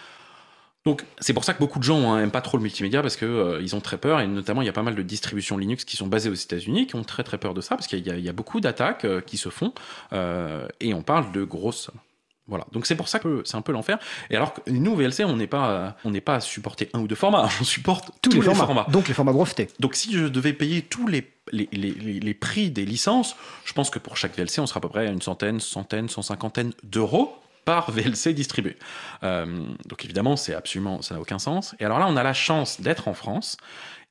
Donc 0.85 1.03
c'est 1.19 1.33
pour 1.33 1.43
ça 1.43 1.53
que 1.53 1.59
beaucoup 1.59 1.79
de 1.79 1.83
gens 1.83 2.13
hein, 2.13 2.21
aiment 2.21 2.31
pas 2.31 2.41
trop 2.41 2.57
le 2.57 2.63
multimédia 2.63 3.01
parce 3.01 3.15
que 3.15 3.25
euh, 3.25 3.59
ils 3.61 3.75
ont 3.75 3.81
très 3.81 3.97
peur 3.97 4.19
et 4.19 4.27
notamment 4.27 4.61
il 4.61 4.65
y 4.65 4.69
a 4.69 4.73
pas 4.73 4.83
mal 4.83 4.93
de 4.95 5.01
distributions 5.01 5.57
Linux 5.57 5.83
qui 5.83 5.97
sont 5.97 6.05
basées 6.07 6.29
aux 6.29 6.33
États-Unis 6.35 6.85
qui 6.85 6.95
ont 6.95 7.03
très 7.03 7.23
très 7.23 7.39
peur 7.39 7.53
de 7.55 7.61
ça 7.61 7.75
parce 7.75 7.87
qu'il 7.87 8.05
y, 8.05 8.11
a- 8.11 8.17
il 8.17 8.23
y 8.23 8.29
a 8.29 8.33
beaucoup 8.33 8.59
d'attaques 8.59 9.03
euh, 9.05 9.19
qui 9.21 9.37
se 9.37 9.49
font 9.49 9.73
euh, 10.13 10.67
et 10.79 10.93
on 10.93 11.01
parle 11.01 11.31
de 11.31 11.43
grosses 11.43 11.81
sommes. 11.85 11.99
Voilà, 12.47 12.67
donc 12.71 12.85
c'est 12.85 12.93
pour 12.95 13.07
ça 13.07 13.17
que 13.17 13.41
c'est 13.43 13.57
un 13.57 13.63
peu 13.63 13.71
l'enfer. 13.71 13.97
Et 14.29 14.35
alors 14.35 14.53
que 14.53 14.61
nous 14.69 14.95
VLC 14.95 15.23
on 15.25 15.35
n'est 15.35 15.47
pas 15.47 15.97
on 16.03 16.11
n'est 16.11 16.21
pas 16.21 16.35
à 16.35 16.39
supporter 16.39 16.91
un 16.93 16.99
ou 16.99 17.07
deux 17.07 17.15
formats, 17.15 17.49
on 17.59 17.63
supporte 17.63 18.11
Tous, 18.21 18.29
tous, 18.29 18.41
les, 18.41 18.53
formats. 18.53 18.85
Donc 18.91 19.07
les 19.07 19.15
formats 19.15 19.33
brevetés. 19.33 19.69
donc 19.79 19.95
si 19.95 20.13
je 20.13 20.25
devais 20.27 20.53
payer 20.53 20.83
tous 20.83 21.07
les, 21.07 21.27
les, 21.51 21.67
les- 21.71 21.93
les- 21.93 22.19
les 22.19 22.33
prix 22.35 22.69
des 22.69 22.85
licences, 22.85 23.35
je 23.65 23.73
pense 23.73 23.89
que 23.89 23.97
pour 23.97 24.17
chaque 24.17 24.37
VLC, 24.37 24.59
on 24.59 24.67
sera 24.67 24.77
à 24.77 24.81
peu 24.81 24.89
près 24.89 25.07
à 25.07 25.11
une 25.11 25.23
centaine, 25.23 25.59
centaine, 25.59 26.09
cent 26.09 26.21
cinquantaine 26.21 26.73
d'euros 26.83 27.35
par 27.65 27.91
VLC 27.91 28.33
distribué. 28.33 28.77
Euh, 29.23 29.67
donc 29.87 30.05
évidemment, 30.05 30.35
c'est 30.35 30.53
absolument, 30.53 31.01
ça 31.01 31.15
n'a 31.15 31.21
aucun 31.21 31.39
sens. 31.39 31.75
Et 31.79 31.85
alors 31.85 31.99
là, 31.99 32.07
on 32.07 32.15
a 32.15 32.23
la 32.23 32.33
chance 32.33 32.79
d'être 32.79 33.07
en 33.07 33.13
France. 33.13 33.57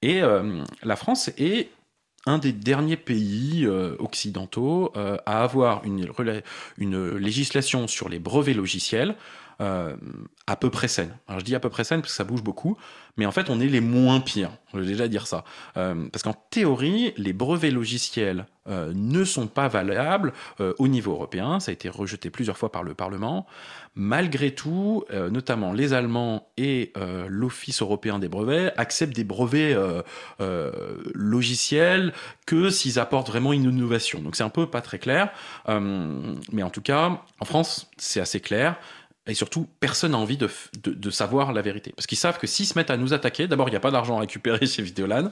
Et 0.03 0.23
euh, 0.23 0.63
la 0.83 0.97
France 0.97 1.31
est 1.39 1.71
un 2.27 2.39
des 2.39 2.53
derniers 2.53 2.97
pays 2.97 3.65
euh, 3.65 3.97
occidentaux 3.99 4.93
à 4.95 5.43
avoir 5.43 5.83
une 5.85 7.17
législation 7.17 7.87
sur 7.87 8.09
les 8.09 8.19
brevets 8.19 8.57
logiciels 8.57 9.15
euh, 9.61 9.97
à 10.47 10.57
peu 10.57 10.69
près 10.69 10.89
saine. 10.89 11.17
Alors 11.29 11.41
je 11.41 11.45
dis 11.45 11.55
à 11.55 11.61
peu 11.61 11.71
près 11.71 11.85
saine 11.85 12.01
parce 12.01 12.13
que 12.13 12.17
ça 12.17 12.25
bouge 12.25 12.43
beaucoup, 12.43 12.77
mais 13.17 13.25
en 13.25 13.33
fait 13.33 13.49
on 13.49 13.61
est 13.61 13.67
les 13.67 13.81
moins 13.81 14.21
pires. 14.21 14.51
Je 14.75 14.81
vais 14.81 14.87
déjà 14.87 15.09
dire 15.09 15.27
ça. 15.27 15.45
Euh, 15.77 16.09
parce 16.13 16.23
qu'en 16.23 16.35
théorie, 16.51 17.15
les 17.17 17.33
brevets 17.33 17.73
logiciels 17.73 18.47
euh, 18.69 18.93
ne 18.95 19.25
sont 19.25 19.47
pas 19.47 19.69
valables 19.69 20.33
au 20.79 20.89
niveau 20.89 21.13
européen. 21.13 21.61
Ça 21.61 21.71
a 21.71 21.73
été 21.73 21.89
rejeté 21.89 22.31
plusieurs 22.31 22.59
fois 22.59 22.73
par 22.73 22.83
le 22.83 22.95
Parlement. 22.95 23.47
Malgré 23.95 24.51
tout, 24.51 25.05
notamment 25.31 25.73
les 25.73 25.93
Allemands 25.93 26.49
et 26.57 26.93
l'Office 27.29 27.81
européen 27.81 28.19
des 28.19 28.29
brevets 28.29 28.73
acceptent 28.77 29.15
des 29.15 29.23
brevets 29.23 29.77
logiciels 31.15 32.13
que 32.45 32.71
s'ils 32.71 32.99
apportent 32.99 33.29
vraiment 33.29 33.53
une 33.53 33.65
innovation. 33.65 34.21
Donc 34.21 34.35
c'est 34.35 34.43
un 34.43 34.49
peu 34.49 34.67
pas 34.67 34.81
très 34.81 34.99
clair. 34.99 35.31
Mais 35.69 36.63
en 36.63 36.71
tout 36.71 36.83
cas, 36.83 37.23
en 37.39 37.45
France, 37.45 37.89
c'est 37.97 38.21
assez 38.21 38.41
clair. 38.41 38.77
Et 39.27 39.33
surtout, 39.33 39.67
personne 39.81 40.13
n'a 40.13 40.19
envie 40.19 40.37
de, 40.37 40.51
de, 40.83 40.91
de 40.91 41.11
savoir 41.11 41.55
la 41.55 41.63
vérité. 41.63 41.93
Parce 41.97 42.07
qu'ils 42.07 42.19
savent 42.19 42.39
que 42.39 42.47
s'ils 42.47 42.67
se 42.67 42.79
mettent 42.79 42.91
à 42.91 42.99
nous 42.99 43.15
attaquer, 43.15 43.49
d'abord, 43.49 43.69
il 43.69 43.73
n'y 43.73 43.77
a 43.77 43.81
pas 43.81 43.91
d'argent 43.91 44.19
à 44.19 44.21
récupérer 44.21 44.67
chez 44.67 44.83
Vidéolan, 44.83 45.31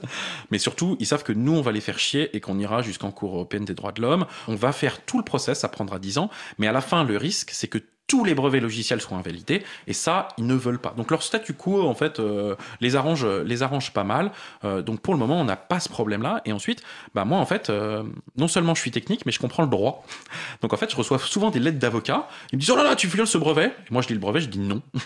mais 0.49 0.57
surtout, 0.57 0.97
ils 0.99 1.05
savent 1.05 1.23
que 1.23 1.33
nous, 1.33 1.53
on 1.53 1.61
va 1.61 1.71
les 1.71 1.81
faire 1.81 1.99
chier 1.99 2.35
et 2.35 2.39
qu'on 2.39 2.57
ira 2.57 2.81
jusqu'en 2.81 3.11
Cour 3.11 3.35
européenne 3.35 3.65
des 3.65 3.75
droits 3.75 3.91
de 3.91 4.01
l'homme. 4.01 4.25
On 4.47 4.55
va 4.55 4.71
faire 4.71 5.05
tout 5.05 5.19
le 5.19 5.23
process, 5.23 5.59
ça 5.59 5.69
prendra 5.69 5.99
10 5.99 6.17
ans, 6.17 6.29
mais 6.57 6.67
à 6.67 6.71
la 6.71 6.81
fin, 6.81 7.03
le 7.03 7.17
risque, 7.17 7.51
c'est 7.51 7.67
que 7.67 7.77
tous 8.07 8.23
les 8.25 8.35
brevets 8.35 8.61
logiciels 8.61 9.01
soient 9.01 9.17
invalidés, 9.17 9.63
et 9.87 9.93
ça, 9.93 10.27
ils 10.37 10.45
ne 10.45 10.53
veulent 10.55 10.79
pas. 10.79 10.93
Donc 10.97 11.09
leur 11.09 11.23
statu 11.23 11.53
quo, 11.53 11.81
en 11.87 11.95
fait, 11.95 12.19
euh, 12.19 12.55
les, 12.81 12.95
arrange, 12.95 13.25
les 13.25 13.63
arrange 13.63 13.91
pas 13.93 14.03
mal. 14.03 14.31
Euh, 14.65 14.81
donc 14.81 14.99
pour 14.99 15.13
le 15.13 15.19
moment, 15.19 15.39
on 15.39 15.45
n'a 15.45 15.55
pas 15.55 15.79
ce 15.79 15.89
problème-là. 15.89 16.41
Et 16.45 16.51
ensuite, 16.53 16.83
bah, 17.15 17.25
moi, 17.25 17.39
en 17.39 17.45
fait, 17.45 17.69
euh, 17.69 18.03
non 18.37 18.47
seulement 18.47 18.75
je 18.75 18.81
suis 18.81 18.91
technique, 18.91 19.25
mais 19.25 19.31
je 19.31 19.39
comprends 19.39 19.63
le 19.63 19.69
droit. 19.69 20.05
Donc 20.61 20.73
en 20.73 20.77
fait, 20.77 20.89
je 20.91 20.95
reçois 20.95 21.17
souvent 21.19 21.49
des 21.49 21.59
lettres 21.59 21.79
d'avocats. 21.79 22.27
Ils 22.51 22.55
me 22.57 22.59
disent 22.59 22.71
Oh 22.71 22.75
là 22.75 22.83
là, 22.83 22.95
tu 22.95 23.07
violes 23.07 23.27
ce 23.27 23.37
brevet. 23.37 23.65
Et 23.67 23.91
moi, 23.91 24.01
je 24.01 24.07
dis 24.07 24.13
le 24.13 24.19
brevet, 24.19 24.41
je 24.41 24.47
dis 24.49 24.59
non. 24.59 24.81
Et 24.97 24.99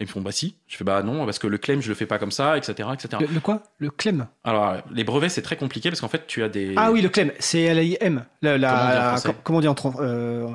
ils 0.00 0.06
me 0.06 0.10
font 0.10 0.20
Bah 0.20 0.32
si. 0.32 0.54
Je 0.66 0.76
fais 0.76 0.84
Bah 0.84 1.02
non, 1.02 1.24
parce 1.24 1.38
que 1.38 1.46
le 1.46 1.58
claim, 1.58 1.80
je 1.80 1.88
le 1.88 1.94
fais 1.94 2.06
pas 2.06 2.18
comme 2.18 2.32
ça, 2.32 2.56
etc. 2.56 2.88
etc. 2.92 3.08
Le, 3.20 3.26
le 3.34 3.40
quoi? 3.40 3.62
Le 3.78 3.90
clem? 3.90 4.26
Alors, 4.44 4.76
les 4.92 5.04
brevets, 5.04 5.28
c'est 5.30 5.42
très 5.42 5.56
compliqué 5.56 5.90
parce 5.90 6.00
qu'en 6.00 6.08
fait, 6.08 6.26
tu 6.26 6.42
as 6.42 6.48
des. 6.48 6.74
Ah 6.76 6.90
oui, 6.92 7.00
le 7.02 7.08
clem, 7.08 7.32
c'est 7.38 7.62
L-I-M. 7.62 8.24
La, 8.42 8.58
la- 8.58 9.16
Comment 9.44 9.58
on 9.58 9.60
dit 9.60 9.68
en 9.68 9.74
comment 9.74 9.94
on 9.98 10.00
dit 10.00 10.00
en 10.00 10.02
euh, 10.04 10.48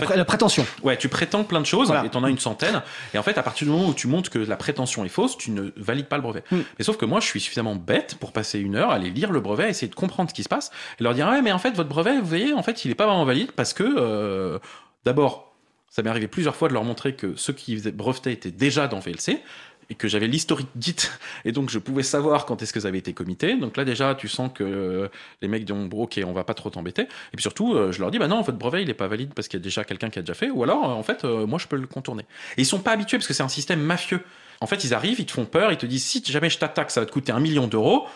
la, 0.00 0.24
prétention. 0.24 0.66
Ouais, 0.82 0.96
tu 0.96 1.08
prétends 1.08 1.44
plein 1.44 1.60
de 1.60 1.66
choses 1.66 1.88
Voilà. 1.88 2.04
et 2.04 2.08
t'en 2.08 2.24
as 2.24 2.30
une 2.30 2.38
centaine. 2.38 2.82
Et 3.14 3.18
en 3.18 3.22
fait, 3.22 3.38
à 3.38 3.42
partir 3.42 3.66
du 3.66 3.72
moment 3.72 3.88
où 3.88 3.94
tu 3.94 4.06
montres 4.06 4.30
que 4.30 4.38
la 4.38 4.56
prétention 4.56 5.04
est 5.04 5.08
fausse, 5.08 5.36
tu 5.36 5.50
ne 5.50 5.70
valides 5.76 6.06
pas 6.06 6.16
le 6.16 6.22
brevet. 6.22 6.44
Mm. 6.50 6.58
Mais 6.78 6.84
sauf 6.84 6.96
que 6.96 7.04
moi, 7.04 7.20
je 7.20 7.26
suis 7.26 7.40
suffisamment 7.40 7.74
bête 7.74 8.16
pour 8.20 8.32
passer 8.32 8.58
une 8.58 8.76
heure, 8.76 8.90
aller 8.90 9.10
lire 9.10 9.32
le 9.32 9.40
brevet, 9.40 9.70
essayer 9.70 9.88
de 9.88 9.94
comprendre 9.94 10.30
ce 10.30 10.34
qui 10.34 10.42
se 10.42 10.48
passe 10.48 10.70
et 11.00 11.02
leur 11.02 11.14
dire 11.14 11.28
ouais, 11.28 11.42
mais 11.42 11.52
en 11.52 11.58
fait, 11.58 11.72
votre 11.72 11.88
brevet, 11.88 12.18
vous 12.18 12.26
voyez, 12.26 12.52
en 12.52 12.62
fait, 12.62 12.84
il 12.84 12.90
est 12.90 12.96
pas 12.96 13.06
vraiment 13.06 13.24
valide 13.24 13.52
parce 13.52 13.72
que 13.72 13.84
euh, 13.84 14.58
d'abord, 15.04 15.54
ça 15.88 16.02
m'est 16.02 16.10
arrivé 16.10 16.28
plusieurs 16.28 16.56
fois 16.56 16.68
de 16.68 16.74
leur 16.74 16.84
montrer 16.84 17.14
que 17.14 17.36
ceux 17.36 17.52
qui 17.52 17.76
breveter 17.90 18.32
étaient 18.32 18.50
déjà 18.50 18.86
dans 18.88 18.98
VLC 18.98 19.40
et 19.90 19.94
que 19.94 20.08
j'avais 20.08 20.26
l'historique 20.26 20.68
Git 20.78 20.96
et 21.44 21.52
donc 21.52 21.70
je 21.70 21.78
pouvais 21.78 22.02
savoir 22.02 22.46
quand 22.46 22.62
est-ce 22.62 22.72
que 22.72 22.80
ça 22.80 22.88
avait 22.88 22.98
été 22.98 23.12
commité. 23.12 23.56
Donc 23.56 23.76
là 23.76 23.84
déjà 23.84 24.14
tu 24.14 24.28
sens 24.28 24.50
que 24.52 24.64
euh, 24.64 25.08
les 25.42 25.48
mecs 25.48 25.64
disent 25.64 25.76
bon, 25.76 26.02
ok 26.02 26.20
on 26.24 26.32
va 26.32 26.44
pas 26.44 26.54
trop 26.54 26.70
t'embêter 26.70 27.02
et 27.02 27.36
puis 27.36 27.42
surtout 27.42 27.74
euh, 27.74 27.92
je 27.92 28.00
leur 28.00 28.10
dis 28.10 28.18
bah 28.18 28.28
non 28.28 28.42
votre 28.42 28.58
brevet 28.58 28.82
il 28.82 28.90
est 28.90 28.94
pas 28.94 29.08
valide 29.08 29.32
parce 29.34 29.48
qu'il 29.48 29.60
y 29.60 29.62
a 29.62 29.64
déjà 29.64 29.84
quelqu'un 29.84 30.10
qui 30.10 30.18
a 30.18 30.22
déjà 30.22 30.34
fait 30.34 30.50
ou 30.50 30.62
alors 30.62 30.90
euh, 30.90 30.94
en 30.94 31.02
fait 31.02 31.24
moi 31.24 31.58
je 31.58 31.66
peux 31.66 31.76
le 31.76 31.86
contourner. 31.86 32.24
Et 32.56 32.62
ils 32.62 32.66
sont 32.66 32.80
pas 32.80 32.92
habitués 32.92 33.18
parce 33.18 33.28
que 33.28 33.34
c'est 33.34 33.42
un 33.42 33.48
système 33.48 33.80
mafieux. 33.80 34.22
En 34.60 34.66
fait 34.66 34.84
ils 34.84 34.94
arrivent, 34.94 35.20
ils 35.20 35.26
te 35.26 35.32
font 35.32 35.44
peur, 35.44 35.72
ils 35.72 35.78
te 35.78 35.86
disent 35.86 36.04
si 36.04 36.22
jamais 36.24 36.50
je 36.50 36.58
t'attaque 36.58 36.90
ça 36.90 37.00
va 37.00 37.06
te 37.06 37.12
coûter 37.12 37.32
un 37.32 37.40
million 37.40 37.66
d'euros 37.66 38.06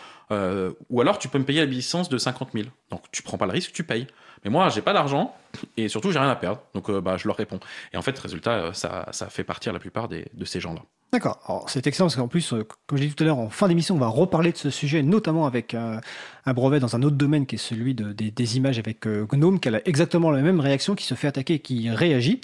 ou 0.89 1.01
alors 1.01 1.19
tu 1.19 1.27
peux 1.27 1.39
me 1.39 1.43
payer 1.43 1.59
la 1.59 1.65
licence 1.65 2.07
de 2.07 2.17
50 2.17 2.51
000. 2.53 2.67
Donc 2.89 3.03
tu 3.11 3.21
prends 3.21 3.37
pas 3.37 3.45
le 3.45 3.51
risque, 3.51 3.73
tu 3.73 3.83
payes. 3.83 4.07
Mais 4.45 4.49
moi, 4.49 4.69
j'ai 4.69 4.81
pas 4.81 4.93
d'argent 4.93 5.35
et 5.75 5.89
surtout, 5.89 6.09
j'ai 6.11 6.19
rien 6.19 6.29
à 6.29 6.37
perdre. 6.37 6.61
Donc, 6.73 6.89
bah, 6.89 7.17
je 7.17 7.27
leur 7.27 7.35
réponds. 7.35 7.59
Et 7.91 7.97
en 7.97 8.01
fait, 8.01 8.17
résultat, 8.17 8.73
ça, 8.73 9.09
ça 9.11 9.29
fait 9.29 9.43
partir 9.43 9.73
la 9.73 9.79
plupart 9.79 10.07
des, 10.07 10.25
de 10.33 10.45
ces 10.45 10.61
gens-là. 10.61 10.81
D'accord. 11.13 11.41
Alors, 11.45 11.69
C'est 11.69 11.85
excellent 11.87 12.05
parce 12.05 12.15
qu'en 12.15 12.29
plus, 12.29 12.53
euh, 12.53 12.65
comme 12.87 12.97
je 12.97 13.03
l'ai 13.03 13.09
dit 13.09 13.15
tout 13.15 13.23
à 13.25 13.27
l'heure, 13.27 13.37
en 13.37 13.49
fin 13.49 13.67
d'émission, 13.67 13.95
on 13.95 13.99
va 13.99 14.07
reparler 14.07 14.53
de 14.53 14.57
ce 14.57 14.69
sujet, 14.69 15.03
notamment 15.03 15.45
avec 15.45 15.73
euh, 15.73 15.99
un 16.45 16.53
brevet 16.53 16.79
dans 16.79 16.95
un 16.95 17.01
autre 17.03 17.17
domaine 17.17 17.45
qui 17.45 17.55
est 17.55 17.57
celui 17.57 17.93
de- 17.93 18.13
des, 18.13 18.31
des 18.31 18.55
images 18.55 18.79
avec 18.79 19.05
euh, 19.05 19.25
Gnome, 19.29 19.59
qui 19.59 19.67
a 19.67 19.81
exactement 19.83 20.31
la 20.31 20.41
même 20.41 20.61
réaction, 20.61 20.95
qui 20.95 21.03
se 21.03 21.13
fait 21.13 21.27
attaquer 21.27 21.55
et 21.55 21.59
qui 21.59 21.89
réagit. 21.89 22.39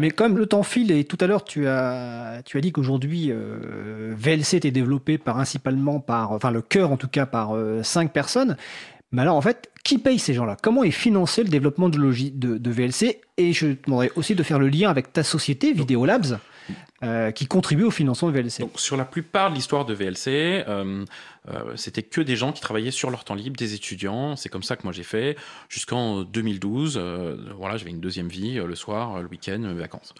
Mais 0.00 0.10
comme 0.10 0.36
le 0.38 0.46
temps 0.46 0.64
file, 0.64 0.90
et 0.90 1.04
tout 1.04 1.18
à 1.20 1.28
l'heure, 1.28 1.44
tu 1.44 1.68
as, 1.68 2.42
tu 2.44 2.58
as 2.58 2.60
dit 2.60 2.72
qu'aujourd'hui, 2.72 3.30
VLC 3.32 4.54
était 4.56 4.70
développé 4.70 5.18
principalement 5.18 6.00
par, 6.00 6.32
enfin 6.32 6.50
le 6.50 6.62
cœur 6.62 6.90
en 6.90 6.96
tout 6.96 7.08
cas, 7.08 7.26
par 7.26 7.54
cinq 7.82 8.12
personnes. 8.12 8.56
Mais 9.12 9.22
alors, 9.22 9.36
en 9.36 9.40
fait, 9.42 9.70
qui 9.84 9.98
paye 9.98 10.18
ces 10.18 10.34
gens-là? 10.34 10.56
Comment 10.60 10.82
est 10.82 10.90
financé 10.90 11.42
le 11.44 11.48
développement 11.48 11.88
de, 11.88 11.98
de, 11.98 12.58
de 12.58 12.70
VLC 12.70 13.20
Et 13.36 13.52
je 13.52 13.66
te 13.68 13.84
demanderais 13.86 14.10
aussi 14.16 14.34
de 14.34 14.42
faire 14.42 14.58
le 14.58 14.68
lien 14.68 14.90
avec 14.90 15.12
ta 15.12 15.22
société, 15.22 15.72
Videolabs, 15.72 16.38
euh, 17.02 17.30
qui 17.30 17.46
contribue 17.46 17.84
au 17.84 17.90
financement 17.90 18.30
de 18.30 18.34
VLC. 18.34 18.64
Sur 18.76 18.96
la 18.96 19.04
plupart 19.04 19.50
de 19.50 19.54
l'histoire 19.54 19.84
de 19.84 19.94
VLC, 19.94 20.64
euh, 20.66 21.04
euh, 21.48 21.76
c'était 21.76 22.02
que 22.02 22.20
des 22.20 22.36
gens 22.36 22.52
qui 22.52 22.60
travaillaient 22.60 22.90
sur 22.90 23.10
leur 23.10 23.24
temps 23.24 23.34
libre, 23.34 23.56
des 23.56 23.74
étudiants. 23.74 24.36
C'est 24.36 24.48
comme 24.48 24.62
ça 24.62 24.76
que 24.76 24.84
moi 24.84 24.92
j'ai 24.92 25.02
fait 25.02 25.36
jusqu'en 25.68 26.22
2012. 26.22 26.96
euh, 26.96 27.36
voilà, 27.56 27.76
j'avais 27.76 27.90
une 27.90 28.00
deuxième 28.00 28.28
vie 28.28 28.54
le 28.54 28.74
soir, 28.74 29.20
le 29.20 29.28
week-end, 29.28 29.60
vacances. 29.74 30.14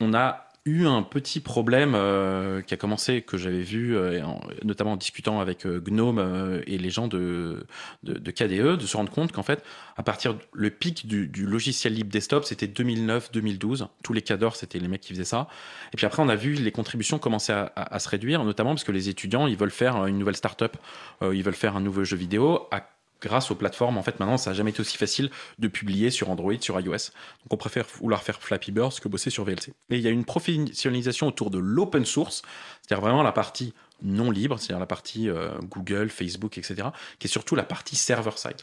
On 0.00 0.14
a 0.14 0.45
eu 0.66 0.86
un 0.86 1.02
petit 1.02 1.40
problème 1.40 1.94
euh, 1.94 2.60
qui 2.60 2.74
a 2.74 2.76
commencé, 2.76 3.22
que 3.22 3.36
j'avais 3.38 3.62
vu, 3.62 3.96
euh, 3.96 4.22
en- 4.24 4.40
notamment 4.64 4.92
en 4.92 4.96
discutant 4.96 5.40
avec 5.40 5.64
euh, 5.64 5.80
Gnome 5.80 6.18
euh, 6.18 6.60
et 6.66 6.76
les 6.76 6.90
gens 6.90 7.08
de, 7.08 7.64
de, 8.02 8.14
de 8.14 8.30
KDE, 8.30 8.76
de 8.78 8.86
se 8.86 8.96
rendre 8.96 9.10
compte 9.10 9.32
qu'en 9.32 9.42
fait, 9.42 9.62
à 9.96 10.02
partir 10.02 10.36
le 10.52 10.70
pic 10.70 11.06
du, 11.06 11.28
du 11.28 11.46
logiciel 11.46 11.94
libre 11.94 12.10
desktop, 12.10 12.44
c'était 12.44 12.66
2009-2012. 12.66 13.86
Tous 14.02 14.12
les 14.12 14.22
cadors, 14.22 14.56
c'était 14.56 14.78
les 14.78 14.88
mecs 14.88 15.00
qui 15.00 15.12
faisaient 15.12 15.24
ça. 15.24 15.48
Et 15.92 15.96
puis 15.96 16.04
après, 16.06 16.22
on 16.22 16.28
a 16.28 16.36
vu 16.36 16.52
les 16.54 16.72
contributions 16.72 17.18
commencer 17.18 17.52
à, 17.52 17.72
à- 17.76 17.94
à 17.94 17.98
se 17.98 18.08
réduire, 18.08 18.44
notamment 18.44 18.70
parce 18.70 18.84
que 18.84 18.92
les 18.92 19.08
étudiants, 19.08 19.46
ils 19.46 19.56
veulent 19.56 19.70
faire 19.70 20.06
une 20.06 20.18
nouvelle 20.18 20.36
start-up, 20.36 20.76
euh, 21.22 21.34
ils 21.34 21.42
veulent 21.42 21.54
faire 21.54 21.76
un 21.76 21.80
nouveau 21.80 22.04
jeu 22.04 22.16
vidéo. 22.16 22.66
À, 22.70 22.88
grâce 23.20 23.50
aux 23.50 23.54
plateformes, 23.54 23.98
en 23.98 24.02
fait, 24.02 24.20
maintenant, 24.20 24.36
ça 24.36 24.50
n'a 24.50 24.54
jamais 24.54 24.70
été 24.70 24.80
aussi 24.80 24.96
facile 24.96 25.30
de 25.58 25.68
publier 25.68 26.10
sur 26.10 26.30
Android, 26.30 26.54
sur 26.60 26.78
iOS. 26.80 26.90
Donc, 26.90 27.52
on 27.52 27.56
préfère 27.56 27.86
vouloir 28.00 28.22
faire 28.22 28.40
Flappy 28.40 28.72
Birds 28.72 29.00
que 29.00 29.08
bosser 29.08 29.30
sur 29.30 29.44
VLC. 29.44 29.72
Et 29.90 29.96
il 29.96 30.00
y 30.00 30.06
a 30.06 30.10
une 30.10 30.24
professionnalisation 30.24 31.26
autour 31.26 31.50
de 31.50 31.58
l'open 31.58 32.04
source, 32.04 32.42
c'est-à-dire 32.82 33.02
vraiment 33.04 33.22
la 33.22 33.32
partie 33.32 33.74
non 34.02 34.30
libre, 34.30 34.58
c'est-à-dire 34.58 34.80
la 34.80 34.86
partie 34.86 35.28
euh, 35.28 35.50
Google, 35.62 36.10
Facebook, 36.10 36.58
etc., 36.58 36.88
qui 37.18 37.26
est 37.26 37.30
surtout 37.30 37.54
la 37.54 37.64
partie 37.64 37.96
server-side. 37.96 38.62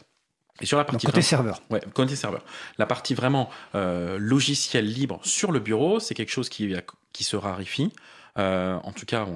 Et 0.60 0.66
sur 0.66 0.78
la 0.78 0.84
Donc, 0.84 0.92
partie 0.92 1.06
côté 1.06 1.22
serveur. 1.22 1.60
Ouais, 1.70 1.80
côté 1.94 2.14
serveur. 2.14 2.44
La 2.78 2.86
partie 2.86 3.14
vraiment 3.14 3.50
euh, 3.74 4.18
logiciel 4.18 4.86
libre 4.86 5.18
sur 5.24 5.50
le 5.50 5.58
bureau, 5.58 5.98
c'est 5.98 6.14
quelque 6.14 6.30
chose 6.30 6.48
qui, 6.48 6.72
qui 7.12 7.24
se 7.24 7.36
raréfie, 7.36 7.92
euh, 8.36 8.78
en 8.82 8.92
tout 8.92 9.06
cas 9.06 9.26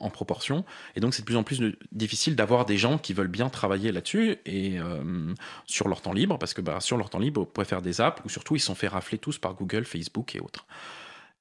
en, 0.00 0.10
proportion. 0.10 0.64
Et 0.96 1.00
donc, 1.00 1.14
c'est 1.14 1.22
de 1.22 1.26
plus 1.26 1.36
en 1.36 1.42
plus 1.42 1.62
difficile 1.92 2.34
d'avoir 2.34 2.64
des 2.64 2.76
gens 2.76 2.98
qui 2.98 3.12
veulent 3.12 3.28
bien 3.28 3.48
travailler 3.48 3.92
là-dessus 3.92 4.36
et 4.46 4.78
euh, 4.78 5.32
sur 5.66 5.88
leur 5.88 6.00
temps 6.00 6.12
libre, 6.12 6.38
parce 6.38 6.54
que 6.54 6.60
bah, 6.60 6.80
sur 6.80 6.96
leur 6.96 7.08
temps 7.08 7.18
libre, 7.18 7.42
vous 7.42 7.46
pouvez 7.46 7.66
faire 7.66 7.82
des 7.82 8.00
apps 8.00 8.20
où 8.24 8.28
surtout 8.28 8.56
ils 8.56 8.60
sont 8.60 8.74
fait 8.74 8.88
rafler 8.88 9.18
tous 9.18 9.38
par 9.38 9.54
Google, 9.54 9.84
Facebook 9.84 10.34
et 10.34 10.40
autres. 10.40 10.66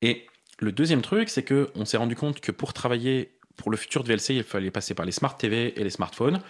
Et 0.01 0.27
le 0.59 0.71
deuxième 0.71 1.01
truc, 1.01 1.29
c'est 1.29 1.43
que 1.43 1.71
on 1.75 1.85
s'est 1.85 1.97
rendu 1.97 2.15
compte 2.15 2.39
que 2.39 2.51
pour 2.51 2.73
travailler 2.73 3.31
pour 3.57 3.71
le 3.71 3.77
futur 3.77 4.03
de 4.03 4.07
VLC, 4.07 4.35
il 4.35 4.43
fallait 4.43 4.71
passer 4.71 4.93
par 4.93 5.05
les 5.05 5.11
smart 5.11 5.37
TV 5.37 5.79
et 5.79 5.83
les 5.83 5.89
smartphones. 5.89 6.41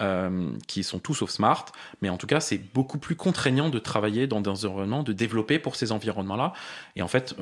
euh, 0.00 0.52
qui 0.68 0.84
sont 0.84 1.00
tous 1.00 1.14
sauf 1.14 1.30
smart, 1.30 1.66
mais 2.02 2.08
en 2.08 2.16
tout 2.16 2.28
cas 2.28 2.38
c'est 2.38 2.58
beaucoup 2.72 2.98
plus 2.98 3.16
contraignant 3.16 3.68
de 3.68 3.80
travailler 3.80 4.28
dans 4.28 4.40
des 4.40 4.48
environnements, 4.48 5.02
de 5.02 5.12
développer 5.12 5.58
pour 5.58 5.74
ces 5.74 5.90
environnements-là. 5.90 6.52
Et 6.94 7.02
en 7.02 7.08
fait, 7.08 7.34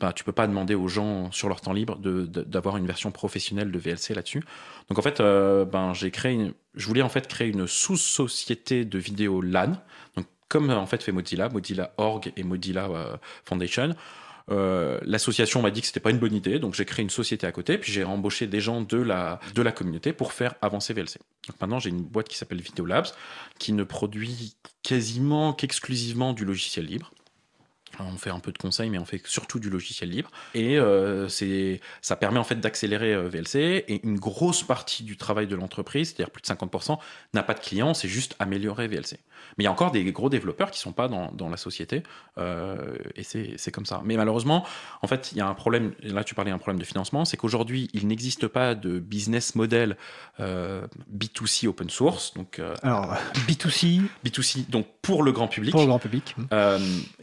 bah, 0.00 0.12
tu 0.12 0.22
peux 0.24 0.32
pas 0.32 0.46
demander 0.46 0.74
aux 0.74 0.88
gens 0.88 1.30
sur 1.32 1.48
leur 1.48 1.60
temps 1.60 1.72
libre 1.72 1.96
de- 1.98 2.24
de- 2.26 2.42
d'avoir 2.42 2.76
une 2.76 2.86
version 2.86 3.10
professionnelle 3.10 3.72
de 3.72 3.78
VLC 3.78 4.14
là-dessus. 4.14 4.42
Donc 4.88 4.98
en 4.98 5.02
fait, 5.02 5.20
euh, 5.20 5.64
ben, 5.64 5.92
j'ai 5.94 6.10
créé, 6.10 6.32
une- 6.34 6.54
je 6.74 6.86
voulais 6.86 7.02
en 7.02 7.08
fait 7.08 7.26
créer 7.26 7.48
une 7.48 7.66
sous-société 7.66 8.84
de 8.84 8.98
vidéo 8.98 9.42
LAN, 9.42 9.72
donc 10.16 10.26
comme 10.48 10.70
en 10.70 10.86
fait 10.86 11.02
fait 11.02 11.12
Mozilla, 11.12 11.48
Mozilla 11.48 11.92
Org 11.98 12.32
et 12.36 12.42
Mozilla 12.44 12.86
euh, 12.86 13.16
Foundation. 13.44 13.94
Euh, 14.50 14.98
L'association 15.02 15.60
m'a 15.60 15.70
dit 15.70 15.82
que 15.82 15.86
c'était 15.88 16.00
pas 16.00 16.10
une 16.10 16.18
bonne 16.18 16.32
idée, 16.34 16.58
donc 16.58 16.74
j'ai 16.74 16.86
créé 16.86 17.02
une 17.02 17.10
société 17.10 17.46
à 17.46 17.52
côté, 17.52 17.76
puis 17.76 17.92
j'ai 17.92 18.02
embauché 18.04 18.46
des 18.46 18.60
gens 18.60 18.80
de 18.80 18.96
la, 18.96 19.40
de 19.54 19.60
la 19.60 19.72
communauté 19.72 20.14
pour 20.14 20.32
faire 20.32 20.54
avancer 20.62 20.94
VLC. 20.94 21.18
Donc 21.48 21.60
maintenant 21.60 21.78
j'ai 21.78 21.90
une 21.90 22.00
boîte 22.02 22.28
qui 22.28 22.36
s'appelle 22.38 22.62
Video 22.62 22.86
Labs, 22.86 23.08
qui 23.58 23.74
ne 23.74 23.84
produit 23.84 24.54
quasiment 24.82 25.52
qu'exclusivement 25.52 26.32
du 26.32 26.46
logiciel 26.46 26.86
libre. 26.86 27.12
On 28.00 28.16
fait 28.16 28.30
un 28.30 28.38
peu 28.40 28.52
de 28.52 28.58
conseils, 28.58 28.90
mais 28.90 28.98
on 28.98 29.04
fait 29.04 29.20
surtout 29.26 29.58
du 29.58 29.70
logiciel 29.70 30.10
libre. 30.10 30.30
Et 30.54 30.78
euh, 30.78 31.28
c'est, 31.28 31.80
ça 32.00 32.16
permet 32.16 32.38
en 32.38 32.44
fait 32.44 32.56
d'accélérer 32.60 33.14
euh, 33.14 33.28
VLC. 33.28 33.84
Et 33.88 34.00
une 34.04 34.18
grosse 34.18 34.62
partie 34.62 35.02
du 35.02 35.16
travail 35.16 35.46
de 35.46 35.56
l'entreprise, 35.56 36.08
c'est-à-dire 36.08 36.30
plus 36.30 36.42
de 36.42 36.46
50%, 36.46 36.98
n'a 37.34 37.42
pas 37.42 37.54
de 37.54 37.60
clients, 37.60 37.94
c'est 37.94 38.08
juste 38.08 38.36
améliorer 38.38 38.88
VLC. 38.88 39.18
Mais 39.56 39.64
il 39.64 39.66
y 39.66 39.68
a 39.68 39.72
encore 39.72 39.90
des 39.90 40.04
gros 40.12 40.28
développeurs 40.28 40.70
qui 40.70 40.78
sont 40.78 40.92
pas 40.92 41.08
dans, 41.08 41.30
dans 41.32 41.48
la 41.48 41.56
société. 41.56 42.02
euh, 42.38 42.76
et 43.16 43.22
c'est, 43.22 43.70
comme 43.72 43.86
ça. 43.86 44.00
Mais 44.04 44.16
malheureusement, 44.16 44.64
en 45.02 45.06
fait, 45.06 45.30
il 45.32 45.38
y 45.38 45.40
a 45.40 45.46
un 45.46 45.54
problème. 45.54 45.92
Là, 46.02 46.24
tu 46.24 46.34
parlais 46.34 46.50
d'un 46.50 46.58
problème 46.58 46.78
de 46.80 46.84
financement. 46.84 47.24
C'est 47.24 47.36
qu'aujourd'hui, 47.36 47.88
il 47.92 48.06
n'existe 48.06 48.46
pas 48.46 48.74
de 48.74 48.98
business 48.98 49.54
model 49.54 49.96
euh, 50.40 50.86
B2C 51.16 51.66
open 51.68 51.90
source. 51.90 52.34
Donc, 52.34 52.60
Alors, 52.82 53.14
B2C 53.48 54.02
B2C, 54.24 54.68
donc 54.68 54.86
pour 55.02 55.22
le 55.22 55.32
grand 55.32 55.48
public. 55.48 55.72
pour 55.72 55.80
le 55.80 55.86
grand 55.86 55.98
public. 55.98 56.34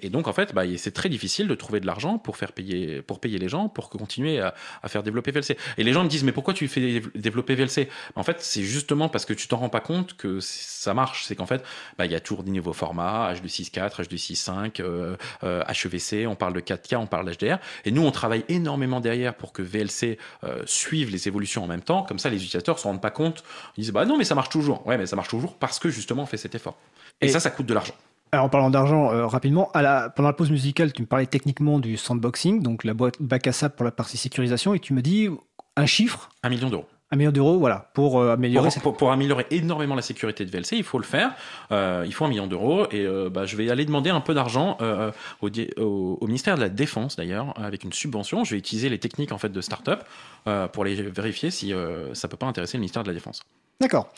Et 0.01 0.09
donc 0.09 0.27
en 0.27 0.33
fait, 0.33 0.53
bah, 0.55 0.63
c'est 0.77 0.91
très 0.93 1.09
difficile 1.09 1.47
de 1.47 1.53
trouver 1.53 1.79
de 1.79 1.85
l'argent 1.85 2.17
pour 2.17 2.37
faire 2.37 2.51
payer, 2.53 3.01
pour 3.03 3.19
payer 3.19 3.37
les 3.37 3.49
gens, 3.49 3.69
pour 3.69 3.89
continuer 3.89 4.39
à, 4.39 4.55
à 4.81 4.87
faire 4.87 5.03
développer 5.03 5.29
VLC. 5.31 5.57
Et 5.77 5.83
les 5.83 5.93
gens 5.93 6.03
me 6.03 6.09
disent 6.09 6.23
mais 6.23 6.31
pourquoi 6.31 6.53
tu 6.55 6.67
fais 6.67 6.81
dév- 6.81 7.11
développer 7.13 7.53
VLC 7.53 7.89
En 8.15 8.23
fait, 8.23 8.37
c'est 8.41 8.63
justement 8.63 9.09
parce 9.09 9.25
que 9.25 9.33
tu 9.33 9.47
t'en 9.47 9.57
rends 9.57 9.69
pas 9.69 9.81
compte 9.81 10.15
que 10.17 10.39
ça 10.39 10.93
marche. 10.95 11.25
C'est 11.25 11.35
qu'en 11.35 11.45
fait, 11.45 11.63
bah, 11.97 12.05
il 12.05 12.11
y 12.11 12.15
a 12.15 12.19
toujours 12.19 12.43
des 12.43 12.51
nouveaux 12.51 12.73
formats, 12.73 13.31
H264, 13.33 14.01
H265, 14.01 14.81
euh, 14.81 15.15
euh, 15.43 15.63
HEVC, 15.67 16.25
on 16.27 16.35
parle 16.35 16.53
de 16.53 16.61
4K, 16.61 16.95
on 16.95 17.07
parle 17.07 17.29
d'HDR. 17.29 17.57
Et 17.85 17.91
nous, 17.91 18.03
on 18.03 18.11
travaille 18.11 18.45
énormément 18.49 19.01
derrière 19.01 19.35
pour 19.35 19.53
que 19.53 19.61
VLC 19.61 20.17
euh, 20.43 20.63
suive 20.65 21.11
les 21.11 21.27
évolutions 21.27 21.63
en 21.63 21.67
même 21.67 21.81
temps. 21.81 22.03
Comme 22.03 22.19
ça, 22.19 22.29
les 22.29 22.37
utilisateurs 22.37 22.79
se 22.79 22.83
rendent 22.87 23.01
pas 23.01 23.11
compte. 23.11 23.43
Ils 23.77 23.81
disent 23.81 23.91
bah 23.91 24.05
non, 24.05 24.17
mais 24.17 24.23
ça 24.23 24.35
marche 24.35 24.49
toujours. 24.49 24.85
Ouais, 24.87 24.97
mais 24.97 25.05
ça 25.05 25.15
marche 25.15 25.29
toujours 25.29 25.55
parce 25.57 25.79
que 25.79 25.89
justement, 25.89 26.23
on 26.23 26.25
fait 26.25 26.37
cet 26.37 26.55
effort. 26.55 26.77
Et, 27.21 27.25
Et- 27.27 27.29
ça, 27.29 27.39
ça 27.39 27.49
coûte 27.51 27.65
de 27.65 27.73
l'argent. 27.73 27.93
Alors, 28.35 28.45
en 28.47 28.49
parlant 28.49 28.69
d'argent, 28.69 29.13
euh, 29.13 29.25
rapidement, 29.27 29.71
à 29.73 29.81
la, 29.81 30.09
pendant 30.09 30.27
la 30.27 30.33
pause 30.33 30.51
musicale, 30.51 30.91
tu 30.91 31.01
me 31.01 31.07
parlais 31.07 31.25
techniquement 31.25 31.79
du 31.79 31.95
sandboxing, 31.95 32.61
donc 32.61 32.83
la 32.83 32.93
boîte 32.93 33.21
bac 33.21 33.47
à 33.47 33.53
sable 33.53 33.75
pour 33.75 33.85
la 33.85 33.91
partie 33.91 34.17
sécurisation, 34.17 34.73
et 34.73 34.79
tu 34.79 34.91
me 34.93 35.01
dis 35.01 35.29
un 35.77 35.85
chiffre, 35.85 36.27
Un 36.43 36.49
million 36.49 36.69
d'euros. 36.69 36.85
un 37.11 37.15
million 37.15 37.31
d'euros, 37.31 37.57
voilà, 37.59 37.91
pour 37.93 38.19
euh, 38.19 38.33
améliorer 38.33 38.65
Pour, 38.65 38.73
cette... 38.73 38.83
pour- 38.83 38.97
pour 38.97 39.11
améliorer 39.13 39.45
énormément 39.51 39.95
la 39.95 40.01
sécurité 40.01 40.43
de 40.43 40.51
VLC, 40.51 40.73
il 40.75 40.83
faut 40.83 40.97
le 40.97 41.05
faire. 41.05 41.31
Euh, 41.71 42.03
il 42.05 42.13
faut 42.13 42.25
un 42.25 42.27
million 42.27 42.45
d'euros 42.47 42.87
et 42.91 43.05
euh, 43.05 43.29
bah, 43.29 43.45
je 43.45 43.55
vais 43.55 43.69
aller 43.71 43.85
demander 43.85 44.09
un 44.09 44.19
peu 44.19 44.33
d'argent 44.33 44.75
euh, 44.81 45.11
au, 45.41 45.49
di- 45.49 45.69
au- 45.77 46.17
au 46.19 46.27
ministère 46.27 46.55
de 46.55 46.61
la 46.61 46.67
Défense 46.69 47.15
d'ailleurs 47.15 47.53
avec 47.57 47.85
une 47.85 47.93
subvention. 47.93 48.43
Je 48.43 48.51
vais 48.51 48.57
utiliser 48.59 48.89
les 48.89 48.99
techniques 48.99 49.31
en 49.31 49.37
fait 49.37 49.49
de 49.49 49.61
start-up 49.61 50.03
euh, 50.47 50.67
pour 50.67 50.83
les 50.83 50.95
vérifier 51.03 51.51
si 51.51 51.73
euh, 51.73 52.13
ça 52.13 52.27
peut 52.27 52.35
pas 52.37 52.47
intéresser 52.47 52.75
le 52.75 52.81
ministère 52.81 53.03
de 53.03 53.07
la 53.07 53.13
Défense. 53.13 53.43
D'accord. 53.81 54.09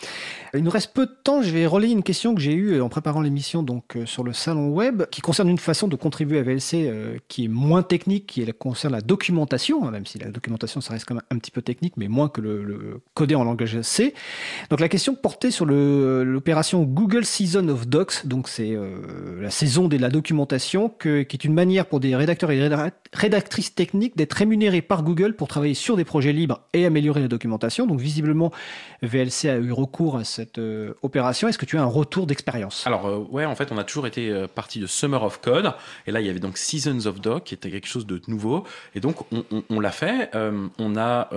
Il 0.53 0.63
nous 0.63 0.69
reste 0.69 0.93
peu 0.93 1.07
de 1.07 1.11
temps. 1.23 1.41
Je 1.41 1.49
vais 1.49 1.65
relayer 1.65 1.91
une 1.91 2.03
question 2.03 2.35
que 2.35 2.41
j'ai 2.41 2.53
eue 2.53 2.79
en 2.79 2.89
préparant 2.89 3.21
l'émission 3.21 3.63
donc 3.63 3.95
euh, 3.97 4.05
sur 4.05 4.23
le 4.23 4.31
salon 4.31 4.69
web, 4.69 5.03
qui 5.09 5.21
concerne 5.21 5.49
une 5.49 5.57
façon 5.57 5.87
de 5.87 5.95
contribuer 5.95 6.39
à 6.39 6.43
VLC 6.43 6.73
euh, 6.75 7.17
qui 7.27 7.45
est 7.45 7.47
moins 7.47 7.81
technique, 7.81 8.27
qui 8.27 8.45
concerne 8.53 8.93
la 8.93 9.01
documentation, 9.01 9.85
hein, 9.85 9.91
même 9.91 10.05
si 10.05 10.19
la 10.19 10.29
documentation 10.29 10.79
ça 10.79 10.93
reste 10.93 11.05
quand 11.05 11.15
même 11.15 11.23
un 11.31 11.37
petit 11.37 11.51
peu 11.51 11.61
technique, 11.61 11.95
mais 11.97 12.07
moins 12.07 12.29
que 12.29 12.39
le, 12.39 13.01
en 13.35 13.43
langage 13.43 13.81
C. 13.81 14.13
Donc 14.69 14.79
la 14.79 14.89
question 14.89 15.15
portait 15.15 15.51
sur 15.51 15.65
l'opération 15.65 16.83
Google 16.83 17.25
Season 17.25 17.67
of 17.67 17.87
Docs. 17.87 18.25
Donc 18.27 18.47
c'est 18.47 18.71
euh, 18.75 19.41
la 19.41 19.49
saison 19.49 19.87
de 19.87 19.97
la 19.97 20.09
documentation, 20.09 20.89
qui 20.89 21.09
est 21.09 21.43
une 21.43 21.53
manière 21.53 21.87
pour 21.87 21.99
des 21.99 22.15
rédacteurs 22.15 22.51
et 22.51 22.59
réda- 22.59 22.91
rédactrices 23.11 23.73
techniques 23.73 24.15
d'être 24.15 24.33
rémunérés 24.33 24.81
par 24.81 25.03
Google 25.03 25.35
pour 25.35 25.47
travailler 25.47 25.73
sur 25.73 25.97
des 25.97 26.05
projets 26.05 26.31
libres 26.31 26.61
et 26.73 26.85
améliorer 26.85 27.21
la 27.21 27.27
documentation. 27.27 27.85
Donc 27.87 27.99
visiblement 27.99 28.51
VLC 29.01 29.46
a 29.49 29.57
eu 29.57 29.71
recours 29.71 30.17
à 30.17 30.23
cette 30.23 30.57
euh, 30.57 30.93
opération. 31.01 31.47
Est-ce 31.47 31.57
que 31.57 31.65
tu 31.65 31.77
as 31.77 31.81
un 31.81 31.85
retour 31.85 32.27
d'expérience? 32.27 32.85
Alors 32.85 33.05
euh, 33.07 33.17
ouais, 33.29 33.45
en 33.45 33.55
fait, 33.55 33.71
on 33.71 33.77
a 33.77 33.83
toujours 33.83 34.07
été 34.07 34.29
euh, 34.29 34.47
parti 34.47 34.79
de 34.79 34.87
Summer 34.87 35.21
of 35.23 35.41
Code, 35.41 35.73
et 36.05 36.11
là 36.11 36.21
il 36.21 36.27
y 36.27 36.29
avait 36.29 36.39
donc 36.39 36.57
Seasons 36.57 37.05
of 37.05 37.21
Doc, 37.21 37.45
qui 37.45 37.53
était 37.53 37.69
quelque 37.69 37.87
chose 37.87 38.05
de 38.05 38.21
nouveau, 38.27 38.65
et 38.95 38.99
donc 38.99 39.17
on, 39.69 39.79
l'a 39.79 39.91
fait. 39.91 40.29
Euh, 40.35 40.67
on 40.79 40.97
a 40.97 41.29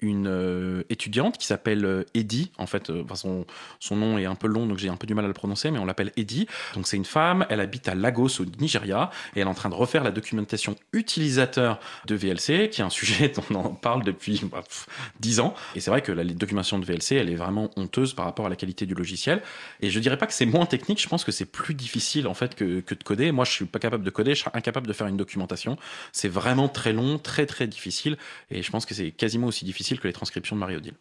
une 0.00 0.84
étudiante 0.90 1.38
qui 1.38 1.46
s'appelle 1.46 2.04
Eddie, 2.14 2.50
en 2.58 2.66
fait, 2.66 2.92
son, 3.14 3.46
son 3.80 3.96
nom 3.96 4.18
est 4.18 4.24
un 4.24 4.34
peu 4.34 4.48
long, 4.48 4.66
donc 4.66 4.78
j'ai 4.78 4.88
un 4.88 4.96
peu 4.96 5.06
du 5.06 5.14
mal 5.14 5.24
à 5.24 5.28
le 5.28 5.34
prononcer, 5.34 5.70
mais 5.70 5.78
on 5.78 5.84
l'appelle 5.84 6.12
Eddie. 6.16 6.46
Donc 6.74 6.86
c'est 6.86 6.96
une 6.96 7.04
femme, 7.04 7.46
elle 7.48 7.60
habite 7.60 7.88
à 7.88 7.94
Lagos 7.94 8.40
au 8.40 8.44
Nigeria, 8.60 9.10
et 9.34 9.40
elle 9.40 9.46
est 9.46 9.50
en 9.50 9.54
train 9.54 9.68
de 9.68 9.74
refaire 9.74 10.04
la 10.04 10.10
documentation 10.10 10.76
utilisateur 10.92 11.80
de 12.06 12.14
VLC, 12.14 12.70
qui 12.70 12.80
est 12.80 12.84
un 12.84 12.90
sujet 12.90 13.28
dont 13.36 13.44
on 13.50 13.54
en 13.56 13.74
parle 13.74 14.04
depuis 14.04 14.42
bah, 14.50 14.62
pff, 14.62 14.86
10 15.20 15.40
ans. 15.40 15.54
Et 15.74 15.80
c'est 15.80 15.90
vrai 15.90 16.02
que 16.02 16.12
la 16.12 16.24
documentation 16.24 16.78
de 16.78 16.84
VLC, 16.84 17.16
elle 17.16 17.30
est 17.30 17.34
vraiment 17.34 17.45
honteuse 17.76 18.14
par 18.14 18.24
rapport 18.24 18.46
à 18.46 18.48
la 18.48 18.56
qualité 18.56 18.86
du 18.86 18.94
logiciel. 18.94 19.42
Et 19.80 19.90
je 19.90 20.00
dirais 20.00 20.16
pas 20.16 20.26
que 20.26 20.32
c'est 20.32 20.46
moins 20.46 20.66
technique, 20.66 21.00
je 21.00 21.08
pense 21.08 21.24
que 21.24 21.32
c'est 21.32 21.44
plus 21.44 21.74
difficile 21.74 22.26
en 22.26 22.34
fait 22.34 22.54
que, 22.54 22.80
que 22.80 22.94
de 22.94 23.02
coder. 23.02 23.32
Moi, 23.32 23.44
je 23.44 23.52
suis 23.52 23.64
pas 23.64 23.78
capable 23.78 24.04
de 24.04 24.10
coder, 24.10 24.34
je 24.34 24.40
suis 24.40 24.50
incapable 24.54 24.86
de 24.86 24.92
faire 24.92 25.06
une 25.06 25.16
documentation. 25.16 25.76
C'est 26.12 26.28
vraiment 26.28 26.68
très 26.68 26.92
long, 26.92 27.18
très 27.18 27.46
très 27.46 27.66
difficile. 27.66 28.16
Et 28.50 28.62
je 28.62 28.70
pense 28.70 28.86
que 28.86 28.94
c'est 28.94 29.10
quasiment 29.10 29.46
aussi 29.46 29.64
difficile 29.64 30.00
que 30.00 30.06
les 30.06 30.12
transcriptions 30.12 30.56
de 30.56 30.60
Mario 30.60 30.80
Deal. 30.80 30.94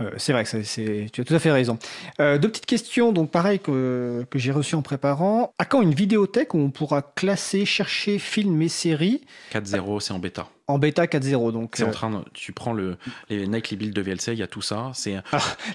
Euh, 0.00 0.10
c'est 0.16 0.32
vrai 0.32 0.44
que 0.44 1.08
tu 1.08 1.20
as 1.20 1.24
tout 1.24 1.34
à 1.34 1.38
fait 1.38 1.52
raison. 1.52 1.78
Euh, 2.20 2.38
deux 2.38 2.48
petites 2.48 2.66
questions, 2.66 3.12
donc 3.12 3.30
pareil 3.30 3.58
que, 3.58 4.24
que 4.30 4.38
j'ai 4.38 4.52
reçues 4.52 4.74
en 4.74 4.82
préparant. 4.82 5.52
À 5.58 5.64
quand 5.64 5.82
une 5.82 5.94
vidéothèque 5.94 6.54
où 6.54 6.58
on 6.58 6.70
pourra 6.70 7.02
classer, 7.02 7.64
chercher 7.64 8.18
films 8.18 8.60
et 8.62 8.68
séries 8.68 9.20
4.0, 9.52 10.00
c'est 10.00 10.12
en 10.12 10.18
bêta. 10.18 10.48
En 10.70 10.78
bêta 10.78 11.04
4.0 11.04 11.52
Donc 11.52 11.74
C'est 11.76 11.84
en 11.84 11.88
euh, 11.88 11.92
train 11.92 12.10
de, 12.10 12.18
tu 12.32 12.52
prends 12.52 12.72
le, 12.72 12.96
les 13.28 13.46
nightly 13.46 13.76
builds 13.76 13.94
de 13.94 14.00
VLC, 14.02 14.28
il 14.32 14.38
y 14.38 14.42
a 14.42 14.46
tout 14.46 14.62
ça. 14.62 14.90
C'est 14.94 15.16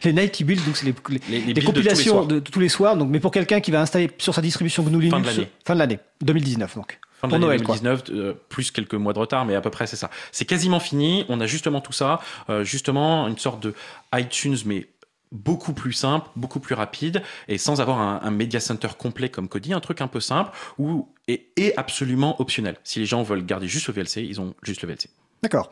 les 0.04 0.14
Nighty 0.14 0.44
Builds, 0.44 0.66
donc 0.66 0.76
c'est 0.78 0.86
les, 0.86 0.94
les- 1.10 1.20
les, 1.30 1.40
les 1.42 1.54
des 1.54 1.62
builds 1.62 1.74
de 1.74 1.82
tous 1.82 1.82
les 1.82 1.84
compilations 1.90 2.26
de, 2.26 2.36
de 2.36 2.50
tous 2.50 2.60
les 2.60 2.70
soirs. 2.70 2.96
Donc, 2.98 3.10
mais 3.10 3.20
pour 3.20 3.32
quelqu'un 3.32 3.60
qui 3.60 3.72
va 3.72 3.82
installer 3.82 4.10
sur 4.18 4.34
sa 4.34 4.42
distribution 4.42 4.84
GNU 4.84 5.00
Linux 5.02 5.12
Fin 5.12 5.22
de 5.22 5.28
l'année. 5.28 5.50
fin 5.66 5.74
de 5.76 5.80
l'année 5.80 6.00
2019 6.22 6.76
donc. 6.76 7.00
Fin 7.22 7.30
de 7.30 7.38
Noël, 7.38 7.64
quoi. 7.64 7.76
2019, 7.78 8.04
euh, 8.12 8.34
plus 8.50 8.72
quelques 8.72 8.94
mois 8.94 9.14
de 9.14 9.20
retard, 9.20 9.46
mais 9.46 9.56
à 9.56 9.62
peu 9.62 9.70
près 9.70 9.88
c'est 9.88 9.96
ça. 9.96 10.10
C'est 10.34 10.44
quasiment 10.46 10.82
fini. 10.82 11.26
On 11.30 11.40
a 11.40 11.46
justement 11.48 11.80
tout 11.80 11.94
ça, 11.94 12.20
euh, 12.50 12.64
justement 12.66 13.28
une 13.30 13.38
sorte 13.38 13.64
de 13.64 13.74
iTunes, 14.14 14.58
mais 14.66 14.88
beaucoup 15.36 15.74
plus 15.74 15.94
simple, 15.94 16.30
beaucoup 16.36 16.60
plus 16.60 16.76
rapide, 16.76 17.22
et 17.48 17.58
sans 17.58 17.82
avoir 17.82 18.00
un, 18.00 18.20
un 18.24 18.32
media 18.32 18.60
center 18.60 18.90
complet 18.98 19.30
comme 19.30 19.48
Kodi, 19.48 19.74
un 19.74 19.80
truc 19.80 20.02
un 20.02 20.08
peu 20.08 20.20
simple 20.20 20.52
ou 20.78 21.08
et, 21.28 21.48
et 21.58 21.78
absolument 21.78 22.40
optionnel. 22.42 22.78
Si 22.84 23.00
les 23.00 23.06
gens 23.06 23.24
veulent 23.24 23.46
garder 23.46 23.68
juste 23.68 23.88
le 23.88 23.94
VLC, 23.94 24.24
ils 24.24 24.40
ont 24.42 24.54
juste 24.64 24.82
le 24.82 24.88
VLC. 24.88 25.10
D'accord. 25.44 25.70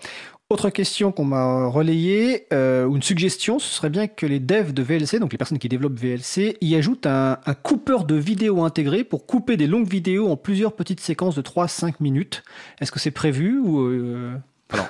Autre 0.50 0.70
question 0.70 1.12
qu'on 1.12 1.26
m'a 1.26 1.66
relayée, 1.66 2.46
euh, 2.54 2.86
ou 2.86 2.96
une 2.96 3.02
suggestion, 3.02 3.58
ce 3.58 3.74
serait 3.74 3.90
bien 3.90 4.08
que 4.08 4.28
les 4.28 4.40
devs 4.40 4.72
de 4.72 4.84
VLC, 4.84 5.18
donc 5.18 5.32
les 5.32 5.38
personnes 5.38 5.58
qui 5.58 5.70
développent 5.70 5.98
VLC, 5.98 6.58
y 6.62 6.76
ajoutent 6.76 7.08
un, 7.08 7.40
un 7.44 7.54
coupeur 7.56 8.04
de 8.04 8.14
vidéo 8.14 8.64
intégré 8.64 9.04
pour 9.04 9.26
couper 9.26 9.58
des 9.58 9.66
longues 9.66 9.88
vidéos 9.88 10.30
en 10.30 10.38
plusieurs 10.38 10.74
petites 10.74 11.00
séquences 11.00 11.34
de 11.36 11.42
3-5 11.42 11.96
minutes. 12.02 12.44
Est-ce 12.82 12.92
que 12.92 13.00
c'est 13.00 13.10
prévu 13.10 13.58
ou 13.58 13.80
euh, 13.80 14.36
Alors, 14.70 14.90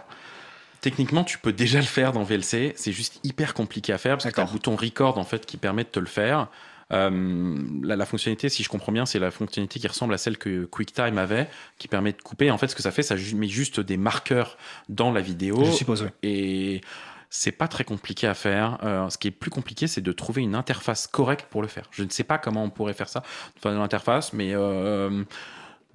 techniquement, 0.84 1.24
tu 1.24 1.40
peux 1.40 1.54
déjà 1.54 1.80
le 1.80 1.86
faire 1.86 2.12
dans 2.12 2.24
VLC. 2.24 2.74
C'est 2.76 2.92
juste 2.92 3.20
hyper 3.24 3.54
compliqué 3.54 3.94
à 3.94 3.98
faire 3.98 4.18
parce 4.18 4.26
que 4.26 4.36
tu 4.36 4.40
as 4.40 4.44
un 4.44 4.52
bouton 4.52 4.76
record 4.76 5.18
en 5.18 5.24
fait 5.24 5.46
qui 5.46 5.58
permet 5.58 5.86
de 5.86 5.90
te 5.90 6.00
le 6.00 6.06
faire. 6.06 6.50
Euh, 6.92 7.58
la, 7.82 7.96
la 7.96 8.06
fonctionnalité, 8.06 8.50
si 8.50 8.62
je 8.62 8.70
comprends 8.70 8.92
bien, 8.92 9.06
c'est 9.06 9.18
la 9.18 9.32
fonctionnalité 9.32 9.80
qui 9.80 9.88
ressemble 9.88 10.14
à 10.14 10.18
celle 10.18 10.38
que 10.38 10.66
QuickTime 10.66 11.18
avait, 11.18 11.48
qui 11.80 11.88
permet 11.88 12.12
de 12.12 12.22
couper. 12.22 12.52
En 12.52 12.58
fait, 12.58 12.68
ce 12.68 12.76
que 12.76 12.84
ça 12.84 12.92
fait, 12.92 13.02
ça 13.02 13.16
met 13.34 13.48
juste 13.48 13.80
des 13.80 13.98
marqueurs 13.98 14.58
dans 14.90 15.12
la 15.12 15.22
vidéo. 15.22 15.64
Je 15.64 15.72
suppose, 15.72 16.04
oui. 16.04 16.10
Et 16.22 16.82
c'est 17.30 17.54
pas 17.54 17.70
très 17.70 17.86
compliqué 17.86 18.28
à 18.28 18.34
faire. 18.34 18.78
Euh, 18.84 19.10
ce 19.10 19.18
qui 19.18 19.30
est 19.30 19.32
plus 19.32 19.50
compliqué, 19.50 19.88
c'est 19.88 20.02
de 20.02 20.12
trouver 20.12 20.42
une 20.42 20.54
interface 20.54 21.08
correcte 21.08 21.48
pour 21.50 21.62
le 21.62 21.70
faire. 21.70 21.86
Je 21.92 22.04
ne 22.04 22.10
sais 22.10 22.26
pas 22.26 22.38
comment 22.38 22.64
on 22.64 22.70
pourrait 22.70 22.94
faire 22.94 23.10
ça 23.10 23.24
dans 23.64 23.72
l'interface, 23.72 24.34
mais 24.34 24.54
euh, 24.54 25.24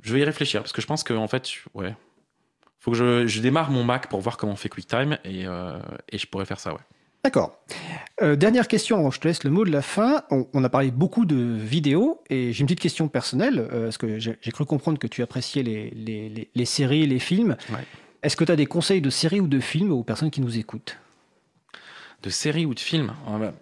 je 0.03 0.15
vais 0.15 0.21
y 0.21 0.25
réfléchir 0.25 0.63
parce 0.63 0.73
que 0.73 0.81
je 0.81 0.87
pense 0.87 1.05
que 1.05 1.13
en 1.13 1.29
fait, 1.29 1.47
ouais, 1.75 1.95
faut 2.81 2.93
que 2.93 2.97
je, 2.97 3.27
je 3.27 3.41
démarre 3.41 3.71
mon 3.71 3.85
Mac 3.85 4.09
pour 4.09 4.21
voir 4.21 4.37
comment 4.37 4.53
on 4.53 4.57
fait 4.57 4.69
QuickTime 4.69 5.19
et, 5.25 5.47
euh, 5.47 5.79
et 6.11 6.19
je 6.19 6.27
pourrais 6.27 6.45
faire 6.47 6.61
ça, 6.61 6.73
ouais. 6.73 6.81
D'accord. 7.25 7.59
Euh, 8.23 8.37
dernière 8.37 8.69
question, 8.69 9.11
je 9.11 9.19
te 9.19 9.27
laisse 9.27 9.43
le 9.43 9.51
mot 9.51 9.65
de 9.65 9.71
la 9.73 9.83
fin. 9.83 10.23
On, 10.31 10.47
on 10.55 10.63
a 10.63 10.69
parlé 10.69 10.93
beaucoup 10.93 11.25
de 11.27 11.37
vidéos 11.37 12.23
et 12.31 12.53
j'ai 12.53 12.61
une 12.61 12.67
petite 12.67 12.81
question 12.81 13.09
personnelle, 13.09 13.59
euh, 13.73 13.85
parce 13.85 13.99
que 13.99 14.19
j'ai 14.21 14.37
cru 14.53 14.65
comprendre 14.65 14.99
que 14.99 15.09
tu 15.09 15.21
appréciais 15.23 15.65
les, 15.65 15.91
les, 15.91 16.29
les- 16.29 16.49
les 16.55 16.65
séries, 16.65 17.07
les 17.09 17.19
films. 17.19 17.57
Ouais. 17.71 17.85
Est-ce 18.23 18.37
que 18.37 18.45
tu 18.45 18.53
as 18.53 18.57
des 18.57 18.67
conseils 18.67 19.01
de 19.01 19.11
séries 19.11 19.41
ou 19.41 19.49
de 19.49 19.59
films 19.59 19.91
aux 19.93 20.05
personnes 20.05 20.31
qui 20.31 20.41
nous 20.41 20.59
écoutent? 20.59 20.97
De 22.23 22.31
séries 22.31 22.67
ou 22.67 22.75
de 22.75 22.81
films? 22.81 23.13
Ah 23.27 23.39
bah. 23.39 23.53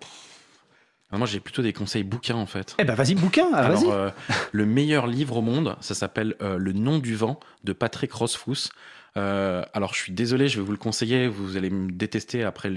Ah, 1.10 1.18
Moi, 1.18 1.26
j'ai 1.26 1.40
plutôt 1.40 1.62
des 1.62 1.72
conseils 1.72 2.02
bouquins 2.04 2.36
en 2.36 2.46
fait. 2.46 2.74
Eh 2.78 2.84
ben 2.84 2.94
vas-y, 2.94 3.14
bouquin, 3.14 3.46
ah, 3.54 3.66
Alors, 3.66 3.90
euh, 3.92 4.10
le 4.52 4.66
meilleur 4.66 5.06
livre 5.06 5.36
au 5.38 5.42
monde, 5.42 5.76
ça 5.80 5.94
s'appelle 5.94 6.34
euh, 6.42 6.58
Le 6.58 6.72
nom 6.72 6.98
du 6.98 7.14
vent 7.14 7.38
de 7.64 7.72
Patrick 7.72 8.12
Rothfuss. 8.12 8.70
Euh, 9.16 9.64
alors, 9.72 9.94
je 9.94 10.00
suis 10.00 10.12
désolé, 10.12 10.48
je 10.48 10.60
vais 10.60 10.64
vous 10.64 10.72
le 10.72 10.78
conseiller. 10.78 11.28
Vous 11.28 11.56
allez 11.56 11.70
me 11.70 11.90
détester 11.90 12.44
après, 12.44 12.72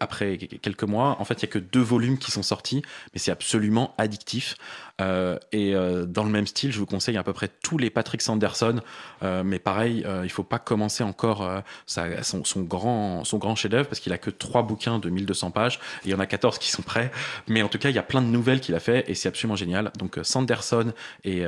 après 0.00 0.38
quelques 0.38 0.84
mois. 0.84 1.16
En 1.20 1.24
fait, 1.24 1.34
il 1.34 1.42
y 1.42 1.48
a 1.48 1.52
que 1.52 1.58
deux 1.58 1.80
volumes 1.80 2.18
qui 2.18 2.30
sont 2.30 2.42
sortis, 2.42 2.82
mais 3.12 3.18
c'est 3.18 3.32
absolument 3.32 3.94
addictif. 3.98 4.56
Euh, 5.00 5.38
et 5.52 5.74
euh, 5.74 6.04
dans 6.06 6.24
le 6.24 6.30
même 6.30 6.46
style, 6.46 6.72
je 6.72 6.78
vous 6.78 6.86
conseille 6.86 7.16
à 7.16 7.22
peu 7.22 7.32
près 7.32 7.48
tous 7.62 7.78
les 7.78 7.90
Patrick 7.90 8.22
Sanderson. 8.22 8.80
Euh, 9.22 9.42
mais 9.44 9.58
pareil, 9.58 10.04
il 10.22 10.30
faut 10.30 10.42
pas 10.42 10.58
commencer 10.58 11.02
encore 11.04 11.48
son, 11.86 12.42
grand, 12.62 13.24
son 13.24 13.38
grand 13.38 13.54
chef-d'œuvre 13.54 13.88
parce 13.88 14.00
qu'il 14.00 14.12
a 14.12 14.18
que 14.18 14.30
trois 14.30 14.62
bouquins 14.62 14.98
de 14.98 15.10
1200 15.10 15.50
pages. 15.50 15.80
Il 16.04 16.10
y 16.10 16.14
en 16.14 16.20
a 16.20 16.26
14 16.26 16.58
qui 16.58 16.70
sont 16.70 16.82
prêts. 16.82 17.10
Mais 17.48 17.62
en 17.62 17.68
tout 17.68 17.78
cas, 17.78 17.90
il 17.90 17.96
y 17.96 17.98
a 17.98 18.02
plein 18.02 18.22
de 18.22 18.26
nouvelles 18.26 18.60
qu'il 18.60 18.74
a 18.74 18.80
fait 18.80 19.08
et 19.08 19.14
c'est 19.14 19.28
absolument 19.28 19.56
génial. 19.56 19.92
Donc 19.98 20.18
Sanderson 20.22 20.92
et 21.24 21.44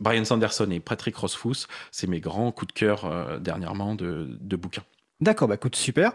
Brian 0.00 0.24
Sanderson 0.24 0.70
et 0.70 0.80
Patrick 0.80 1.16
Rothfuss, 1.16 1.68
c'est 1.90 2.06
mes 2.06 2.20
grands 2.20 2.52
coups 2.52 2.74
de 2.74 2.78
cœur 2.78 3.40
dernièrement 3.40 3.94
de, 3.94 4.36
de 4.40 4.56
bouquins. 4.56 4.84
D'accord, 5.20 5.48
bah 5.48 5.54
écoute, 5.54 5.76
super. 5.76 6.12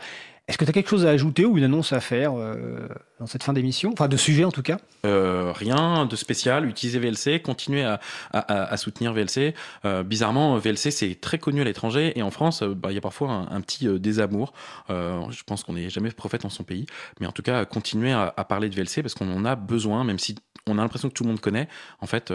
Est-ce 0.51 0.57
que 0.57 0.65
tu 0.65 0.69
as 0.69 0.73
quelque 0.73 0.89
chose 0.89 1.05
à 1.05 1.11
ajouter 1.11 1.45
ou 1.45 1.57
une 1.57 1.63
annonce 1.63 1.93
à 1.93 2.01
faire 2.01 2.33
euh, 2.37 2.89
dans 3.21 3.25
cette 3.25 3.41
fin 3.41 3.53
d'émission? 3.53 3.91
Enfin, 3.93 4.09
de 4.09 4.17
sujet 4.17 4.43
en 4.43 4.51
tout 4.51 4.61
cas? 4.61 4.79
Euh, 5.05 5.53
rien 5.55 6.05
de 6.05 6.15
spécial. 6.17 6.67
Utilisez 6.67 6.99
VLC, 6.99 7.41
continuez 7.41 7.85
à, 8.33 8.75
soutenir 8.75 9.13
VLC. 9.13 9.55
Euh, 9.85 10.03
bizarrement, 10.03 10.57
VLC 10.57 10.91
c'est 10.91 11.15
très 11.21 11.37
connu 11.37 11.61
à 11.61 11.63
l'étranger 11.63 12.11
et 12.19 12.21
en 12.21 12.31
France, 12.31 12.63
bah, 12.63 12.91
il 12.91 12.95
y 12.95 12.97
a 12.97 13.01
parfois 13.01 13.47
un, 13.49 13.61
petit 13.61 13.87
désamour. 13.97 14.51
Je 14.89 15.43
pense 15.45 15.63
qu'on 15.63 15.71
n'est 15.71 15.89
jamais 15.89 16.11
prophète 16.11 16.41
dans 16.41 16.49
son 16.49 16.65
pays, 16.65 16.85
mais 17.21 17.27
en 17.27 17.31
tout 17.31 17.43
cas, 17.43 17.63
continuez 17.63 18.11
à, 18.11 18.31
parler 18.43 18.67
de 18.67 18.75
VLC 18.75 19.01
parce 19.01 19.13
qu'on 19.13 19.31
en 19.31 19.45
a 19.45 19.55
besoin, 19.55 20.03
même 20.03 20.19
si 20.19 20.35
on 20.67 20.77
a 20.77 20.81
l'impression 20.81 21.07
que 21.07 21.13
tout 21.13 21.23
le 21.23 21.29
monde 21.29 21.39
connaît. 21.39 21.69
En 22.01 22.07
fait, 22.07 22.33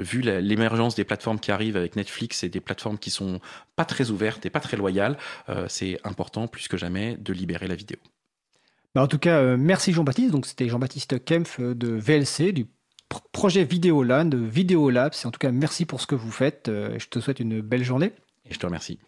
vu 0.00 0.20
l'émergence 0.20 0.96
des 0.96 1.04
plateformes 1.04 1.38
qui 1.38 1.52
arrivent 1.52 1.76
avec 1.76 1.94
Netflix 1.94 2.42
et 2.42 2.48
des 2.48 2.60
plateformes 2.60 2.98
qui 2.98 3.10
sont 3.10 3.38
pas 3.76 3.84
très 3.84 4.10
ouvertes 4.10 4.44
et 4.46 4.50
pas 4.50 4.60
très 4.60 4.76
loyales, 4.76 5.16
c'est 5.68 6.00
important 6.02 6.48
plus 6.48 6.66
que 6.66 6.76
jamais 6.76 7.03
de 7.18 7.32
libérer 7.32 7.66
la 7.68 7.74
vidéo. 7.74 7.98
Bah, 8.94 9.02
En 9.02 9.08
tout 9.08 9.18
cas, 9.18 9.38
euh, 9.40 9.56
merci 9.58 9.92
Jean-Baptiste. 9.92 10.30
Donc 10.32 10.46
c'était 10.46 10.68
Jean-Baptiste 10.68 11.24
Kempf 11.24 11.60
euh, 11.60 11.74
de 11.74 11.88
VLC, 11.88 12.52
du 12.52 12.66
pro- 13.08 13.22
projet 13.32 13.64
Vidéoland, 13.64 14.24
de 14.26 14.38
Vidéolabs. 14.38 15.14
En 15.24 15.30
tout 15.30 15.38
cas, 15.38 15.50
merci 15.52 15.84
pour 15.84 16.00
ce 16.00 16.06
que 16.06 16.14
vous 16.14 16.30
faites. 16.30 16.68
Euh, 16.68 16.96
je 16.98 17.06
te 17.08 17.18
souhaite 17.20 17.40
une 17.40 17.60
belle 17.60 17.84
journée. 17.84 18.12
Et 18.48 18.54
je 18.54 18.58
te 18.58 18.66
remercie. 18.66 18.98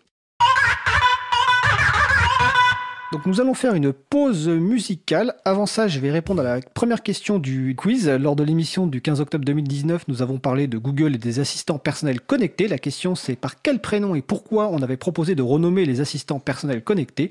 Donc 3.17 3.25
nous 3.25 3.41
allons 3.41 3.55
faire 3.55 3.73
une 3.73 3.95
pause 3.95 4.47
musicale. 4.47 5.37
Avant 5.47 5.65
ça, 5.65 5.89
je 5.89 6.01
vais 6.01 6.11
répondre 6.11 6.43
à 6.43 6.57
la 6.57 6.61
première 6.61 7.03
question 7.03 7.39
du 7.39 7.75
quiz. 7.75 8.11
Lors 8.11 8.37
de 8.37 8.45
l'émission 8.45 8.87
du 8.87 9.01
15 9.01 9.23
octobre 9.23 9.43
2019, 9.43 10.07
nous 10.09 10.21
avons 10.21 10.37
parlé 10.37 10.67
de 10.67 10.77
Google 10.77 11.15
et 11.15 11.19
des 11.19 11.41
assistants 11.41 11.79
personnels 11.79 12.21
connectés. 12.21 12.69
La 12.69 12.77
question 12.77 13.15
c'est 13.15 13.35
par 13.35 13.63
quel 13.63 13.79
prénom 13.79 14.15
et 14.17 14.21
pourquoi 14.21 14.69
on 14.69 14.83
avait 14.83 14.99
proposé 14.99 15.35
de 15.35 15.41
renommer 15.41 15.87
les 15.87 16.03
assistants 16.03 16.41
personnels 16.41 16.85
connectés? 16.85 17.31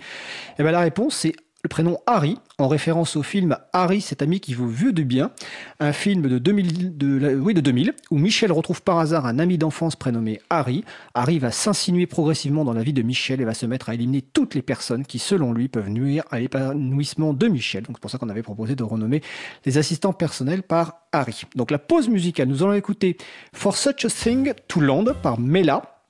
Et 0.58 0.64
bien 0.64 0.72
la 0.72 0.80
réponse 0.80 1.18
c'est 1.18 1.36
le 1.66 1.70
prénom 1.70 1.98
Harry, 2.06 2.38
en 2.60 2.68
référence 2.68 3.16
au 3.16 3.24
film 3.24 3.58
Harry, 3.74 4.00
cet 4.00 4.22
ami 4.22 4.40
qui 4.40 4.54
vaut 4.54 4.68
vieux 4.68 4.94
de 4.94 5.02
bien, 5.02 5.32
un 5.80 5.94
film 5.94 6.22
de 6.22 6.38
2000, 6.38 6.96
de, 6.96 7.36
oui, 7.40 7.56
de 7.56 7.62
2000, 7.62 7.96
où 8.12 8.20
Michel 8.20 8.52
retrouve 8.52 8.84
par 8.84 9.00
hasard 9.00 9.26
un 9.26 9.40
ami 9.40 9.58
d'enfance 9.58 9.96
prénommé 9.96 10.40
Harry. 10.52 10.84
Harry 11.16 11.40
va 11.40 11.50
s'insinuer 11.50 12.06
progressivement 12.06 12.66
dans 12.66 12.74
la 12.74 12.84
vie 12.84 12.94
de 12.94 13.02
Michel 13.02 13.42
et 13.42 13.46
va 13.46 13.56
se 13.56 13.66
mettre 13.66 13.90
à 13.90 13.96
éliminer 13.96 14.22
toutes 14.22 14.54
les 14.54 14.62
personnes 14.62 15.08
qui, 15.08 15.18
selon 15.18 15.54
lui, 15.54 15.68
peuvent 15.68 15.90
nuire 15.90 16.24
à 16.30 16.40
l'épanouissement 16.40 17.34
de 17.34 17.48
Michel. 17.48 17.82
Donc 17.82 17.96
c'est 17.96 18.02
pour 18.02 18.12
ça 18.12 18.20
qu'on 18.20 18.30
avait 18.30 18.44
proposé 18.44 18.76
de 18.76 18.84
renommer 18.84 19.24
les 19.66 19.80
assistants 19.80 20.14
personnels 20.14 20.62
par 20.62 21.08
Harry. 21.14 21.46
Donc 21.56 21.72
la 21.72 21.80
pause 21.80 22.10
musicale, 22.10 22.48
nous 22.48 22.62
allons 22.62 22.74
écouter 22.74 23.18
For 23.54 23.76
Such 23.76 24.06
a 24.06 24.10
Thing 24.10 24.54
to 24.68 24.82
Land 24.82 25.06
par 25.24 25.40
Mela. 25.40 26.04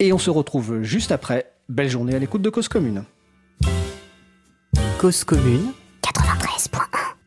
Et 0.00 0.12
on 0.12 0.18
se 0.18 0.30
retrouve 0.30 0.82
juste 0.82 1.12
après. 1.12 1.52
Belle 1.68 1.88
journée 1.88 2.16
à 2.16 2.18
l'écoute 2.18 2.42
de 2.42 2.50
Cause 2.50 2.66
Commune. 2.66 3.04
Cause 4.98 5.22
commune. 5.22 5.74
93.1 6.02 7.17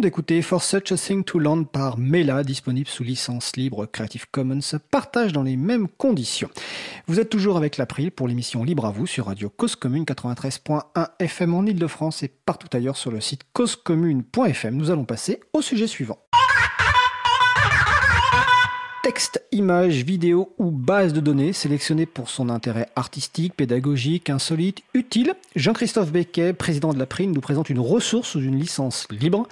d'écouter 0.00 0.40
For 0.40 0.62
Such 0.62 0.92
a 0.92 0.96
Thing 0.96 1.24
to 1.24 1.38
Land 1.38 1.64
par 1.64 1.98
Mela, 1.98 2.42
disponible 2.42 2.88
sous 2.88 3.02
licence 3.02 3.56
libre 3.56 3.86
Creative 3.86 4.26
Commons, 4.30 4.60
partage 4.90 5.32
dans 5.32 5.42
les 5.42 5.56
mêmes 5.56 5.88
conditions. 5.88 6.48
Vous 7.06 7.20
êtes 7.20 7.28
toujours 7.28 7.56
avec 7.56 7.76
l'April 7.76 8.10
pour 8.10 8.26
l'émission 8.26 8.64
Libre 8.64 8.86
à 8.86 8.90
vous 8.90 9.06
sur 9.06 9.26
Radio 9.26 9.50
Cause 9.50 9.76
Commune 9.76 10.04
93.1 10.04 11.08
FM 11.18 11.54
en 11.54 11.66
Ile-de-France 11.66 12.22
et 12.22 12.28
partout 12.28 12.68
ailleurs 12.72 12.96
sur 12.96 13.10
le 13.10 13.20
site 13.20 13.42
causecommune.fm. 13.52 14.74
Nous 14.74 14.90
allons 14.90 15.04
passer 15.04 15.40
au 15.52 15.60
sujet 15.60 15.86
suivant. 15.86 16.18
Texte, 19.02 19.42
images, 19.50 20.04
vidéos 20.04 20.52
ou 20.58 20.70
base 20.70 21.14
de 21.14 21.20
données 21.20 21.54
sélectionnées 21.54 22.04
pour 22.04 22.28
son 22.28 22.50
intérêt 22.50 22.86
artistique, 22.96 23.54
pédagogique, 23.56 24.28
insolite, 24.28 24.82
utile. 24.92 25.32
Jean-Christophe 25.56 26.12
Becquet, 26.12 26.52
président 26.52 26.92
de 26.92 26.98
la 26.98 27.06
Prime, 27.06 27.32
nous 27.32 27.40
présente 27.40 27.70
une 27.70 27.78
ressource 27.78 28.28
sous 28.28 28.42
une 28.42 28.60
licence 28.60 29.08
libre. 29.10 29.48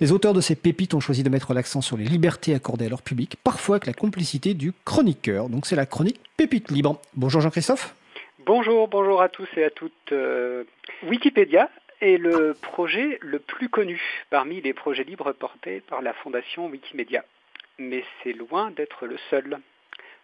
Les 0.00 0.10
auteurs 0.10 0.32
de 0.32 0.40
ces 0.40 0.56
pépites 0.56 0.94
ont 0.94 1.00
choisi 1.00 1.22
de 1.22 1.28
mettre 1.28 1.54
l'accent 1.54 1.80
sur 1.80 1.96
les 1.96 2.06
libertés 2.06 2.54
accordées 2.54 2.86
à 2.86 2.88
leur 2.88 3.02
public, 3.02 3.36
parfois 3.44 3.76
avec 3.76 3.86
la 3.86 3.92
complicité 3.92 4.54
du 4.54 4.72
chroniqueur. 4.84 5.48
Donc 5.48 5.66
c'est 5.66 5.76
la 5.76 5.86
chronique 5.86 6.20
Pépite 6.36 6.72
libre. 6.72 7.00
Bonjour 7.14 7.40
Jean-Christophe. 7.40 7.94
Bonjour, 8.46 8.88
bonjour 8.88 9.22
à 9.22 9.28
tous 9.28 9.48
et 9.56 9.62
à 9.62 9.70
toutes. 9.70 9.92
Euh, 10.10 10.64
Wikipédia 11.04 11.70
est 12.00 12.16
le 12.16 12.56
projet 12.60 13.20
le 13.22 13.38
plus 13.38 13.68
connu 13.68 14.00
parmi 14.30 14.60
les 14.60 14.72
projets 14.72 15.04
libres 15.04 15.30
portés 15.30 15.84
par 15.88 16.02
la 16.02 16.12
fondation 16.14 16.66
Wikimedia 16.66 17.24
mais 17.78 18.04
c'est 18.22 18.32
loin 18.32 18.70
d'être 18.70 19.06
le 19.06 19.16
seul. 19.30 19.60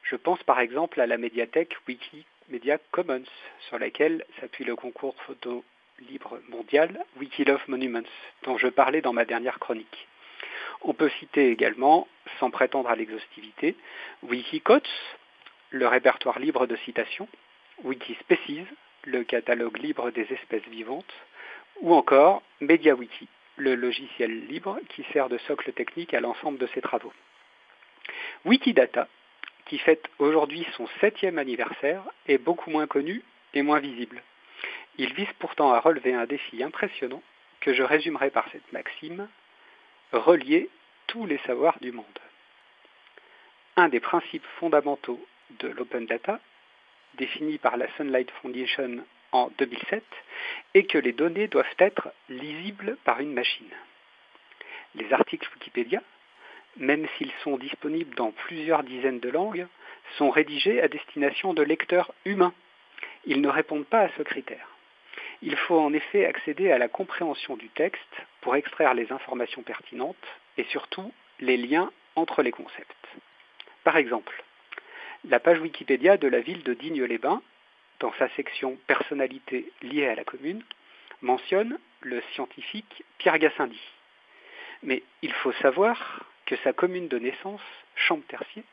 Je 0.03 0.17
pense 0.17 0.43
par 0.43 0.61
exemple 0.61 1.01
à 1.01 1.07
la 1.07 1.17
médiathèque 1.17 1.77
Wikimedia 1.89 2.79
Commons, 2.91 3.25
sur 3.69 3.79
laquelle 3.79 4.25
s'appuie 4.41 4.65
le 4.65 4.77
concours 4.77 5.17
photo 5.23 5.65
libre 6.11 6.41
mondial 6.49 7.05
Wikilove 7.19 7.63
Monuments, 7.69 8.09
dont 8.43 8.59
je 8.59 8.67
parlais 8.67 9.01
dans 9.01 9.13
ma 9.13 9.25
dernière 9.25 9.61
chronique. 9.61 10.09
On 10.83 10.93
peut 10.93 11.09
citer 11.21 11.51
également, 11.51 12.09
sans 12.39 12.51
prétendre 12.51 12.91
à 12.91 12.97
l'exhaustivité, 12.97 13.77
Wikicodes, 14.23 14.83
le 15.71 15.87
répertoire 15.87 16.39
libre 16.39 16.67
de 16.67 16.77
citations, 16.77 17.29
Wikispecies, 17.85 18.67
le 19.05 19.25
catalogue 19.25 19.79
libre 19.79 20.11
des 20.11 20.27
espèces 20.33 20.67
vivantes, 20.69 21.13
ou 21.81 21.95
encore 21.95 22.43
MediaWiki, 22.61 23.29
le 23.57 23.75
logiciel 23.75 24.47
libre 24.47 24.79
qui 24.91 25.05
sert 25.13 25.29
de 25.29 25.39
socle 25.39 25.73
technique 25.73 26.15
à 26.15 26.21
l'ensemble 26.21 26.59
de 26.59 26.69
ces 26.75 26.81
travaux. 26.81 27.13
Wikidata, 28.45 29.09
qui 29.67 29.79
fête 29.79 30.05
aujourd'hui 30.19 30.67
son 30.77 30.87
septième 31.01 31.39
anniversaire, 31.39 32.03
est 32.27 32.39
beaucoup 32.39 32.71
moins 32.71 32.87
connu 32.87 33.23
et 33.55 33.63
moins 33.63 33.81
visible. 33.81 34.23
Il 34.99 35.15
vise 35.15 35.33
pourtant 35.39 35.73
à 35.73 35.81
relever 35.81 36.15
un 36.15 36.27
défi 36.27 36.63
impressionnant 36.63 37.23
que 37.61 37.73
je 37.73 37.83
résumerai 37.83 38.31
par 38.31 38.47
cette 38.53 38.73
maxime 38.73 39.29
relier 40.13 40.69
tous 41.07 41.27
les 41.27 41.39
savoirs 41.39 41.79
du 41.81 41.93
monde. 41.93 42.05
Un 43.77 43.89
des 43.89 44.01
principes 44.01 44.47
fondamentaux 44.61 45.25
de 45.59 45.69
l'open 45.69 46.07
data, 46.07 46.39
défini 47.15 47.59
par 47.59 47.77
la 47.77 47.89
Sunlight 47.97 48.31
Foundation 48.43 49.05
en 49.33 49.51
2007, 49.59 50.05
est 50.75 50.85
que 50.85 50.99
les 50.99 51.13
données 51.13 51.49
doivent 51.49 51.75
être 51.79 52.13
lisibles 52.29 52.97
par 53.05 53.21
une 53.21 53.33
machine. 53.33 53.73
Les 54.95 55.13
articles 55.13 55.49
Wikipédia 55.55 56.03
même 56.77 57.07
s'ils 57.17 57.33
sont 57.43 57.57
disponibles 57.57 58.15
dans 58.15 58.33
plusieurs 58.33 58.83
dizaines 58.83 59.21
de 59.21 59.31
langues, 59.31 59.67
sont 60.19 60.31
rédigés 60.31 60.81
à 60.81 60.89
destination 60.89 61.55
de 61.55 61.63
lecteurs 61.63 62.13
humains. 62.25 62.55
Ils 63.27 63.41
ne 63.41 63.49
répondent 63.49 63.87
pas 63.87 64.01
à 64.01 64.09
ce 64.17 64.23
critère. 64.23 64.69
Il 65.43 65.57
faut 65.57 65.79
en 65.79 65.93
effet 65.93 66.27
accéder 66.27 66.73
à 66.73 66.79
la 66.79 66.89
compréhension 66.89 67.57
du 67.57 67.69
texte 67.69 68.17
pour 68.41 68.57
extraire 68.57 68.95
les 68.95 69.13
informations 69.13 69.63
pertinentes 69.63 70.17
et 70.57 70.65
surtout 70.65 71.13
les 71.41 71.57
liens 71.57 71.91
entre 72.17 72.43
les 72.43 72.53
concepts. 72.53 73.09
Par 73.83 73.97
exemple, 73.97 74.43
la 75.29 75.41
page 75.41 75.61
Wikipédia 75.61 76.17
de 76.17 76.29
la 76.29 76.41
ville 76.41 76.63
de 76.63 76.75
Digne-les-Bains, 76.75 77.43
dans 78.01 78.13
sa 78.19 78.29
section 78.31 78.79
Personnalité 78.87 79.71
liée 79.83 80.07
à 80.07 80.15
la 80.15 80.25
commune, 80.25 80.63
mentionne 81.23 81.79
le 82.01 82.21
scientifique 82.33 83.05
Pierre 83.19 83.39
Gassendi. 83.39 83.81
Mais 84.83 85.03
il 85.23 85.33
faut 85.33 85.53
savoir 85.53 86.25
que 86.47 86.57
sa 86.57 86.73
commune 86.73 87.09
de 87.09 87.19
naissance, 87.19 87.63
Champtercier, 87.97 88.65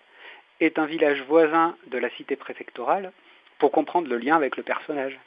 est 0.60 0.78
un 0.78 0.86
village 0.86 1.22
voisin 1.24 1.76
de 1.88 1.98
la 1.98 2.10
cité 2.12 2.36
préfectorale 2.36 3.12
pour 3.60 3.72
comprendre 3.72 4.08
le 4.08 4.18
lien 4.18 4.36
avec 4.36 4.58
le 4.58 4.64
personnage. 4.64 5.20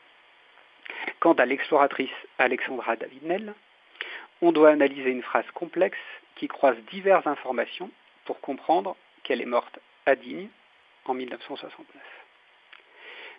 Quant 1.20 1.34
à 1.34 1.46
l'exploratrice 1.46 2.10
Alexandra 2.38 2.96
Davidnel, 2.96 3.54
on 4.42 4.52
doit 4.52 4.70
analyser 4.70 5.10
une 5.10 5.22
phrase 5.22 5.48
complexe 5.54 5.98
qui 6.36 6.48
croise 6.48 6.76
diverses 6.90 7.26
informations 7.26 7.90
pour 8.24 8.40
comprendre 8.40 8.96
qu'elle 9.22 9.40
est 9.40 9.46
morte 9.46 9.78
à 10.06 10.16
Digne 10.16 10.48
en 11.06 11.14
1969. 11.14 12.02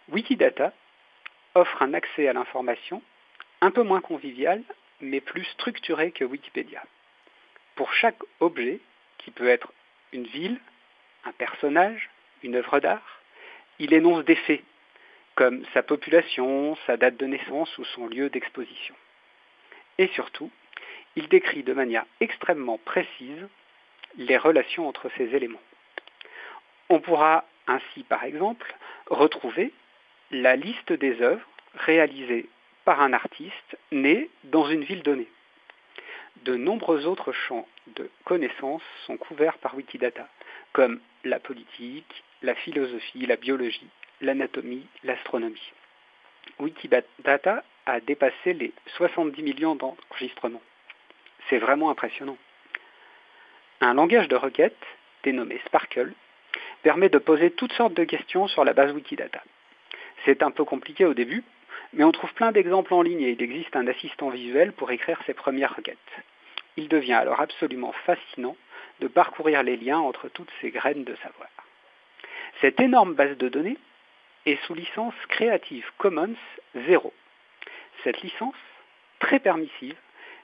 Wikidata 0.09 0.73
offre 1.53 1.81
un 1.81 1.93
accès 1.93 2.27
à 2.27 2.33
l'information 2.33 3.01
un 3.61 3.71
peu 3.71 3.83
moins 3.83 4.01
convivial, 4.01 4.61
mais 5.01 5.21
plus 5.21 5.45
structuré 5.45 6.11
que 6.11 6.23
Wikipédia. 6.23 6.83
Pour 7.75 7.93
chaque 7.93 8.19
objet, 8.39 8.79
qui 9.25 9.31
peut 9.31 9.49
être 9.49 9.73
une 10.13 10.27
ville, 10.27 10.59
un 11.25 11.31
personnage, 11.31 12.11
une 12.43 12.55
œuvre 12.55 12.79
d'art, 12.79 13.21
il 13.79 13.91
énonce 13.91 14.23
des 14.23 14.35
faits, 14.35 14.63
comme 15.33 15.65
sa 15.73 15.81
population, 15.81 16.77
sa 16.85 16.95
date 16.95 17.17
de 17.17 17.25
naissance 17.25 17.75
ou 17.79 17.83
son 17.83 18.07
lieu 18.07 18.29
d'exposition. 18.29 18.95
Et 19.97 20.07
surtout, 20.09 20.51
il 21.15 21.27
décrit 21.27 21.63
de 21.63 21.73
manière 21.73 22.05
extrêmement 22.21 22.77
précise 22.77 23.47
les 24.17 24.37
relations 24.37 24.87
entre 24.87 25.09
ces 25.17 25.35
éléments. 25.35 25.61
On 26.89 26.99
pourra 26.99 27.45
ainsi, 27.67 28.03
par 28.03 28.23
exemple, 28.23 28.75
retrouver 29.07 29.73
la 30.29 30.55
liste 30.55 30.93
des 30.93 31.21
œuvres 31.21 31.47
réalisées 31.73 32.47
par 32.85 33.01
un 33.01 33.11
artiste 33.11 33.77
né 33.91 34.29
dans 34.43 34.67
une 34.69 34.83
ville 34.83 35.01
donnée 35.01 35.27
de 36.43 36.55
nombreux 36.55 37.05
autres 37.05 37.31
champs 37.31 37.67
de 37.95 38.09
connaissances 38.23 38.83
sont 39.05 39.17
couverts 39.17 39.57
par 39.57 39.75
Wikidata, 39.75 40.27
comme 40.73 40.99
la 41.23 41.39
politique, 41.39 42.23
la 42.41 42.55
philosophie, 42.55 43.25
la 43.25 43.35
biologie, 43.35 43.89
l'anatomie, 44.21 44.85
l'astronomie. 45.03 45.71
Wikidata 46.59 47.63
a 47.85 47.99
dépassé 47.99 48.53
les 48.53 48.73
70 48.97 49.41
millions 49.41 49.75
d'enregistrements. 49.75 50.61
C'est 51.49 51.59
vraiment 51.59 51.89
impressionnant. 51.89 52.37
Un 53.81 53.93
langage 53.93 54.27
de 54.27 54.35
requête, 54.35 54.77
dénommé 55.23 55.59
Sparkle, 55.65 56.13
permet 56.81 57.09
de 57.09 57.17
poser 57.17 57.51
toutes 57.51 57.73
sortes 57.73 57.93
de 57.93 58.03
questions 58.03 58.47
sur 58.47 58.63
la 58.63 58.73
base 58.73 58.93
Wikidata. 58.93 59.43
C'est 60.23 60.43
un 60.43 60.51
peu 60.51 60.63
compliqué 60.63 61.05
au 61.05 61.13
début, 61.13 61.43
mais 61.95 62.03
on 62.03 62.11
trouve 62.11 62.33
plein 62.33 62.51
d'exemples 62.51 62.93
en 62.93 63.01
ligne 63.01 63.21
et 63.21 63.31
il 63.31 63.41
existe 63.41 63.75
un 63.75 63.87
assistant 63.87 64.29
visuel 64.29 64.73
pour 64.73 64.91
écrire 64.91 65.19
ses 65.25 65.33
premières 65.33 65.75
requêtes. 65.75 65.97
Il 66.77 66.89
devient 66.89 67.13
alors 67.13 67.39
absolument 67.39 67.93
fascinant 68.05 68.57
de 68.99 69.07
parcourir 69.07 69.63
les 69.63 69.77
liens 69.77 69.99
entre 69.99 70.27
toutes 70.27 70.51
ces 70.61 70.71
graines 70.71 71.05
de 71.05 71.15
savoir. 71.15 71.49
Cette 72.61 72.79
énorme 72.79 73.15
base 73.15 73.37
de 73.37 73.49
données 73.49 73.77
est 74.45 74.61
sous 74.65 74.73
licence 74.73 75.15
Creative 75.29 75.89
Commons 75.97 76.35
0. 76.75 77.13
Cette 78.03 78.21
licence, 78.21 78.55
très 79.19 79.39
permissive, 79.39 79.95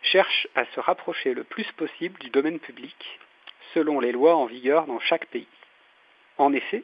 cherche 0.01 0.47
à 0.55 0.65
se 0.65 0.79
rapprocher 0.79 1.33
le 1.33 1.43
plus 1.43 1.69
possible 1.73 2.19
du 2.19 2.29
domaine 2.29 2.59
public, 2.59 3.19
selon 3.73 3.99
les 3.99 4.11
lois 4.11 4.35
en 4.35 4.45
vigueur 4.45 4.87
dans 4.87 4.99
chaque 4.99 5.27
pays. 5.27 5.47
En 6.37 6.53
effet, 6.53 6.83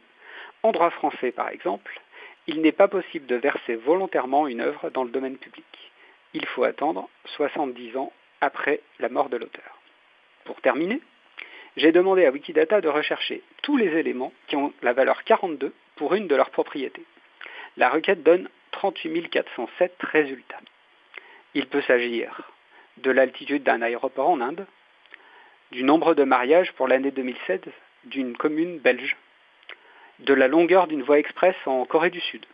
en 0.64 0.72
droit 0.72 0.91
français 0.91 1.31
par 1.31 1.49
exemple, 1.49 1.99
il 2.47 2.61
n'est 2.61 2.71
pas 2.71 2.87
possible 2.87 3.25
de 3.25 3.35
verser 3.35 3.75
volontairement 3.75 4.47
une 4.47 4.61
œuvre 4.61 4.89
dans 4.89 5.03
le 5.03 5.11
domaine 5.11 5.37
public. 5.37 5.65
Il 6.33 6.45
faut 6.45 6.63
attendre 6.63 7.09
70 7.25 7.97
ans 7.97 8.11
après 8.41 8.81
la 8.99 9.09
mort 9.09 9.29
de 9.29 9.37
l'auteur. 9.37 9.79
Pour 10.45 10.61
terminer, 10.61 11.01
j'ai 11.75 11.91
demandé 11.91 12.25
à 12.25 12.31
Wikidata 12.31 12.81
de 12.81 12.87
rechercher 12.87 13.43
tous 13.61 13.77
les 13.77 13.97
éléments 13.97 14.33
qui 14.47 14.55
ont 14.55 14.73
la 14.81 14.93
valeur 14.93 15.23
42 15.23 15.73
pour 15.95 16.15
une 16.15 16.27
de 16.27 16.35
leurs 16.35 16.49
propriétés. 16.49 17.05
La 17.75 17.89
requête 17.89 18.23
donne 18.23 18.49
38 18.71 19.29
407 19.29 19.95
résultats. 20.01 20.59
Il 21.53 21.67
peut 21.67 21.81
s'agir 21.81 22.41
de 22.97 23.11
l'altitude 23.11 23.63
d'un 23.63 23.81
aéroport 23.81 24.29
en 24.29 24.41
Inde, 24.41 24.65
du 25.71 25.83
nombre 25.83 26.15
de 26.15 26.23
mariages 26.23 26.71
pour 26.73 26.87
l'année 26.87 27.11
2016 27.11 27.61
d'une 28.05 28.37
commune 28.37 28.79
belge, 28.79 29.17
de 30.19 30.34
la 30.34 30.48
longueur 30.48 30.88
d'une 30.88 31.03
voie 31.03 31.19
express 31.19 31.56
en 31.65 31.85
Corée 31.85 32.10
du 32.10 32.19
Sud, 32.19 32.45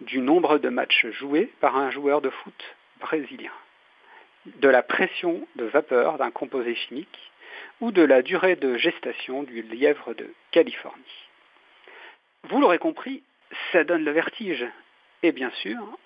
du 0.00 0.20
nombre 0.20 0.58
de 0.58 0.68
matchs 0.68 1.06
joués 1.10 1.52
par 1.60 1.76
un 1.76 1.90
joueur 1.90 2.20
de 2.20 2.30
foot 2.30 2.76
brésilien, 3.00 3.52
de 4.46 4.68
la 4.68 4.82
pression 4.82 5.46
de 5.56 5.64
vapeur 5.64 6.18
d'un 6.18 6.30
composé 6.30 6.74
chimique 6.74 7.30
ou 7.80 7.90
de 7.92 8.02
la 8.02 8.22
durée 8.22 8.56
de 8.56 8.76
gestation 8.76 9.42
du 9.42 9.62
lièvre 9.62 10.14
de 10.14 10.32
Californie. 10.50 11.28
Vous 12.44 12.60
l'aurez 12.60 12.78
compris, 12.78 13.22
ça 13.72 13.84
donne 13.84 14.04
le 14.04 14.12
vertige. 14.12 14.66
Et 15.22 15.32
bien 15.32 15.50
sûr, 15.62 15.98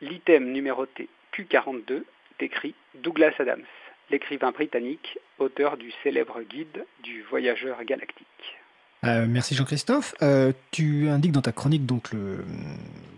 l'item 0.00 0.50
numéroté 0.50 1.08
Q42 1.34 2.04
décrit 2.38 2.74
Douglas 2.94 3.34
Adams, 3.38 3.64
l'écrivain 4.10 4.50
britannique, 4.50 5.18
auteur 5.38 5.76
du 5.76 5.92
célèbre 6.02 6.42
guide 6.42 6.84
du 7.02 7.22
voyageur 7.22 7.82
galactique. 7.84 8.58
Euh, 9.04 9.26
merci 9.28 9.54
Jean-Christophe. 9.54 10.14
Euh, 10.22 10.52
tu 10.70 11.08
indiques 11.08 11.32
dans 11.32 11.42
ta 11.42 11.52
chronique 11.52 11.86
donc 11.86 12.12
le, 12.12 12.44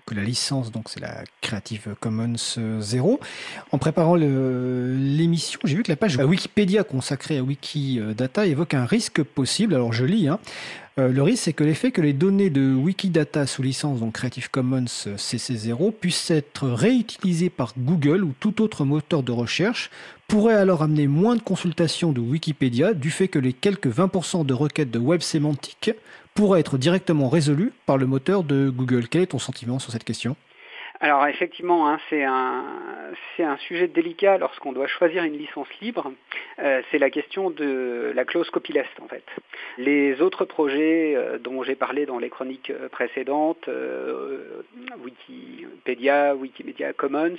que 0.07 0.15
la 0.15 0.23
licence 0.23 0.71
donc 0.73 0.89
c'est 0.89 1.01
la 1.01 1.23
Creative 1.41 1.95
Commons 2.01 2.35
0. 2.81 3.21
En 3.73 3.79
préparant 3.79 4.15
l'émission, 4.17 5.61
j'ai 5.65 5.77
vu 5.77 5.83
que 5.83 5.91
la 5.91 5.97
page 5.97 6.17
Wikipédia 6.17 6.85
consacrée 6.85 7.39
à 7.39 7.43
Wikidata 7.43 8.47
évoque 8.47 8.75
un 8.75 8.87
risque 8.87 9.23
possible. 9.23 9.75
Alors 9.75 9.93
je 9.93 10.05
lis. 10.05 10.29
hein. 10.29 10.39
Euh, 10.99 11.09
le 11.13 11.23
risque, 11.23 11.45
c'est 11.45 11.53
que 11.53 11.63
l'effet 11.63 11.91
que 11.91 12.01
les 12.01 12.15
données 12.15 12.49
de 12.49 12.73
Wikidata 12.75 13.47
sous 13.47 13.61
licence, 13.61 14.01
donc 14.01 14.15
Creative 14.15 14.51
Commons 14.51 14.87
CC0, 14.87 15.93
puissent 15.93 16.31
être 16.31 16.69
réutilisées 16.69 17.51
par 17.51 17.75
Google 17.77 18.25
ou 18.25 18.33
tout 18.41 18.63
autre 18.63 18.87
moteur 18.87 19.23
de 19.23 19.31
recherche, 19.31 19.91
pourrait 20.27 20.55
alors 20.55 20.83
amener 20.83 21.07
moins 21.07 21.37
de 21.37 21.43
consultations 21.43 22.13
de 22.13 22.21
Wikipédia 22.21 22.95
du 22.95 23.11
fait 23.11 23.29
que 23.29 23.39
les 23.39 23.53
quelques 23.53 23.89
20% 23.89 24.47
de 24.47 24.55
requêtes 24.55 24.91
de 24.91 24.99
web 24.99 25.21
sémantique 25.21 25.91
pourraient 26.35 26.61
être 26.61 26.79
directement 26.79 27.29
résolues 27.29 27.73
par 27.85 27.99
le 27.99 28.07
moteur 28.07 28.43
de 28.43 28.71
Google. 28.71 29.09
Quel 29.09 29.21
est 29.21 29.27
ton 29.27 29.39
sentiment 29.39 29.79
sur 29.79 29.93
cette 29.93 30.05
question? 30.05 30.35
Alors 31.01 31.27
effectivement, 31.27 31.89
hein, 31.89 31.99
c'est 32.09 32.25
un, 32.25 33.57
sujet 33.59 33.89
délicat 33.89 34.39
lorsqu'on 34.39 34.73
doit 34.73 34.87
choisir 34.87 35.25
une 35.25 35.37
licence 35.37 35.69
libre. 35.81 36.13
Euh, 36.59 36.83
c'est 36.91 36.99
la 36.99 37.11
question 37.11 37.51
de 37.51 38.13
la 38.15 38.25
clause 38.25 38.49
copyleft 38.51 38.99
en 39.01 39.09
fait. 39.09 39.25
Les 39.79 40.23
autres 40.23 40.45
projets 40.45 41.15
euh, 41.15 41.39
dont 41.39 41.63
j'ai 41.63 41.75
parlé 41.75 42.07
dans 42.07 42.19
les 42.19 42.31
chroniques 42.31 42.71
euh, 42.71 42.89
précédentes, 42.89 43.69
euh, 43.69 44.63
Wikipédia, 45.05 46.35
Wikimedia 46.35 46.93
Commons, 46.93 47.37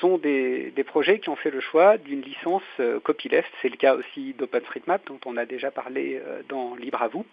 sont 0.00 0.18
des, 0.18 0.72
des 0.72 0.84
projets 0.84 1.20
qui 1.20 1.28
ont 1.28 1.36
fait 1.36 1.50
le 1.50 1.60
choix 1.60 1.96
d'une 1.98 2.22
licence 2.22 2.62
copyleft. 3.04 3.50
C'est 3.60 3.68
le 3.68 3.76
cas 3.76 3.94
aussi 3.94 4.34
d'OpenStreetMap 4.34 5.06
dont 5.06 5.20
on 5.26 5.36
a 5.36 5.44
déjà 5.44 5.70
parlé 5.70 6.20
dans 6.48 6.74
Libre 6.74 7.02
à 7.02 7.08
vous. 7.08 7.24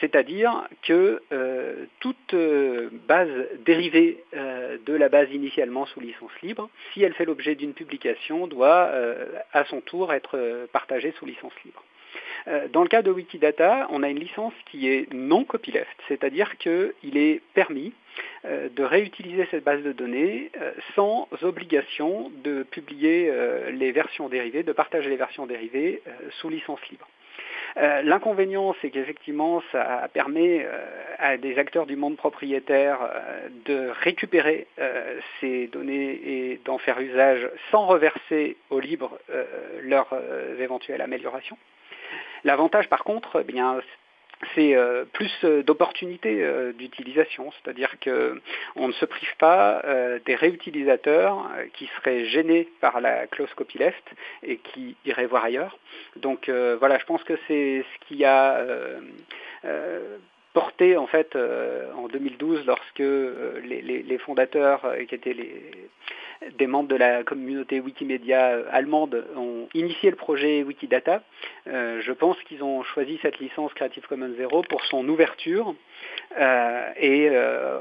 C'est-à-dire 0.00 0.66
que 0.82 1.22
toute 2.00 2.34
base 3.06 3.30
dérivée 3.64 4.24
euh, 4.40 4.78
de 4.86 4.94
la 4.94 5.08
base 5.08 5.30
initialement 5.32 5.86
sous 5.86 6.00
licence 6.00 6.32
libre, 6.42 6.70
si 6.92 7.02
elle 7.02 7.12
fait 7.14 7.24
l'objet 7.24 7.54
d'une 7.54 7.74
publication, 7.74 8.46
doit 8.46 8.88
euh, 8.92 9.26
à 9.52 9.64
son 9.64 9.80
tour 9.80 10.12
être 10.12 10.36
euh, 10.36 10.66
partagée 10.72 11.12
sous 11.18 11.26
licence 11.26 11.52
libre. 11.64 11.82
Dans 12.72 12.82
le 12.82 12.88
cas 12.88 13.02
de 13.02 13.10
Wikidata, 13.10 13.86
on 13.90 14.02
a 14.02 14.08
une 14.08 14.18
licence 14.18 14.54
qui 14.70 14.88
est 14.88 15.12
non 15.12 15.44
copyleft, 15.44 15.96
c'est-à-dire 16.08 16.56
qu'il 16.56 17.16
est 17.16 17.42
permis 17.52 17.92
de 18.44 18.82
réutiliser 18.82 19.46
cette 19.50 19.62
base 19.62 19.82
de 19.82 19.92
données 19.92 20.50
sans 20.96 21.28
obligation 21.42 22.32
de 22.42 22.62
publier 22.62 23.30
les 23.72 23.92
versions 23.92 24.30
dérivées, 24.30 24.62
de 24.62 24.72
partager 24.72 25.10
les 25.10 25.16
versions 25.16 25.46
dérivées 25.46 26.02
sous 26.40 26.48
licence 26.48 26.80
libre. 26.90 27.06
Euh, 27.76 28.02
L'inconvénient, 28.02 28.74
c'est 28.80 28.90
qu'effectivement, 28.90 29.62
ça 29.72 30.08
permet 30.12 30.64
euh, 30.64 30.78
à 31.18 31.36
des 31.36 31.58
acteurs 31.58 31.86
du 31.86 31.96
monde 31.96 32.16
propriétaire 32.16 32.98
euh, 33.02 33.48
de 33.66 33.90
récupérer 34.02 34.66
ces 35.40 35.66
données 35.68 36.20
et 36.24 36.60
d'en 36.64 36.78
faire 36.78 36.98
usage 37.00 37.48
sans 37.70 37.86
reverser 37.86 38.56
au 38.70 38.80
libre 38.80 39.18
leurs 39.82 40.08
éventuelles 40.58 41.02
améliorations. 41.02 41.58
L'avantage, 42.44 42.88
par 42.88 43.04
contre, 43.04 43.40
eh 43.40 43.44
bien, 43.44 43.80
c'est 44.54 44.74
euh, 44.74 45.04
plus 45.12 45.32
euh, 45.44 45.62
d'opportunités 45.62 46.42
euh, 46.42 46.72
d'utilisation, 46.72 47.52
c'est-à-dire 47.52 47.98
que 48.00 48.40
on 48.76 48.88
ne 48.88 48.92
se 48.92 49.04
prive 49.04 49.36
pas 49.38 49.82
euh, 49.84 50.18
des 50.24 50.34
réutilisateurs 50.34 51.48
qui 51.74 51.88
seraient 51.96 52.24
gênés 52.26 52.68
par 52.80 53.00
la 53.00 53.26
clause 53.26 53.52
copyleft 53.54 54.04
et 54.42 54.56
qui 54.58 54.96
iraient 55.04 55.26
voir 55.26 55.44
ailleurs. 55.44 55.78
Donc 56.16 56.48
voilà, 56.48 56.98
je 56.98 57.04
pense 57.04 57.22
que 57.24 57.34
c'est 57.46 57.84
ce 57.84 58.06
qui 58.06 58.24
a 58.24 58.64
porté 60.52 60.96
en 60.96 61.06
fait 61.06 61.36
euh, 61.36 61.92
en 61.94 62.08
2012 62.08 62.64
lorsque 62.66 63.00
euh, 63.00 63.60
les, 63.62 64.18
fondateurs 64.18 64.84
euh, 64.84 65.04
qui 65.04 65.14
étaient 65.14 65.36
des 66.58 66.66
membres 66.66 66.88
de 66.88 66.96
la 66.96 67.22
communauté 67.22 67.80
Wikimedia 67.80 68.64
allemande 68.70 69.26
ont 69.36 69.68
initié 69.74 70.10
le 70.10 70.16
projet 70.16 70.62
Wikidata. 70.62 71.22
Je 71.66 72.12
pense 72.12 72.38
qu'ils 72.44 72.64
ont 72.64 72.82
choisi 72.82 73.18
cette 73.20 73.38
licence 73.40 73.74
Creative 73.74 74.06
Commons 74.08 74.32
0 74.38 74.62
pour 74.62 74.82
son 74.86 75.06
ouverture 75.06 75.74
et 76.98 77.30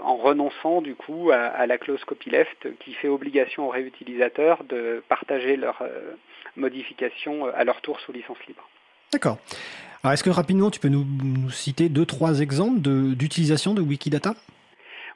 en 0.03 0.17
renonçant 0.17 0.81
du 0.81 0.95
coup 0.95 1.31
à, 1.31 1.65
la 1.67 1.77
clause 1.77 2.03
copyleft 2.03 2.67
qui 2.79 2.93
fait 2.95 3.07
obligation 3.07 3.65
aux 3.65 3.71
réutilisateurs 3.71 4.65
de 4.65 5.01
partager 5.07 5.55
leurs 5.55 5.81
modifications 6.57 7.45
à 7.45 7.63
leur 7.63 7.79
tour 7.79 7.97
sous 8.01 8.11
licence 8.11 8.45
libre. 8.45 8.67
D'accord. 9.13 9.37
Alors 10.03 10.13
est-ce 10.13 10.23
que 10.23 10.29
rapidement 10.29 10.71
tu 10.71 10.79
peux 10.79 10.87
nous, 10.87 11.05
citer 11.51 11.89
deux, 11.89 12.05
trois 12.05 12.39
exemples 12.39 12.79
d'utilisation 12.79 13.73
de, 13.73 13.81
Wikidata? 13.81 14.33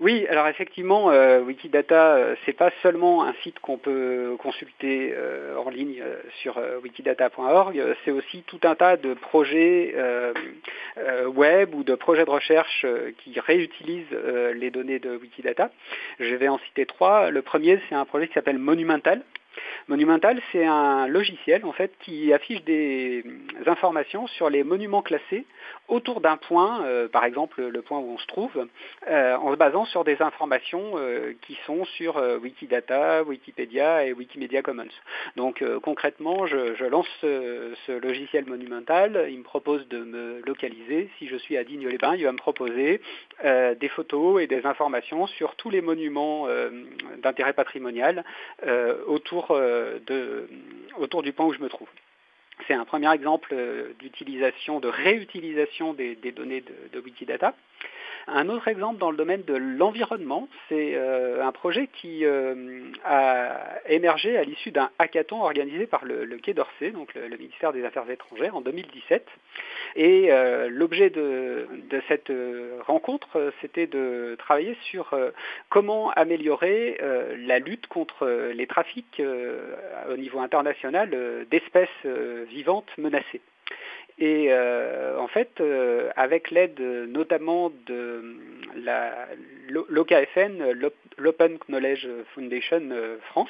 Oui, 0.02 0.28
alors 0.30 0.48
effectivement, 0.48 1.12
euh, 1.12 1.40
Wikidata, 1.42 2.16
euh, 2.16 2.36
c'est 2.46 2.52
pas 2.52 2.72
seulement 2.82 3.24
un 3.24 3.34
site 3.44 3.60
qu'on 3.60 3.78
peut 3.78 4.36
consulter 4.40 5.14
euh, 5.16 5.56
en 5.56 5.70
ligne 5.70 6.02
euh, 6.02 6.16
sur 6.42 6.60
wikidata.org, 6.84 7.82
c'est 8.04 8.12
aussi 8.12 8.44
tout 8.46 8.60
un 8.64 8.76
tas 8.76 8.98
de 8.98 9.14
projets 9.14 9.96
web 11.34 11.74
ou 11.74 11.84
de 11.84 11.96
projets 11.96 12.26
de 12.26 12.30
recherche 12.30 12.86
qui 13.20 13.40
réutilisent 13.40 14.16
les 14.56 14.70
données 14.72 15.00
de 15.00 15.16
Wikidata. 15.16 15.72
Je 16.20 16.36
vais 16.36 16.50
en 16.50 16.60
citer 16.60 16.86
trois. 16.86 17.32
Le 17.32 17.42
premier, 17.42 17.80
c'est 17.88 17.96
un 17.96 18.06
projet 18.06 18.28
qui 18.28 18.34
s'appelle 18.34 18.58
Monumental. 18.58 19.22
Monumental, 19.88 20.42
c'est 20.52 20.66
un 20.66 21.08
logiciel 21.08 21.64
qui 22.00 22.34
affiche 22.34 22.64
des 22.64 23.24
informations 23.66 24.28
sur 24.28 24.50
les 24.50 24.64
monuments 24.64 25.02
classés 25.02 25.46
autour 25.88 26.22
d'un 26.22 26.38
point, 26.38 26.86
euh, 26.86 27.08
par 27.08 27.26
exemple 27.26 27.62
le 27.62 27.82
point 27.82 28.00
où 28.00 28.14
on 28.14 28.18
se 28.18 28.28
trouve, 28.28 28.68
euh, 29.10 29.36
en 29.36 29.52
se 29.52 29.58
basant 29.58 29.86
sur 29.86 30.04
des 30.04 30.22
informations 30.22 30.94
euh, 30.96 31.34
qui 31.42 31.58
sont 31.66 31.86
sur 31.86 32.18
euh, 32.18 32.38
Wikidata, 32.38 33.24
Wikipédia 33.24 34.06
et 34.06 34.14
Wikimedia 34.14 34.62
Commons. 34.62 34.86
Donc 35.36 35.62
euh, 35.62 35.80
concrètement, 35.80 36.46
je, 36.46 36.76
je 36.76 36.86
lance 36.86 37.08
ce, 37.22 37.74
ce 37.86 37.92
logiciel 37.92 38.46
monumental, 38.46 39.28
il 39.30 39.40
me 39.40 39.44
propose 39.44 39.88
de 39.90 40.00
me 40.00 40.42
localiser. 40.46 41.10
Si 41.20 41.28
je 41.28 41.36
suis 41.38 41.58
à 41.58 41.64
Digne-les-Bains, 41.64 42.16
il 42.16 42.24
va 42.24 42.32
me 42.32 42.38
proposer 42.38 43.02
euh, 43.44 43.76
des 43.76 43.90
photos 43.90 44.42
et 44.42 44.48
des 44.48 44.66
informations 44.66 45.28
sur 45.28 45.56
tous 45.56 45.70
les 45.70 45.82
monuments 45.82 46.48
d'intérêt 47.22 47.54
patrimonial 47.54 48.24
autour, 49.08 49.48
de, 49.50 50.48
autour 50.98 51.24
du 51.24 51.34
point 51.34 51.46
où 51.46 51.54
je 51.54 51.60
me 51.60 51.70
trouve. 51.70 51.88
C'est 52.68 52.74
un 52.74 52.86
premier 52.86 53.12
exemple 53.14 53.50
euh, 53.54 53.94
d'utilisation, 54.00 54.80
de 54.80 54.88
réutilisation 54.88 55.94
des, 55.94 56.16
données 56.36 56.64
de 56.94 57.00
Wikidata. 57.00 57.54
Un 58.28 58.48
autre 58.48 58.70
exemple 58.70 59.00
dans 59.00 59.12
le 59.12 59.18
domaine 59.18 59.44
de 59.44 59.54
l'environnement, 59.54 60.48
c'est 60.70 60.96
euh, 60.96 61.46
un 61.46 61.52
projet 61.52 61.88
qui 61.88 62.24
euh, 62.24 62.86
a 63.04 63.80
émergé 63.90 64.38
à 64.38 64.44
l'issue 64.44 64.72
d'un 64.72 64.90
hackathon 64.98 65.42
organisé 65.42 65.88
par 65.88 66.06
le, 66.06 66.26
Quai 66.38 66.54
d'Orsay, 66.54 66.94
le, 67.16 67.38
ministère 67.38 67.74
des 67.74 67.84
Affaires 67.84 68.10
étrangères, 68.10 68.56
en 68.56 68.62
2017. 68.62 69.28
Et 69.98 70.32
euh, 70.32 70.70
l'objet 70.70 71.10
de, 71.10 71.68
cette 72.08 72.32
rencontre, 72.88 73.52
c'était 73.62 73.88
de 73.88 74.36
travailler 74.40 74.78
sur 74.90 75.16
comment 75.70 76.12
améliorer 76.12 77.00
la 77.38 77.60
lutte 77.60 77.88
contre 77.88 78.28
les 78.54 78.68
trafics 78.68 79.22
au 80.10 80.18
niveau 80.18 80.40
international 80.40 81.46
d'espèces 81.50 81.90
vivantes 82.50 82.90
menacées. 82.98 83.42
Et 84.24 84.48
euh, 84.52 85.20
en 85.20 85.28
fait, 85.28 85.60
euh, 85.60 86.10
avec 86.16 86.50
l'aide 86.50 86.80
notamment 86.80 87.74
de 87.88 88.24
la 88.78 89.28
l'OKFN, 89.68 90.72
l'Open 91.18 91.58
Knowledge 91.68 92.08
Foundation 92.34 92.82
euh, 92.92 93.18
France, 93.32 93.50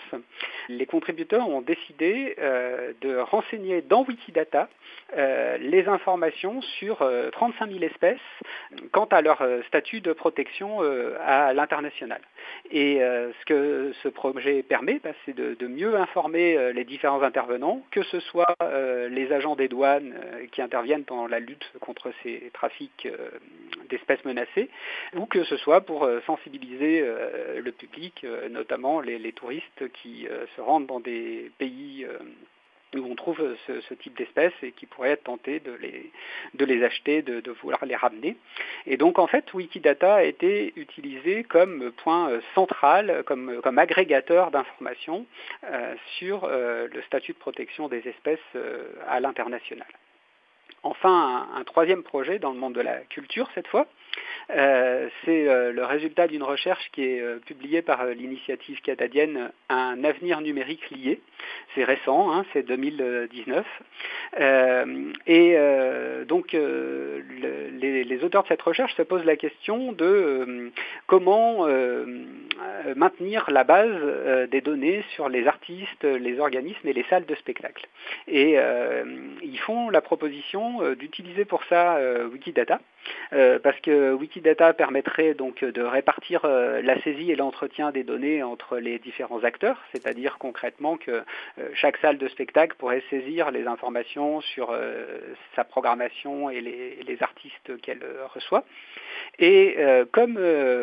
les 0.69 0.87
contributeurs 0.87 1.47
ont 1.47 1.61
décidé 1.61 2.35
euh, 2.39 2.91
de 3.01 3.17
renseigner 3.17 3.81
dans 3.81 4.03
Wikidata 4.03 4.67
euh, 5.15 5.57
les 5.57 5.87
informations 5.87 6.61
sur 6.79 7.01
euh, 7.01 7.29
35 7.31 7.71
000 7.71 7.83
espèces 7.83 8.17
quant 8.91 9.05
à 9.05 9.21
leur 9.21 9.41
euh, 9.41 9.61
statut 9.67 10.01
de 10.01 10.11
protection 10.11 10.79
euh, 10.81 11.15
à 11.23 11.53
l'international. 11.53 12.21
Et 12.71 13.03
euh, 13.03 13.31
ce 13.39 13.45
que 13.45 13.91
ce 14.01 14.07
projet 14.07 14.63
permet, 14.63 14.99
bah, 15.03 15.11
c'est 15.25 15.35
de, 15.35 15.55
de, 15.59 15.67
mieux 15.67 15.95
informer 15.95 16.57
euh, 16.57 16.73
les 16.73 16.83
différents 16.83 17.21
intervenants, 17.21 17.81
que 17.91 18.03
ce 18.03 18.19
soit 18.19 18.55
euh, 18.61 19.07
les 19.09 19.31
agents 19.31 19.55
des 19.55 19.67
douanes 19.67 20.13
euh, 20.15 20.45
qui 20.51 20.61
interviennent 20.63 21.03
dans 21.07 21.27
la 21.27 21.39
lutte 21.39 21.71
contre 21.79 22.11
ces 22.23 22.49
trafics 22.53 23.05
euh, 23.05 23.29
d'espèces 23.89 24.23
menacées, 24.25 24.69
ou 25.15 25.25
que 25.25 25.43
ce 25.43 25.57
soit 25.57 25.81
pour 25.81 26.05
euh, 26.05 26.21
sensibiliser 26.25 27.01
euh, 27.01 27.61
le 27.61 27.71
public, 27.71 28.25
notamment 28.49 29.01
les, 29.01 29.33
touristes 29.33 29.91
qui 29.93 30.27
se 30.55 30.61
rendent 30.61 30.85
dans 30.85 30.99
des 30.99 31.51
pays 31.57 32.05
où 32.95 33.05
on 33.09 33.15
trouve 33.15 33.41
ce, 33.67 33.93
type 33.95 34.15
d'espèces 34.15 34.53
et 34.61 34.71
qui 34.71 34.85
pourraient 34.85 35.11
être 35.11 35.23
tentés 35.23 35.59
de 35.59 35.73
les, 36.65 36.83
acheter, 36.83 37.23
de, 37.23 37.51
vouloir 37.51 37.83
les 37.85 37.95
ramener. 37.95 38.37
Et 38.85 38.97
donc 38.97 39.17
en 39.17 39.27
fait, 39.27 39.51
Wikidata 39.53 40.15
a 40.15 40.23
été 40.23 40.73
utilisé 40.75 41.43
comme 41.43 41.91
point 41.91 42.39
central, 42.53 43.23
comme, 43.25 43.61
comme 43.61 43.79
agrégateur 43.79 44.51
d'informations 44.51 45.25
sur 46.17 46.47
le 46.47 47.01
statut 47.07 47.33
de 47.33 47.39
protection 47.39 47.87
des 47.87 48.07
espèces 48.07 48.39
à 49.07 49.19
l'international. 49.19 49.87
Enfin, 50.83 51.47
un, 51.55 51.63
troisième 51.63 52.03
projet 52.03 52.39
dans 52.39 52.51
le 52.51 52.59
monde 52.59 52.73
de 52.73 52.81
la 52.81 52.99
culture 53.05 53.49
cette 53.55 53.67
fois, 53.67 53.87
euh, 54.51 55.09
c'est 55.23 55.47
euh, 55.47 55.71
le 55.71 55.85
résultat 55.85 56.27
d'une 56.27 56.43
recherche 56.43 56.89
qui 56.91 57.03
est 57.03 57.21
euh, 57.21 57.39
publiée 57.45 57.81
par 57.81 58.05
l'initiative 58.05 58.81
canadienne 58.81 59.51
Un 59.69 60.03
avenir 60.03 60.41
numérique 60.41 60.89
lié. 60.91 61.21
C'est 61.75 61.83
récent, 61.83 62.31
hein, 62.31 62.45
c'est 62.53 62.63
2019. 62.63 63.65
et 65.27 65.57
donc, 66.25 66.53
le, 66.53 67.23
les, 67.79 68.03
les, 68.03 68.23
auteurs 68.23 68.43
de 68.43 68.47
cette 68.47 68.61
recherche 68.61 68.95
se 68.95 69.01
posent 69.01 69.25
la 69.25 69.35
question 69.35 69.91
de 69.91 70.71
comment 71.05 71.67
maintenir 72.95 73.49
la 73.51 73.65
base 73.65 74.49
des 74.49 74.61
données 74.61 75.03
sur 75.15 75.27
les 75.27 75.47
artistes, 75.47 76.05
les 76.05 76.39
organismes 76.39 76.87
et 76.87 76.93
les 76.93 77.03
salles 77.09 77.25
de 77.25 77.35
spectacle. 77.35 77.87
Et 78.27 78.55
ils 79.41 79.59
font 79.59 79.89
la 79.89 80.01
proposition 80.01 80.93
d'utiliser 80.93 81.43
pour 81.43 81.63
ça 81.65 81.99
Wikidata, 82.31 82.79
parce 83.31 83.79
que 83.81 84.13
Wikidata 84.13 84.73
permettrait 84.73 85.33
donc 85.33 85.63
de 85.63 85.81
répartir 85.81 86.45
euh, 86.45 86.81
la 86.81 86.99
saisie 87.01 87.31
et 87.31 87.35
l'entretien 87.35 87.91
des 87.91 88.03
données 88.03 88.43
entre 88.43 88.77
les 88.77 88.99
différents 88.99 89.43
acteurs, 89.43 89.77
c'est-à-dire 89.91 90.37
concrètement 90.39 90.97
que 90.97 91.11
euh, 91.11 91.69
chaque 91.73 91.97
salle 91.97 92.17
de 92.17 92.27
spectacle 92.27 92.75
pourrait 92.77 93.03
saisir 93.09 93.51
les 93.51 93.67
informations 93.67 94.41
sur 94.41 94.71
euh, 94.71 95.05
sa 95.55 95.63
programmation 95.63 96.49
et 96.49 96.61
les, 96.61 97.17
artistes 97.21 97.79
qu'elle 97.81 98.03
reçoit. 98.33 98.63
Et 99.37 99.77
comme 100.11 100.37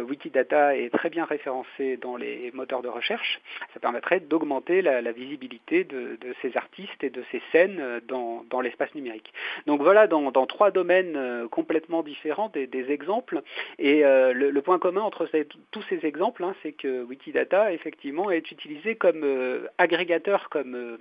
Wikidata 0.09 0.77
est 0.77 0.91
très 0.91 1.11
bien 1.11 1.25
référencé 1.25 1.97
dans 1.97 2.17
les 2.17 2.51
moteurs 2.55 2.83
de 2.83 2.89
recherche, 2.89 3.41
ça 3.75 3.81
permettrait 3.81 4.21
d'augmenter 4.21 4.81
la, 4.81 5.13
visibilité 5.13 5.83
de, 5.83 6.17
ces 6.41 6.57
artistes 6.57 7.03
et 7.03 7.11
de 7.11 7.23
ces 7.33 7.43
scènes 7.51 8.01
dans, 8.07 8.45
dans 8.49 8.61
l'espace 8.61 8.95
numérique. 8.95 9.33
Donc 9.67 9.83
voilà, 9.83 10.07
dans, 10.07 10.31
dans 10.31 10.47
trois 10.47 10.71
domaines 10.71 11.49
complètement 11.51 12.03
différents, 12.03 12.10
des, 12.53 12.67
des 12.67 12.91
exemples 12.91 13.43
et 13.79 14.05
euh, 14.05 14.33
le, 14.33 14.63
point 14.63 14.79
commun 14.79 15.03
entre 15.03 15.29
tous 15.71 15.83
ces 15.89 16.05
exemples, 16.05 16.45
hein, 16.45 16.55
c'est 16.63 16.73
que 16.73 17.03
Wikidata, 17.03 17.73
effectivement, 17.73 18.31
est 18.31 18.51
utilisé 18.51 18.97
comme 18.97 19.23
euh, 19.25 19.67
agrégateur, 19.79 20.49
comme 20.51 20.75
euh, 20.75 20.99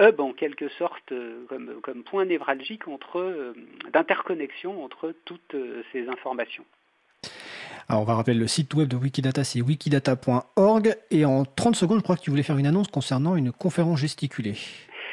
hub 0.00 0.20
en 0.20 0.32
quelque 0.32 0.68
sorte, 0.68 1.12
comme, 1.48 2.02
point 2.04 2.24
névralgique 2.24 2.82
d'interconnexion 3.92 4.84
entre 4.84 5.14
toutes 5.24 5.56
ces 5.92 6.08
informations. 6.08 6.64
Alors 7.88 8.02
on 8.02 8.04
va 8.04 8.14
rappeler 8.14 8.34
le 8.34 8.48
site 8.48 8.74
web 8.74 8.88
de 8.88 8.96
Wikidata, 8.96 9.44
c'est 9.44 9.60
wikidata.org. 9.60 10.96
Et 11.10 11.24
en 11.24 11.44
30 11.44 11.76
secondes, 11.76 11.98
je 11.98 12.02
crois 12.02 12.16
que 12.16 12.22
tu 12.22 12.30
voulais 12.30 12.42
faire 12.42 12.58
une 12.58 12.66
annonce 12.66 12.88
concernant 12.88 13.36
une 13.36 13.52
conférence 13.52 14.00
gesticulée. 14.00 14.56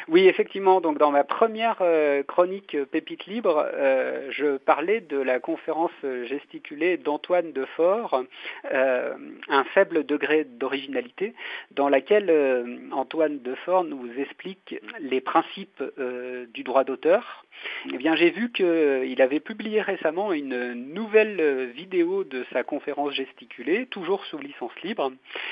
Oui, 0.09 0.27
effectivement. 0.27 0.81
Donc, 0.81 0.97
dans 0.97 1.11
ma 1.11 1.23
première 1.23 1.77
euh, 1.81 2.23
chronique 2.23 2.77
Pépite 2.91 3.25
libre, 3.25 3.65
euh, 3.73 4.27
je 4.31 4.57
parlais 4.57 4.99
de 4.99 5.17
la 5.17 5.39
conférence 5.39 5.91
gesticulée 6.25 6.97
d'Antoine 6.97 7.51
Defort, 7.53 8.23
euh, 8.71 9.13
un 9.49 9.63
faible 9.63 10.05
degré 10.05 10.43
d'originalité, 10.43 11.33
dans 11.71 11.89
laquelle 11.89 12.29
euh, 12.29 12.77
Antoine 12.91 13.39
Defort 13.39 13.83
nous 13.83 14.09
explique 14.19 14.75
les 14.99 15.21
principes 15.21 15.83
euh, 15.97 16.45
du 16.53 16.63
droit 16.63 16.83
d'auteur. 16.83 17.45
Eh 17.93 17.97
bien, 17.97 18.15
j'ai 18.15 18.29
vu 18.29 18.51
qu'il 18.51 19.21
avait 19.21 19.39
publié 19.39 19.81
récemment 19.81 20.33
une 20.33 20.73
nouvelle 20.73 21.71
vidéo 21.75 22.23
de 22.23 22.45
sa 22.53 22.63
conférence 22.63 23.13
gesticulée, 23.13 23.87
toujours 23.87 24.25
sous 24.25 24.37
licence 24.37 24.71
libre. 24.83 25.11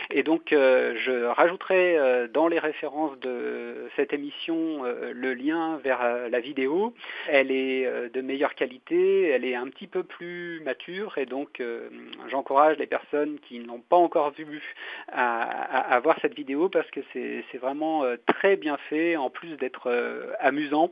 Et 0.09 0.23
donc, 0.23 0.53
euh, 0.53 0.95
je 0.97 1.25
rajouterai 1.25 2.27
dans 2.33 2.47
les 2.47 2.59
références 2.59 3.19
de 3.19 3.89
cette 3.95 4.13
émission 4.13 4.85
euh, 4.85 5.11
le 5.13 5.33
lien 5.33 5.77
vers 5.83 6.01
euh, 6.01 6.29
la 6.29 6.39
vidéo. 6.39 6.93
Elle 7.27 7.51
est 7.51 7.85
euh, 7.85 8.09
de 8.09 8.21
meilleure 8.21 8.55
qualité, 8.55 9.29
elle 9.29 9.45
est 9.45 9.55
un 9.55 9.67
petit 9.67 9.87
peu 9.87 10.03
plus 10.03 10.61
mature 10.63 11.17
et 11.17 11.25
donc 11.25 11.61
j'encourage 12.29 12.77
les 12.77 12.87
personnes 12.87 13.39
qui 13.47 13.59
n'ont 13.59 13.79
pas 13.79 13.95
encore 13.95 14.31
vu 14.31 14.61
à, 15.11 15.99
voir 16.03 16.17
cette 16.21 16.33
vidéo 16.33 16.69
parce 16.69 16.89
que 16.91 16.99
c'est 17.13 17.57
vraiment 17.57 18.03
très 18.25 18.55
bien 18.55 18.77
fait, 18.89 19.15
en 19.15 19.29
plus 19.29 19.55
d'être 19.57 19.91
amusant. 20.39 20.91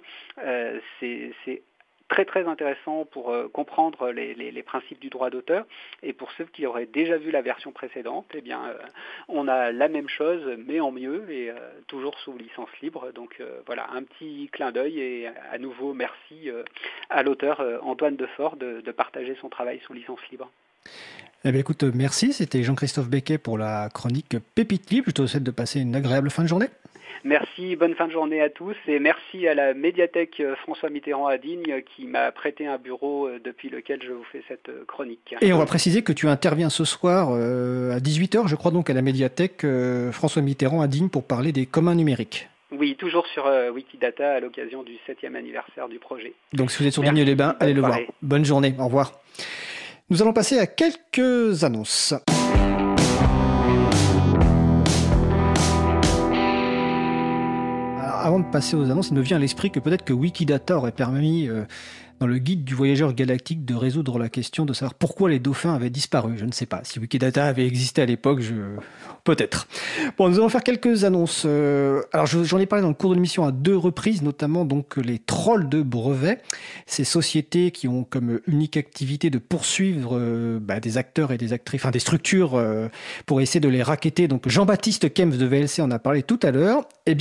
C'est 1.00 1.62
très 2.10 2.26
très 2.26 2.46
intéressant 2.48 3.06
pour 3.06 3.30
euh, 3.30 3.48
comprendre 3.48 4.10
les, 4.12 4.64
principes 4.64 5.00
du 5.00 5.10
droit 5.10 5.30
d'auteur. 5.30 5.66
Et 6.04 6.12
pour 6.12 6.32
ceux 6.34 6.46
qui 6.46 6.66
auraient 6.66 6.88
déjà 6.88 7.18
vu 7.18 7.32
la 7.32 7.42
version 7.42 7.72
précédente, 7.72 8.26
eh 8.34 8.42
bien, 8.42 8.66
euh, 8.68 8.78
on 9.30 9.48
a 9.48 9.72
la 9.72 9.88
même 9.88 10.10
chose, 10.10 10.42
mais 10.68 10.80
en 10.80 10.92
mieux 10.92 11.30
et 11.32 11.50
euh, 11.50 11.56
toujours 11.88 12.18
sous 12.20 12.38
licence 12.38 12.70
libre. 12.82 13.12
Donc 13.14 13.42
voilà, 13.66 13.88
un 13.94 14.04
petit 14.04 14.50
clin 14.52 14.72
d'œil 14.72 15.00
et 15.00 15.28
à 15.52 15.58
nouveau 15.60 15.94
merci 15.94 16.50
à 17.10 17.24
l'auteur 17.24 17.64
Antoine 17.84 18.16
Defort 18.16 18.56
de, 18.58 18.82
de 18.82 18.92
partager 18.92 19.38
son 19.40 19.50
travail 19.50 19.80
sous 19.86 19.94
licence 19.94 20.20
libre. 20.32 20.50
Eh 21.46 21.52
bien, 21.52 21.62
écoute, 21.62 21.84
merci. 21.84 22.34
C'était 22.34 22.64
Jean-Christophe 22.64 23.08
Becquet 23.08 23.38
pour 23.38 23.58
la 23.58 23.90
chronique 23.94 24.38
Pépite 24.56 24.90
Libre. 24.90 25.06
Je 25.08 25.14
te 25.14 25.26
souhaite 25.28 25.44
de 25.44 25.52
passer 25.52 25.80
une 25.80 25.96
agréable 25.96 26.30
fin 26.30 26.44
de 26.44 26.48
journée. 26.48 26.68
Merci, 27.24 27.76
bonne 27.76 27.96
fin 27.96 28.08
de 28.08 28.12
journée 28.12 28.42
à 28.42 28.50
tous 28.50 28.76
et 28.88 29.00
merci 29.00 29.48
à 29.48 29.54
la 29.54 29.74
médiathèque 29.74 30.42
François 30.62 30.90
Mitterrand 30.90 31.28
à 31.28 31.38
Digne 31.38 31.82
qui 31.96 32.06
m'a 32.06 32.32
prêté 32.32 32.66
un 32.66 32.78
bureau 32.78 33.30
depuis 33.44 33.70
lequel 33.70 34.02
je 34.02 34.12
vous 34.12 34.24
fais 34.32 34.44
cette 34.48 34.70
chronique. 34.86 35.36
Et 35.42 35.54
on 35.54 35.58
va 35.58 35.66
préciser 35.66 36.02
que 36.02 36.14
tu 36.14 36.28
interviens 36.28 36.70
ce 36.70 36.86
soir 36.86 37.30
euh, 37.32 37.96
à 37.96 38.00
18h, 38.00 38.48
je 38.48 38.56
crois 38.56 38.72
donc 38.72 38.90
à 38.90 38.94
la 38.94 39.02
médiathèque 39.02 39.64
euh, 39.64 40.12
François 40.12 40.42
Mitterrand 40.42 40.82
à 40.82 40.88
Digne 40.88 41.10
pour 41.10 41.24
parler 41.24 41.52
des 41.52 41.66
communs 41.66 41.96
numériques. 41.96 42.50
Oui, 42.72 42.96
toujours 42.96 43.26
sur 43.28 43.48
euh, 43.48 43.72
Wikidata 43.72 44.34
à 44.34 44.40
l'occasion 44.40 44.84
du 44.84 44.94
7e 45.08 45.36
anniversaire 45.36 45.90
du 45.90 46.00
projet. 46.00 46.34
Donc 46.54 46.72
si 46.72 46.78
vous 46.80 46.88
êtes 46.88 46.94
sur 46.94 47.04
Digne-les-Bains, 47.04 47.56
allez 47.60 47.74
le 47.74 47.82
voir. 47.82 48.00
Bonne 48.22 48.46
journée, 48.46 48.76
au 48.80 48.86
revoir. 48.86 49.14
Nous 50.10 50.22
allons 50.22 50.34
passer 50.34 50.58
à 50.58 50.68
quelques 50.68 51.64
annonces. 51.64 52.14
Avant 58.20 58.40
de 58.40 58.46
passer 58.46 58.76
aux 58.76 58.90
annonces, 58.90 59.10
il 59.10 59.16
me 59.16 59.22
vient 59.22 59.38
à 59.38 59.40
l'esprit 59.40 59.72
que 59.72 59.80
peut-être 59.80 60.04
que 60.04 60.14
Wikidata 60.14 60.78
aurait 60.78 60.92
permis 60.92 61.48
euh, 61.48 61.64
dans 62.20 62.28
le 62.28 62.38
guide 62.38 62.64
du 62.64 62.76
voyageur 62.76 63.14
galactique 63.14 63.66
de 63.66 63.74
résoudre 63.74 64.20
la 64.20 64.30
question 64.30 64.66
de 64.66 64.74
savoir 64.74 64.94
pourquoi 64.94 65.30
les 65.30 65.40
dauphins 65.40 65.74
avaient 65.74 65.90
disparu. 65.90 66.34
Je 66.38 66.46
ne 66.46 66.52
sais 66.52 66.66
pas. 66.66 66.82
Si 66.84 67.00
Wikidata 67.00 67.46
avait 67.46 67.66
existé 67.66 68.02
à 68.02 68.06
l'époque, 68.06 68.42
je... 68.42 68.54
peut-être. 69.24 69.68
Bon, 70.18 70.28
nous 70.28 70.38
allons 70.38 70.50
faire 70.50 70.64
quelques 70.64 71.06
annonces. 71.06 71.44
Euh, 71.46 72.02
alors, 72.12 72.26
j'en 72.26 72.58
ai 72.58 72.66
parlé 72.66 72.82
dans 72.82 72.90
le 72.90 72.94
cours 72.94 73.12
de 73.12 73.16
l'émission 73.16 73.46
à 73.46 73.52
deux 73.52 73.78
reprises, 73.78 74.22
notamment 74.22 74.66
donc 74.66 74.98
les 74.98 75.20
trolls 75.20 75.70
de 75.70 75.82
brevets, 75.82 76.42
ces 76.86 77.06
sociétés 77.06 77.72
qui 77.72 77.88
ont 77.88 78.04
comme 78.04 78.42
unique 78.48 78.76
activité 78.76 79.30
de 79.30 79.38
poursuivre 79.38 80.18
euh, 80.18 80.60
bah, 80.62 80.82
des 80.82 80.98
acteurs 80.98 81.32
et 81.32 81.38
des 81.38 81.54
actrices, 81.54 81.82
enfin 81.82 81.92
des 81.92 82.00
structures 82.00 82.62
pour 83.26 83.40
essayer 83.40 83.62
de 83.62 83.70
les 83.70 83.82
raqueter. 83.82 84.28
Donc, 84.28 84.50
Jean-Baptiste 84.50 85.14
Kempf 85.14 85.38
de 85.38 85.46
VLC 85.46 85.82
en 85.82 85.92
a 85.92 86.00
parlé 86.00 86.24
tout 86.24 86.40
à 86.44 86.52
l'heure. 86.52 86.86
Eh 87.12 87.16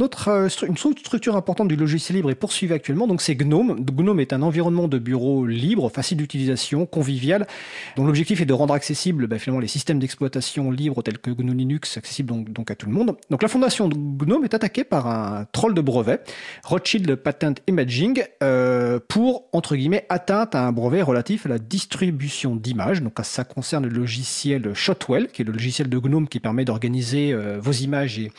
autre, 0.00 0.48
une 0.66 0.76
structure 0.78 1.36
importante 1.36 1.68
du 1.68 1.76
logiciel 1.76 2.16
libre 2.16 2.30
est 2.30 2.34
poursuivie 2.34 2.72
actuellement. 2.72 3.06
Donc, 3.06 3.20
c'est 3.20 3.34
Gnome. 3.34 3.84
Gnome 3.84 4.20
est 4.20 4.32
un 4.32 4.40
environnement 4.40 4.88
de 4.88 4.98
bureau 4.98 5.44
libre, 5.44 5.90
facile 5.90 6.16
d'utilisation, 6.16 6.86
convivial, 6.86 7.46
dont 7.96 8.06
l'objectif 8.06 8.40
est 8.40 8.46
de 8.46 8.54
rendre 8.54 8.72
accessible 8.72 9.26
bah, 9.26 9.38
finalement 9.38 9.60
les 9.60 9.68
systèmes 9.68 9.98
d'exploitation 9.98 10.70
libres 10.70 11.02
tels 11.02 11.18
que 11.18 11.30
GNU 11.30 11.54
Linux, 11.54 11.98
accessibles 11.98 12.44
donc, 12.48 12.70
à 12.70 12.74
tout 12.74 12.86
le 12.86 12.92
monde. 12.92 13.16
Donc 13.28 13.42
la 13.42 13.48
fondation 13.48 13.88
de 13.88 13.94
Gnome 13.96 14.44
est 14.44 14.54
attaquée 14.54 14.84
par 14.84 15.06
un 15.08 15.46
troll 15.52 15.74
de 15.74 15.82
brevet, 15.82 16.20
Rothschild 16.64 17.16
Patent 17.16 17.56
Imaging, 17.66 18.22
euh, 18.42 18.98
pour 19.08 19.44
entre 19.52 19.76
guillemets 19.76 20.06
atteinte 20.08 20.54
à 20.54 20.66
un 20.66 20.72
brevet 20.72 21.02
relatif 21.02 21.44
à 21.44 21.50
la 21.50 21.58
distribution 21.58 22.56
d'images. 22.56 23.02
Donc 23.02 23.14
ça 23.22 23.44
concerne 23.44 23.86
le 23.86 23.94
logiciel 23.94 24.72
Shotwell, 24.72 25.28
qui 25.28 25.42
est 25.42 25.44
le 25.44 25.52
logiciel 25.52 25.90
de 25.90 25.98
Gnome 25.98 26.28
qui 26.28 26.40
permet 26.40 26.64
d'organiser 26.64 27.32
euh, 27.32 27.58
vos 27.60 27.72
images 27.72 28.18
et, 28.18 28.30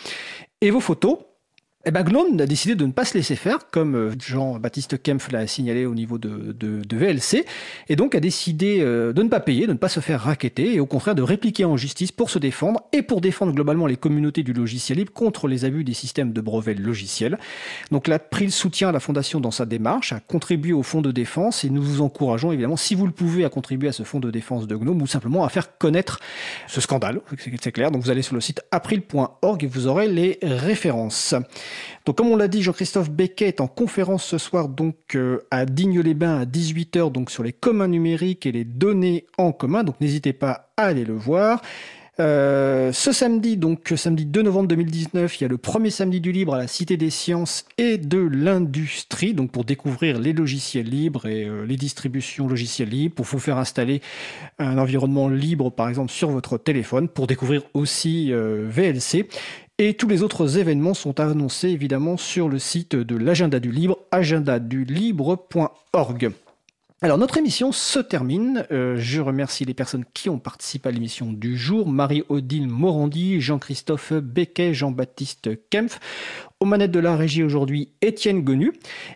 et 0.61 0.71
vos 0.71 0.81
photos. 0.81 1.26
Eh 1.87 1.91
ben, 1.91 2.03
Gnome 2.03 2.37
a 2.41 2.45
décidé 2.45 2.75
de 2.75 2.85
ne 2.85 2.91
pas 2.91 3.05
se 3.05 3.13
laisser 3.13 3.37
faire, 3.37 3.59
comme 3.71 4.13
Jean-Baptiste 4.19 5.01
Kempf 5.01 5.31
l'a 5.31 5.47
signalé 5.47 5.85
au 5.85 5.95
niveau 5.95 6.17
de, 6.17 6.51
de, 6.51 6.83
de, 6.83 6.97
VLC, 6.97 7.45
et 7.87 7.95
donc 7.95 8.13
a 8.13 8.19
décidé 8.19 8.81
de 8.81 9.13
ne 9.15 9.29
pas 9.29 9.39
payer, 9.39 9.67
de 9.67 9.71
ne 9.71 9.77
pas 9.77 9.87
se 9.87 10.01
faire 10.01 10.19
raqueter, 10.19 10.73
et 10.73 10.81
au 10.81 10.85
contraire 10.85 11.15
de 11.15 11.21
répliquer 11.21 11.63
en 11.63 11.77
justice 11.77 12.11
pour 12.11 12.29
se 12.29 12.39
défendre, 12.39 12.81
et 12.91 13.03
pour 13.03 13.21
défendre 13.21 13.53
globalement 13.53 13.87
les 13.87 13.95
communautés 13.95 14.43
du 14.43 14.51
logiciel 14.51 14.97
libre 14.97 15.13
contre 15.13 15.47
les 15.47 15.63
abus 15.63 15.85
des 15.85 15.93
systèmes 15.93 16.33
de 16.33 16.41
brevets 16.41 16.77
logiciels. 16.77 17.39
Donc 17.89 18.09
l'April 18.09 18.51
soutient 18.51 18.91
la 18.91 18.99
Fondation 18.99 19.39
dans 19.39 19.51
sa 19.51 19.65
démarche, 19.65 20.11
a 20.11 20.19
contribué 20.19 20.73
au 20.73 20.83
fonds 20.83 21.01
de 21.01 21.13
défense, 21.13 21.63
et 21.63 21.69
nous 21.69 21.81
vous 21.81 22.01
encourageons 22.01 22.51
évidemment, 22.51 22.75
si 22.75 22.95
vous 22.95 23.05
le 23.05 23.13
pouvez, 23.13 23.45
à 23.45 23.49
contribuer 23.49 23.87
à 23.87 23.93
ce 23.93 24.03
fonds 24.03 24.19
de 24.19 24.29
défense 24.29 24.67
de 24.67 24.75
Gnome, 24.75 25.01
ou 25.01 25.07
simplement 25.07 25.45
à 25.45 25.49
faire 25.49 25.77
connaître 25.77 26.19
ce 26.67 26.81
scandale, 26.81 27.21
c'est 27.61 27.71
clair. 27.71 27.91
Donc 27.91 28.03
vous 28.03 28.09
allez 28.09 28.23
sur 28.23 28.35
le 28.35 28.41
site 28.41 28.61
april.org 28.71 29.63
et 29.63 29.67
vous 29.67 29.87
aurez 29.87 30.09
les 30.09 30.37
références. 30.41 31.33
Donc 32.05 32.17
comme 32.17 32.27
on 32.27 32.35
l'a 32.35 32.47
dit, 32.47 32.61
Jean-Christophe 32.61 33.09
Becquet 33.09 33.47
est 33.47 33.61
en 33.61 33.67
conférence 33.67 34.23
ce 34.23 34.37
soir 34.37 34.69
donc 34.69 35.15
euh, 35.15 35.39
à 35.51 35.65
Digne-les-Bains 35.65 36.41
à 36.41 36.45
18h 36.45 37.11
donc 37.11 37.31
sur 37.31 37.43
les 37.43 37.53
communs 37.53 37.87
numériques 37.87 38.45
et 38.45 38.51
les 38.51 38.63
données 38.63 39.25
en 39.37 39.51
commun. 39.51 39.83
Donc 39.83 39.99
n'hésitez 40.01 40.33
pas 40.33 40.71
à 40.77 40.85
aller 40.85 41.05
le 41.05 41.15
voir. 41.15 41.61
Euh, 42.19 42.91
ce 42.93 43.11
samedi, 43.11 43.57
donc 43.57 43.93
samedi 43.95 44.25
2 44.25 44.41
novembre 44.41 44.69
2019, 44.69 45.39
il 45.39 45.43
y 45.43 45.45
a 45.45 45.47
le 45.47 45.57
premier 45.59 45.91
samedi 45.91 46.19
du 46.19 46.31
libre 46.31 46.55
à 46.55 46.57
la 46.57 46.67
Cité 46.67 46.97
des 46.97 47.11
Sciences 47.11 47.65
et 47.77 47.99
de 47.99 48.17
l'Industrie, 48.17 49.35
donc 49.35 49.51
pour 49.51 49.65
découvrir 49.65 50.19
les 50.19 50.33
logiciels 50.33 50.89
libres 50.89 51.27
et 51.27 51.45
euh, 51.45 51.63
les 51.63 51.77
distributions 51.77 52.47
logiciels 52.47 52.89
libres, 52.89 53.13
pour 53.13 53.25
vous 53.25 53.37
faire 53.37 53.57
installer 53.57 54.01
un 54.57 54.79
environnement 54.79 55.29
libre, 55.29 55.69
par 55.69 55.89
exemple, 55.89 56.11
sur 56.11 56.31
votre 56.31 56.57
téléphone, 56.57 57.07
pour 57.07 57.27
découvrir 57.27 57.61
aussi 57.75 58.31
VLC. 58.31 59.27
Et 59.79 59.93
tous 59.93 60.07
les 60.07 60.23
autres 60.23 60.57
événements 60.57 60.95
sont 60.95 61.19
annoncés 61.19 61.69
évidemment 61.69 62.17
sur 62.17 62.49
le 62.49 62.57
site 62.57 62.95
de 62.95 63.15
l'agenda 63.15 63.59
du 63.59 63.71
libre, 63.71 63.99
agendadulibre.org. 64.09 66.31
Alors 67.03 67.19
notre 67.19 67.37
émission 67.37 67.71
se 67.71 67.99
termine. 67.99 68.65
Euh, 68.71 68.95
je 68.97 69.21
remercie 69.21 69.65
les 69.65 69.75
personnes 69.75 70.03
qui 70.15 70.29
ont 70.29 70.39
participé 70.39 70.89
à 70.89 70.91
l'émission 70.91 71.31
du 71.31 71.55
jour. 71.55 71.87
Marie-Odile 71.87 72.67
Morandi, 72.67 73.39
Jean-Christophe 73.39 74.13
Becquet, 74.13 74.73
Jean-Baptiste 74.73 75.51
Kempf. 75.69 75.99
Aux 76.59 76.65
manettes 76.65 76.89
de 76.89 76.99
la 76.99 77.15
régie 77.15 77.43
aujourd'hui, 77.43 77.89
Étienne 78.01 78.41
Gonu. 78.41 78.73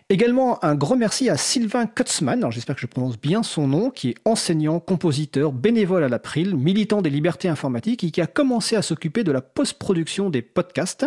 Également 0.08 0.64
un 0.64 0.76
grand 0.76 0.94
merci 0.94 1.28
à 1.28 1.36
Sylvain 1.36 1.86
Kutzmann, 1.86 2.38
alors 2.38 2.52
j'espère 2.52 2.76
que 2.76 2.80
je 2.80 2.86
prononce 2.86 3.20
bien 3.20 3.42
son 3.42 3.66
nom, 3.66 3.90
qui 3.90 4.10
est 4.10 4.14
enseignant, 4.24 4.78
compositeur, 4.78 5.50
bénévole 5.50 6.04
à 6.04 6.08
l'April, 6.08 6.54
militant 6.54 7.02
des 7.02 7.10
libertés 7.10 7.48
informatiques 7.48 8.04
et 8.04 8.12
qui 8.12 8.20
a 8.20 8.28
commencé 8.28 8.76
à 8.76 8.82
s'occuper 8.82 9.24
de 9.24 9.32
la 9.32 9.40
post-production 9.40 10.30
des 10.30 10.40
podcasts. 10.40 11.04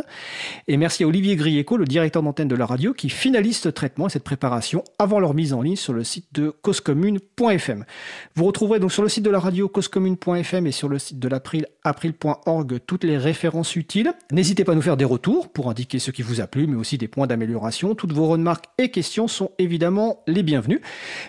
Et 0.68 0.76
merci 0.76 1.06
à 1.06 1.08
Olivier 1.08 1.38
Grieco, 1.38 1.78
le 1.78 1.86
directeur 1.86 2.22
d'antenne 2.22 2.50
de 2.50 2.56
la 2.56 2.66
radio, 2.66 2.94
qui 2.94 3.08
finalise 3.08 3.60
ce 3.60 3.70
traitement 3.70 4.08
et 4.08 4.10
cette 4.10 4.26
préparation 4.26 4.84
avant 5.00 5.22
leur 5.22 5.36
mise 5.36 5.54
en 5.54 5.62
ligne 5.62 5.78
sur 5.78 5.94
le 5.94 6.04
site 6.04 6.28
de 6.34 6.50
causecommune.fm. 6.66 7.86
Vous 8.34 8.44
retrouverez 8.44 8.80
donc 8.80 8.92
sur 8.92 9.04
le 9.04 9.10
site 9.10 9.24
de 9.24 9.30
la 9.30 9.38
radio 9.38 9.70
causecommune.fm 9.70 10.66
et 10.66 10.72
sur 10.72 10.90
le 10.90 10.98
site 10.98 11.20
de 11.20 11.28
l'April, 11.28 11.68
april.org, 11.84 12.80
toutes 12.88 13.04
les 13.04 13.20
références 13.20 13.76
utiles. 13.76 14.12
N'hésitez 14.32 14.64
pas 14.64 14.72
à 14.72 14.76
nous 14.76 14.82
faire 14.82 14.98
des 14.98 15.06
retours 15.06 15.50
pour 15.50 15.70
indiquer 15.70 16.00
ce 16.00 16.10
qui 16.10 16.24
vous 16.24 16.42
a 16.42 16.48
plu, 16.48 16.66
mais 16.66 16.76
aussi 16.76 16.98
des 16.98 17.08
points 17.08 17.28
d'amélioration. 17.28 17.94
Toutes 17.94 18.14
vos 18.14 18.26
remarques 18.26 18.66
et 18.80 18.90
questions 18.90 19.28
sont 19.28 19.52
évidemment 19.60 20.24
les 20.26 20.42
bienvenues. 20.42 20.82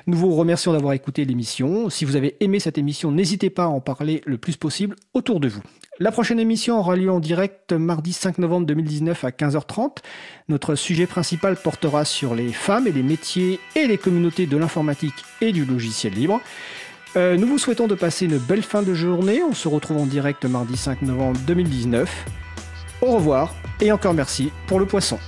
Nous 0.06 0.16
vous 0.16 0.34
remercions 0.34 0.72
d'avoir 0.72 0.94
écouté 0.94 1.26
l'émission. 1.26 1.90
Si 1.90 2.06
vous 2.06 2.16
avez 2.16 2.38
aimé 2.40 2.58
cette 2.58 2.78
émission, 2.78 3.12
n'hésitez 3.12 3.50
pas 3.50 3.64
à 3.64 3.68
en 3.68 3.82
parler 3.82 4.22
le 4.24 4.38
plus 4.38 4.56
possible 4.56 4.96
autour 5.12 5.38
de 5.38 5.48
vous. 5.48 5.62
La 5.98 6.12
prochaine 6.12 6.38
émission 6.38 6.78
aura 6.78 6.94
lieu 6.94 7.10
en 7.10 7.20
direct 7.20 7.72
mardi 7.72 8.12
5 8.12 8.36
novembre 8.36 8.66
2019 8.66 9.24
à 9.24 9.30
15h30. 9.30 9.96
Notre 10.50 10.74
sujet 10.74 11.06
principal 11.06 11.56
portera 11.56 12.04
sur 12.04 12.34
les 12.34 12.52
femmes 12.52 12.86
et 12.86 12.92
les 12.92 13.02
métiers 13.02 13.58
et 13.74 13.86
les 13.86 13.96
communautés 13.96 14.46
de 14.46 14.58
l'informatique 14.58 15.14
et 15.40 15.52
du 15.52 15.64
logiciel 15.64 16.12
libre. 16.12 16.42
Euh, 17.16 17.38
nous 17.38 17.46
vous 17.46 17.56
souhaitons 17.56 17.86
de 17.86 17.94
passer 17.94 18.26
une 18.26 18.36
belle 18.36 18.62
fin 18.62 18.82
de 18.82 18.92
journée. 18.92 19.42
On 19.42 19.54
se 19.54 19.68
retrouve 19.68 19.96
en 19.96 20.06
direct 20.06 20.44
mardi 20.44 20.76
5 20.76 21.00
novembre 21.00 21.40
2019. 21.46 22.26
Au 23.00 23.12
revoir 23.12 23.54
et 23.80 23.90
encore 23.90 24.12
merci 24.12 24.50
pour 24.66 24.78
le 24.78 24.84
poisson. 24.84 25.18